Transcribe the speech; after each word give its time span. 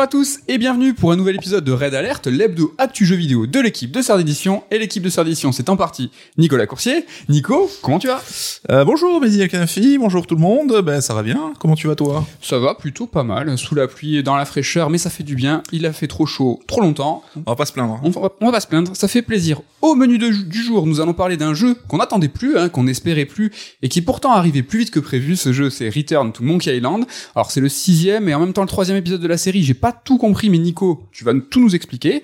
Bonjour 0.00 0.08
à 0.08 0.22
tous 0.22 0.38
et 0.48 0.56
bienvenue 0.56 0.94
pour 0.94 1.12
un 1.12 1.16
nouvel 1.16 1.36
épisode 1.36 1.62
de 1.62 1.72
Red 1.72 1.92
Alert, 1.92 2.26
l'hebdo 2.26 2.74
actu 2.78 3.04
jeu 3.04 3.16
vidéo 3.16 3.46
de 3.46 3.60
l'équipe 3.60 3.92
de 3.92 4.00
Sœur 4.00 4.16
d'édition. 4.16 4.62
Et 4.70 4.78
l'équipe 4.78 5.02
de 5.02 5.10
Sœur 5.10 5.26
d'édition, 5.26 5.52
c'est 5.52 5.68
en 5.68 5.76
partie 5.76 6.10
Nicolas 6.38 6.66
Coursier. 6.66 7.04
Nico, 7.28 7.70
comment 7.82 7.98
tu 7.98 8.06
vas? 8.06 8.22
Euh, 8.70 8.82
bonjour 8.86 9.20
Mehdi 9.20 9.42
Alkanafi, 9.42 9.98
bonjour 9.98 10.26
tout 10.26 10.36
le 10.36 10.40
monde, 10.40 10.80
ben 10.80 11.02
ça 11.02 11.12
va 11.12 11.22
bien, 11.22 11.52
comment 11.58 11.74
tu 11.74 11.86
vas 11.86 11.96
toi? 11.96 12.26
Ça 12.40 12.58
va 12.58 12.74
plutôt 12.74 13.06
pas 13.06 13.24
mal, 13.24 13.58
sous 13.58 13.74
la 13.74 13.88
pluie 13.88 14.16
et 14.16 14.22
dans 14.22 14.36
la 14.36 14.46
fraîcheur, 14.46 14.88
mais 14.88 14.96
ça 14.96 15.10
fait 15.10 15.22
du 15.22 15.34
bien. 15.34 15.62
Il 15.70 15.84
a 15.84 15.92
fait 15.92 16.06
trop 16.06 16.24
chaud, 16.24 16.60
trop 16.66 16.80
longtemps. 16.80 17.22
On 17.36 17.50
va 17.50 17.54
pas 17.56 17.66
se 17.66 17.72
plaindre. 17.74 17.92
hein. 17.92 18.00
On 18.02 18.08
va, 18.08 18.30
on 18.40 18.46
va 18.46 18.52
pas 18.52 18.60
se 18.60 18.68
plaindre, 18.68 18.92
ça 18.96 19.06
fait 19.06 19.20
plaisir. 19.20 19.60
Au 19.82 19.94
menu 19.94 20.16
de- 20.16 20.28
du 20.30 20.62
jour, 20.62 20.86
nous 20.86 21.02
allons 21.02 21.12
parler 21.14 21.36
d'un 21.36 21.52
jeu 21.52 21.76
qu'on 21.88 21.98
n'attendait 21.98 22.28
plus, 22.28 22.56
hein, 22.56 22.70
qu'on 22.70 22.84
n'espérait 22.84 23.26
plus, 23.26 23.52
et 23.82 23.90
qui 23.90 24.00
pourtant 24.00 24.32
arrivait 24.32 24.62
plus 24.62 24.78
vite 24.78 24.90
que 24.92 25.00
prévu. 25.00 25.36
Ce 25.36 25.52
jeu, 25.52 25.68
c'est 25.68 25.90
Return 25.90 26.32
to 26.32 26.42
Monkey 26.42 26.74
Island. 26.74 27.04
Alors 27.36 27.50
c'est 27.50 27.60
le 27.60 27.68
sixième 27.68 28.30
et 28.30 28.34
en 28.34 28.40
même 28.40 28.54
temps 28.54 28.62
le 28.62 28.66
troisième 28.68 28.96
épisode 28.96 29.20
de 29.20 29.28
la 29.28 29.36
série. 29.36 29.62
J'ai 29.62 29.74
pas 29.74 29.89
tout 29.92 30.18
compris, 30.18 30.50
mais 30.50 30.58
Nico, 30.58 31.08
tu 31.12 31.24
vas 31.24 31.32
tout 31.34 31.60
nous 31.60 31.74
expliquer. 31.74 32.22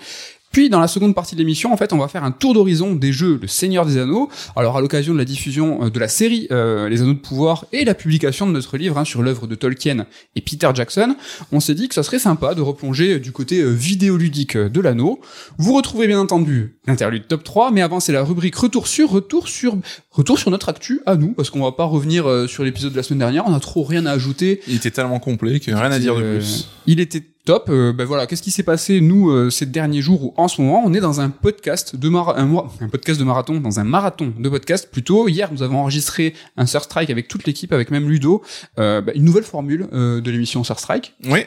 Puis 0.52 0.70
dans 0.70 0.80
la 0.80 0.88
seconde 0.88 1.14
partie 1.14 1.34
de 1.34 1.40
l'émission, 1.40 1.70
en 1.70 1.76
fait, 1.76 1.92
on 1.92 1.98
va 1.98 2.08
faire 2.08 2.24
un 2.24 2.30
tour 2.30 2.54
d'horizon 2.54 2.94
des 2.94 3.12
jeux 3.12 3.38
Le 3.42 3.46
Seigneur 3.46 3.84
des 3.84 3.98
Anneaux. 3.98 4.30
Alors 4.54 4.78
à 4.78 4.80
l'occasion 4.80 5.12
de 5.12 5.18
la 5.18 5.26
diffusion 5.26 5.84
euh, 5.84 5.90
de 5.90 5.98
la 5.98 6.08
série 6.08 6.46
euh, 6.50 6.88
Les 6.88 7.02
Anneaux 7.02 7.12
de 7.12 7.18
Pouvoir 7.18 7.66
et 7.72 7.84
la 7.84 7.92
publication 7.92 8.46
de 8.46 8.52
notre 8.52 8.78
livre 8.78 8.96
hein, 8.96 9.04
sur 9.04 9.22
l'œuvre 9.22 9.46
de 9.46 9.54
Tolkien 9.54 10.06
et 10.34 10.40
Peter 10.40 10.70
Jackson, 10.72 11.14
on 11.52 11.60
s'est 11.60 11.74
dit 11.74 11.88
que 11.88 11.94
ça 11.94 12.02
serait 12.02 12.20
sympa 12.20 12.54
de 12.54 12.62
replonger 12.62 13.18
du 13.18 13.32
côté 13.32 13.60
euh, 13.60 13.68
vidéoludique 13.68 14.56
euh, 14.56 14.70
de 14.70 14.80
l'anneau. 14.80 15.20
Vous 15.58 15.74
retrouvez 15.74 16.06
bien 16.06 16.20
entendu 16.20 16.78
l'interlude 16.86 17.26
top 17.26 17.44
3, 17.44 17.70
mais 17.70 17.82
avant 17.82 18.00
c'est 18.00 18.12
la 18.12 18.22
rubrique 18.24 18.56
retour 18.56 18.86
sur, 18.86 19.10
retour 19.10 19.48
sur, 19.48 19.76
retour 20.10 20.38
sur 20.38 20.50
notre 20.50 20.70
actu 20.70 21.00
à 21.04 21.16
nous, 21.16 21.34
parce 21.34 21.50
qu'on 21.50 21.62
va 21.62 21.72
pas 21.72 21.84
revenir 21.84 22.26
euh, 22.26 22.46
sur 22.46 22.64
l'épisode 22.64 22.92
de 22.92 22.96
la 22.96 23.02
semaine 23.02 23.18
dernière, 23.18 23.44
on 23.46 23.52
a 23.52 23.60
trop 23.60 23.82
rien 23.84 24.06
à 24.06 24.12
ajouter. 24.12 24.60
Il 24.68 24.76
était 24.76 24.90
tellement 24.90 25.18
complet 25.18 25.60
qu'il 25.60 25.74
n'y 25.74 25.78
a 25.78 25.82
rien 25.82 25.92
à 25.92 25.98
dire 25.98 26.16
de 26.16 26.22
Euh, 26.22 26.38
plus. 26.38 26.68
Il 26.86 27.00
était 27.00 27.22
top. 27.46 27.68
Euh, 27.70 27.94
ben 27.94 28.04
voilà, 28.04 28.26
qu'est-ce 28.26 28.42
qui 28.42 28.50
s'est 28.50 28.62
passé 28.62 29.00
nous 29.00 29.30
euh, 29.30 29.48
ces 29.48 29.64
derniers 29.64 30.02
jours 30.02 30.22
ou 30.22 30.34
en 30.36 30.48
ce 30.48 30.60
moment? 30.60 30.82
On 30.84 30.92
est 30.92 31.00
dans 31.00 31.20
un 31.22 31.30
podcast 31.30 31.96
de 31.96 32.08
mara- 32.10 32.38
un, 32.38 32.44
mois- 32.44 32.70
un 32.82 32.88
podcast 32.90 33.18
de 33.18 33.24
marathon, 33.24 33.58
dans 33.60 33.80
un 33.80 33.84
marathon 33.84 34.34
de 34.38 34.48
podcast 34.50 34.90
plutôt. 34.92 35.28
Hier, 35.28 35.50
nous 35.52 35.62
avons 35.62 35.78
enregistré 35.78 36.34
un 36.58 36.66
Sur 36.66 36.82
Strike 36.82 37.08
avec 37.08 37.28
toute 37.28 37.46
l'équipe, 37.46 37.72
avec 37.72 37.90
même 37.90 38.08
Ludo, 38.10 38.42
euh, 38.78 39.00
ben, 39.00 39.14
une 39.16 39.24
nouvelle 39.24 39.44
formule 39.44 39.88
euh, 39.94 40.20
de 40.20 40.30
l'émission 40.30 40.62
Sur 40.64 40.78
Strike 40.78 41.14
Oui, 41.30 41.40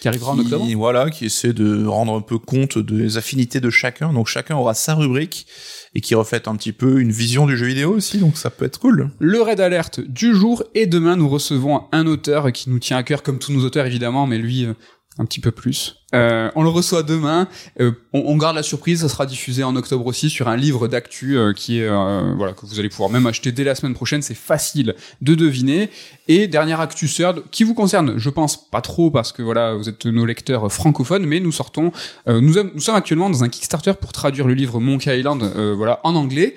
qui 0.00 0.08
arrivera 0.08 0.32
en 0.32 0.38
octobre. 0.38 0.64
qui, 0.64 0.74
voilà, 0.74 1.10
qui 1.10 1.26
essaie 1.26 1.52
de 1.52 1.84
rendre 1.84 2.14
un 2.16 2.22
peu 2.22 2.38
compte 2.38 2.78
des 2.78 3.18
affinités 3.18 3.60
de 3.60 3.68
chacun, 3.70 4.12
donc 4.12 4.28
chacun 4.28 4.56
aura 4.56 4.72
sa 4.74 4.94
rubrique 4.94 5.46
et 5.94 6.00
qui 6.00 6.14
reflète 6.14 6.46
un 6.46 6.54
petit 6.54 6.72
peu 6.72 7.00
une 7.00 7.10
vision 7.10 7.46
du 7.46 7.56
jeu 7.56 7.66
vidéo 7.66 7.92
aussi, 7.96 8.18
donc 8.18 8.36
ça 8.36 8.48
peut 8.48 8.64
être 8.64 8.78
cool. 8.78 9.10
Le 9.18 9.42
raid 9.42 9.58
alerte 9.60 9.98
du 10.00 10.32
jour 10.34 10.62
et 10.76 10.86
demain 10.86 11.16
nous 11.16 11.28
recevons 11.28 11.82
un 11.90 12.06
auteur 12.06 12.52
qui 12.52 12.70
nous 12.70 12.78
tient 12.78 12.96
à 12.96 13.02
cœur 13.02 13.24
comme 13.24 13.40
tous 13.40 13.50
nos 13.52 13.64
auteurs 13.64 13.86
évidemment, 13.86 14.28
mais 14.28 14.38
lui 14.38 14.66
euh, 14.66 14.74
un 15.18 15.24
petit 15.24 15.40
peu 15.40 15.50
plus. 15.50 15.96
Euh, 16.14 16.50
on 16.54 16.62
le 16.62 16.70
reçoit 16.70 17.02
demain. 17.02 17.46
Euh, 17.80 17.92
on, 18.12 18.20
on 18.26 18.36
garde 18.36 18.56
la 18.56 18.62
surprise. 18.62 19.02
Ça 19.02 19.08
sera 19.08 19.26
diffusé 19.26 19.62
en 19.62 19.76
octobre 19.76 20.06
aussi 20.06 20.30
sur 20.30 20.48
un 20.48 20.56
livre 20.56 20.88
d'actu 20.88 21.36
euh, 21.36 21.52
qui 21.52 21.80
est 21.80 21.86
euh, 21.88 22.32
voilà 22.36 22.52
que 22.52 22.64
vous 22.64 22.78
allez 22.80 22.88
pouvoir 22.88 23.10
même 23.10 23.26
acheter 23.26 23.52
dès 23.52 23.64
la 23.64 23.74
semaine 23.74 23.94
prochaine. 23.94 24.22
C'est 24.22 24.34
facile 24.34 24.94
de 25.20 25.34
deviner. 25.34 25.90
Et 26.28 26.46
dernière 26.46 26.80
actu 26.80 27.08
third 27.08 27.42
qui 27.50 27.64
vous 27.64 27.74
concerne, 27.74 28.16
je 28.16 28.30
pense 28.30 28.70
pas 28.70 28.80
trop 28.80 29.10
parce 29.10 29.32
que 29.32 29.42
voilà 29.42 29.74
vous 29.74 29.88
êtes 29.88 30.06
nos 30.06 30.24
lecteurs 30.24 30.72
francophones, 30.72 31.26
mais 31.26 31.40
nous 31.40 31.52
sortons. 31.52 31.92
euh, 32.28 32.40
nous, 32.40 32.54
nous 32.74 32.80
sommes 32.80 32.96
actuellement 32.96 33.28
dans 33.30 33.44
un 33.44 33.48
Kickstarter 33.48 33.92
pour 34.00 34.12
traduire 34.12 34.46
le 34.46 34.54
livre 34.54 34.80
Monkey 34.80 35.18
Island 35.18 35.42
euh, 35.42 35.74
voilà 35.76 36.00
en 36.04 36.14
anglais. 36.14 36.54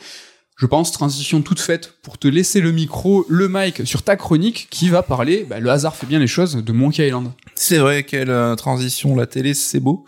Je 0.56 0.66
pense, 0.68 0.92
transition 0.92 1.42
toute 1.42 1.60
faite 1.60 1.96
pour 2.04 2.18
te 2.18 2.28
laisser 2.28 2.62
le 2.62 2.72
micro, 2.72 3.26
le 3.28 3.50
mic 3.50 3.86
sur 3.88 4.04
ta 4.04 4.16
chronique 4.16 4.68
qui 4.70 4.90
va 4.90 5.02
parler, 5.02 5.46
bah, 5.50 5.60
le 5.60 5.70
hasard 5.70 5.96
fait 5.96 6.06
bien 6.06 6.20
les 6.20 6.28
choses, 6.28 6.56
de 6.56 6.72
Monkey 6.72 7.08
Island. 7.08 7.32
C'est 7.56 7.80
vrai, 7.80 8.04
quelle 8.04 8.30
euh, 8.30 8.56
transition, 8.56 9.16
la 9.16 9.26
télé, 9.26 9.54
c'est 9.54 9.80
beau. 9.80 10.06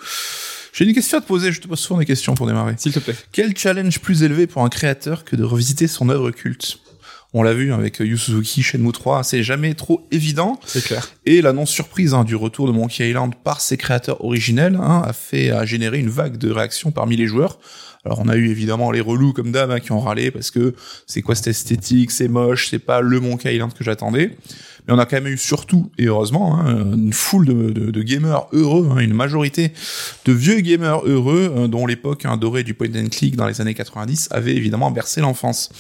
J'ai 0.71 0.85
une 0.85 0.93
question 0.93 1.17
à 1.17 1.21
te 1.21 1.27
poser, 1.27 1.51
je 1.51 1.61
te 1.61 1.67
pose 1.67 1.79
souvent 1.79 1.99
des 1.99 2.05
questions 2.05 2.35
pour 2.35 2.47
démarrer. 2.47 2.75
S'il 2.77 2.91
te 2.91 2.99
plaît. 2.99 3.15
Quel 3.31 3.57
challenge 3.57 3.99
plus 3.99 4.23
élevé 4.23 4.45
pour 4.45 4.61
un 4.61 4.69
créateur 4.69 5.23
que 5.23 5.35
de 5.35 5.43
revisiter 5.43 5.87
son 5.87 6.09
œuvre 6.09 6.31
culte? 6.31 6.79
On 7.33 7.43
l'a 7.43 7.53
vu 7.53 7.73
avec 7.73 7.99
Yu 7.99 8.17
Suzuki, 8.17 8.63
Shenmue 8.63 8.93
3, 8.93 9.23
c'est 9.23 9.43
jamais 9.43 9.73
trop 9.73 10.07
évident. 10.11 10.57
C'est 10.65 10.83
clair. 10.83 11.09
Et 11.25 11.41
l'annonce 11.41 11.69
surprise 11.69 12.13
hein, 12.13 12.23
du 12.23 12.35
retour 12.35 12.65
de 12.65 12.71
Monkey 12.71 13.09
Island 13.09 13.33
par 13.43 13.59
ses 13.59 13.75
créateurs 13.75 14.23
originels 14.23 14.79
hein, 14.81 15.01
a 15.05 15.11
fait 15.11 15.49
a 15.49 15.65
générer 15.65 15.99
une 15.99 16.09
vague 16.09 16.37
de 16.37 16.49
réactions 16.49 16.91
parmi 16.91 17.17
les 17.17 17.27
joueurs. 17.27 17.59
Alors 18.05 18.19
on 18.23 18.29
a 18.29 18.35
eu 18.35 18.49
évidemment 18.49 18.91
les 18.91 19.01
relous 19.01 19.33
comme 19.33 19.51
d'hab 19.51 19.71
hein, 19.71 19.79
qui 19.79 19.91
ont 19.91 19.99
râlé 19.99 20.29
parce 20.29 20.51
que 20.51 20.75
c'est 21.07 21.21
quoi 21.21 21.33
cette 21.33 21.47
esthétique, 21.47 22.11
c'est 22.11 22.27
moche, 22.27 22.69
c'est 22.69 22.79
pas 22.79 23.01
le 23.01 23.19
Monkey 23.19 23.55
Island 23.55 23.73
que 23.73 23.83
j'attendais. 23.83 24.37
Mais 24.87 24.93
on 24.93 24.99
a 24.99 25.05
quand 25.05 25.15
même 25.15 25.27
eu 25.27 25.37
surtout, 25.37 25.89
et 25.97 26.05
heureusement, 26.05 26.59
hein, 26.59 26.93
une 26.93 27.13
foule 27.13 27.45
de, 27.47 28.01
gamers 28.03 28.45
heureux, 28.51 28.87
hein, 28.91 28.99
une 28.99 29.15
majorité 29.15 29.71
de 30.25 30.31
vieux 30.31 30.59
gamers 30.59 31.01
heureux 31.05 31.51
euh, 31.57 31.67
dont 31.67 31.87
l'époque 31.87 32.25
dorée 32.39 32.63
du 32.63 32.75
point 32.75 32.89
and 32.95 33.07
click 33.09 33.35
dans 33.35 33.47
les 33.47 33.61
années 33.61 33.73
90 33.73 34.27
avait 34.29 34.55
évidemment 34.55 34.91
bercé 34.91 35.21
l'enfance. 35.21 35.71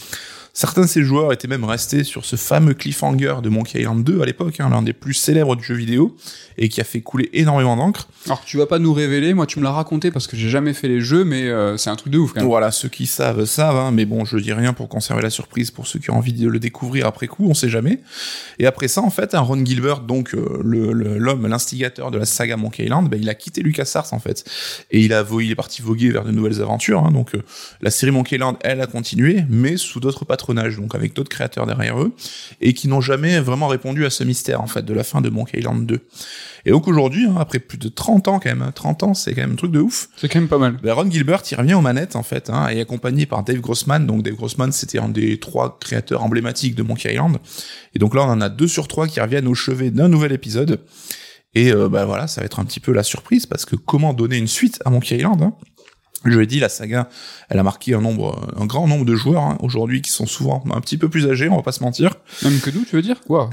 Certains 0.57 0.83
de 0.83 0.87
ces 0.87 1.03
joueurs 1.03 1.33
étaient 1.33 1.49
même 1.49 1.65
restés 1.65 2.05
sur 2.05 2.23
ce 2.23 2.37
fameux 2.37 2.73
cliffhanger 2.73 3.35
de 3.43 3.49
Monkey 3.49 3.81
Island 3.81 4.05
2 4.05 4.21
à 4.21 4.25
l'époque, 4.25 4.61
hein, 4.61 4.69
l'un 4.69 4.81
des 4.81 4.93
plus 4.93 5.13
célèbres 5.13 5.57
du 5.57 5.63
jeu 5.65 5.75
vidéo, 5.75 6.15
et 6.57 6.69
qui 6.69 6.79
a 6.79 6.85
fait 6.85 7.01
couler 7.01 7.29
énormément 7.33 7.75
d'encre. 7.75 8.07
Alors 8.27 8.41
tu 8.45 8.55
vas 8.55 8.65
pas 8.65 8.79
nous 8.79 8.93
révéler, 8.93 9.33
moi 9.33 9.47
tu 9.47 9.59
me 9.59 9.65
l'as 9.65 9.73
raconté 9.73 10.11
parce 10.11 10.27
que 10.27 10.37
j'ai 10.37 10.47
jamais 10.47 10.73
fait 10.73 10.87
les 10.87 11.01
jeux, 11.01 11.25
mais 11.25 11.43
euh, 11.49 11.75
c'est 11.75 11.89
un 11.89 11.97
truc 11.97 12.13
de 12.13 12.19
ouf 12.19 12.31
quand 12.31 12.39
même. 12.39 12.47
Voilà, 12.47 12.71
ceux 12.71 12.87
qui 12.87 13.05
savent 13.05 13.43
savent, 13.43 13.75
hein, 13.75 13.91
mais 13.91 14.05
bon, 14.05 14.23
je 14.23 14.37
dis 14.37 14.53
rien 14.53 14.71
pour 14.71 14.87
conserver 14.87 15.21
la 15.21 15.29
surprise 15.29 15.71
pour 15.71 15.87
ceux 15.87 15.99
qui 15.99 16.09
ont 16.09 16.15
envie 16.15 16.31
de 16.31 16.47
le 16.47 16.59
découvrir 16.59 17.05
après 17.05 17.27
coup, 17.27 17.45
on 17.49 17.53
sait 17.53 17.67
jamais. 17.67 17.99
Et 18.57 18.65
après 18.65 18.87
ça, 18.87 19.01
en 19.01 19.09
fait, 19.09 19.35
un 19.35 19.41
Ron 19.41 19.65
Gilbert, 19.65 19.99
donc 19.99 20.33
euh, 20.35 20.61
l'homme, 20.63 21.47
l'instigateur 21.47 22.11
de 22.11 22.17
la 22.17 22.25
saga 22.25 22.55
Monkey 22.55 22.85
Island, 22.85 23.09
ben, 23.09 23.19
il 23.21 23.27
a 23.27 23.35
quitté 23.35 23.61
LucasArts 23.61 24.13
en 24.13 24.19
fait, 24.19 24.45
et 24.89 25.01
il 25.01 25.11
a 25.11 25.25
il 25.41 25.51
est 25.51 25.55
parti 25.55 25.81
voguer 25.81 26.11
vers 26.11 26.23
de 26.23 26.31
nouvelles 26.31 26.61
aventures. 26.61 27.03
hein, 27.05 27.11
donc 27.11 27.35
euh, 27.35 27.43
la 27.81 27.91
série 27.91 28.13
Monkey 28.13 28.37
Island, 28.37 28.55
elle 28.61 28.79
a 28.79 28.87
continué, 28.87 29.43
mais 29.49 29.75
sous 29.75 29.99
d'autres 29.99 30.23
donc 30.53 30.95
avec 30.95 31.13
d'autres 31.13 31.29
créateurs 31.29 31.65
derrière 31.65 31.99
eux, 31.99 32.13
et 32.61 32.73
qui 32.73 32.87
n'ont 32.87 33.01
jamais 33.01 33.39
vraiment 33.39 33.67
répondu 33.67 34.05
à 34.05 34.09
ce 34.09 34.23
mystère 34.23 34.61
en 34.61 34.67
fait 34.67 34.83
de 34.83 34.93
la 34.93 35.03
fin 35.03 35.21
de 35.21 35.29
Monkey 35.29 35.59
Island 35.59 35.85
2. 35.85 35.99
Et 36.65 36.71
donc 36.71 36.87
aujourd'hui, 36.87 37.25
hein, 37.25 37.35
après 37.39 37.59
plus 37.59 37.77
de 37.77 37.89
30 37.89 38.27
ans 38.27 38.39
quand 38.39 38.49
même, 38.49 38.63
hein, 38.63 38.71
30 38.73 39.03
ans, 39.03 39.13
c'est 39.13 39.33
quand 39.33 39.41
même 39.41 39.53
un 39.53 39.55
truc 39.55 39.71
de 39.71 39.79
ouf. 39.79 40.09
C'est 40.17 40.27
quand 40.27 40.39
même 40.39 40.47
pas 40.47 40.57
mal. 40.57 40.77
Ben, 40.81 40.93
Ron 40.93 41.09
Gilbert, 41.09 41.43
il 41.51 41.55
revient 41.55 41.75
aux 41.75 41.81
manettes, 41.81 42.15
en 42.15 42.23
fait, 42.23 42.49
hein, 42.49 42.67
et 42.69 42.81
accompagné 42.81 43.25
par 43.27 43.43
Dave 43.43 43.59
Grossman. 43.59 44.05
Donc, 44.07 44.23
Dave 44.23 44.33
Grossman, 44.33 44.71
c'était 44.71 44.99
un 44.99 45.09
des 45.09 45.39
trois 45.39 45.77
créateurs 45.79 46.23
emblématiques 46.23 46.75
de 46.75 46.81
Monkey 46.81 47.13
Island. 47.13 47.37
Et 47.93 47.99
donc 47.99 48.15
là, 48.15 48.23
on 48.23 48.29
en 48.29 48.41
a 48.41 48.49
deux 48.49 48.67
sur 48.67 48.87
trois 48.87 49.07
qui 49.07 49.19
reviennent 49.19 49.47
au 49.47 49.53
chevet 49.53 49.91
d'un 49.91 50.07
nouvel 50.07 50.31
épisode. 50.31 50.79
Et 51.53 51.71
euh, 51.71 51.87
bah 51.87 52.05
voilà, 52.05 52.27
ça 52.27 52.41
va 52.41 52.45
être 52.45 52.59
un 52.59 52.65
petit 52.65 52.79
peu 52.79 52.91
la 52.91 53.03
surprise, 53.03 53.45
parce 53.45 53.65
que 53.65 53.75
comment 53.75 54.13
donner 54.13 54.37
une 54.37 54.47
suite 54.47 54.79
à 54.85 54.89
Monkey 54.89 55.17
Island 55.17 55.41
hein? 55.41 55.53
Je 56.23 56.39
l'ai 56.39 56.47
dit, 56.47 56.59
la 56.59 56.69
saga, 56.69 57.07
elle 57.49 57.59
a 57.59 57.63
marqué 57.63 57.93
un 57.93 58.01
nombre, 58.01 58.49
un 58.57 58.65
grand 58.65 58.87
nombre 58.87 59.05
de 59.05 59.15
joueurs 59.15 59.43
hein, 59.43 59.57
aujourd'hui 59.61 60.01
qui 60.01 60.09
sont 60.09 60.25
souvent 60.25 60.63
un 60.73 60.81
petit 60.81 60.97
peu 60.97 61.09
plus 61.09 61.27
âgés, 61.27 61.49
on 61.49 61.55
va 61.57 61.61
pas 61.61 61.71
se 61.71 61.83
mentir. 61.83 62.15
Même 62.43 62.59
que 62.59 62.71
nous, 62.71 62.83
tu 62.83 62.95
veux 62.95 63.01
dire? 63.03 63.21
Quoi? 63.21 63.49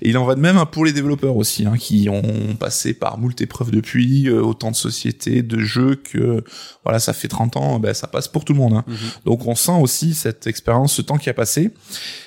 Et 0.00 0.08
il 0.08 0.16
en 0.16 0.24
va 0.24 0.34
de 0.34 0.40
même 0.40 0.56
hein, 0.56 0.64
pour 0.64 0.84
les 0.84 0.92
développeurs 0.92 1.36
aussi, 1.36 1.66
hein, 1.66 1.74
qui 1.78 2.08
ont 2.08 2.54
passé 2.58 2.94
par 2.94 3.18
moult 3.18 3.38
épreuves 3.40 3.70
depuis, 3.70 4.28
euh, 4.28 4.40
autant 4.40 4.70
de 4.70 4.76
sociétés, 4.76 5.42
de 5.42 5.58
jeux 5.58 5.96
que 5.96 6.42
voilà, 6.84 6.98
ça 6.98 7.12
fait 7.12 7.28
30 7.28 7.56
ans, 7.56 7.78
ben, 7.78 7.92
ça 7.92 8.06
passe 8.06 8.28
pour 8.28 8.44
tout 8.44 8.54
le 8.54 8.58
monde. 8.58 8.72
hein. 8.74 8.84
Donc 9.26 9.46
on 9.46 9.54
sent 9.54 9.78
aussi 9.80 10.14
cette 10.14 10.46
expérience, 10.46 10.94
ce 10.94 11.02
temps 11.02 11.18
qui 11.18 11.28
a 11.28 11.34
passé. 11.34 11.72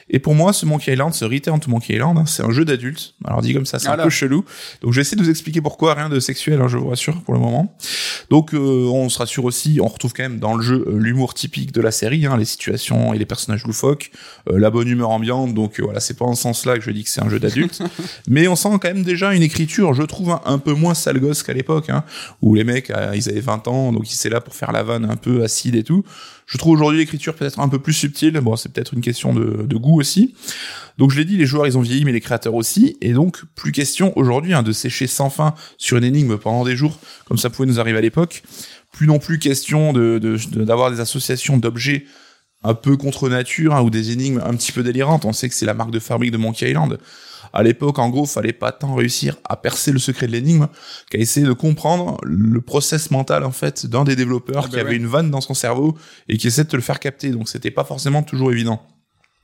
Et 0.09 0.19
pour 0.19 0.35
moi, 0.35 0.53
ce 0.53 0.65
Monkey 0.67 0.93
Island, 0.93 1.13
ce 1.15 1.25
Return 1.25 1.59
to 1.59 1.69
Monkey 1.71 1.95
Island, 1.95 2.17
hein, 2.17 2.25
c'est 2.27 2.43
un 2.43 2.51
jeu 2.51 2.63
d'adulte. 2.63 3.15
Alors 3.25 3.41
dit 3.41 3.53
comme 3.55 3.65
ça, 3.65 3.79
c'est 3.79 3.87
Voilà. 3.87 4.03
un 4.03 4.05
peu 4.05 4.11
chelou. 4.11 4.45
Donc 4.81 4.91
je 4.93 4.97
vais 4.97 5.01
essayer 5.01 5.17
de 5.17 5.23
vous 5.23 5.29
expliquer 5.31 5.61
pourquoi, 5.61 5.95
rien 5.95 6.09
de 6.09 6.19
sexuel, 6.19 6.61
hein, 6.61 6.67
je 6.67 6.77
vous 6.77 6.89
rassure 6.89 7.21
pour 7.23 7.33
le 7.33 7.39
moment. 7.39 7.75
Donc 8.29 8.53
euh, 8.53 8.57
on 8.59 9.09
se 9.09 9.17
rassure 9.17 9.45
aussi, 9.45 9.79
on 9.81 9.87
retrouve 9.87 10.13
quand 10.13 10.21
même 10.23 10.37
dans 10.39 10.55
le 10.55 10.61
jeu 10.61 10.85
euh, 10.87 10.99
l'humour 10.99 11.33
typique 11.33 11.71
de 11.71 11.81
la 11.81 11.91
série, 11.91 12.25
hein, 12.27 12.37
les 12.37 12.45
situations 12.45 13.13
et 13.15 13.17
les 13.17 13.25
personnages 13.25 13.63
loufoques, 13.65 14.11
euh, 14.49 14.59
la 14.59 14.69
bonne 14.69 14.87
humeur 14.87 15.09
ambiante. 15.09 15.53
Donc 15.55 15.79
euh, 15.79 15.83
voilà, 15.83 15.99
c'est 15.99 16.13
pas 16.17 16.25
en 16.25 16.35
ce 16.35 16.43
sens-là 16.43 16.75
que 16.77 16.83
je 16.83 16.91
dis 16.91 17.03
que 17.03 17.09
c'est 17.09 17.23
un 17.23 17.29
jeu 17.29 17.39
d'adulte, 17.39 17.81
mais 18.27 18.47
on 18.47 18.55
sent 18.55 18.69
quand 18.73 18.83
même 18.93 19.03
déjà 19.03 19.33
une 19.33 19.41
écriture, 19.43 19.93
je 19.95 20.03
trouve 20.03 20.29
un, 20.31 20.41
un 20.45 20.59
peu 20.59 20.73
moins 20.73 20.93
sale 20.93 21.19
gosse 21.19 21.41
qu'à 21.41 21.53
l'époque, 21.53 21.89
hein, 21.89 22.03
où 22.43 22.53
les 22.53 22.63
mecs 22.63 22.91
euh, 22.91 23.11
ils 23.15 23.27
avaient 23.27 23.39
20 23.41 23.67
ans, 23.67 23.91
donc 23.91 24.11
ils 24.11 24.15
étaient 24.15 24.29
là 24.29 24.39
pour 24.41 24.53
faire 24.55 24.71
la 24.71 24.83
vanne 24.83 25.05
un 25.09 25.15
peu 25.15 25.43
acide 25.43 25.75
et 25.75 25.83
tout. 25.83 26.03
Je 26.45 26.57
trouve 26.57 26.74
aujourd'hui 26.74 27.00
l'écriture 27.00 27.33
peut-être 27.36 27.59
un 27.59 27.69
peu 27.69 27.80
plus 27.80 27.94
subtile. 27.94 28.39
Bon, 28.39 28.56
c'est 28.56 28.71
peut-être 28.71 28.94
une 28.94 29.01
question 29.01 29.33
de, 29.33 29.75
goût 29.75 30.00
aussi. 30.00 30.36
Donc 30.97 31.12
je 31.12 31.18
l'ai 31.18 31.25
dit, 31.25 31.38
les 31.38 31.45
joueurs 31.45 31.68
ils 31.68 31.77
ont 31.77 31.81
vieilli, 31.81 32.06
mais 32.06 32.12
les 32.12 32.21
créateurs 32.21 32.53
aussi. 32.53 32.97
Et 33.01 33.13
donc 33.13 33.44
plus 33.56 33.71
question 33.71 34.18
aujourd'hui 34.18 34.53
hein, 34.53 34.63
de 34.63 34.71
sécher 34.71 35.07
sans 35.07 35.30
fin 35.30 35.56
sur 35.77 35.97
une 35.97 36.03
énigme 36.03 36.38
pendant 36.38 36.63
des 36.63 36.75
jours, 36.75 37.00
comme 37.25 37.38
ça 37.38 37.50
pouvait 37.50 37.68
nous 37.68 37.80
arriver 37.80 37.97
à 37.97 38.01
l'époque. 38.01 38.44
Plus 38.92 39.07
non 39.07 39.19
plus 39.19 39.39
question 39.39 39.92
d'avoir 39.92 40.92
des 40.92 41.00
associations 41.00 41.57
d'objets 41.57 42.06
un 42.63 42.74
peu 42.74 42.95
contre 42.98 43.30
nature 43.30 43.75
hein, 43.75 43.81
ou 43.81 43.89
des 43.89 44.12
énigmes 44.12 44.41
un 44.45 44.56
petit 44.56 44.71
peu 44.71 44.83
délirantes. 44.83 45.25
On 45.25 45.33
sait 45.33 45.50
que 45.50 45.56
c'est 45.56 45.65
la 45.65 45.74
marque 45.74 45.91
de 45.91 46.00
fabrique 46.00 46.31
de 46.31 46.38
Monkey 46.38 46.69
Island. 46.69 46.98
À 47.55 47.63
l'époque, 47.63 47.99
en 47.99 48.09
gros, 48.09 48.25
fallait 48.25 48.53
pas 48.53 48.71
tant 48.73 48.93
réussir 48.93 49.37
à 49.45 49.55
percer 49.55 49.93
le 49.93 49.99
secret 49.99 50.27
de 50.27 50.33
l'énigme 50.33 50.67
qu'à 51.09 51.17
essayer 51.17 51.45
de 51.45 51.53
comprendre 51.53 52.17
le 52.23 52.59
process 52.59 53.11
mental 53.11 53.45
en 53.45 53.51
fait 53.51 53.85
d'un 53.85 54.03
des 54.03 54.17
développeurs 54.17 54.65
Ah 54.65 54.69
qui 54.69 54.75
bah 54.75 54.81
avait 54.81 54.91
ouais. 54.91 54.95
une 54.97 55.07
vanne 55.07 55.31
dans 55.31 55.41
son 55.41 55.53
cerveau 55.53 55.97
et 56.27 56.37
qui 56.37 56.47
essaie 56.47 56.65
de 56.65 56.69
te 56.69 56.75
le 56.75 56.81
faire 56.81 56.99
capter. 56.99 57.29
Donc 57.29 57.47
c'était 57.47 57.71
pas 57.71 57.85
forcément 57.85 58.23
toujours 58.23 58.51
évident. 58.51 58.81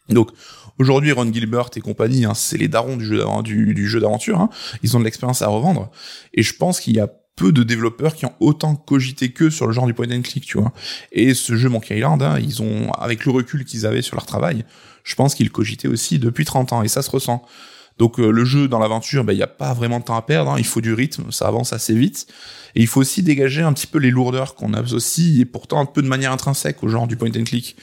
Donc 0.10 0.30
aujourd'hui, 0.78 1.14
Ron 1.14 1.32
Gilbert 1.32 1.70
et 1.76 1.80
compagnie, 1.80 2.26
hein, 2.26 2.34
c'est 2.34 2.58
les 2.58 2.68
darons 2.68 2.98
du 2.98 3.06
jeu 3.06 3.24
du, 3.44 3.74
du 3.74 3.88
jeu 3.88 4.02
d'aventure. 4.02 4.40
Hein. 4.40 4.50
Ils 4.84 4.98
ont 4.98 5.00
de 5.00 5.06
l'expérience 5.06 5.42
à 5.42 5.48
revendre, 5.48 5.90
et 6.34 6.44
je 6.44 6.54
pense 6.56 6.82
qu'il 6.82 6.96
y 6.96 7.00
a 7.00 7.08
peu 7.38 7.52
de 7.52 7.64
développeurs 7.64 8.16
qui 8.16 8.26
ont 8.26 8.34
autant 8.40 8.76
cogité 8.76 9.32
que 9.32 9.50
sur 9.50 9.68
le 9.68 9.74
genre 9.74 9.86
du 9.86 9.94
point 9.94 10.12
and 10.12 10.22
click, 10.22 10.46
tu 10.46 10.58
vois. 10.58 10.74
Et 11.12 11.34
ce 11.34 11.56
jeu 11.56 11.70
Monkey 11.70 11.98
Island, 11.98 12.22
hein, 12.22 12.38
ils 12.40 12.62
ont, 12.62 12.92
avec 12.92 13.26
le 13.26 13.32
recul 13.32 13.64
qu'ils 13.64 13.86
avaient 13.86 14.02
sur 14.02 14.16
leur 14.16 14.26
travail, 14.26 14.66
je 15.04 15.16
pense 15.16 15.34
qu'ils 15.34 15.50
cogitaient 15.50 15.88
aussi 15.88 16.20
depuis 16.20 16.46
30 16.46 16.74
ans, 16.74 16.84
et 16.84 16.88
ça 16.88 17.02
se 17.02 17.10
ressent. 17.10 17.46
Donc 17.98 18.20
euh, 18.20 18.32
le 18.32 18.46
jeu 18.46 18.68
dans 18.68 18.80
l'aventure, 18.80 19.24
ben, 19.24 19.34
il 19.34 19.38
n'y 19.38 19.44
a 19.44 19.48
pas 19.48 19.74
vraiment 19.74 20.00
de 20.00 20.06
temps 20.06 20.16
à 20.16 20.22
perdre, 20.22 20.52
hein. 20.52 20.56
il 20.58 20.66
faut 20.66 20.82
du 20.82 20.94
rythme, 20.94 21.32
ça 21.32 21.48
avance 21.48 21.74
assez 21.74 21.94
vite. 21.94 22.28
Et 22.76 22.82
il 22.82 22.88
faut 22.88 23.02
aussi 23.02 23.22
dégager 23.22 23.62
un 23.62 23.74
petit 23.74 23.88
peu 23.88 24.00
les 24.00 24.12
lourdeurs 24.12 24.56
qu'on 24.56 24.74
a 24.74 24.82
aussi, 24.82 25.42
et 25.42 25.46
pourtant 25.46 25.80
un 25.80 25.86
peu 25.86 26.02
de 26.02 26.08
manière 26.08 26.32
intrinsèque 26.32 26.84
au 26.84 26.88
genre 26.88 27.08
du 27.08 27.18
point 27.18 27.30
and 27.30 27.44
click. 27.44 27.76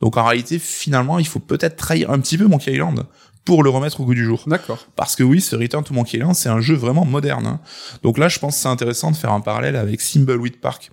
Donc 0.00 0.16
en 0.16 0.24
réalité, 0.24 0.58
finalement, 0.58 1.18
il 1.18 1.26
faut 1.26 1.40
peut-être 1.40 1.76
trahir 1.76 2.10
un 2.10 2.20
petit 2.20 2.36
peu 2.36 2.46
Monkey 2.46 2.72
Island 2.74 3.06
pour 3.46 3.62
le 3.62 3.70
remettre 3.70 4.00
au 4.00 4.04
goût 4.04 4.14
du 4.14 4.24
jour. 4.24 4.42
D'accord. 4.46 4.84
Parce 4.96 5.16
que 5.16 5.22
oui, 5.22 5.40
ce 5.40 5.56
Return 5.56 5.84
to 5.84 5.94
Monkey 5.94 6.18
Island, 6.18 6.34
c'est 6.34 6.48
un 6.48 6.60
jeu 6.60 6.74
vraiment 6.74 7.04
moderne. 7.04 7.46
hein. 7.46 7.60
Donc 8.02 8.18
là, 8.18 8.28
je 8.28 8.38
pense 8.38 8.56
que 8.56 8.60
c'est 8.62 8.68
intéressant 8.68 9.10
de 9.10 9.16
faire 9.16 9.32
un 9.32 9.40
parallèle 9.40 9.76
avec 9.76 10.00
Thimbleweed 10.00 10.60
Park. 10.60 10.90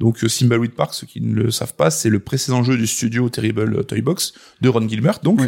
Donc 0.00 0.24
euh, 0.24 0.28
Thimbleweed 0.28 0.72
Park, 0.72 0.92
ceux 0.92 1.06
qui 1.06 1.20
ne 1.20 1.34
le 1.34 1.50
savent 1.52 1.74
pas, 1.74 1.90
c'est 1.90 2.10
le 2.10 2.18
précédent 2.18 2.64
jeu 2.64 2.76
du 2.76 2.86
studio 2.86 3.28
Terrible 3.28 3.84
Toy 3.86 4.00
Box 4.02 4.32
de 4.60 4.68
Ron 4.68 4.88
Gilbert. 4.88 5.20
Donc, 5.22 5.40
Oui. 5.40 5.46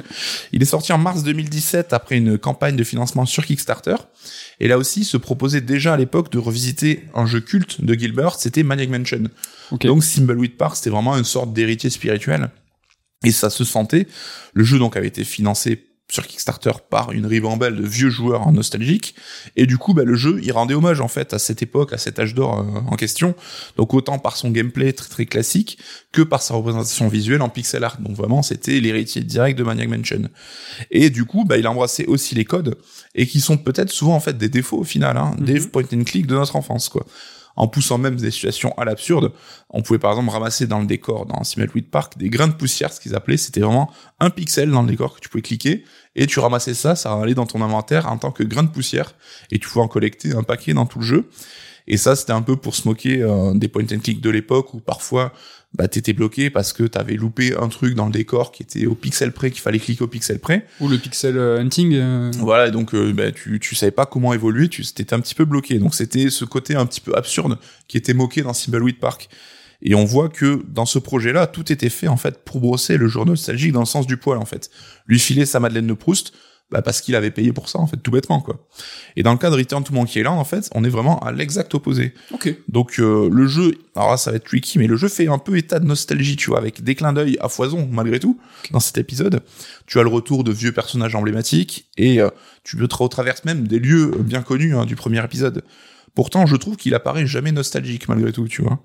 il 0.52 0.62
est 0.62 0.66
sorti 0.66 0.92
en 0.92 0.98
mars 0.98 1.24
2017 1.24 1.92
après 1.92 2.16
une 2.16 2.38
campagne 2.38 2.76
de 2.76 2.84
financement 2.84 3.26
sur 3.26 3.44
Kickstarter. 3.44 3.96
Et 4.60 4.68
là 4.68 4.78
aussi, 4.78 5.00
il 5.00 5.04
se 5.04 5.16
proposait 5.16 5.60
déjà 5.60 5.94
à 5.94 5.96
l'époque 5.96 6.30
de 6.30 6.38
revisiter 6.38 7.04
un 7.14 7.26
jeu 7.26 7.40
culte 7.40 7.84
de 7.84 7.94
Gilbert, 7.94 8.36
c'était 8.36 8.62
Maniac 8.62 8.88
Mansion. 8.88 9.24
Donc 9.72 10.04
Thimbleweed 10.04 10.56
Park, 10.56 10.76
c'était 10.76 10.90
vraiment 10.90 11.16
une 11.16 11.24
sorte 11.24 11.52
d'héritier 11.52 11.90
spirituel. 11.90 12.50
Et 13.24 13.32
ça 13.32 13.50
se 13.50 13.64
sentait. 13.64 14.06
Le 14.54 14.62
jeu 14.62 14.78
donc 14.78 14.96
avait 14.96 15.08
été 15.08 15.24
financé 15.24 15.86
sur 16.10 16.26
Kickstarter 16.26 16.70
par 16.88 17.12
une 17.12 17.26
ribambelle 17.26 17.76
de 17.76 17.86
vieux 17.86 18.10
joueurs 18.10 18.52
nostalgiques. 18.52 19.14
Et 19.56 19.66
du 19.66 19.76
coup, 19.76 19.92
bah, 19.92 20.04
le 20.04 20.14
jeu, 20.14 20.38
il 20.42 20.52
rendait 20.52 20.74
hommage 20.74 21.00
en 21.00 21.08
fait 21.08 21.34
à 21.34 21.38
cette 21.38 21.62
époque, 21.62 21.92
à 21.92 21.98
cet 21.98 22.18
âge 22.18 22.34
d'or 22.34 22.60
euh, 22.60 22.80
en 22.90 22.96
question. 22.96 23.34
Donc 23.76 23.92
autant 23.92 24.18
par 24.18 24.36
son 24.36 24.50
gameplay 24.50 24.92
très 24.92 25.08
très 25.08 25.26
classique 25.26 25.78
que 26.12 26.22
par 26.22 26.42
sa 26.42 26.54
représentation 26.54 27.08
visuelle 27.08 27.42
en 27.42 27.48
pixel 27.48 27.82
art. 27.82 28.00
Donc 28.00 28.16
vraiment, 28.16 28.42
c'était 28.42 28.78
l'héritier 28.80 29.22
direct 29.22 29.58
de 29.58 29.64
Maniac 29.64 29.88
Mansion. 29.88 30.22
Et 30.90 31.10
du 31.10 31.24
coup, 31.24 31.44
bah, 31.44 31.58
il 31.58 31.66
embrassait 31.66 32.06
aussi 32.06 32.34
les 32.34 32.44
codes 32.44 32.76
et 33.14 33.26
qui 33.26 33.40
sont 33.40 33.56
peut-être 33.56 33.90
souvent 33.90 34.14
en 34.14 34.20
fait 34.20 34.38
des 34.38 34.48
défauts 34.48 34.78
au 34.78 34.84
final, 34.84 35.16
hein, 35.16 35.34
des 35.38 35.60
Mhm. 35.60 35.66
point 35.70 35.84
and 35.92 36.04
click 36.04 36.26
de 36.26 36.34
notre 36.34 36.54
enfance, 36.56 36.88
quoi 36.88 37.04
en 37.56 37.68
poussant 37.68 37.98
même 37.98 38.16
des 38.16 38.30
situations 38.30 38.72
à 38.78 38.84
l'absurde. 38.84 39.32
On 39.70 39.82
pouvait 39.82 39.98
par 39.98 40.12
exemple 40.12 40.30
ramasser 40.30 40.66
dans 40.66 40.78
le 40.78 40.86
décor, 40.86 41.26
dans 41.26 41.40
Thimbleweed 41.40 41.90
Park, 41.90 42.16
des 42.18 42.30
grains 42.30 42.48
de 42.48 42.52
poussière, 42.52 42.92
ce 42.92 43.00
qu'ils 43.00 43.14
appelaient, 43.14 43.36
c'était 43.36 43.60
vraiment 43.60 43.90
un 44.20 44.30
pixel 44.30 44.70
dans 44.70 44.82
le 44.82 44.88
décor 44.88 45.16
que 45.16 45.20
tu 45.20 45.28
pouvais 45.28 45.42
cliquer, 45.42 45.84
et 46.14 46.26
tu 46.26 46.38
ramassais 46.38 46.74
ça, 46.74 46.94
ça 46.94 47.12
allait 47.14 47.34
dans 47.34 47.46
ton 47.46 47.62
inventaire 47.62 48.10
en 48.10 48.18
tant 48.18 48.30
que 48.30 48.42
grain 48.42 48.62
de 48.62 48.70
poussière, 48.70 49.14
et 49.50 49.58
tu 49.58 49.68
pouvais 49.68 49.84
en 49.84 49.88
collecter 49.88 50.34
un 50.34 50.42
paquet 50.42 50.74
dans 50.74 50.86
tout 50.86 51.00
le 51.00 51.04
jeu. 51.04 51.30
Et 51.88 51.96
ça, 51.96 52.16
c'était 52.16 52.32
un 52.32 52.42
peu 52.42 52.56
pour 52.56 52.74
se 52.74 52.88
moquer 52.88 53.22
euh, 53.22 53.52
des 53.54 53.68
point 53.68 53.84
and 53.84 53.98
click 54.00 54.20
de 54.20 54.30
l'époque 54.30 54.74
où 54.74 54.80
parfois, 54.80 55.32
bah, 55.74 55.86
t'étais 55.86 56.12
bloqué 56.12 56.50
parce 56.50 56.72
que 56.72 56.82
t'avais 56.82 57.14
loupé 57.14 57.54
un 57.56 57.68
truc 57.68 57.94
dans 57.94 58.06
le 58.06 58.12
décor 58.12 58.50
qui 58.50 58.62
était 58.64 58.86
au 58.86 58.94
pixel 58.94 59.30
près, 59.32 59.50
qu'il 59.50 59.60
fallait 59.60 59.78
cliquer 59.78 60.02
au 60.02 60.08
pixel 60.08 60.38
près. 60.40 60.66
Ou 60.80 60.88
le 60.88 60.98
pixel 60.98 61.36
euh, 61.36 61.60
hunting. 61.60 61.94
euh, 61.94 62.30
Voilà, 62.38 62.68
et 62.68 62.70
donc 62.72 62.94
euh, 62.94 63.12
bah, 63.12 63.30
tu, 63.30 63.60
tu 63.60 63.74
savais 63.74 63.92
pas 63.92 64.06
comment 64.06 64.32
évoluer, 64.34 64.68
tu 64.68 64.82
étais 64.82 65.14
un 65.14 65.20
petit 65.20 65.34
peu 65.34 65.44
bloqué. 65.44 65.78
Donc 65.78 65.94
c'était 65.94 66.28
ce 66.30 66.44
côté 66.44 66.74
un 66.74 66.86
petit 66.86 67.00
peu 67.00 67.14
absurde 67.14 67.58
qui 67.86 67.96
était 67.96 68.14
moqué 68.14 68.42
dans 68.42 68.52
Thimbleweed 68.52 68.98
Park. 68.98 69.28
Et 69.82 69.94
on 69.94 70.04
voit 70.06 70.30
que 70.30 70.64
dans 70.68 70.86
ce 70.86 70.98
projet-là, 70.98 71.46
tout 71.46 71.70
était 71.70 71.90
fait 71.90 72.08
en 72.08 72.16
fait 72.16 72.42
pour 72.44 72.60
brosser 72.60 72.96
le 72.96 73.06
journal 73.08 73.32
nostalgique 73.34 73.72
dans 73.72 73.80
le 73.80 73.86
sens 73.86 74.06
du 74.06 74.16
poil 74.16 74.38
en 74.38 74.46
fait. 74.46 74.70
Lui 75.06 75.18
filer 75.18 75.44
sa 75.46 75.60
Madeleine 75.60 75.86
de 75.86 75.92
Proust, 75.92 76.32
bah, 76.70 76.82
parce 76.82 77.00
qu'il 77.00 77.14
avait 77.14 77.30
payé 77.30 77.52
pour 77.52 77.68
ça 77.68 77.78
en 77.78 77.86
fait, 77.86 77.96
tout 77.96 78.10
bêtement 78.10 78.40
quoi. 78.40 78.66
Et 79.14 79.22
dans 79.22 79.32
le 79.32 79.38
cas 79.38 79.50
de 79.50 79.56
Return 79.56 79.84
to 79.84 79.92
Monkey 79.94 80.20
Island, 80.20 80.38
en 80.38 80.44
fait, 80.44 80.68
on 80.74 80.82
est 80.82 80.88
vraiment 80.88 81.20
à 81.20 81.30
l'exact 81.32 81.74
opposé. 81.74 82.12
Ok. 82.32 82.52
Donc 82.68 82.98
euh, 82.98 83.28
le 83.30 83.46
jeu, 83.46 83.78
alors 83.94 84.10
là 84.10 84.16
ça 84.16 84.30
va 84.30 84.36
être 84.36 84.44
tricky, 84.44 84.78
mais 84.78 84.86
le 84.86 84.96
jeu 84.96 85.08
fait 85.08 85.28
un 85.28 85.38
peu 85.38 85.56
état 85.56 85.78
de 85.78 85.86
nostalgie, 85.86 86.36
tu 86.36 86.50
vois, 86.50 86.58
avec 86.58 86.82
des 86.82 86.94
clins 86.94 87.12
d'œil 87.12 87.36
à 87.40 87.48
foison 87.48 87.88
malgré 87.90 88.18
tout 88.18 88.38
dans 88.72 88.80
cet 88.80 88.98
épisode. 88.98 89.42
Tu 89.86 90.00
as 90.00 90.02
le 90.02 90.08
retour 90.08 90.42
de 90.42 90.52
vieux 90.52 90.72
personnages 90.72 91.14
emblématiques 91.14 91.88
et 91.96 92.20
euh, 92.20 92.30
tu 92.64 92.76
te 92.76 92.96
retraverses 92.96 93.44
même 93.44 93.68
des 93.68 93.78
lieux 93.78 94.10
bien 94.18 94.42
connus 94.42 94.74
hein, 94.74 94.86
du 94.86 94.96
premier 94.96 95.24
épisode. 95.24 95.62
Pourtant, 96.14 96.46
je 96.46 96.56
trouve 96.56 96.76
qu'il 96.76 96.94
apparaît 96.94 97.26
jamais 97.26 97.52
nostalgique 97.52 98.08
malgré 98.08 98.32
tout, 98.32 98.48
tu 98.48 98.62
vois. 98.62 98.80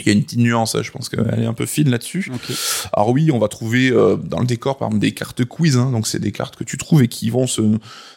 Il 0.00 0.06
y 0.06 0.10
a 0.10 0.12
une 0.12 0.24
petite 0.24 0.40
nuance, 0.40 0.74
hein, 0.74 0.82
je 0.82 0.90
pense 0.90 1.08
qu'elle 1.08 1.40
est 1.40 1.46
un 1.46 1.52
peu 1.54 1.66
fine 1.66 1.88
là-dessus. 1.88 2.30
Ok. 2.34 2.52
Alors 2.92 3.10
oui, 3.10 3.30
on 3.30 3.38
va 3.38 3.46
trouver 3.48 3.90
euh, 3.90 4.16
dans 4.16 4.40
le 4.40 4.46
décor 4.46 4.76
par 4.76 4.88
exemple 4.88 5.00
des 5.00 5.12
cartes 5.12 5.44
quiz, 5.44 5.76
hein, 5.76 5.92
donc 5.92 6.08
c'est 6.08 6.18
des 6.18 6.32
cartes 6.32 6.56
que 6.56 6.64
tu 6.64 6.76
trouves 6.76 7.02
et 7.04 7.08
qui 7.08 7.30
vont 7.30 7.46
se, 7.46 7.62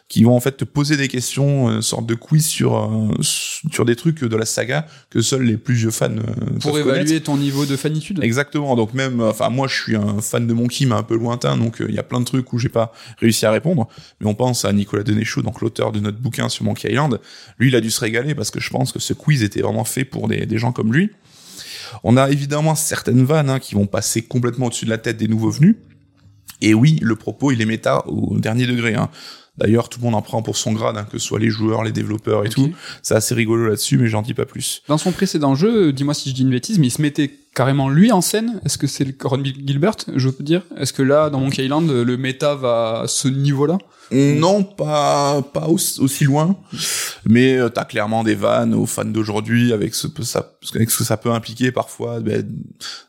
qui 0.10 0.24
vont 0.24 0.36
en 0.36 0.40
fait 0.40 0.58
te 0.58 0.64
poser 0.66 0.98
des 0.98 1.08
questions, 1.08 1.70
une 1.70 1.82
sorte 1.84 2.08
de 2.08 2.16
quiz 2.16 2.46
sur 2.48 2.76
euh, 2.78 3.14
sur 3.22 3.86
des 3.86 3.96
trucs 3.96 4.24
de 4.24 4.36
la 4.36 4.46
saga 4.46 4.88
que 5.10 5.22
seuls 5.22 5.44
les 5.44 5.58
plus 5.58 5.76
vieux 5.76 5.92
fans 5.92 6.10
euh, 6.10 6.60
Pour 6.62 6.80
évaluer 6.80 7.04
connaître. 7.06 7.26
ton 7.26 7.38
niveau 7.38 7.66
de 7.66 7.76
fanitude. 7.76 8.24
Exactement. 8.24 8.76
Donc 8.76 8.94
même, 8.96 9.20
euh, 9.22 9.30
enfin 9.30 9.50
moi 9.50 9.68
je 9.68 9.76
suis 9.76 9.96
un 9.96 10.20
fan 10.22 10.48
de 10.48 10.54
Monkey 10.54 10.86
mais 10.86 10.96
un 10.96 11.04
peu 11.04 11.16
lointain, 11.16 11.58
donc 11.58 11.82
euh, 11.82 11.86
il 11.90 11.96
y 11.96 12.00
a 12.00 12.04
plein 12.04 12.20
de 12.20 12.26
trucs 12.26 12.52
où 12.54 12.58
j'ai 12.58 12.70
pas 12.70 12.92
réussi 13.20 13.46
à 13.46 13.52
répondre. 13.52 13.88
Mais 14.20 14.28
on 14.28 14.34
pense 14.36 14.66
à 14.66 14.74
Nicolas 14.74 15.04
Denéchaud, 15.04 15.44
donc 15.44 15.62
l'auteur 15.62 15.92
de 15.92 16.00
notre 16.00 16.18
bouquin 16.18 16.50
sur 16.50 16.66
Monkey 16.66 16.90
Island. 16.92 17.20
Lui, 17.60 17.68
il 17.68 17.76
a 17.76 17.82
dû 17.82 17.92
se 17.92 18.00
régaler 18.00 18.34
parce 18.34 18.50
que 18.50 18.60
je 18.60 18.70
pense 18.72 18.92
que 18.92 19.00
ce 19.00 19.14
quiz 19.14 19.44
était 19.44 19.62
vraiment 19.62 19.84
fait 19.84 20.06
pour 20.06 20.28
des, 20.28 20.46
des 20.46 20.58
gens 20.58 20.72
comme 20.72 20.92
lui. 20.92 21.12
On 22.04 22.18
a 22.18 22.30
évidemment 22.30 22.76
certaines 22.76 23.24
vannes 23.24 23.50
hein, 23.50 23.60
qui 23.60 23.76
vont 23.76 23.88
passer 23.88 24.22
complètement 24.22 24.68
au-dessus 24.68 24.86
de 24.86 24.90
la 24.90 24.98
tête 24.98 25.18
des 25.18 25.28
nouveaux 25.28 25.52
venus. 25.52 25.76
Et 26.62 26.74
oui, 26.74 27.00
le 27.02 27.16
propos, 27.16 27.52
il 27.52 27.62
est 27.62 27.66
méta 27.66 28.06
au 28.08 28.38
dernier 28.40 28.66
degré. 28.66 28.96
Hein. 28.96 29.10
D'ailleurs, 29.58 29.90
tout 29.90 30.00
le 30.00 30.06
monde 30.06 30.16
en 30.16 30.22
prend 30.22 30.44
pour 30.44 30.56
son 30.56 30.72
grade, 30.72 30.98
hein, 30.98 31.08
que 31.12 31.18
ce 31.18 31.26
soit 31.26 31.40
les 31.40 31.50
joueurs, 31.50 31.84
les 31.84 31.92
développeurs 31.92 32.46
et 32.46 32.50
tout. 32.50 32.72
C'est 33.02 33.16
assez 33.16 33.34
rigolo 33.34 33.68
là-dessus, 33.68 33.98
mais 33.98 34.08
j'en 34.08 34.22
dis 34.22 34.36
pas 34.36 34.46
plus. 34.46 34.84
Dans 34.88 35.00
son 35.00 35.12
précédent 35.12 35.56
jeu, 35.56 35.88
euh, 35.88 35.94
dis-moi 35.94 36.14
si 36.14 36.30
je 36.30 36.36
dis 36.36 36.44
une 36.44 36.52
bêtise, 36.52 36.78
mais 36.78 36.88
il 36.88 36.92
se 36.92 37.02
mettait 37.02 37.32
carrément 37.58 37.90
lui 37.90 38.12
en 38.12 38.22
scène. 38.22 38.62
Est-ce 38.66 38.78
que 38.78 38.86
c'est 38.88 39.04
le 39.04 39.14
Ron 39.24 39.44
Gilbert, 39.44 39.96
je 40.16 40.30
peux 40.30 40.44
dire? 40.44 40.62
Est-ce 40.78 40.94
que 40.94 41.02
là, 41.02 41.30
dans 41.32 41.40
Monkey 41.40 41.64
Island, 41.66 41.90
le 41.90 42.18
méta 42.18 42.54
va 42.56 43.02
à 43.04 43.08
ce 43.08 43.28
niveau-là? 43.28 43.80
Non, 44.12 44.64
pas 44.64 45.42
pas 45.54 45.68
aussi, 45.68 46.24
loin, 46.24 46.56
mais 47.26 47.58
euh, 47.58 47.68
t'as 47.68 47.84
clairement 47.84 48.24
des 48.24 48.36
vannes 48.36 48.74
aux 48.74 48.86
fans 48.86 49.04
d'aujourd'hui 49.04 49.74
avec 49.74 49.94
ce 49.96 50.08
que 50.08 50.24
ça 50.24 50.54
avec 50.76 50.90
ce 50.92 51.00
que 51.00 51.04
ça 51.04 51.18
peut 51.18 51.32
impliquer 51.32 51.74
parfois 51.74 52.22
ben, 52.22 52.42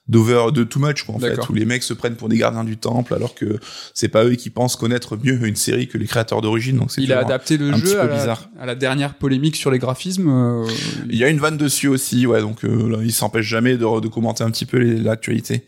d'over 0.08 0.46
de 0.52 0.64
too 0.64 0.80
much 0.80 1.04
quoi 1.04 1.14
en 1.14 1.18
fait 1.20 1.38
où 1.48 1.54
les 1.54 1.64
mecs 1.66 1.84
se 1.84 1.94
prennent 1.94 2.16
pour 2.16 2.28
des 2.28 2.36
gardiens 2.36 2.64
du 2.64 2.78
temple 2.78 3.14
alors 3.14 3.36
que 3.36 3.60
c'est 3.94 4.08
pas 4.08 4.24
eux 4.24 4.34
qui 4.34 4.50
pensent 4.50 4.74
connaître 4.74 5.16
mieux 5.16 5.46
une 5.46 5.54
série 5.54 5.86
que 5.86 5.98
les 5.98 6.06
créateurs 6.06 6.40
d'origine 6.40 6.76
donc 6.78 6.90
c'est 6.90 7.00
Il 7.02 7.12
a 7.12 7.20
adapté 7.20 7.58
le 7.58 7.72
jeu 7.76 8.00
à 8.00 8.06
la, 8.06 8.14
bizarre. 8.16 8.48
à 8.58 8.66
la 8.66 8.74
dernière 8.74 9.14
polémique 9.14 9.54
sur 9.54 9.70
les 9.70 9.78
graphismes. 9.78 10.28
euh, 10.28 10.66
Il 11.08 11.16
y 11.16 11.22
a 11.22 11.28
une 11.28 11.38
vanne 11.38 11.56
dessus 11.58 11.86
aussi, 11.86 12.26
ouais, 12.26 12.40
donc 12.40 12.64
euh, 12.64 12.88
là, 12.90 12.98
il 13.04 13.12
s'empêche 13.12 13.46
jamais 13.46 13.76
de, 13.76 14.00
de 14.00 14.08
commenter 14.08 14.38
un 14.45 14.50
petit 14.50 14.66
peu 14.66 14.78
l'actualité. 14.78 15.64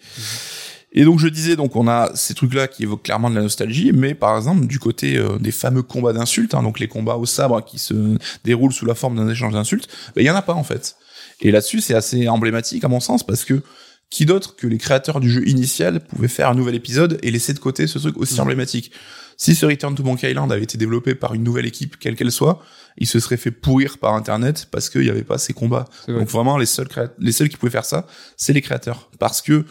Et 0.93 1.05
donc 1.05 1.21
je 1.21 1.29
disais, 1.29 1.55
donc 1.55 1.77
on 1.77 1.87
a 1.87 2.11
ces 2.15 2.35
trucs-là 2.35 2.67
qui 2.67 2.83
évoquent 2.83 3.05
clairement 3.05 3.31
de 3.31 3.37
la 3.37 3.43
nostalgie, 3.43 3.93
mais 3.95 4.15
par 4.15 4.37
exemple 4.37 4.67
du 4.67 4.81
côté 4.81 5.17
euh, 5.19 5.39
des 5.39 5.53
fameux 5.53 5.83
combats 5.83 6.13
d'insultes, 6.13 6.53
hein, 6.55 6.65
donc 6.65 6.81
les 6.81 6.89
combats 6.89 7.15
au 7.17 7.27
sabre 7.27 7.65
qui 7.65 7.79
se 7.79 8.17
déroulent 8.45 8.73
sous 8.73 8.87
la 8.87 8.97
forme 8.97 9.17
d'un 9.17 9.29
échange 9.29 9.53
d'insultes, 9.53 9.89
ben, 10.17 10.23
il 10.23 10.27
y 10.27 10.31
en 10.31 10.35
a 10.35 10.43
pas 10.43 10.55
en 10.55 10.65
fait. 10.65 10.97
Et 11.43 11.53
là-dessus 11.53 11.81
c'est 11.81 11.95
assez 11.95 12.29
emblématique 12.29 12.83
à 12.83 12.89
mon 12.89 12.99
sens 13.01 13.25
parce 13.25 13.45
que 13.45 13.63
qui 14.11 14.27
d'autre 14.27 14.57
que 14.57 14.67
les 14.67 14.79
créateurs 14.79 15.21
du 15.21 15.31
jeu 15.31 15.47
initial 15.49 16.01
pouvaient 16.01 16.27
faire 16.27 16.49
un 16.49 16.55
nouvel 16.57 16.75
épisode 16.75 17.19
et 17.23 17.31
laisser 17.31 17.53
de 17.55 17.61
côté 17.61 17.87
ce 17.87 18.01
truc 18.01 18.17
aussi 18.19 18.35
Mhm. 18.35 18.41
emblématique? 18.41 18.91
Si 19.41 19.55
ce 19.55 19.65
Return 19.65 19.95
to 19.95 20.03
Monkey 20.03 20.31
Island 20.31 20.53
avait 20.53 20.65
été 20.65 20.77
développé 20.77 21.15
par 21.15 21.33
une 21.33 21.43
nouvelle 21.43 21.65
équipe, 21.65 21.99
quelle 21.99 22.15
qu'elle 22.15 22.31
soit, 22.31 22.63
il 22.99 23.07
se 23.07 23.19
serait 23.21 23.39
fait 23.39 23.51
pourrir 23.51 23.97
par 23.97 24.13
internet 24.13 24.69
parce 24.71 24.91
qu'il 24.91 25.01
n'y 25.01 25.09
avait 25.09 25.25
pas 25.25 25.39
ces 25.39 25.55
combats. 25.55 25.87
Donc 26.09 26.29
vraiment, 26.29 26.59
les 26.59 26.67
seuls, 26.67 26.89
les 27.19 27.33
seuls 27.33 27.49
qui 27.49 27.57
pouvaient 27.57 27.73
faire 27.73 27.87
ça, 27.87 28.07
c'est 28.37 28.53
les 28.53 28.61
créateurs. 28.61 29.09
Parce 29.19 29.41
que 29.41 29.65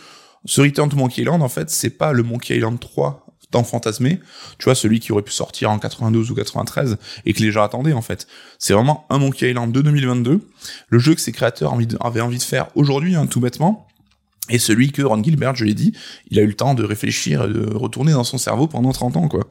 ce 0.43 0.61
Return 0.61 0.89
to 0.89 0.97
Monkey 0.97 1.21
Island, 1.21 1.43
en 1.43 1.49
fait, 1.49 1.69
c'est 1.69 1.91
pas 1.91 2.13
le 2.13 2.23
Monkey 2.23 2.57
Island 2.57 2.79
3 2.79 3.27
tant 3.51 3.63
fantasmé. 3.63 4.19
Tu 4.57 4.65
vois, 4.65 4.73
celui 4.73 4.99
qui 4.99 5.11
aurait 5.11 5.21
pu 5.21 5.33
sortir 5.33 5.69
en 5.69 5.77
92 5.77 6.31
ou 6.31 6.33
93 6.33 6.97
et 7.27 7.33
que 7.33 7.43
les 7.43 7.51
gens 7.51 7.61
attendaient, 7.61 7.93
en 7.93 8.01
fait. 8.01 8.25
C'est 8.57 8.73
vraiment 8.73 9.05
un 9.11 9.19
Monkey 9.19 9.51
Island 9.51 9.71
de 9.71 9.81
2022. 9.81 10.41
Le 10.87 10.99
jeu 10.99 11.13
que 11.13 11.21
ses 11.21 11.31
créateurs 11.31 11.77
avaient 11.99 12.21
envie 12.21 12.39
de 12.39 12.43
faire 12.43 12.69
aujourd'hui, 12.73 13.15
hein, 13.15 13.27
tout 13.27 13.39
bêtement. 13.39 13.87
Et 14.49 14.59
celui 14.59 14.91
que 14.91 15.01
Ron 15.01 15.23
Gilbert, 15.23 15.55
je 15.55 15.65
l'ai 15.65 15.73
dit, 15.73 15.93
il 16.31 16.39
a 16.39 16.41
eu 16.41 16.47
le 16.47 16.53
temps 16.55 16.73
de 16.73 16.83
réfléchir, 16.83 17.45
et 17.45 17.49
de 17.49 17.69
retourner 17.73 18.13
dans 18.13 18.23
son 18.23 18.37
cerveau 18.37 18.67
pendant 18.67 18.91
30 18.91 19.17
ans, 19.17 19.27
quoi. 19.27 19.45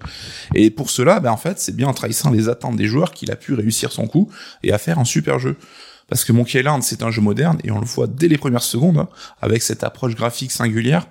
Et 0.55 0.71
pour 0.71 0.91
cela, 0.91 1.21
ben, 1.21 1.31
en 1.31 1.37
fait, 1.37 1.59
c'est 1.61 1.75
bien 1.75 1.89
en 1.89 1.95
trahissant 1.95 2.31
les 2.31 2.49
attentes 2.49 2.77
des 2.77 2.87
joueurs 2.87 3.13
qu'il 3.13 3.31
a 3.31 3.37
pu 3.37 3.55
réussir 3.55 3.93
son 3.93 4.07
coup 4.07 4.31
et 4.63 4.73
à 4.73 4.79
faire 4.79 4.99
un 4.99 5.05
super 5.05 5.39
jeu. 5.39 5.57
Parce 6.09 6.25
que 6.25 6.33
Monkey 6.33 6.59
Island, 6.59 6.83
c'est 6.83 7.03
un 7.03 7.11
jeu 7.11 7.21
moderne 7.21 7.59
et 7.65 7.71
on 7.71 7.81
le 7.81 7.87
voit 7.87 8.07
dès 8.07 8.29
les 8.29 8.39
premières 8.39 8.63
secondes, 8.63 8.99
hein, 8.99 9.09
avec 9.43 9.63
cette 9.63 9.85
approche 9.85 10.15
graphique 10.15 10.51
singulière. 10.53 11.07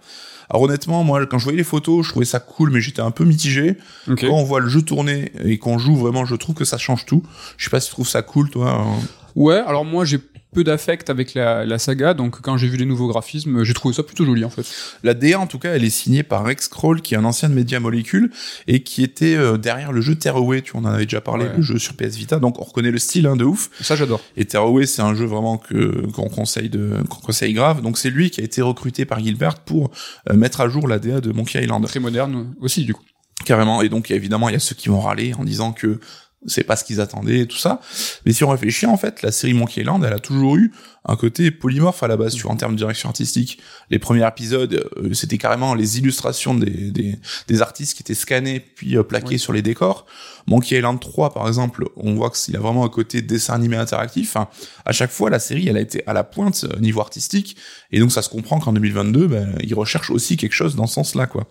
Alors 0.50 0.64
honnêtement, 0.64 1.04
moi, 1.04 1.26
quand 1.26 1.38
je 1.40 1.44
voyais 1.44 1.58
les 1.58 1.64
photos, 1.64 2.06
je 2.06 2.12
trouvais 2.12 2.26
ça 2.26 2.40
cool, 2.40 2.72
mais 2.72 2.80
j'étais 2.82 3.02
un 3.02 3.12
peu 3.12 3.26
mitigé. 3.26 3.78
Quand 4.08 4.28
on 4.30 4.44
voit 4.44 4.60
le 4.62 4.70
jeu 4.70 4.82
tourner 4.82 5.32
et 5.44 5.58
qu'on 5.58 5.78
joue 5.78 5.96
vraiment, 5.96 6.26
je 6.26 6.36
trouve 6.36 6.56
que 6.56 6.66
ça 6.66 6.78
change 6.78 7.06
tout. 7.06 7.22
Je 7.58 7.66
sais 7.66 7.70
pas 7.70 7.80
si 7.82 7.90
tu 7.90 7.94
trouves 7.94 8.08
ça 8.08 8.22
cool, 8.22 8.50
toi. 8.50 8.82
euh. 8.82 9.02
Ouais, 9.36 9.58
alors 9.58 9.86
moi 9.86 10.04
j'ai 10.06 10.20
peu 10.54 10.64
d'affect 10.64 11.10
avec 11.10 11.34
la, 11.34 11.66
la 11.66 11.78
saga, 11.78 12.14
donc 12.14 12.42
quand 12.42 12.58
j'ai 12.58 12.68
vu 12.68 12.78
les 12.78 12.86
nouveaux 12.86 13.08
graphismes, 13.08 13.64
j'ai 13.64 13.74
trouvé 13.74 13.94
ça 13.94 14.02
plutôt 14.04 14.26
joli 14.26 14.46
en 14.46 14.50
fait. 14.50 14.66
La 15.04 15.14
DA, 15.14 15.40
en 15.40 15.46
tout 15.48 15.60
cas, 15.60 15.74
elle 15.76 15.84
est 15.84 15.90
signée 15.90 16.24
par 16.24 16.44
Rex 16.46 16.68
Kroll, 16.68 17.02
qui 17.02 17.14
est 17.14 17.18
un 17.18 17.26
ancien 17.26 17.50
de 17.50 17.54
Media 17.54 17.80
Molecule, 17.80 18.32
et 18.68 18.82
qui 18.82 19.04
était 19.04 19.36
euh, 19.36 19.58
derrière 19.58 19.92
le 19.92 20.02
jeu 20.02 20.16
Tearaway, 20.16 20.62
tu 20.62 20.76
en 20.78 20.86
avais 20.86 21.04
déjà 21.04 21.22
parlé, 21.22 21.46
Ouais. 21.46 21.58
le 21.58 21.62
jeu 21.62 21.78
sur 21.78 21.94
PS 21.96 22.16
Vita, 22.16 22.40
donc 22.40 22.60
on 22.60 22.64
reconnaît 22.64 22.92
le 22.92 22.98
style, 22.98 23.28
hein, 23.28 23.36
de 23.36 23.44
ouf. 23.44 23.70
Ça 23.82 23.96
j'adore. 23.96 24.22
Et 24.38 24.46
Tearaway, 24.46 24.86
c'est 24.86 25.02
un 25.02 25.14
jeu 25.16 25.26
vraiment 25.26 25.58
que 25.58 26.08
qu'on 26.12 26.30
conseille 26.30 26.70
de 26.70 27.04
qu'on 27.10 27.20
conseille 27.20 27.54
grave. 27.54 27.82
Donc 27.82 27.98
c'est 27.98 28.10
lui 28.10 28.30
qui 28.32 28.42
a 28.42 28.44
été 28.44 28.62
recruté 28.62 29.06
par 29.06 29.20
Gilbert 29.20 29.60
pour 29.60 29.92
euh, 30.30 30.34
mettre 30.36 30.62
à 30.62 30.70
jour 30.70 30.88
la 30.88 30.98
DA 31.00 31.20
de 31.22 31.32
Monkey 31.32 31.62
Island. 31.62 31.86
Très 31.86 32.00
moderne 32.00 32.54
aussi 32.62 32.84
du 32.86 32.94
coup. 32.94 33.04
Carrément. 33.46 33.84
Et 33.84 33.90
donc, 33.90 34.10
évidemment, 34.10 34.50
il 34.50 34.54
y 34.54 34.56
a 34.56 34.60
ceux 34.60 34.74
qui 34.76 34.90
vont 34.90 35.00
râler 35.00 35.34
en 35.36 35.44
disant 35.44 35.72
que 35.72 36.00
c'est 36.48 36.64
pas 36.64 36.76
ce 36.76 36.84
qu'ils 36.84 37.02
attendaient 37.02 37.40
et 37.40 37.48
tout 37.48 37.58
ça. 37.58 37.82
Mais 38.26 38.34
si 38.34 38.44
on 38.44 38.50
réfléchit, 38.50 38.86
en 38.86 38.98
fait, 38.98 39.22
la 39.22 39.32
série 39.32 39.54
Monkey 39.54 39.82
Island, 39.82 40.04
elle 40.04 40.14
a 40.14 40.20
toujours 40.20 40.56
eu 40.56 40.72
un 41.10 41.16
côté 41.16 41.52
polymorphe 41.52 42.04
à 42.04 42.08
la 42.08 42.18
base, 42.18 42.34
tu 42.36 42.42
vois, 42.44 42.52
en 42.52 42.56
termes 42.58 42.74
de 42.74 42.78
direction 42.78 43.08
artistique. 43.10 43.60
Les 43.90 44.00
premiers 44.00 44.28
épisodes, 44.28 44.90
euh, 44.98 45.14
c'était 45.14 45.38
carrément 45.38 45.74
les 45.74 45.98
illustrations 46.00 46.54
des, 46.56 46.92
des, 46.92 47.16
des 47.48 47.62
artistes 47.62 47.96
qui 47.96 48.04
étaient 48.04 48.14
scannés 48.14 48.60
puis 48.60 48.98
euh, 48.98 49.04
plaqués 49.04 49.28
Oui. 49.36 49.40
sur 49.40 49.54
les 49.54 49.62
décors. 49.62 50.06
Monkey 50.48 50.78
Island 50.78 51.00
3, 51.00 51.34
par 51.34 51.48
exemple, 51.48 51.86
on 51.96 52.16
voit 52.16 52.30
qu'il 52.30 52.56
a 52.56 52.60
vraiment 52.60 52.84
un 52.86 52.90
côté 52.90 53.22
dessin 53.22 53.54
animé 53.54 53.78
interactif. 53.78 54.36
Enfin, 54.36 54.50
à 54.86 54.92
chaque 54.92 55.12
fois, 55.12 55.30
la 55.30 55.40
série, 55.40 55.68
elle 55.68 55.78
a 55.78 55.82
été 55.82 56.04
à 56.08 56.14
la 56.14 56.24
pointe 56.24 56.66
euh, 56.66 56.80
niveau 56.80 57.00
artistique. 57.02 57.56
Et 57.92 58.00
donc, 58.00 58.12
ça 58.12 58.22
se 58.22 58.30
comprend 58.30 58.60
qu'en 58.60 58.74
2022, 58.74 59.28
ben, 59.28 59.56
ils 59.64 59.76
recherchent 59.76 60.10
aussi 60.12 60.36
quelque 60.38 60.54
chose 60.56 60.76
dans 60.76 60.88
ce 60.88 60.96
sens-là, 60.96 61.26
quoi. 61.28 61.48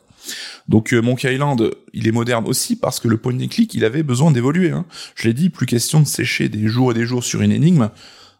Donc 0.68 0.92
euh, 0.92 1.00
Monkey 1.00 1.32
Island, 1.32 1.70
il 1.92 2.06
est 2.06 2.12
moderne 2.12 2.46
aussi 2.46 2.76
parce 2.76 3.00
que 3.00 3.08
le 3.08 3.16
point 3.16 3.34
and 3.34 3.48
click, 3.48 3.74
il 3.74 3.84
avait 3.84 4.02
besoin 4.02 4.30
d'évoluer. 4.30 4.70
Hein. 4.70 4.84
Je 5.14 5.28
l'ai 5.28 5.34
dit, 5.34 5.50
plus 5.50 5.66
question 5.66 6.00
de 6.00 6.06
sécher 6.06 6.48
des 6.48 6.66
jours 6.68 6.90
et 6.90 6.94
des 6.94 7.04
jours 7.04 7.24
sur 7.24 7.42
une 7.42 7.52
énigme. 7.52 7.90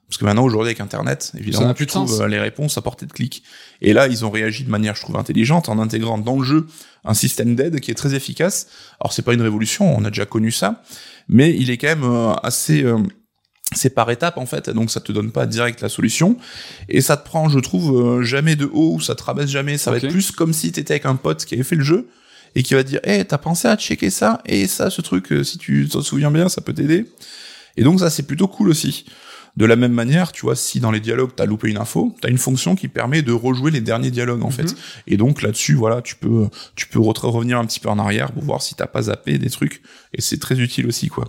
Parce 0.09 0.19
que 0.19 0.25
maintenant, 0.25 0.45
aujourd'hui, 0.45 0.69
avec 0.69 0.81
Internet, 0.81 1.33
évidemment, 1.37 1.75
tu 1.75 1.87
trouves 1.87 2.23
euh, 2.23 2.29
les 2.29 2.39
réponses 2.39 2.79
à 2.79 2.81
portée 2.81 3.07
de 3.07 3.13
clic. 3.13 3.43
Et 3.83 3.93
là, 3.93 4.07
ils 4.07 4.25
ont 4.25 4.31
réagi 4.31 4.63
de 4.63 4.71
manière, 4.71 4.95
je 4.95 5.03
trouve, 5.03 5.17
intelligente 5.17 5.69
en 5.69 5.81
intégrant 5.81 6.17
dans 6.17 6.39
le 6.39 6.45
jeu 6.45 6.67
un 7.05 7.15
système 7.15 7.57
d'aide 7.57 7.81
qui 7.81 7.91
est 7.91 7.95
très 7.95 8.15
efficace. 8.15 8.69
Alors, 9.01 9.13
c'est 9.13 9.23
pas 9.23 9.35
une 9.35 9.43
révolution, 9.43 9.97
on 9.97 10.05
a 10.05 10.11
déjà 10.11 10.25
connu 10.25 10.53
ça, 10.53 10.83
mais 11.29 11.57
il 11.57 11.71
est 11.71 11.77
quand 11.77 11.89
même 11.89 12.05
euh, 12.05 12.35
assez... 12.35 12.85
c'est 13.75 13.91
par 13.91 14.11
étapes 14.11 14.39
en 14.39 14.47
fait, 14.47 14.71
donc 14.71 14.91
ça 14.91 15.01
te 15.01 15.11
donne 15.11 15.33
pas 15.33 15.47
direct 15.47 15.81
la 15.81 15.89
solution 15.89 16.37
et 16.89 17.01
ça 17.01 17.17
te 17.17 17.25
prend, 17.25 17.49
je 17.49 17.59
trouve, 17.59 17.99
euh, 17.99 18.23
jamais 18.23 18.55
de 18.55 18.67
haut 18.67 18.95
ou 18.95 19.01
ça 19.01 19.15
te 19.15 19.23
rabaisse 19.23 19.51
jamais. 19.51 19.77
Ça 19.77 19.91
va 19.91 19.97
être 19.97 20.09
plus 20.09 20.31
comme 20.31 20.53
si 20.53 20.71
t'étais 20.71 20.95
avec 20.95 21.07
un 21.07 21.17
pote 21.17 21.45
qui 21.45 21.55
avait 21.55 21.65
fait 21.65 21.77
le 21.77 21.83
jeu 21.83 22.09
et 22.55 22.63
qui 22.63 22.75
va 22.75 22.85
te 22.85 22.89
dire, 22.89 23.01
hey, 23.03 23.25
t'as 23.25 23.39
pensé 23.39 23.67
à 23.69 23.77
checker 23.77 24.11
ça 24.11 24.41
et 24.47 24.67
ça, 24.67 24.89
ce 24.89 25.03
truc, 25.03 25.33
euh, 25.33 25.43
si 25.43 25.59
tu 25.59 25.89
t'en 25.89 26.01
souviens 26.01 26.31
bien, 26.31 26.49
ça 26.49 26.61
peut 26.61 26.73
t'aider. 26.73 27.07
Et 27.77 27.83
donc 27.83 28.01
ça, 28.01 28.09
c'est 28.09 28.23
plutôt 28.23 28.49
cool 28.49 28.69
aussi. 28.71 29.05
De 29.57 29.65
la 29.65 29.77
même 29.77 29.93
manière, 29.93 30.33
tu 30.33 30.43
vois, 30.43 30.55
si 30.55 30.81
dans 30.81 30.91
les 30.91 31.01
dialogues 31.01 31.31
t'as 31.35 31.47
loupé 31.47 31.69
une 31.71 31.79
info, 31.79 32.15
t'as 32.21 32.29
une 32.29 32.37
fonction 32.39 32.77
qui 32.77 32.89
permet 32.89 33.23
de 33.23 33.33
rejouer 33.33 33.71
les 33.71 33.81
derniers 33.81 34.11
dialogues 34.11 34.43
en 34.43 34.49
Mhm. 34.49 34.53
fait. 34.53 34.77
Et 35.07 35.17
donc 35.17 35.41
là-dessus, 35.41 35.75
voilà, 35.75 36.03
tu 36.03 36.15
peux, 36.17 36.49
tu 36.75 36.87
peux 36.89 36.99
re- 36.99 37.27
revenir 37.27 37.59
un 37.59 37.65
petit 37.65 37.81
peu 37.81 37.89
en 37.89 37.99
arrière 37.99 38.33
pour 38.33 38.43
voir 38.45 38.61
si 38.61 38.75
t'as 38.75 38.87
pas 38.87 39.03
zappé 39.03 39.39
des 39.39 39.49
trucs. 39.49 39.81
Et 40.13 40.21
c'est 40.21 40.39
très 40.39 40.61
utile 40.61 40.87
aussi, 40.87 41.09
quoi. 41.09 41.25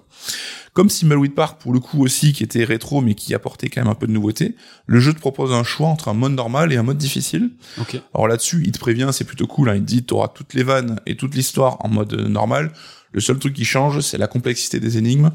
Comme 0.74 0.88
Thimbleweed 0.90 1.34
Park, 1.34 1.60
pour 1.62 1.74
le 1.74 1.80
coup 1.80 2.04
aussi, 2.04 2.34
qui 2.34 2.44
était 2.44 2.64
rétro, 2.64 3.02
mais 3.02 3.16
qui 3.16 3.34
apportait 3.34 3.70
quand 3.70 3.82
même 3.82 3.90
un 3.90 3.96
peu 3.96 4.08
de 4.08 4.12
nouveauté, 4.12 4.56
le 4.86 5.00
jeu 5.00 5.14
te 5.14 5.20
propose 5.20 5.52
un 5.54 5.64
choix 5.64 5.88
entre 5.88 6.10
un 6.10 6.14
mode 6.14 6.34
normal 6.34 6.72
et 6.72 6.78
un 6.78 6.84
mode 6.84 6.98
difficile. 6.98 7.50
Ok. 7.80 8.00
Alors 8.14 8.28
là-dessus, 8.28 8.62
il 8.66 8.72
te 8.74 8.80
prévient, 8.80 9.10
c'est 9.14 9.24
plutôt 9.24 9.48
cool, 9.48 9.70
hein, 9.70 9.76
il 9.76 9.82
te 9.82 9.86
dit, 9.88 10.04
t'auras 10.04 10.28
toutes 10.28 10.54
les 10.54 10.64
vannes 10.64 11.00
et 11.06 11.16
toute 11.16 11.34
l'histoire 11.34 11.78
en 11.84 11.88
mode 11.90 12.14
normal. 12.14 12.72
Le 13.18 13.22
seul 13.22 13.40
truc 13.40 13.56
qui 13.56 13.66
change, 13.66 14.02
c'est 14.02 14.20
la 14.20 14.28
complexité 14.28 14.80
des 14.80 15.00
énigmes 15.00 15.32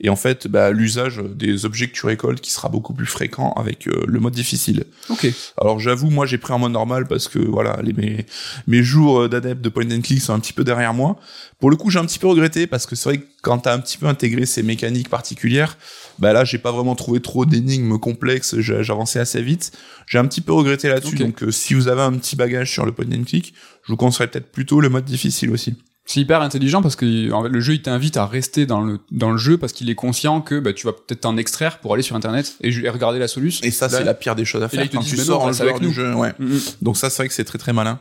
et 0.00 0.08
en 0.08 0.16
fait, 0.16 0.48
bah, 0.48 0.70
l'usage 0.70 1.18
des 1.18 1.66
objets 1.66 1.86
que 1.86 1.92
tu 1.92 2.06
récoltes 2.06 2.40
qui 2.40 2.50
sera 2.50 2.70
beaucoup 2.70 2.94
plus 2.94 3.04
fréquent 3.04 3.52
avec 3.58 3.88
euh, 3.88 4.06
le 4.08 4.20
mode 4.20 4.32
difficile. 4.32 4.84
Ok. 5.10 5.30
Alors 5.60 5.78
j'avoue, 5.78 6.08
moi 6.08 6.24
j'ai 6.24 6.38
pris 6.38 6.54
un 6.54 6.58
mode 6.58 6.72
normal 6.72 7.06
parce 7.06 7.28
que 7.28 7.38
voilà, 7.38 7.78
les, 7.82 7.92
mes, 7.92 8.24
mes 8.66 8.82
jours 8.82 9.20
euh, 9.20 9.28
d'adepte 9.28 9.60
de 9.60 9.68
point 9.68 9.84
and 9.90 10.00
click 10.00 10.22
sont 10.22 10.32
un 10.32 10.40
petit 10.40 10.54
peu 10.54 10.64
derrière 10.64 10.94
moi. 10.94 11.20
Pour 11.60 11.68
le 11.68 11.76
coup, 11.76 11.90
j'ai 11.90 11.98
un 11.98 12.06
petit 12.06 12.18
peu 12.18 12.26
regretté 12.26 12.66
parce 12.66 12.86
que 12.86 12.96
c'est 12.96 13.10
vrai 13.10 13.18
que 13.18 13.26
quand 13.42 13.58
t'as 13.58 13.74
un 13.74 13.80
petit 13.80 13.98
peu 13.98 14.06
intégré 14.06 14.46
ces 14.46 14.62
mécaniques 14.62 15.10
particulières, 15.10 15.76
bah 16.18 16.32
là 16.32 16.46
j'ai 16.46 16.56
pas 16.56 16.72
vraiment 16.72 16.94
trouvé 16.94 17.20
trop 17.20 17.44
d'énigmes 17.44 17.98
complexes, 17.98 18.60
j'avançais 18.60 19.18
assez 19.18 19.42
vite. 19.42 19.72
J'ai 20.06 20.16
un 20.16 20.24
petit 20.24 20.40
peu 20.40 20.54
regretté 20.54 20.88
là-dessus, 20.88 21.16
donc 21.16 21.42
euh, 21.42 21.50
si 21.50 21.74
vous 21.74 21.88
avez 21.88 22.00
un 22.00 22.14
petit 22.14 22.34
bagage 22.34 22.72
sur 22.72 22.86
le 22.86 22.92
point 22.92 23.04
and 23.12 23.24
click, 23.24 23.52
je 23.82 23.92
vous 23.92 23.98
conseillerais 23.98 24.30
peut-être 24.30 24.50
plutôt 24.50 24.80
le 24.80 24.88
mode 24.88 25.04
difficile 25.04 25.50
aussi. 25.50 25.74
C'est 26.08 26.20
hyper 26.20 26.40
intelligent 26.40 26.82
parce 26.82 26.94
que 26.94 27.32
en 27.32 27.42
fait, 27.42 27.48
le 27.48 27.60
jeu 27.60 27.74
il 27.74 27.82
t'invite 27.82 28.16
à 28.16 28.26
rester 28.26 28.64
dans 28.64 28.80
le 28.80 29.00
dans 29.10 29.32
le 29.32 29.38
jeu 29.38 29.58
parce 29.58 29.72
qu'il 29.72 29.90
est 29.90 29.96
conscient 29.96 30.40
que 30.40 30.60
bah, 30.60 30.72
tu 30.72 30.86
vas 30.86 30.92
peut-être 30.92 31.22
t'en 31.22 31.36
extraire 31.36 31.78
pour 31.80 31.94
aller 31.94 32.04
sur 32.04 32.14
internet 32.14 32.56
et, 32.60 32.88
regarder 32.88 33.18
la 33.18 33.26
solution. 33.26 33.66
Et 33.66 33.72
ça, 33.72 33.88
c'est 33.88 34.04
la 34.04 34.14
pire 34.14 34.36
des 34.36 34.44
choses 34.44 34.62
à 34.62 34.68
faire 34.68 34.88
quand 34.88 35.00
tu 35.00 35.16
sors 35.16 35.44
reste 35.44 35.58
joueur 35.58 35.70
avec 35.70 35.82
du 35.82 35.88
nous. 35.88 35.92
jeu. 35.92 36.14
Ouais. 36.14 36.32
Mhm. 36.38 36.60
Donc 36.80 36.96
ça, 36.96 37.10
c'est 37.10 37.22
vrai 37.22 37.28
que 37.28 37.34
c'est 37.34 37.44
très 37.44 37.58
très 37.58 37.72
malin. 37.72 37.98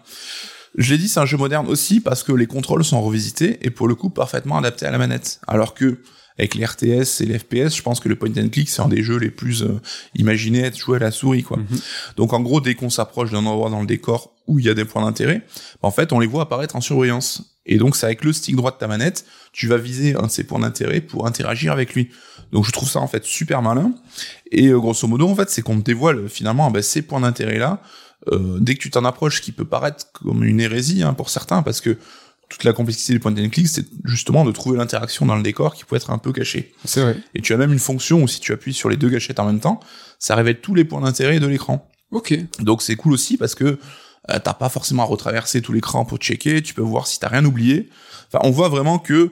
Je 0.77 0.91
l'ai 0.91 0.97
dit, 0.99 1.07
c'est 1.07 1.19
un 1.19 1.25
jeu 1.25 1.37
moderne 1.37 1.67
aussi 1.67 1.99
parce 1.99 2.21
que 2.21 2.31
les 2.31 2.47
contrôles 2.47 2.83
sont 2.83 3.01
revisités 3.01 3.57
et 3.65 3.71
pour 3.71 3.87
le 3.87 3.95
coup 3.95 4.09
parfaitement 4.09 4.57
adaptés 4.57 4.85
à 4.85 4.91
la 4.91 4.97
manette. 4.97 5.39
Alors 5.47 5.73
que 5.73 5.97
avec 6.37 6.55
les 6.55 6.65
RTS 6.65 7.21
et 7.21 7.25
les 7.25 7.39
FPS, 7.39 7.75
je 7.75 7.81
pense 7.81 7.99
que 7.99 8.09
le 8.09 8.15
point 8.15 8.29
and 8.37 8.49
click 8.49 8.69
c'est 8.69 8.81
un 8.81 8.87
des 8.87 9.03
jeux 9.03 9.17
les 9.17 9.29
plus 9.29 9.63
euh, 9.63 9.79
imaginés 10.15 10.61
être 10.61 10.77
joué 10.77 10.97
à 10.97 10.99
la 10.99 11.11
souris 11.11 11.43
quoi. 11.43 11.57
Mhm. 11.57 11.79
Donc 12.17 12.33
en 12.33 12.41
gros, 12.41 12.61
dès 12.61 12.75
qu'on 12.75 12.89
s'approche 12.89 13.31
d'un 13.31 13.45
endroit 13.45 13.69
dans 13.69 13.79
le 13.79 13.87
décor 13.87 14.33
où 14.47 14.59
il 14.59 14.65
y 14.65 14.69
a 14.69 14.73
des 14.73 14.85
points 14.85 15.03
d'intérêt, 15.03 15.41
en 15.81 15.91
fait, 15.91 16.13
on 16.13 16.19
les 16.19 16.27
voit 16.27 16.43
apparaître 16.43 16.75
en 16.75 16.81
surbrillance. 16.81 17.41
Et 17.65 17.77
donc 17.77 17.95
c'est 17.95 18.05
avec 18.05 18.23
le 18.23 18.31
stick 18.31 18.55
droit 18.55 18.71
de 18.71 18.77
ta 18.77 18.87
manette, 18.87 19.25
tu 19.51 19.67
vas 19.67 19.77
viser 19.77 20.15
un 20.15 20.27
de 20.27 20.31
ces 20.31 20.43
points 20.43 20.59
d'intérêt 20.59 21.01
pour 21.01 21.25
interagir 21.25 21.71
avec 21.71 21.95
lui. 21.95 22.09
Donc 22.51 22.65
je 22.65 22.71
trouve 22.71 22.89
ça 22.89 22.99
en 22.99 23.07
fait 23.07 23.23
super 23.23 23.61
malin. 23.61 23.93
Et 24.51 24.67
euh, 24.67 24.79
grosso 24.79 25.07
modo, 25.07 25.27
en 25.27 25.35
fait, 25.35 25.49
c'est 25.49 25.61
qu'on 25.61 25.79
te 25.79 25.85
dévoile 25.85 26.29
finalement 26.29 26.69
ben, 26.69 26.81
ces 26.81 27.01
points 27.01 27.21
d'intérêt 27.21 27.57
là 27.57 27.81
euh, 28.31 28.57
dès 28.59 28.75
que 28.75 28.79
tu 28.79 28.89
t'en 28.89 29.05
approches, 29.05 29.37
ce 29.37 29.41
qui 29.41 29.51
peut 29.51 29.65
paraître 29.65 30.11
comme 30.13 30.43
une 30.43 30.59
hérésie 30.59 31.03
hein, 31.03 31.13
pour 31.13 31.29
certains, 31.29 31.61
parce 31.61 31.81
que 31.81 31.97
toute 32.49 32.63
la 32.63 32.73
complexité 32.73 33.13
du 33.13 33.19
point 33.19 33.31
and 33.31 33.49
click, 33.49 33.67
c'est 33.67 33.85
justement 34.03 34.45
de 34.45 34.51
trouver 34.51 34.77
l'interaction 34.77 35.25
dans 35.25 35.35
le 35.35 35.43
décor 35.43 35.73
qui 35.73 35.83
peut 35.83 35.95
être 35.95 36.11
un 36.11 36.17
peu 36.17 36.31
cachée. 36.31 36.73
C'est 36.83 37.01
vrai. 37.01 37.17
Et 37.33 37.41
tu 37.41 37.53
as 37.53 37.57
même 37.57 37.73
une 37.73 37.79
fonction 37.79 38.21
où 38.21 38.27
si 38.27 38.39
tu 38.39 38.53
appuies 38.53 38.73
sur 38.73 38.89
les 38.89 38.97
deux 38.97 39.09
gâchettes 39.09 39.39
en 39.39 39.45
même 39.45 39.59
temps, 39.59 39.79
ça 40.19 40.35
révèle 40.35 40.61
tous 40.61 40.75
les 40.75 40.85
points 40.85 41.01
d'intérêt 41.01 41.39
de 41.39 41.47
l'écran. 41.47 41.89
Ok. 42.11 42.37
Donc 42.59 42.81
c'est 42.81 42.95
cool 42.95 43.13
aussi 43.13 43.37
parce 43.37 43.55
que 43.55 43.79
euh, 44.31 44.39
t'as 44.43 44.53
pas 44.53 44.69
forcément 44.69 45.03
à 45.03 45.05
retraverser 45.05 45.61
tout 45.61 45.73
l'écran 45.73 46.05
pour 46.05 46.17
checker, 46.17 46.61
tu 46.61 46.73
peux 46.73 46.81
voir 46.81 47.07
si 47.07 47.19
t'as 47.19 47.29
rien 47.29 47.45
oublié. 47.45 47.89
Enfin, 48.27 48.39
on 48.43 48.51
voit 48.51 48.69
vraiment 48.69 48.99
que 48.99 49.31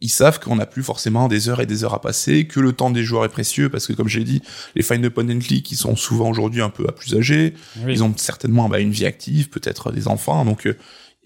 ils 0.00 0.10
savent 0.10 0.38
qu'on 0.38 0.56
n'a 0.56 0.66
plus 0.66 0.82
forcément 0.82 1.28
des 1.28 1.48
heures 1.48 1.60
et 1.60 1.66
des 1.66 1.84
heures 1.84 1.94
à 1.94 2.00
passer, 2.00 2.46
que 2.46 2.60
le 2.60 2.72
temps 2.72 2.90
des 2.90 3.02
joueurs 3.02 3.24
est 3.24 3.30
précieux, 3.30 3.70
parce 3.70 3.86
que 3.86 3.92
comme 3.92 4.08
j'ai 4.08 4.24
dit, 4.24 4.42
les 4.74 4.82
de 4.98 5.08
point 5.08 5.28
and 5.28 5.38
click, 5.38 5.70
ils 5.72 5.76
sont 5.76 5.96
souvent 5.96 6.28
aujourd'hui 6.28 6.60
un 6.60 6.68
peu 6.68 6.84
à 6.86 6.92
plus 6.92 7.14
âgés, 7.14 7.54
ils 7.88 8.04
ont 8.04 8.12
certainement 8.16 8.68
bah, 8.68 8.80
une 8.80 8.90
vie 8.90 9.06
active, 9.06 9.48
peut-être 9.48 9.92
des 9.92 10.08
enfants, 10.08 10.44
donc 10.44 10.66
euh, 10.66 10.76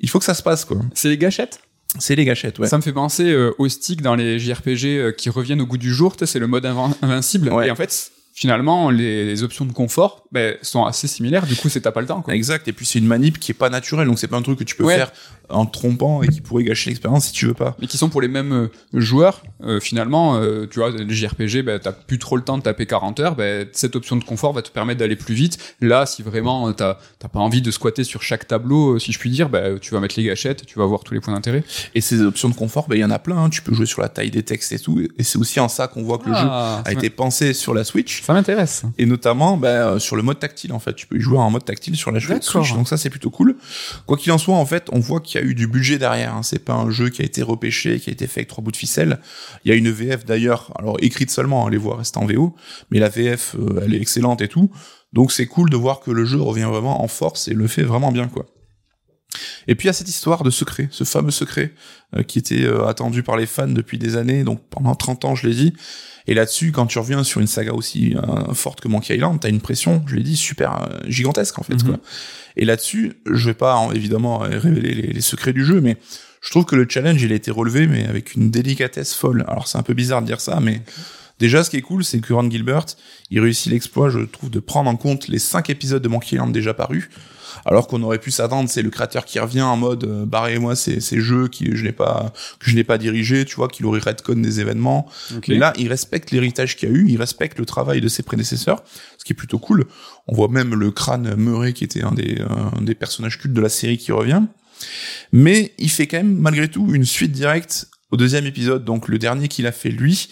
il 0.00 0.08
faut 0.08 0.18
que 0.18 0.24
ça 0.24 0.34
se 0.34 0.42
passe, 0.42 0.64
quoi. 0.64 0.78
C'est 0.94 1.08
les 1.08 1.18
gâchettes. 1.18 1.60
C'est 1.98 2.14
les 2.14 2.24
gâchettes, 2.24 2.58
ouais. 2.58 2.68
Ça 2.68 2.76
me 2.76 2.82
fait 2.82 2.92
penser 2.92 3.30
euh, 3.30 3.54
aux 3.58 3.68
sticks 3.68 4.02
dans 4.02 4.14
les 4.14 4.38
JRPG 4.38 4.84
euh, 4.84 5.12
qui 5.12 5.30
reviennent 5.30 5.60
au 5.60 5.66
goût 5.66 5.78
du 5.78 5.92
jour. 5.92 6.16
Tu 6.16 6.20
sais, 6.20 6.32
c'est 6.32 6.38
le 6.38 6.46
mode 6.46 6.66
invincible. 6.66 7.50
Ouais. 7.50 7.68
Et 7.68 7.70
en 7.70 7.74
fait, 7.76 8.12
finalement, 8.38 8.90
les, 8.90 9.24
les 9.24 9.42
options 9.42 9.64
de 9.64 9.72
confort 9.72 10.24
ben, 10.30 10.56
sont 10.62 10.84
assez 10.84 11.08
similaires. 11.08 11.44
Du 11.44 11.56
coup, 11.56 11.68
c'est 11.68 11.80
t'as 11.80 11.90
pas 11.90 12.00
le 12.00 12.06
temps. 12.06 12.22
Quoi. 12.22 12.34
Exact, 12.34 12.68
et 12.68 12.72
puis 12.72 12.86
c'est 12.86 13.00
une 13.00 13.06
manip 13.06 13.38
qui 13.40 13.50
est 13.50 13.54
pas 13.54 13.68
naturelle, 13.68 14.06
donc 14.06 14.18
c'est 14.20 14.28
pas 14.28 14.36
un 14.36 14.42
truc 14.42 14.58
que 14.60 14.64
tu 14.64 14.76
peux 14.76 14.84
Ouais. 14.84 14.94
faire 14.96 15.10
en 15.50 15.64
te 15.64 15.72
trompant 15.72 16.22
et 16.22 16.28
qui 16.28 16.42
pourrait 16.42 16.62
gâcher 16.62 16.90
l'expérience 16.90 17.24
si 17.26 17.32
tu 17.32 17.46
veux 17.46 17.54
pas. 17.54 17.74
mais 17.80 17.86
qui 17.86 17.96
sont 17.96 18.10
pour 18.10 18.20
les 18.20 18.28
mêmes 18.28 18.52
euh, 18.52 18.68
joueurs. 18.92 19.42
Euh, 19.64 19.80
finalement, 19.80 20.36
euh, 20.36 20.66
tu 20.70 20.78
vois, 20.78 20.90
les 20.90 21.12
JRPG, 21.14 21.62
ben, 21.62 21.78
t'as 21.78 21.92
plus 21.92 22.18
trop 22.18 22.36
le 22.36 22.42
temps 22.42 22.58
de 22.58 22.62
taper 22.62 22.84
40 22.86 23.18
heures. 23.20 23.34
Ben, 23.34 23.66
cette 23.72 23.96
option 23.96 24.16
de 24.16 24.24
confort 24.24 24.52
va 24.52 24.60
te 24.62 24.70
permettre 24.70 25.00
d'aller 25.00 25.16
plus 25.16 25.34
vite. 25.34 25.58
Là, 25.80 26.04
si 26.06 26.22
vraiment 26.22 26.68
euh, 26.68 26.72
t'as 26.72 26.98
t'as 27.18 27.28
pas 27.28 27.40
envie 27.40 27.62
de 27.62 27.70
squatter 27.70 28.04
sur 28.04 28.22
chaque 28.22 28.46
tableau, 28.46 28.94
euh, 28.96 28.98
si 28.98 29.10
je 29.12 29.18
puis 29.18 29.30
dire, 29.30 29.48
ben, 29.48 29.78
tu 29.80 29.94
vas 29.94 30.00
mettre 30.00 30.14
les 30.18 30.24
gâchettes, 30.24 30.66
tu 30.66 30.78
vas 30.78 30.84
voir 30.84 31.02
tous 31.02 31.14
les 31.14 31.20
points 31.20 31.32
d'intérêt. 31.34 31.64
Et 31.94 32.02
ces 32.02 32.20
options 32.20 32.50
de 32.50 32.54
confort, 32.54 32.86
ben, 32.86 32.96
il 32.96 33.00
y 33.00 33.04
en 33.04 33.10
a 33.10 33.18
plein, 33.18 33.38
hein. 33.44 33.48
tu 33.50 33.62
peux 33.62 33.72
jouer 33.74 33.86
sur 33.86 34.02
la 34.02 34.10
taille 34.10 34.30
des 34.30 34.42
textes 34.42 34.70
et 34.72 34.78
tout, 34.78 35.00
et 35.00 35.22
c'est 35.22 35.38
aussi 35.38 35.58
en 35.60 35.68
ça 35.68 35.88
qu'on 35.88 36.02
voit 36.02 36.18
que 36.18 36.28
le 36.28 36.34
jeu 36.34 36.40
Ah, 36.44 36.82
a 36.84 36.84
ça 36.84 36.92
été 36.92 37.08
pensé 37.10 37.54
sur 37.54 37.72
la 37.72 37.84
Switch. 37.84 38.22
Ça 38.28 38.34
m'intéresse. 38.34 38.82
Et 38.98 39.06
notamment 39.06 39.56
ben, 39.56 39.68
euh, 39.68 39.98
sur 39.98 40.14
le 40.14 40.20
mode 40.20 40.38
tactile 40.38 40.74
en 40.74 40.78
fait, 40.78 40.92
tu 40.92 41.06
peux 41.06 41.16
y 41.16 41.20
jouer 41.22 41.38
en 41.38 41.48
mode 41.48 41.64
tactile 41.64 41.96
sur 41.96 42.12
la 42.12 42.20
Switch, 42.20 42.74
donc 42.74 42.86
ça 42.86 42.98
c'est 42.98 43.08
plutôt 43.08 43.30
cool. 43.30 43.56
Quoi 44.04 44.18
qu'il 44.18 44.30
en 44.32 44.36
soit, 44.36 44.54
en 44.54 44.66
fait, 44.66 44.88
on 44.92 45.00
voit 45.00 45.20
qu'il 45.20 45.40
y 45.40 45.42
a 45.42 45.46
eu 45.46 45.54
du 45.54 45.66
budget 45.66 45.96
derrière. 45.96 46.34
Hein. 46.34 46.42
C'est 46.42 46.62
pas 46.62 46.74
un 46.74 46.90
jeu 46.90 47.08
qui 47.08 47.22
a 47.22 47.24
été 47.24 47.40
repêché, 47.42 47.98
qui 47.98 48.10
a 48.10 48.12
été 48.12 48.26
fait 48.26 48.40
avec 48.40 48.48
trois 48.48 48.62
bouts 48.62 48.70
de 48.70 48.76
ficelle. 48.76 49.20
Il 49.64 49.70
y 49.70 49.72
a 49.72 49.76
une 49.76 49.90
VF 49.90 50.26
d'ailleurs, 50.26 50.74
alors 50.78 50.98
écrite 51.00 51.30
seulement, 51.30 51.66
hein, 51.66 51.70
les 51.70 51.78
voix 51.78 51.96
restent 51.96 52.18
en 52.18 52.26
VO, 52.26 52.54
mais 52.90 52.98
la 52.98 53.08
VF 53.08 53.56
euh, 53.58 53.80
elle 53.82 53.94
est 53.94 54.00
excellente 54.02 54.42
et 54.42 54.48
tout. 54.48 54.70
Donc 55.14 55.32
c'est 55.32 55.46
cool 55.46 55.70
de 55.70 55.76
voir 55.78 56.00
que 56.00 56.10
le 56.10 56.26
jeu 56.26 56.38
revient 56.38 56.68
vraiment 56.70 57.02
en 57.02 57.08
force 57.08 57.48
et 57.48 57.54
le 57.54 57.66
fait 57.66 57.82
vraiment 57.82 58.12
bien 58.12 58.28
quoi. 58.28 58.44
Et 59.68 59.74
puis 59.74 59.86
il 59.86 59.88
y 59.88 59.90
a 59.90 59.94
cette 59.94 60.08
histoire 60.08 60.42
de 60.42 60.50
secret, 60.50 60.88
ce 60.90 61.04
fameux 61.04 61.30
secret 61.30 61.72
euh, 62.14 62.22
qui 62.22 62.38
était 62.38 62.64
euh, 62.64 62.86
attendu 62.86 63.22
par 63.22 63.38
les 63.38 63.46
fans 63.46 63.68
depuis 63.68 63.98
des 63.98 64.16
années, 64.16 64.44
donc 64.44 64.60
pendant 64.68 64.94
30 64.94 65.24
ans 65.24 65.34
je 65.34 65.46
l'ai 65.46 65.54
dit. 65.54 65.72
Et 66.28 66.34
là-dessus, 66.34 66.70
quand 66.72 66.86
tu 66.86 66.98
reviens 66.98 67.24
sur 67.24 67.40
une 67.40 67.46
saga 67.46 67.72
aussi 67.72 68.14
euh, 68.16 68.52
forte 68.54 68.80
que 68.80 68.86
Monkey 68.88 69.16
Island, 69.16 69.40
t'as 69.40 69.48
une 69.48 69.60
pression, 69.60 70.04
je 70.06 70.14
l'ai 70.14 70.22
dit, 70.22 70.36
super 70.36 70.82
euh, 70.82 70.98
gigantesque 71.08 71.58
en 71.58 71.62
fait. 71.62 71.74
Mhm. 71.82 71.82
Quoi. 71.82 71.98
Et 72.56 72.64
là-dessus, 72.64 73.14
je 73.26 73.46
vais 73.46 73.54
pas 73.54 73.74
en- 73.76 73.92
évidemment 73.92 74.44
euh, 74.44 74.58
révéler 74.58 74.94
les, 74.94 75.06
les 75.12 75.20
secrets 75.22 75.52
du 75.54 75.64
jeu, 75.64 75.80
mais 75.80 75.96
je 76.42 76.50
trouve 76.50 76.64
que 76.66 76.76
le 76.76 76.86
challenge 76.88 77.20
il 77.22 77.32
a 77.32 77.34
été 77.34 77.50
relevé, 77.50 77.86
mais 77.86 78.06
avec 78.06 78.34
une 78.34 78.50
délicatesse 78.50 79.14
folle. 79.14 79.44
Alors 79.48 79.66
c'est 79.66 79.78
un 79.78 79.82
peu 79.82 79.94
bizarre 79.94 80.20
de 80.22 80.26
dire 80.26 80.40
ça, 80.40 80.60
mais 80.60 80.82
Déjà, 81.40 81.62
ce 81.62 81.70
qui 81.70 81.76
est 81.76 81.82
cool, 81.82 82.02
c'est 82.02 82.18
que 82.18 82.32
Ron 82.32 82.50
Gilbert, 82.50 82.84
il 83.30 83.38
réussit 83.38 83.70
l'exploit, 83.70 84.10
je 84.10 84.18
trouve, 84.18 84.50
de 84.50 84.58
prendre 84.58 84.90
en 84.90 84.96
compte 84.96 85.28
les 85.28 85.38
cinq 85.38 85.70
épisodes 85.70 86.02
de 86.02 86.08
Monkey 86.08 86.34
Island 86.34 86.52
déjà 86.52 86.74
parus. 86.74 87.08
Alors 87.70 87.86
qu'on 87.86 88.02
aurait 88.02 88.18
pu 88.18 88.30
s'attendre, 88.30 88.68
c'est 88.70 88.80
le 88.80 88.88
créateur 88.88 89.26
qui 89.26 89.38
revient 89.38 89.62
en 89.62 89.76
mode 89.76 90.04
euh, 90.04 90.24
barrez-moi 90.24 90.74
ces, 90.74 91.00
ces 91.00 91.20
jeux 91.20 91.48
qui 91.48 91.76
je 91.76 91.84
n'ai 91.84 91.92
pas 91.92 92.32
que 92.58 92.70
je 92.70 92.74
n'ai 92.74 92.82
pas 92.82 92.96
dirigé, 92.96 93.44
tu 93.44 93.56
vois, 93.56 93.68
qu'il 93.68 93.84
aurait 93.84 94.00
redcon 94.00 94.40
des 94.40 94.60
événements. 94.60 95.06
Ok. 95.36 95.48
Mais 95.48 95.58
là, 95.58 95.74
il 95.76 95.88
respecte 95.88 96.30
l'héritage 96.30 96.76
qu'il 96.76 96.88
y 96.88 96.92
a 96.92 96.94
eu, 96.94 97.06
il 97.08 97.18
respecte 97.18 97.58
le 97.58 97.66
travail 97.66 98.00
de 98.00 98.08
ses 98.08 98.22
prédécesseurs, 98.22 98.82
ce 99.18 99.24
qui 99.24 99.34
est 99.34 99.36
plutôt 99.36 99.58
cool. 99.58 99.84
On 100.26 100.34
voit 100.34 100.48
même 100.48 100.74
le 100.74 100.90
crâne 100.90 101.34
Murray 101.36 101.74
qui 101.74 101.84
était 101.84 102.02
un 102.02 102.12
des, 102.12 102.40
un 102.40 102.80
des 102.80 102.94
personnages 102.94 103.38
cultes 103.38 103.54
de 103.54 103.60
la 103.60 103.68
série 103.68 103.98
qui 103.98 104.12
revient. 104.12 104.42
Mais 105.32 105.74
il 105.78 105.90
fait 105.90 106.06
quand 106.06 106.18
même 106.18 106.36
malgré 106.36 106.68
tout 106.68 106.94
une 106.94 107.04
suite 107.04 107.32
directe 107.32 107.88
au 108.10 108.16
deuxième 108.16 108.46
épisode, 108.46 108.84
donc 108.84 109.08
le 109.08 109.18
dernier 109.18 109.48
qu'il 109.48 109.66
a 109.66 109.72
fait 109.72 109.90
lui. 109.90 110.28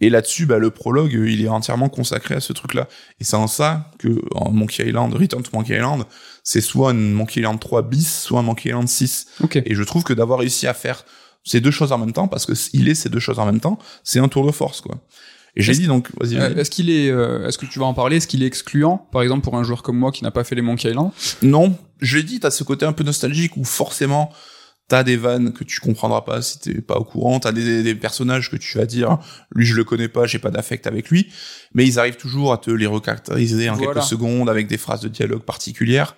Et 0.00 0.08
là-dessus, 0.08 0.46
bah, 0.46 0.58
le 0.58 0.70
prologue, 0.70 1.12
il 1.12 1.44
est 1.44 1.48
entièrement 1.48 1.90
consacré 1.90 2.34
à 2.34 2.40
ce 2.40 2.54
truc-là. 2.54 2.88
Et 3.20 3.24
c'est 3.24 3.36
en 3.36 3.46
ça 3.46 3.90
que 3.98 4.08
en 4.34 4.50
Monkey 4.50 4.88
Island, 4.88 5.12
Return 5.12 5.42
to 5.42 5.50
Monkey 5.52 5.76
Island, 5.76 6.04
c'est 6.52 6.60
soit 6.60 6.90
un 6.90 6.94
Monkey 6.94 7.40
Island 7.40 7.60
3 7.60 7.82
bis, 7.82 8.22
soit 8.22 8.40
un 8.40 8.42
Monkey 8.42 8.70
Island 8.70 8.88
6. 8.88 9.26
Ok. 9.44 9.62
Et 9.64 9.74
je 9.76 9.82
trouve 9.84 10.02
que 10.02 10.12
d'avoir 10.12 10.40
réussi 10.40 10.66
à 10.66 10.74
faire 10.74 11.04
ces 11.44 11.60
deux 11.60 11.70
choses 11.70 11.92
en 11.92 11.98
même 11.98 12.12
temps, 12.12 12.26
parce 12.26 12.44
que 12.44 12.54
il 12.72 12.88
est 12.88 12.96
ces 12.96 13.08
deux 13.08 13.20
choses 13.20 13.38
en 13.38 13.46
même 13.46 13.60
temps, 13.60 13.78
c'est 14.02 14.18
un 14.18 14.26
tour 14.26 14.44
de 14.44 14.50
force, 14.50 14.80
quoi. 14.80 14.96
Et 15.54 15.62
j'ai 15.62 15.72
dit 15.74 15.86
donc, 15.86 16.08
vas-y, 16.20 16.36
Euh, 16.36 16.48
vas-y. 16.48 16.58
Est-ce 16.60 16.70
qu'il 16.70 16.90
est, 16.90 17.08
euh, 17.10 17.46
est-ce 17.46 17.56
que 17.58 17.66
tu 17.66 17.78
vas 17.78 17.84
en 17.86 17.94
parler? 17.94 18.16
Est-ce 18.16 18.26
qu'il 18.26 18.42
est 18.42 18.46
excluant, 18.46 18.98
par 19.12 19.22
exemple, 19.22 19.42
pour 19.42 19.56
un 19.56 19.62
joueur 19.62 19.82
comme 19.84 19.96
moi 19.96 20.10
qui 20.10 20.24
n'a 20.24 20.30
pas 20.32 20.42
fait 20.42 20.56
les 20.56 20.62
Monkey 20.62 20.90
Island? 20.90 21.12
Non, 21.42 21.76
je 22.00 22.16
l'ai 22.16 22.24
dit, 22.24 22.40
t'as 22.40 22.50
ce 22.50 22.64
côté 22.64 22.84
un 22.84 22.92
peu 22.92 23.04
nostalgique 23.04 23.56
où 23.56 23.64
forcément 23.64 24.32
t'as 24.88 25.04
des 25.04 25.16
vannes 25.16 25.52
que 25.52 25.62
tu 25.62 25.78
comprendras 25.78 26.22
pas 26.22 26.42
si 26.42 26.58
t'es 26.58 26.80
pas 26.80 26.96
au 26.96 27.04
courant, 27.04 27.38
t'as 27.38 27.52
des, 27.52 27.84
des 27.84 27.94
personnages 27.94 28.50
que 28.50 28.56
tu 28.56 28.76
vas 28.76 28.86
dire, 28.86 29.18
lui 29.54 29.64
je 29.64 29.76
le 29.76 29.84
connais 29.84 30.08
pas, 30.08 30.26
j'ai 30.26 30.40
pas 30.40 30.50
d'affect 30.50 30.84
avec 30.88 31.10
lui, 31.10 31.28
mais 31.74 31.86
ils 31.86 32.00
arrivent 32.00 32.16
toujours 32.16 32.52
à 32.52 32.58
te 32.58 32.72
les 32.72 32.86
recaractériser 32.86 33.70
en 33.70 33.76
Voilà. 33.76 33.92
quelques 33.92 34.06
secondes 34.06 34.50
avec 34.50 34.66
des 34.66 34.78
phrases 34.78 35.00
de 35.00 35.06
dialogue 35.08 35.42
particulières. 35.42 36.16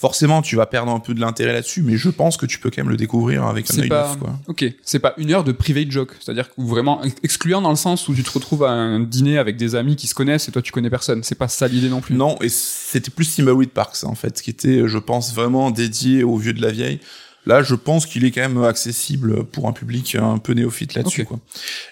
Forcément, 0.00 0.42
tu 0.42 0.54
vas 0.54 0.66
perdre 0.66 0.92
un 0.92 1.00
peu 1.00 1.12
de 1.12 1.20
l'intérêt 1.20 1.52
là-dessus, 1.52 1.82
mais 1.82 1.96
je 1.96 2.08
pense 2.08 2.36
que 2.36 2.46
tu 2.46 2.60
peux 2.60 2.70
quand 2.70 2.82
même 2.84 2.90
le 2.90 2.96
découvrir 2.96 3.44
avec 3.44 3.68
un 3.74 3.80
œil 3.80 3.88
pas, 3.88 4.08
neuf, 4.10 4.18
quoi. 4.20 4.38
ok, 4.46 4.64
c'est 4.84 5.00
pas 5.00 5.12
une 5.18 5.32
heure 5.32 5.42
de 5.42 5.50
private 5.50 5.90
joke, 5.90 6.14
c'est-à-dire 6.20 6.48
vraiment 6.56 7.02
ex- 7.02 7.16
excluant 7.24 7.60
dans 7.60 7.70
le 7.70 7.76
sens 7.76 8.06
où 8.06 8.14
tu 8.14 8.22
te 8.22 8.30
retrouves 8.30 8.62
à 8.62 8.70
un 8.70 9.00
dîner 9.00 9.38
avec 9.38 9.56
des 9.56 9.74
amis 9.74 9.96
qui 9.96 10.06
se 10.06 10.14
connaissent 10.14 10.48
et 10.48 10.52
toi 10.52 10.62
tu 10.62 10.70
connais 10.70 10.88
personne. 10.88 11.24
C'est 11.24 11.34
pas 11.34 11.48
ça 11.48 11.66
l'idée 11.66 11.88
non 11.88 12.00
plus. 12.00 12.14
Non, 12.14 12.38
et 12.40 12.48
c'était 12.48 13.10
plus 13.10 13.28
Thimbleweed 13.34 13.70
Park, 13.70 13.96
ça, 13.96 14.06
en 14.06 14.14
fait, 14.14 14.40
qui 14.40 14.50
était, 14.50 14.86
je 14.86 14.98
pense, 14.98 15.34
vraiment 15.34 15.72
dédié 15.72 16.22
aux 16.22 16.36
vieux 16.36 16.52
de 16.52 16.62
la 16.62 16.70
vieille. 16.70 17.00
Là, 17.46 17.62
je 17.64 17.74
pense 17.74 18.06
qu'il 18.06 18.24
est 18.24 18.30
quand 18.30 18.42
même 18.42 18.62
accessible 18.62 19.44
pour 19.46 19.66
un 19.66 19.72
public 19.72 20.14
un 20.14 20.38
peu 20.38 20.52
néophyte 20.52 20.94
là-dessus, 20.94 21.24
quoi. 21.24 21.40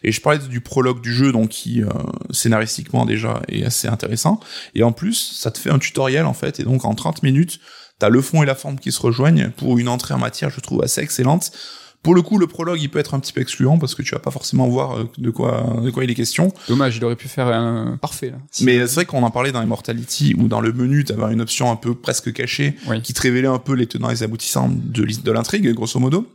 Et 0.05 0.13
je 0.13 0.21
parlais 0.21 0.39
du 0.39 0.61
prologue 0.61 1.01
du 1.01 1.13
jeu, 1.13 1.33
donc 1.33 1.49
qui, 1.49 1.83
euh, 1.83 1.89
scénaristiquement 2.31 3.07
déjà, 3.07 3.43
est 3.49 3.65
assez 3.65 3.89
intéressant. 3.89 4.39
Et 4.75 4.83
en 4.83 4.93
plus, 4.93 5.37
ça 5.41 5.51
te 5.51 5.59
fait 5.59 5.71
un 5.71 5.79
tutoriel, 5.79 6.27
en 6.27 6.35
fait, 6.35 6.61
et 6.61 6.63
donc 6.63 6.85
en 6.85 6.95
30 6.95 7.23
minutes, 7.23 7.59
t'as 7.99 8.09
le 8.09 8.21
fond 8.21 8.43
et 8.43 8.47
la 8.47 8.55
forme 8.55 8.79
qui 8.79 8.93
se 8.93 9.01
rejoignent 9.01 9.51
pour 9.57 9.79
une 9.79 9.89
entrée 9.89 10.15
en 10.15 10.19
matière, 10.19 10.51
je 10.51 10.61
trouve, 10.61 10.83
assez 10.83 11.01
excellente. 11.01 11.51
Pour 12.03 12.15
le 12.15 12.23
coup, 12.23 12.39
le 12.39 12.47
prologue, 12.47 12.81
il 12.81 12.89
peut 12.89 13.01
être 13.01 13.15
un 13.15 13.19
petit 13.21 13.33
peu 13.33 13.41
excluant 13.41 13.79
parce 13.79 13.97
que 13.97 14.03
tu 14.03 14.13
vas 14.13 14.21
pas 14.21 14.31
forcément 14.31 14.69
voir 14.69 14.97
euh, 14.97 15.11
de 15.19 15.31
quoi, 15.31 15.81
de 15.83 15.91
quoi 15.91 16.05
il 16.05 16.11
est 16.11 16.15
question. 16.15 16.53
Dommage, 16.69 16.97
il 16.99 17.05
aurait 17.05 17.17
pu 17.17 17.27
faire 17.27 17.49
un 17.49 17.97
parfait 18.01 18.31
là. 18.31 18.37
Si- 18.53 18.65
Mais 18.65 18.87
c'est 18.87 18.95
vrai 18.97 19.05
qu'on 19.07 19.25
en 19.25 19.31
parlait 19.33 19.51
dans 19.51 19.61
Immortality 19.61 20.35
où 20.39 20.47
dans 20.47 20.61
le 20.61 20.73
menu 20.73 21.03
t'avais 21.05 21.33
une 21.33 21.41
option 21.41 21.69
un 21.69 21.75
peu 21.75 21.97
presque 21.97 22.33
cachée 22.33 22.77
Oui. 22.87 23.03
qui 23.03 23.13
te 23.13 23.21
révélait 23.23 23.49
un 23.49 23.59
peu 23.59 23.73
les 23.73 23.87
tenants 23.89 24.11
et 24.11 24.13
les 24.13 24.23
aboutissants 24.23 24.71
de 24.71 25.33
l'intrigue 25.33 25.69
grosso 25.73 25.99
modo. 25.99 26.31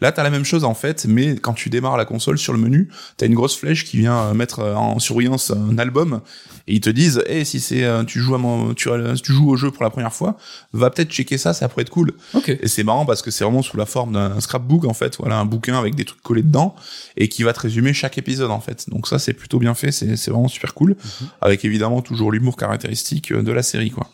Là 0.00 0.12
t'as 0.12 0.22
la 0.22 0.30
même 0.30 0.44
chose 0.44 0.64
en 0.64 0.74
fait, 0.74 1.06
mais 1.06 1.36
quand 1.36 1.54
tu 1.54 1.70
démarres 1.70 1.96
la 1.96 2.04
console 2.04 2.38
sur 2.38 2.52
le 2.52 2.58
menu, 2.58 2.88
t'as 3.16 3.26
une 3.26 3.34
grosse 3.34 3.56
flèche 3.56 3.84
qui 3.84 3.98
vient 3.98 4.18
euh, 4.18 4.34
mettre 4.34 4.60
euh, 4.60 4.74
en 4.74 4.98
surveillance 4.98 5.50
un 5.50 5.78
album 5.78 6.20
et 6.68 6.74
ils 6.74 6.80
te 6.80 6.90
disent, 6.90 7.22
hey, 7.26 7.46
si 7.46 7.60
c'est 7.60 7.84
euh, 7.84 8.02
tu 8.04 8.20
joues 8.20 8.34
à 8.34 8.38
mon, 8.38 8.74
tu, 8.74 8.88
euh, 8.88 9.14
tu 9.14 9.32
joues 9.32 9.48
au 9.48 9.56
jeu 9.56 9.70
pour 9.70 9.84
la 9.84 9.90
première 9.90 10.12
fois, 10.12 10.36
va 10.72 10.90
peut-être 10.90 11.10
checker 11.10 11.38
ça, 11.38 11.52
ça 11.52 11.68
pourrait 11.68 11.82
être 11.82 11.90
cool. 11.90 12.12
Ok. 12.34 12.48
Et 12.48 12.66
c'est 12.66 12.82
marrant 12.82 13.06
parce 13.06 13.22
que 13.22 13.30
c'est 13.30 13.44
vraiment 13.44 13.62
sous 13.62 13.76
la 13.76 13.86
forme 13.86 14.14
d'un 14.14 14.40
scrapbook 14.40 14.84
en 14.84 14.94
fait, 14.94 15.16
voilà 15.18 15.38
un 15.38 15.44
bouquin 15.44 15.78
avec 15.78 15.94
des 15.94 16.04
trucs 16.04 16.22
collés 16.22 16.42
dedans 16.42 16.74
et 17.16 17.28
qui 17.28 17.44
va 17.44 17.52
te 17.52 17.60
résumer 17.60 17.92
chaque 17.92 18.18
épisode 18.18 18.50
en 18.50 18.60
fait. 18.60 18.90
Donc 18.90 19.06
ça 19.06 19.18
c'est 19.18 19.32
plutôt 19.32 19.58
bien 19.58 19.74
fait, 19.74 19.92
c'est 19.92 20.30
vraiment 20.30 20.48
super 20.48 20.74
cool, 20.74 20.96
avec 21.40 21.64
évidemment 21.64 22.02
toujours 22.02 22.32
l'humour 22.32 22.56
caractéristique 22.56 23.32
euh, 23.32 23.42
de 23.42 23.52
la 23.52 23.62
série 23.62 23.90
quoi. 23.90 24.08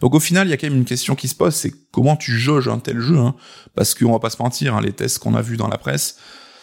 Donc 0.00 0.14
au 0.14 0.20
final 0.20 0.46
il 0.46 0.50
y 0.50 0.52
a 0.52 0.56
quand 0.56 0.68
même 0.68 0.78
une 0.78 0.84
question 0.84 1.14
qui 1.14 1.28
se 1.28 1.34
pose, 1.34 1.54
c'est 1.54 1.72
comment 1.90 2.16
tu 2.16 2.38
jauges 2.38 2.68
un 2.68 2.78
tel 2.78 3.00
jeu, 3.00 3.18
hein 3.18 3.34
parce 3.74 3.94
qu'on 3.94 4.12
va 4.12 4.18
pas 4.18 4.30
se 4.30 4.42
mentir, 4.42 4.74
hein, 4.74 4.80
les 4.80 4.92
tests 4.92 5.18
qu'on 5.18 5.34
a 5.34 5.42
vus 5.42 5.56
dans 5.56 5.68
la 5.68 5.78
presse. 5.78 6.16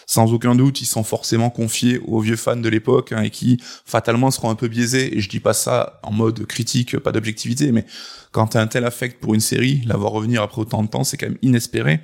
Sans 0.06 0.34
aucun 0.34 0.54
doute, 0.54 0.82
ils 0.82 0.86
sont 0.86 1.04
forcément 1.04 1.50
confiés 1.50 2.02
aux 2.06 2.20
vieux 2.20 2.36
fans 2.36 2.58
de 2.58 2.68
l'époque 2.70 3.14
hein, 3.14 3.22
et 3.22 3.30
qui 3.30 3.62
fatalement 3.86 4.32
seront 4.32 4.50
un 4.50 4.56
peu 4.56 4.68
biaisés. 4.68 5.18
Et 5.18 5.22
je 5.22 5.30
dis 5.30 5.40
pas 5.40 5.54
ça 5.54 6.02
en 6.04 6.12
mode 6.12 6.46
critique, 6.46 6.98
pas 7.00 7.12
d'objectivité, 7.12 7.72
mais 7.72 7.86
quand 8.32 8.48
t'as 8.48 8.62
un 8.62 8.68
tel 8.68 8.86
affect 8.86 9.22
pour 9.22 9.34
une 9.34 9.40
série, 9.40 9.82
la 9.86 9.96
voir 9.96 10.12
revenir 10.12 10.42
après 10.42 10.62
autant 10.62 10.84
de 10.84 10.90
temps, 10.90 11.04
c'est 11.04 11.18
quand 11.18 11.28
même 11.28 11.38
inespéré. 11.42 12.02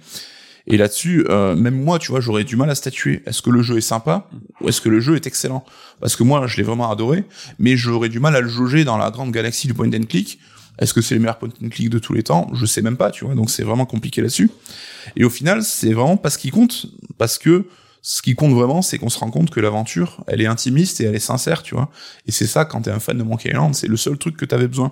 Et 0.67 0.77
là-dessus, 0.77 1.25
euh, 1.29 1.55
même 1.55 1.83
moi, 1.83 1.97
tu 1.99 2.11
vois, 2.11 2.21
j'aurais 2.21 2.43
du 2.43 2.55
mal 2.55 2.69
à 2.69 2.75
statuer. 2.75 3.23
Est-ce 3.25 3.41
que 3.41 3.49
le 3.49 3.63
jeu 3.63 3.77
est 3.77 3.81
sympa 3.81 4.29
ou 4.61 4.69
est-ce 4.69 4.81
que 4.81 4.89
le 4.89 4.99
jeu 4.99 5.15
est 5.15 5.25
excellent? 5.25 5.65
Parce 5.99 6.15
que 6.15 6.23
moi, 6.23 6.45
je 6.47 6.57
l'ai 6.57 6.63
vraiment 6.63 6.91
adoré, 6.91 7.23
mais 7.57 7.75
j'aurais 7.75 8.09
du 8.09 8.19
mal 8.19 8.35
à 8.35 8.41
le 8.41 8.47
jauger 8.47 8.85
dans 8.85 8.97
la 8.97 9.09
grande 9.09 9.31
galaxie 9.31 9.67
du 9.67 9.73
point 9.73 9.91
and 9.91 10.03
click. 10.07 10.39
Est-ce 10.79 10.93
que 10.93 11.01
c'est 11.01 11.13
le 11.13 11.21
meilleur 11.21 11.37
point 11.37 11.49
and 11.63 11.69
click 11.69 11.89
de 11.89 11.99
tous 11.99 12.13
les 12.13 12.23
temps? 12.23 12.49
Je 12.53 12.65
sais 12.65 12.81
même 12.81 12.97
pas, 12.97 13.11
tu 13.11 13.25
vois. 13.25 13.35
Donc 13.35 13.49
c'est 13.49 13.63
vraiment 13.63 13.85
compliqué 13.85 14.21
là-dessus. 14.21 14.49
Et 15.15 15.23
au 15.23 15.29
final, 15.29 15.63
c'est 15.63 15.93
vraiment 15.93 16.17
pas 16.17 16.29
ce 16.29 16.37
qui 16.37 16.49
compte, 16.49 16.87
parce 17.17 17.37
que 17.37 17.67
ce 18.01 18.21
qui 18.21 18.33
compte 18.33 18.53
vraiment, 18.53 18.81
c'est 18.81 18.97
qu'on 18.97 19.09
se 19.09 19.19
rend 19.19 19.29
compte 19.29 19.49
que 19.49 19.59
l'aventure, 19.59 20.23
elle 20.27 20.41
est 20.41 20.45
intimiste 20.45 21.01
et 21.01 21.03
elle 21.03 21.15
est 21.15 21.19
sincère, 21.19 21.63
tu 21.63 21.75
vois. 21.75 21.89
Et 22.27 22.31
c'est 22.31 22.47
ça, 22.47 22.63
quand 22.63 22.81
t'es 22.81 22.91
un 22.91 22.99
fan 22.99 23.17
de 23.17 23.23
Monkey 23.23 23.49
Island, 23.49 23.75
c'est 23.75 23.87
le 23.87 23.97
seul 23.97 24.17
truc 24.17 24.37
que 24.37 24.45
t'avais 24.45 24.67
besoin. 24.67 24.91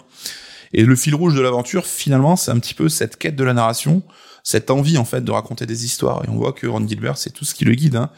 Et 0.74 0.84
le 0.84 0.96
fil 0.98 1.16
rouge 1.16 1.34
de 1.34 1.42
l'aventure, 1.42 1.86
finalement, 1.86 2.36
c'est 2.36 2.52
un 2.52 2.60
petit 2.60 2.74
peu 2.74 2.90
cette 2.90 3.16
quête 3.16 3.38
de 3.38 3.44
la 3.46 3.54
narration, 3.54 4.04
cette 4.44 4.70
envie, 4.70 4.98
en 4.98 5.06
fait, 5.06 5.22
de 5.22 5.32
raconter 5.32 5.66
des 5.66 5.86
histoires. 5.86 6.24
Et 6.26 6.30
on 6.30 6.36
voit 6.36 6.52
que 6.52 6.68
Ron 6.68 6.86
Gilbert, 6.86 7.18
c'est 7.18 7.30
tout 7.30 7.46
ce 7.46 7.56
qui 7.56 7.64
le 7.64 7.74
guide. 7.74 7.96
Hein. 7.96 8.10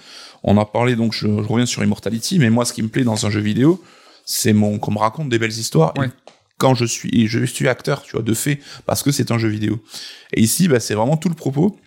On 0.41 0.58
a 0.58 0.65
parlé, 0.65 0.95
donc, 0.95 1.13
je, 1.13 1.27
reviens 1.27 1.67
sur 1.67 1.84
Immortality, 1.84 2.39
mais 2.39 2.49
moi, 2.49 2.65
ce 2.65 2.73
qui 2.73 2.82
me 2.82 2.88
plaît 2.88 3.03
dans 3.03 3.27
un 3.27 3.29
jeu 3.29 3.41
vidéo, 3.41 3.84
c'est 4.25 4.53
qu'on 4.53 4.91
me 4.91 4.97
raconte 4.97 5.29
des 5.29 5.38
belles 5.38 5.58
histoires. 5.58 5.93
Ouais. 5.97 6.10
Quand 6.59 6.75
je 6.75 6.85
suis, 6.85 7.27
je 7.27 7.43
suis 7.45 7.67
acteur, 7.67 8.03
tu 8.03 8.11
vois, 8.11 8.21
de 8.21 8.33
fait, 8.35 8.59
parce 8.85 9.01
que 9.01 9.11
c'est 9.11 9.31
un 9.31 9.39
jeu 9.39 9.47
vidéo. 9.47 9.81
Et 10.33 10.41
ici, 10.41 10.67
bah, 10.67 10.79
c'est 10.79 10.93
vraiment 10.93 11.17
tout 11.17 11.29
le 11.29 11.35
propos. 11.35 11.79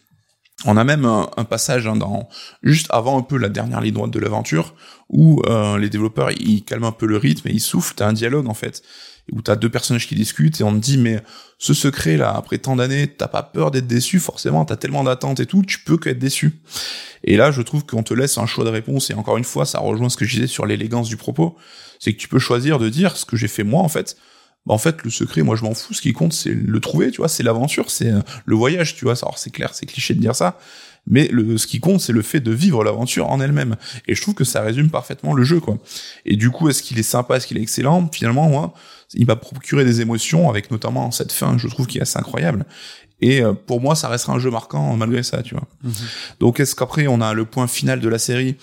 On 0.65 0.77
a 0.77 0.85
même 0.85 1.05
un, 1.05 1.29
un 1.37 1.45
passage 1.45 1.87
hein, 1.87 1.97
dans 1.97 2.29
juste 2.63 2.87
avant 2.91 3.19
un 3.19 3.23
peu 3.23 3.37
la 3.37 3.49
dernière 3.49 3.81
ligne 3.81 3.95
droite 3.95 4.11
de 4.11 4.19
l'aventure 4.19 4.75
où 5.09 5.43
euh, 5.47 5.77
les 5.79 5.91
développeurs 5.91 6.31
ils 6.31 6.63
calment 6.65 6.85
un 6.85 6.93
peu 6.93 7.07
le 7.07 7.17
rythme 7.17 7.49
et 7.49 7.53
ils 7.53 7.61
soufflent. 7.61 7.95
T'as 7.97 8.07
un 8.07 8.13
dialogue 8.13 8.49
en 8.49 8.55
fait 8.55 8.83
où 9.31 9.41
t'as 9.41 9.57
deux 9.57 9.69
personnages 9.69 10.09
qui 10.09 10.15
discutent 10.15 10.61
et 10.61 10.65
on 10.65 10.73
te 10.73 10.79
dit 10.79 10.99
mais 10.99 11.23
ce 11.59 11.75
secret 11.75 12.17
là 12.17 12.35
après 12.37 12.59
tant 12.59 12.77
d'années 12.77 13.07
t'as 13.07 13.29
pas 13.29 13.43
peur 13.43 13.71
d'être 13.71 13.87
déçu 13.87 14.19
forcément 14.19 14.65
t'as 14.65 14.77
tellement 14.77 15.05
d'attentes 15.05 15.39
et 15.39 15.47
tout 15.47 15.63
tu 15.63 15.79
peux 15.81 15.97
que 15.97 16.09
être 16.09 16.19
déçu. 16.19 16.61
Et 17.25 17.37
là 17.37 17.51
je 17.51 17.63
trouve 17.63 17.85
qu'on 17.85 18.03
te 18.03 18.15
laisse 18.15 18.39
un 18.39 18.47
choix 18.47 18.65
de 18.65 18.71
réponse 18.71 19.11
et 19.11 19.15
encore 19.15 19.37
une 19.37 19.45
fois 19.45 19.65
ça 19.65 19.79
rejoint 19.79 20.09
ce 20.09 20.17
que 20.17 20.25
je 20.25 20.35
disais 20.35 20.47
sur 20.47 20.67
l'élégance 20.67 21.09
du 21.09 21.17
propos 21.17 21.57
c'est 21.99 22.13
que 22.13 22.19
tu 22.19 22.29
peux 22.29 22.41
choisir 22.41 22.79
de 22.79 22.89
dire 22.89 23.17
ce 23.17 23.25
que 23.25 23.37
j'ai 23.37 23.49
fait 23.49 23.65
moi 23.65 23.83
en 23.83 23.89
fait 23.89 24.17
bah, 24.67 24.75
en 24.75 24.79
fait, 24.79 25.03
le 25.03 25.11
secret, 25.11 25.43
moi, 25.43 25.57
je 25.57 25.65
m'en 25.65 25.75
fous. 25.75 25.95
Ce 25.95 26.01
qui 26.01 26.13
compte, 26.13 26.33
c'est 26.33 26.55
le 26.55 26.81
trouver, 26.81 27.11
tu 27.11 27.19
vois, 27.19 27.29
c'est 27.29 27.43
l'aventure, 27.43 27.91
c'est 27.91 28.11
euh, 28.11 28.21
le 28.45 28.55
voyage, 28.55 28.95
tu 28.95 29.05
vois. 29.05 29.15
Alors, 29.23 29.39
c'est 29.39 29.51
clair, 29.51 29.75
c'est 29.75 29.87
cliché 29.87 30.15
de 30.15 30.21
dire 30.21 30.37
ça, 30.37 30.59
mais 31.07 31.27
le, 31.29 31.59
ce 31.59 31.67
qui 31.67 31.81
compte, 31.81 32.01
c'est 32.01 32.13
le 32.13 32.23
fait 32.23 32.41
de 32.41 32.53
vivre 32.53 32.85
l'aventure 32.85 33.29
en 33.29 33.41
elle-même. 33.41 33.77
Et 34.07 34.15
je 34.15 34.23
trouve 34.23 34.35
que 34.35 34.45
ça 34.45 34.63
résume 34.63 34.89
parfaitement 34.89 35.35
le 35.35 35.43
jeu, 35.43 35.59
quoi. 35.59 35.79
Et 36.25 36.37
du 36.37 36.51
coup, 36.51 36.69
est-ce 36.69 36.83
qu'il 36.83 36.99
est 36.99 37.03
sympa, 37.03 37.37
est-ce 37.37 37.47
qu'il 37.47 37.59
est 37.59 37.63
excellent? 37.63 38.09
Finalement, 38.13 38.49
moi, 38.49 38.73
il 39.15 39.27
m'a 39.27 39.37
procuré 39.37 39.85
des 39.85 40.01
émotions, 40.01 40.49
avec 40.49 40.71
notamment 40.71 41.11
cette 41.11 41.33
fin, 41.33 41.59
je 41.59 41.67
trouve 41.67 41.87
qui 41.87 41.99
est 41.99 42.03
assez 42.03 42.19
incroyable. 42.19 42.65
Et 43.21 43.43
euh, 43.43 43.53
pour 43.53 43.81
moi, 43.81 43.95
ça 43.95 44.09
restera 44.09 44.35
un 44.35 44.39
jeu 44.39 44.51
marquant 44.51 44.97
malgré 44.97 45.23
ça, 45.23 45.43
tu 45.43 45.55
vois. 45.55 45.67
Donc, 46.39 46.61
est-ce 46.61 46.77
qu'après, 46.77 47.09
on 47.09 47.21
a 47.21 47.35
le 47.35 47.45
point 47.45 47.67
final 47.67 48.01
de 48.01 48.09
la 48.09 48.19
série? 48.19 48.57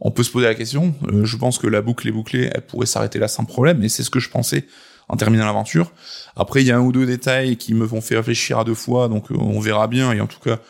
On 0.00 0.10
peut 0.10 0.22
se 0.22 0.30
poser 0.30 0.46
la 0.46 0.54
question. 0.54 0.94
Euh, 1.08 1.24
je 1.24 1.36
pense 1.36 1.58
que 1.58 1.66
la 1.66 1.82
boucle 1.82 2.08
est 2.08 2.12
bouclée, 2.12 2.50
elle 2.54 2.62
pourrait 2.62 2.86
s'arrêter 2.86 3.18
là 3.18 3.28
sans 3.28 3.44
problème, 3.44 3.82
et 3.82 3.88
c'est 3.88 4.02
ce 4.02 4.10
que 4.10 4.20
je 4.20 4.30
pensais 4.30 4.64
en 5.10 5.16
terminant 5.16 5.44
l'aventure. 5.44 5.92
Après, 6.36 6.62
il 6.62 6.68
y 6.68 6.70
a 6.70 6.76
un 6.76 6.80
ou 6.80 6.92
deux 6.92 7.04
détails 7.04 7.56
qui 7.56 7.74
me 7.74 7.86
font 7.86 8.00
fait 8.00 8.16
réfléchir 8.16 8.60
à 8.60 8.64
deux 8.64 8.74
fois, 8.74 9.08
donc 9.08 9.30
euh, 9.32 9.36
on 9.36 9.58
verra 9.58 9.88
bien. 9.88 10.12
Et 10.12 10.20
en 10.20 10.28
tout 10.28 10.38
cas, 10.38 10.60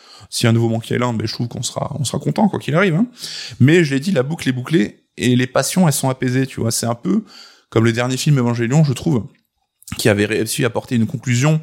a 0.43 0.47
un 0.47 0.51
nouveau 0.51 0.67
Monkey 0.67 0.95
Island, 0.95 1.15
ben, 1.15 1.27
je 1.27 1.33
trouve 1.33 1.47
qu'on 1.47 1.61
sera, 1.61 1.95
on 1.99 2.03
sera 2.03 2.17
content 2.17 2.49
quoi 2.49 2.59
qu'il 2.59 2.73
arrive. 2.73 2.95
Hein. 2.95 3.05
Mais 3.59 3.83
je 3.83 3.93
l'ai 3.93 3.99
dit, 3.99 4.11
la 4.11 4.23
boucle 4.23 4.49
est 4.49 4.51
bouclée 4.51 5.05
et 5.17 5.35
les 5.35 5.45
passions, 5.45 5.87
elles 5.87 5.93
sont 5.93 6.09
apaisées. 6.09 6.47
Tu 6.47 6.59
vois, 6.59 6.71
c'est 6.71 6.87
un 6.87 6.95
peu 6.95 7.23
comme 7.69 7.85
le 7.85 7.93
dernier 7.93 8.17
film 8.17 8.39
Evangelion, 8.39 8.83
je 8.83 8.93
trouve, 8.93 9.27
qui 9.97 10.09
avait 10.09 10.25
réussi 10.25 10.63
à 10.63 10.67
apporter 10.67 10.95
une 10.95 11.05
conclusion 11.05 11.61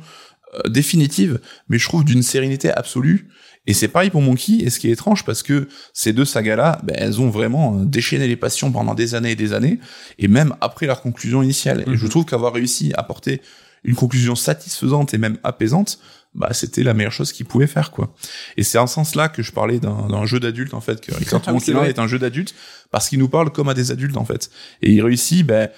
euh, 0.55 0.69
définitive, 0.69 1.41
mais 1.69 1.79
je 1.79 1.89
trouve 1.89 2.05
d'une 2.05 2.23
sérénité 2.23 2.71
absolue. 2.71 3.29
Et 3.69 3.75
c'est 3.75 3.87
pareil 3.89 4.09
pour 4.11 4.23
Monkey, 4.23 4.55
et 4.65 4.71
ce 4.71 4.81
qui 4.81 4.89
est 4.89 4.93
étrange, 4.93 5.25
parce 5.25 5.43
que 5.45 5.69
ces 5.93 6.13
deux 6.13 6.25
sagas-là, 6.25 6.81
ben, 6.83 6.97
elles 6.99 7.21
ont 7.21 7.29
vraiment 7.29 7.77
euh, 7.79 7.85
déchaîné 7.85 8.27
les 8.27 8.35
passions 8.37 8.73
pendant 8.73 8.95
des 8.95 9.15
années 9.15 9.33
et 9.33 9.37
des 9.37 9.53
années, 9.53 9.79
et 10.19 10.27
même 10.27 10.55
après 10.61 10.87
leur 10.87 11.03
conclusion 11.03 11.43
initiale. 11.43 11.85
Et 11.87 11.91
Mhm. 11.91 11.97
je 11.97 12.07
trouve 12.07 12.25
qu'avoir 12.25 12.55
réussi 12.55 12.93
à 12.95 13.01
apporter 13.01 13.43
une 13.85 13.95
conclusion 13.95 14.35
satisfaisante 14.35 15.13
et 15.15 15.19
même 15.19 15.37
apaisante, 15.45 15.99
bah 16.35 16.53
c'était 16.53 16.83
la 16.83 16.95
meilleure 16.95 17.13
chose 17.13 17.33
qu'il 17.33 17.47
pouvait 17.47 17.67
faire 17.67 17.91
quoi. 17.91 18.15
Et 18.57 18.63
c'est 18.63 18.79
en 18.79 18.87
ce 18.87 18.95
sens-là 18.95 19.29
que 19.29 19.43
je 19.43 19.53
parlais 19.53 19.81
d'un 19.81 20.27
jeu 20.27 20.41
d'adulte 20.41 20.75
en 20.75 20.81
fait 20.81 21.01
que 21.01 21.13
Return 21.15 21.41
to 21.41 21.53
Monkey 21.53 21.71
Island 21.71 21.87
est 21.87 21.99
un 21.99 22.07
jeu 22.07 22.19
d'adulte 22.19 22.55
parce 22.91 23.09
qu'il 23.09 23.19
nous 23.19 23.29
parle 23.29 23.51
comme 23.51 23.69
à 23.69 23.75
des 23.75 23.91
adultes 23.91 24.17
en 24.17 24.25
fait. 24.25 24.51
Et 24.83 24.93
il 24.93 25.03
réussit 25.03 25.45
ben 25.47 25.69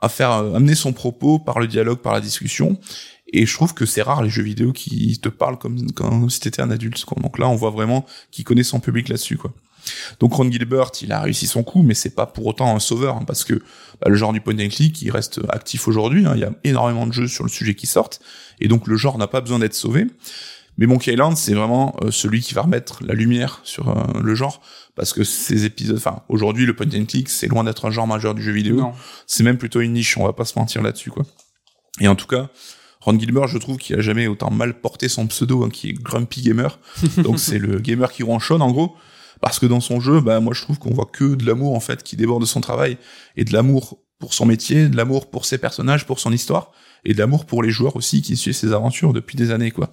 à 0.00 0.08
faire 0.08 0.30
euh, 0.32 0.54
amener 0.54 0.74
son 0.74 0.92
propos 0.92 1.38
par 1.38 1.58
le 1.58 1.66
dialogue, 1.66 1.98
par 1.98 2.12
la 2.12 2.20
discussion. 2.20 2.78
Et 3.32 3.44
je 3.44 3.54
trouve 3.54 3.74
que 3.74 3.86
c'est 3.86 4.02
rare 4.02 4.22
les 4.22 4.30
jeux 4.30 4.42
vidéo 4.42 4.72
qui 4.72 5.18
te 5.20 5.28
parlent 5.28 5.58
comme, 5.58 5.90
comme 5.92 6.30
si 6.30 6.40
t'étais 6.40 6.62
un 6.62 6.70
adulte. 6.70 7.04
Quoi. 7.04 7.20
Donc 7.22 7.38
là, 7.38 7.48
on 7.48 7.56
voit 7.56 7.70
vraiment 7.70 8.06
qu'il 8.30 8.44
connaît 8.44 8.62
son 8.62 8.80
public 8.80 9.08
là-dessus, 9.08 9.36
quoi. 9.36 9.52
Donc 10.20 10.34
Ron 10.34 10.50
Gilbert, 10.50 10.90
il 11.02 11.12
a 11.12 11.20
réussi 11.20 11.46
son 11.46 11.62
coup, 11.62 11.82
mais 11.82 11.94
c'est 11.94 12.14
pas 12.14 12.26
pour 12.26 12.46
autant 12.46 12.74
un 12.74 12.80
sauveur, 12.80 13.16
hein, 13.16 13.24
parce 13.26 13.44
que 13.44 13.54
bah, 14.00 14.08
le 14.08 14.16
genre 14.16 14.32
du 14.32 14.40
point 14.40 14.58
and 14.58 14.68
click, 14.68 15.00
il 15.02 15.10
reste 15.10 15.40
actif 15.48 15.88
aujourd'hui. 15.88 16.26
Hein, 16.26 16.32
il 16.34 16.40
y 16.40 16.44
a 16.44 16.52
énormément 16.64 17.06
de 17.06 17.12
jeux 17.12 17.28
sur 17.28 17.44
le 17.44 17.50
sujet 17.50 17.74
qui 17.74 17.86
sortent, 17.86 18.20
et 18.60 18.68
donc 18.68 18.86
le 18.86 18.96
genre 18.96 19.18
n'a 19.18 19.26
pas 19.26 19.40
besoin 19.40 19.58
d'être 19.58 19.74
sauvé. 19.74 20.06
Mais 20.78 20.86
Monkey 20.86 21.12
Island, 21.12 21.36
c'est 21.36 21.54
vraiment 21.54 21.96
euh, 22.02 22.10
celui 22.10 22.40
qui 22.40 22.52
va 22.52 22.62
remettre 22.62 23.02
la 23.02 23.14
lumière 23.14 23.60
sur 23.64 23.88
euh, 23.88 24.20
le 24.22 24.34
genre, 24.34 24.60
parce 24.94 25.12
que 25.12 25.24
ces 25.24 25.64
épisodes, 25.64 25.96
enfin 25.96 26.22
aujourd'hui 26.28 26.66
le 26.66 26.76
point 26.76 26.86
and 26.94 27.06
click, 27.06 27.30
c'est 27.30 27.46
loin 27.46 27.64
d'être 27.64 27.86
un 27.86 27.90
genre 27.90 28.06
majeur 28.06 28.34
du 28.34 28.42
jeu 28.42 28.52
vidéo. 28.52 28.92
C'est 29.26 29.42
même 29.42 29.56
plutôt 29.56 29.80
une 29.80 29.94
niche, 29.94 30.18
on 30.18 30.24
va 30.24 30.32
pas 30.32 30.44
se 30.44 30.58
mentir 30.58 30.82
là-dessus, 30.82 31.10
quoi. 31.10 31.24
Et 32.00 32.08
en 32.08 32.14
tout 32.14 32.26
cas, 32.26 32.50
Ron 33.06 33.20
Gilbert, 33.20 33.46
je 33.46 33.58
trouve 33.58 33.76
qu'il 33.76 33.94
a 33.96 34.00
jamais 34.00 34.26
autant 34.26 34.50
mal 34.50 34.74
porté 34.80 35.08
son 35.08 35.28
pseudo, 35.28 35.62
hein, 35.62 35.68
qui 35.70 35.90
est 35.90 35.92
Grumpy 35.92 36.42
Gamer. 36.42 36.80
Donc 37.18 37.38
c'est 37.38 37.58
le 37.58 37.78
gamer 37.78 38.10
qui 38.12 38.24
ronchonne 38.24 38.60
en 38.62 38.72
gros 38.72 38.96
parce 39.40 39.60
que 39.60 39.66
dans 39.66 39.80
son 39.80 40.00
jeu, 40.00 40.20
bah 40.20 40.40
moi 40.40 40.54
je 40.54 40.62
trouve 40.62 40.78
qu'on 40.78 40.92
voit 40.92 41.08
que 41.12 41.36
de 41.36 41.46
l'amour 41.46 41.74
en 41.74 41.80
fait 41.80 42.02
qui 42.02 42.16
déborde 42.16 42.40
de 42.40 42.46
son 42.46 42.60
travail 42.60 42.98
et 43.36 43.44
de 43.44 43.52
l'amour 43.52 43.98
pour 44.18 44.34
son 44.34 44.44
métier, 44.44 44.88
de 44.88 44.96
l'amour 44.96 45.30
pour 45.30 45.44
ses 45.44 45.58
personnages, 45.58 46.04
pour 46.04 46.18
son 46.18 46.32
histoire 46.32 46.72
et 47.04 47.14
de 47.14 47.18
l'amour 47.18 47.44
pour 47.44 47.62
les 47.62 47.70
joueurs 47.70 47.94
aussi 47.94 48.22
qui 48.22 48.36
suivent 48.36 48.54
ses 48.54 48.72
aventures 48.72 49.12
depuis 49.12 49.36
des 49.36 49.52
années 49.52 49.70
quoi. 49.70 49.92